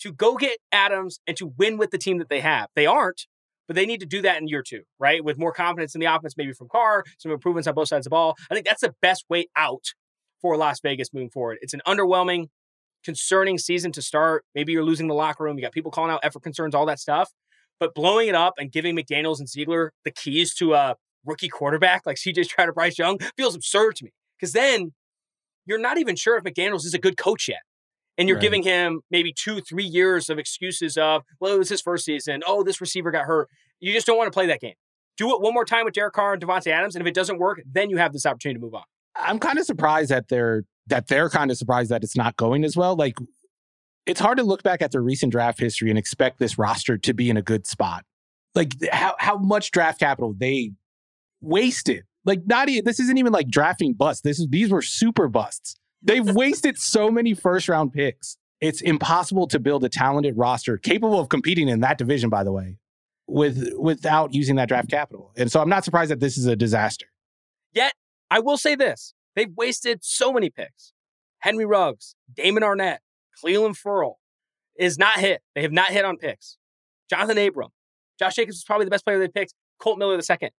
to 0.00 0.12
go 0.12 0.36
get 0.36 0.58
Adams 0.72 1.20
and 1.26 1.36
to 1.36 1.52
win 1.58 1.76
with 1.76 1.90
the 1.90 1.98
team 1.98 2.18
that 2.18 2.28
they 2.28 2.40
have. 2.40 2.68
They 2.74 2.86
aren't, 2.86 3.26
but 3.66 3.76
they 3.76 3.86
need 3.86 4.00
to 4.00 4.06
do 4.06 4.22
that 4.22 4.40
in 4.40 4.48
year 4.48 4.62
two, 4.66 4.82
right? 4.98 5.24
With 5.24 5.38
more 5.38 5.52
confidence 5.52 5.94
in 5.94 6.00
the 6.00 6.06
offense, 6.06 6.34
maybe 6.36 6.52
from 6.52 6.68
Carr, 6.68 7.04
some 7.18 7.32
improvements 7.32 7.68
on 7.68 7.74
both 7.74 7.88
sides 7.88 8.06
of 8.06 8.10
the 8.10 8.14
ball. 8.14 8.36
I 8.50 8.54
think 8.54 8.66
that's 8.66 8.80
the 8.80 8.94
best 9.02 9.24
way 9.28 9.46
out 9.56 9.92
for 10.40 10.56
Las 10.56 10.80
Vegas 10.80 11.12
moving 11.12 11.30
forward. 11.30 11.58
It's 11.60 11.74
an 11.74 11.82
underwhelming, 11.86 12.46
concerning 13.04 13.58
season 13.58 13.92
to 13.92 14.02
start. 14.02 14.44
Maybe 14.54 14.72
you're 14.72 14.84
losing 14.84 15.08
the 15.08 15.14
locker 15.14 15.44
room. 15.44 15.56
You 15.56 15.62
got 15.62 15.72
people 15.72 15.90
calling 15.90 16.10
out 16.10 16.20
effort 16.22 16.42
concerns, 16.42 16.74
all 16.74 16.86
that 16.86 16.98
stuff. 16.98 17.30
But 17.80 17.94
blowing 17.94 18.28
it 18.28 18.34
up 18.34 18.54
and 18.58 18.72
giving 18.72 18.96
McDaniels 18.96 19.38
and 19.38 19.48
Ziegler 19.48 19.92
the 20.04 20.10
keys 20.10 20.54
to 20.54 20.74
a 20.74 20.96
rookie 21.24 21.48
quarterback 21.48 22.06
like 22.06 22.16
CJ 22.16 22.44
Stroud 22.44 22.68
or 22.68 22.72
Bryce 22.72 22.98
Young 22.98 23.18
feels 23.36 23.54
absurd 23.54 23.96
to 23.96 24.04
me. 24.04 24.12
Because 24.38 24.52
then 24.52 24.92
you're 25.66 25.78
not 25.78 25.98
even 25.98 26.16
sure 26.16 26.36
if 26.36 26.44
McDaniels 26.44 26.84
is 26.84 26.94
a 26.94 26.98
good 26.98 27.16
coach 27.16 27.48
yet 27.48 27.60
and 28.18 28.28
you're 28.28 28.36
right. 28.36 28.42
giving 28.42 28.64
him 28.64 29.00
maybe 29.10 29.32
two, 29.32 29.60
three 29.60 29.84
years 29.84 30.28
of 30.28 30.38
excuses 30.38 30.96
of, 30.96 31.22
well, 31.40 31.54
it 31.54 31.58
was 31.58 31.68
his 31.68 31.80
first 31.80 32.04
season. 32.04 32.42
Oh, 32.46 32.64
this 32.64 32.80
receiver 32.80 33.10
got 33.10 33.24
hurt. 33.24 33.48
You 33.80 33.92
just 33.92 34.06
don't 34.06 34.18
want 34.18 34.26
to 34.26 34.32
play 34.32 34.46
that 34.46 34.60
game. 34.60 34.74
Do 35.16 35.34
it 35.34 35.40
one 35.40 35.54
more 35.54 35.64
time 35.64 35.84
with 35.84 35.94
Derek 35.94 36.14
Carr 36.14 36.34
and 36.34 36.42
Davante 36.42 36.68
Adams, 36.68 36.94
and 36.94 37.02
if 37.02 37.08
it 37.08 37.14
doesn't 37.14 37.38
work, 37.38 37.60
then 37.70 37.90
you 37.90 37.96
have 37.96 38.12
this 38.12 38.26
opportunity 38.26 38.58
to 38.58 38.64
move 38.64 38.74
on. 38.74 38.82
I'm 39.18 39.38
kind 39.38 39.58
of 39.58 39.64
surprised 39.64 40.10
that 40.10 40.28
they're 40.28 40.64
that 40.86 41.08
they're 41.08 41.28
kind 41.28 41.50
of 41.50 41.58
surprised 41.58 41.90
that 41.90 42.02
it's 42.02 42.16
not 42.16 42.36
going 42.36 42.64
as 42.64 42.76
well. 42.76 42.96
Like, 42.96 43.16
it's 44.06 44.20
hard 44.20 44.38
to 44.38 44.44
look 44.44 44.62
back 44.62 44.80
at 44.80 44.90
their 44.90 45.02
recent 45.02 45.32
draft 45.32 45.60
history 45.60 45.90
and 45.90 45.98
expect 45.98 46.38
this 46.38 46.58
roster 46.58 46.96
to 46.96 47.12
be 47.12 47.28
in 47.28 47.36
a 47.36 47.42
good 47.42 47.66
spot. 47.66 48.04
Like 48.54 48.74
how 48.90 49.14
how 49.18 49.36
much 49.36 49.70
draft 49.70 50.00
capital 50.00 50.34
they 50.36 50.72
wasted. 51.40 52.04
Like 52.24 52.40
not 52.46 52.68
even 52.68 52.84
this 52.84 52.98
isn't 52.98 53.18
even 53.18 53.32
like 53.32 53.48
drafting 53.48 53.92
busts. 53.92 54.22
This 54.22 54.38
is 54.38 54.48
these 54.48 54.70
were 54.70 54.82
super 54.82 55.28
busts. 55.28 55.76
They've 56.02 56.26
wasted 56.26 56.78
so 56.78 57.10
many 57.10 57.34
first 57.34 57.68
round 57.68 57.92
picks. 57.92 58.36
It's 58.60 58.80
impossible 58.80 59.46
to 59.48 59.60
build 59.60 59.84
a 59.84 59.88
talented 59.88 60.36
roster 60.36 60.78
capable 60.78 61.20
of 61.20 61.28
competing 61.28 61.68
in 61.68 61.80
that 61.80 61.98
division, 61.98 62.30
by 62.30 62.44
the 62.44 62.52
way, 62.52 62.78
with 63.26 63.72
without 63.76 64.34
using 64.34 64.56
that 64.56 64.68
draft 64.68 64.90
capital. 64.90 65.32
And 65.36 65.52
so 65.52 65.60
I'm 65.60 65.68
not 65.68 65.84
surprised 65.84 66.10
that 66.10 66.20
this 66.20 66.38
is 66.38 66.46
a 66.46 66.56
disaster. 66.56 67.06
Yet, 67.72 67.92
I 68.30 68.40
will 68.40 68.58
say 68.58 68.74
this. 68.74 69.14
They've 69.34 69.52
wasted 69.56 70.00
so 70.02 70.32
many 70.32 70.50
picks. 70.50 70.92
Henry 71.40 71.64
Ruggs, 71.64 72.14
Damon 72.34 72.62
Arnette, 72.62 72.98
Clelin 73.42 73.76
Ferrell 73.76 74.18
is 74.76 74.98
not 74.98 75.18
hit. 75.18 75.42
They 75.54 75.62
have 75.62 75.72
not 75.72 75.88
hit 75.88 76.04
on 76.04 76.16
picks. 76.16 76.56
Jonathan 77.08 77.38
Abram. 77.38 77.70
Josh 78.18 78.34
Jacobs 78.34 78.56
is 78.56 78.64
probably 78.64 78.84
the 78.84 78.90
best 78.90 79.04
player 79.04 79.18
they 79.18 79.28
picked. 79.28 79.54
Colt 79.78 79.98
Miller 79.98 80.16
the 80.16 80.22
second. 80.22 80.50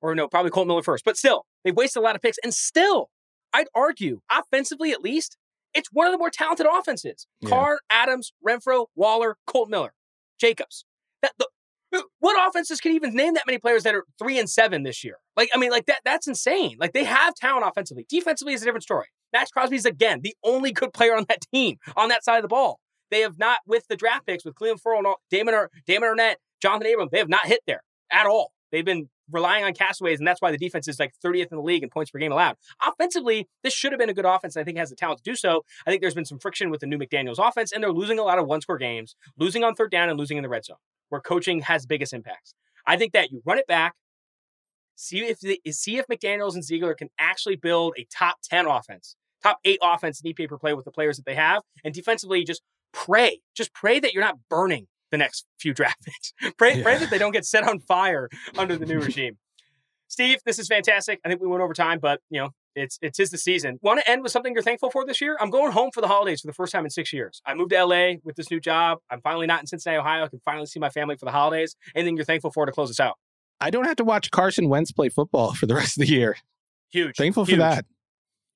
Or 0.00 0.14
no, 0.14 0.28
probably 0.28 0.50
Colt 0.50 0.66
Miller 0.66 0.82
first. 0.82 1.04
But 1.04 1.16
still, 1.16 1.46
they've 1.64 1.74
wasted 1.74 2.00
a 2.00 2.04
lot 2.04 2.14
of 2.14 2.22
picks. 2.22 2.36
And 2.42 2.52
still, 2.52 3.08
I'd 3.52 3.68
argue, 3.74 4.20
offensively 4.30 4.92
at 4.92 5.00
least, 5.00 5.36
it's 5.74 5.88
one 5.92 6.06
of 6.06 6.12
the 6.12 6.18
more 6.18 6.30
talented 6.30 6.66
offenses. 6.70 7.26
Yeah. 7.40 7.48
Carr, 7.48 7.80
Adams, 7.88 8.32
Renfrow, 8.46 8.86
Waller, 8.94 9.36
Colt 9.46 9.70
Miller, 9.70 9.94
Jacobs. 10.38 10.84
That 11.22 11.32
the, 11.38 11.48
what 12.20 12.48
offenses 12.48 12.80
can 12.80 12.92
even 12.92 13.14
name 13.14 13.34
that 13.34 13.44
many 13.46 13.58
players 13.58 13.82
that 13.82 13.94
are 13.94 14.04
three 14.18 14.38
and 14.38 14.48
seven 14.48 14.82
this 14.82 15.04
year? 15.04 15.16
Like, 15.36 15.50
I 15.54 15.58
mean, 15.58 15.70
like 15.70 15.86
that 15.86 16.00
that's 16.04 16.26
insane. 16.26 16.76
Like 16.78 16.92
they 16.92 17.04
have 17.04 17.34
talent 17.34 17.66
offensively. 17.66 18.06
Defensively 18.08 18.54
is 18.54 18.62
a 18.62 18.64
different 18.64 18.84
story. 18.84 19.06
Maxx 19.32 19.50
Crosby 19.50 19.76
is 19.76 19.86
again 19.86 20.20
the 20.22 20.34
only 20.44 20.72
good 20.72 20.92
player 20.92 21.16
on 21.16 21.24
that 21.28 21.44
team 21.52 21.78
on 21.96 22.08
that 22.08 22.24
side 22.24 22.36
of 22.36 22.42
the 22.42 22.48
ball. 22.48 22.80
They 23.10 23.20
have 23.20 23.38
not 23.38 23.58
with 23.66 23.86
the 23.88 23.96
draft 23.96 24.26
picks 24.26 24.44
with 24.44 24.54
Clelin 24.54 24.80
Ferrell 24.80 24.98
and 24.98 25.06
all, 25.06 25.20
Damon, 25.30 25.54
Ar- 25.54 25.70
Damon 25.86 26.08
Arnette, 26.16 26.36
Jonathan 26.62 26.92
Abram. 26.92 27.08
They 27.12 27.18
have 27.18 27.28
not 27.28 27.46
hit 27.46 27.60
there 27.66 27.82
at 28.10 28.26
all. 28.26 28.52
They've 28.70 28.84
been 28.84 29.10
relying 29.30 29.64
on 29.64 29.74
castaways, 29.74 30.18
and 30.18 30.26
that's 30.26 30.40
why 30.40 30.50
the 30.50 30.58
defense 30.58 30.88
is 30.88 30.98
like 30.98 31.12
30th 31.24 31.48
in 31.50 31.56
the 31.56 31.62
league 31.62 31.82
in 31.82 31.90
points 31.90 32.10
per 32.10 32.18
game 32.18 32.32
allowed. 32.32 32.56
Offensively, 32.86 33.48
this 33.62 33.74
should 33.74 33.92
have 33.92 33.98
been 33.98 34.08
a 34.08 34.14
good 34.14 34.24
offense. 34.24 34.56
I 34.56 34.64
think 34.64 34.78
has 34.78 34.90
the 34.90 34.96
talent 34.96 35.22
to 35.22 35.30
do 35.30 35.36
so. 35.36 35.62
I 35.86 35.90
think 35.90 36.00
there's 36.00 36.14
been 36.14 36.24
some 36.24 36.38
friction 36.38 36.70
with 36.70 36.80
the 36.80 36.86
new 36.86 36.98
McDaniels 36.98 37.36
offense, 37.38 37.70
and 37.70 37.82
they're 37.82 37.92
losing 37.92 38.18
a 38.18 38.22
lot 38.22 38.38
of 38.38 38.46
one 38.46 38.60
score 38.62 38.78
games, 38.78 39.14
losing 39.38 39.62
on 39.62 39.74
third 39.74 39.90
down 39.90 40.08
and 40.08 40.18
losing 40.18 40.38
in 40.38 40.42
the 40.42 40.48
red 40.48 40.64
zone, 40.64 40.78
where 41.12 41.20
coaching 41.20 41.60
has 41.60 41.84
biggest 41.84 42.14
impacts. 42.14 42.54
I 42.86 42.96
think 42.96 43.12
that 43.12 43.30
you 43.30 43.42
run 43.44 43.58
it 43.58 43.66
back, 43.66 43.92
see 44.96 45.18
if 45.18 45.40
the, 45.40 45.60
see 45.70 45.98
if 45.98 46.06
McDaniels 46.06 46.54
and 46.54 46.64
Ziegler 46.64 46.94
can 46.94 47.10
actually 47.18 47.56
build 47.56 47.92
a 47.98 48.06
top 48.10 48.38
10 48.44 48.64
offense, 48.64 49.14
top 49.42 49.58
eight 49.66 49.78
offense 49.82 50.22
in 50.24 50.32
EPA 50.32 50.48
per 50.48 50.56
play 50.56 50.72
with 50.72 50.86
the 50.86 50.90
players 50.90 51.18
that 51.18 51.26
they 51.26 51.34
have, 51.34 51.60
and 51.84 51.92
defensively 51.92 52.44
just 52.44 52.62
pray, 52.94 53.40
just 53.54 53.74
pray 53.74 54.00
that 54.00 54.14
you're 54.14 54.24
not 54.24 54.38
burning 54.48 54.86
the 55.10 55.18
next 55.18 55.44
few 55.60 55.74
draft 55.74 56.02
picks. 56.04 56.32
pray, 56.56 56.78
yeah. 56.78 56.82
pray 56.82 56.96
that 56.96 57.10
they 57.10 57.18
don't 57.18 57.32
get 57.32 57.44
set 57.44 57.62
on 57.68 57.78
fire 57.78 58.30
under 58.56 58.74
the 58.76 58.86
new 58.86 58.98
regime. 58.98 59.36
Steve, 60.08 60.38
this 60.46 60.58
is 60.58 60.66
fantastic. 60.66 61.20
I 61.26 61.28
think 61.28 61.42
we 61.42 61.46
went 61.46 61.62
over 61.62 61.74
time, 61.74 61.98
but 61.98 62.20
you 62.30 62.40
know, 62.40 62.50
it's 62.74 62.98
it's 63.02 63.20
is 63.20 63.30
the 63.30 63.38
season. 63.38 63.78
Want 63.82 64.00
to 64.00 64.10
end 64.10 64.22
with 64.22 64.32
something 64.32 64.52
you're 64.52 64.62
thankful 64.62 64.90
for 64.90 65.04
this 65.04 65.20
year? 65.20 65.36
I'm 65.40 65.50
going 65.50 65.72
home 65.72 65.90
for 65.92 66.00
the 66.00 66.08
holidays 66.08 66.40
for 66.40 66.46
the 66.46 66.52
first 66.52 66.72
time 66.72 66.84
in 66.84 66.90
six 66.90 67.12
years. 67.12 67.40
I 67.46 67.54
moved 67.54 67.70
to 67.70 67.84
LA 67.84 68.14
with 68.24 68.36
this 68.36 68.50
new 68.50 68.60
job. 68.60 68.98
I'm 69.10 69.20
finally 69.20 69.46
not 69.46 69.60
in 69.60 69.66
Cincinnati, 69.66 69.98
Ohio. 69.98 70.24
I 70.24 70.28
can 70.28 70.40
finally 70.44 70.66
see 70.66 70.80
my 70.80 70.90
family 70.90 71.16
for 71.16 71.24
the 71.24 71.32
holidays. 71.32 71.76
Anything 71.94 72.16
you're 72.16 72.24
thankful 72.24 72.50
for 72.50 72.66
to 72.66 72.72
close 72.72 72.90
us 72.90 73.00
out? 73.00 73.18
I 73.60 73.70
don't 73.70 73.84
have 73.84 73.96
to 73.96 74.04
watch 74.04 74.30
Carson 74.30 74.68
Wentz 74.68 74.92
play 74.92 75.08
football 75.08 75.54
for 75.54 75.66
the 75.66 75.74
rest 75.74 75.96
of 75.96 76.06
the 76.06 76.12
year. 76.12 76.36
Huge. 76.90 77.16
Thankful 77.16 77.44
huge. 77.44 77.56
for 77.56 77.62
that. 77.62 77.86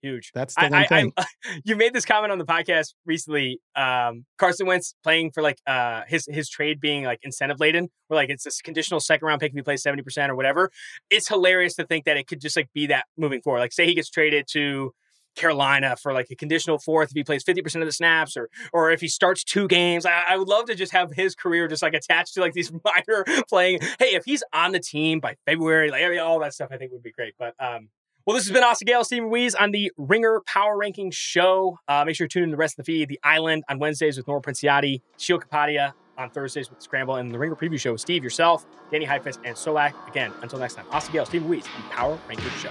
Huge. 0.06 0.30
That's 0.32 0.54
the 0.54 0.66
I, 0.66 0.68
one 0.68 0.86
thing. 0.86 1.12
I, 1.16 1.26
you 1.64 1.74
made 1.74 1.92
this 1.92 2.04
comment 2.04 2.30
on 2.30 2.38
the 2.38 2.44
podcast 2.44 2.94
recently. 3.06 3.60
Um, 3.74 4.24
Carson 4.38 4.64
Wentz 4.66 4.94
playing 5.02 5.32
for 5.32 5.42
like 5.42 5.58
uh, 5.66 6.02
his 6.06 6.28
his 6.30 6.48
trade 6.48 6.80
being 6.80 7.02
like 7.02 7.18
incentive 7.24 7.58
laden, 7.58 7.88
where 8.06 8.16
like 8.16 8.30
it's 8.30 8.46
a 8.46 8.62
conditional 8.62 9.00
second 9.00 9.26
round 9.26 9.40
pick 9.40 9.50
if 9.50 9.56
he 9.56 9.62
plays 9.62 9.82
seventy 9.82 10.04
percent 10.04 10.30
or 10.30 10.36
whatever. 10.36 10.70
It's 11.10 11.26
hilarious 11.26 11.74
to 11.74 11.84
think 11.84 12.04
that 12.04 12.16
it 12.16 12.28
could 12.28 12.40
just 12.40 12.56
like 12.56 12.68
be 12.72 12.86
that 12.86 13.06
moving 13.16 13.42
forward. 13.42 13.58
Like 13.58 13.72
say 13.72 13.84
he 13.84 13.94
gets 13.94 14.08
traded 14.08 14.46
to 14.52 14.92
Carolina 15.34 15.96
for 15.96 16.12
like 16.12 16.28
a 16.30 16.36
conditional 16.36 16.78
fourth 16.78 17.10
if 17.10 17.16
he 17.16 17.24
plays 17.24 17.42
50% 17.42 17.80
of 17.80 17.86
the 17.86 17.92
snaps 17.92 18.36
or 18.36 18.48
or 18.72 18.92
if 18.92 19.00
he 19.00 19.08
starts 19.08 19.42
two 19.42 19.66
games. 19.66 20.06
I, 20.06 20.22
I, 20.28 20.36
would 20.36 20.48
love 20.48 20.66
to 20.66 20.76
just 20.76 20.92
have 20.92 21.12
his 21.12 21.34
career 21.34 21.66
just 21.66 21.82
like 21.82 21.94
attached 21.94 22.34
to 22.34 22.40
like 22.40 22.52
these 22.52 22.72
minor 22.84 23.24
playing. 23.48 23.80
Hey, 23.98 24.14
if 24.14 24.24
he's 24.24 24.44
on 24.52 24.70
the 24.70 24.80
team 24.80 25.18
by 25.18 25.34
February, 25.46 25.90
like 25.90 26.20
all 26.20 26.38
that 26.40 26.54
stuff 26.54 26.68
I 26.70 26.78
think 26.78 26.92
would 26.92 27.02
be 27.02 27.10
great. 27.10 27.34
But 27.38 27.54
um 27.58 27.88
well, 28.27 28.35
this 28.35 28.44
has 28.44 28.53
been 28.53 28.65
Austin 28.65 28.86
Gayle, 28.86 29.05
Steven 29.05 29.28
Ruiz 29.28 29.55
on 29.55 29.70
the 29.70 29.93
Ringer 29.97 30.43
Power 30.47 30.77
Ranking 30.77 31.12
Show. 31.12 31.78
Uh, 31.86 32.05
make 32.05 32.16
sure 32.16 32.24
you 32.24 32.28
tune 32.28 32.43
in 32.43 32.51
the 32.51 32.57
rest 32.57 32.77
of 32.77 32.85
the 32.85 32.93
feed. 32.93 33.09
The 33.09 33.20
Island 33.23 33.62
on 33.69 33.78
Wednesdays 33.78 34.16
with 34.16 34.27
Nora 34.27 34.43
Princiotti, 34.43 35.01
Sheil 35.16 35.39
Kapadia 35.39 35.93
on 36.19 36.31
Thursdays 36.31 36.69
with 36.69 36.82
Scramble, 36.82 37.16
and 37.16 37.32
the 37.32 37.39
Ringer 37.39 37.55
Preview 37.55 37.78
Show 37.78 37.93
with 37.93 38.01
Steve, 38.01 38.24
yourself, 38.24 38.66
Danny 38.90 39.05
Heifetz, 39.05 39.39
and 39.44 39.55
Solak. 39.55 39.93
Again, 40.09 40.32
until 40.43 40.59
next 40.59 40.74
time, 40.74 40.86
Austin 40.90 41.12
Gayle, 41.12 41.27
Steven 41.27 41.48
Ruiz, 41.48 41.62
the 41.62 41.70
Power 41.90 42.19
Ranking 42.28 42.51
Show. 42.59 42.70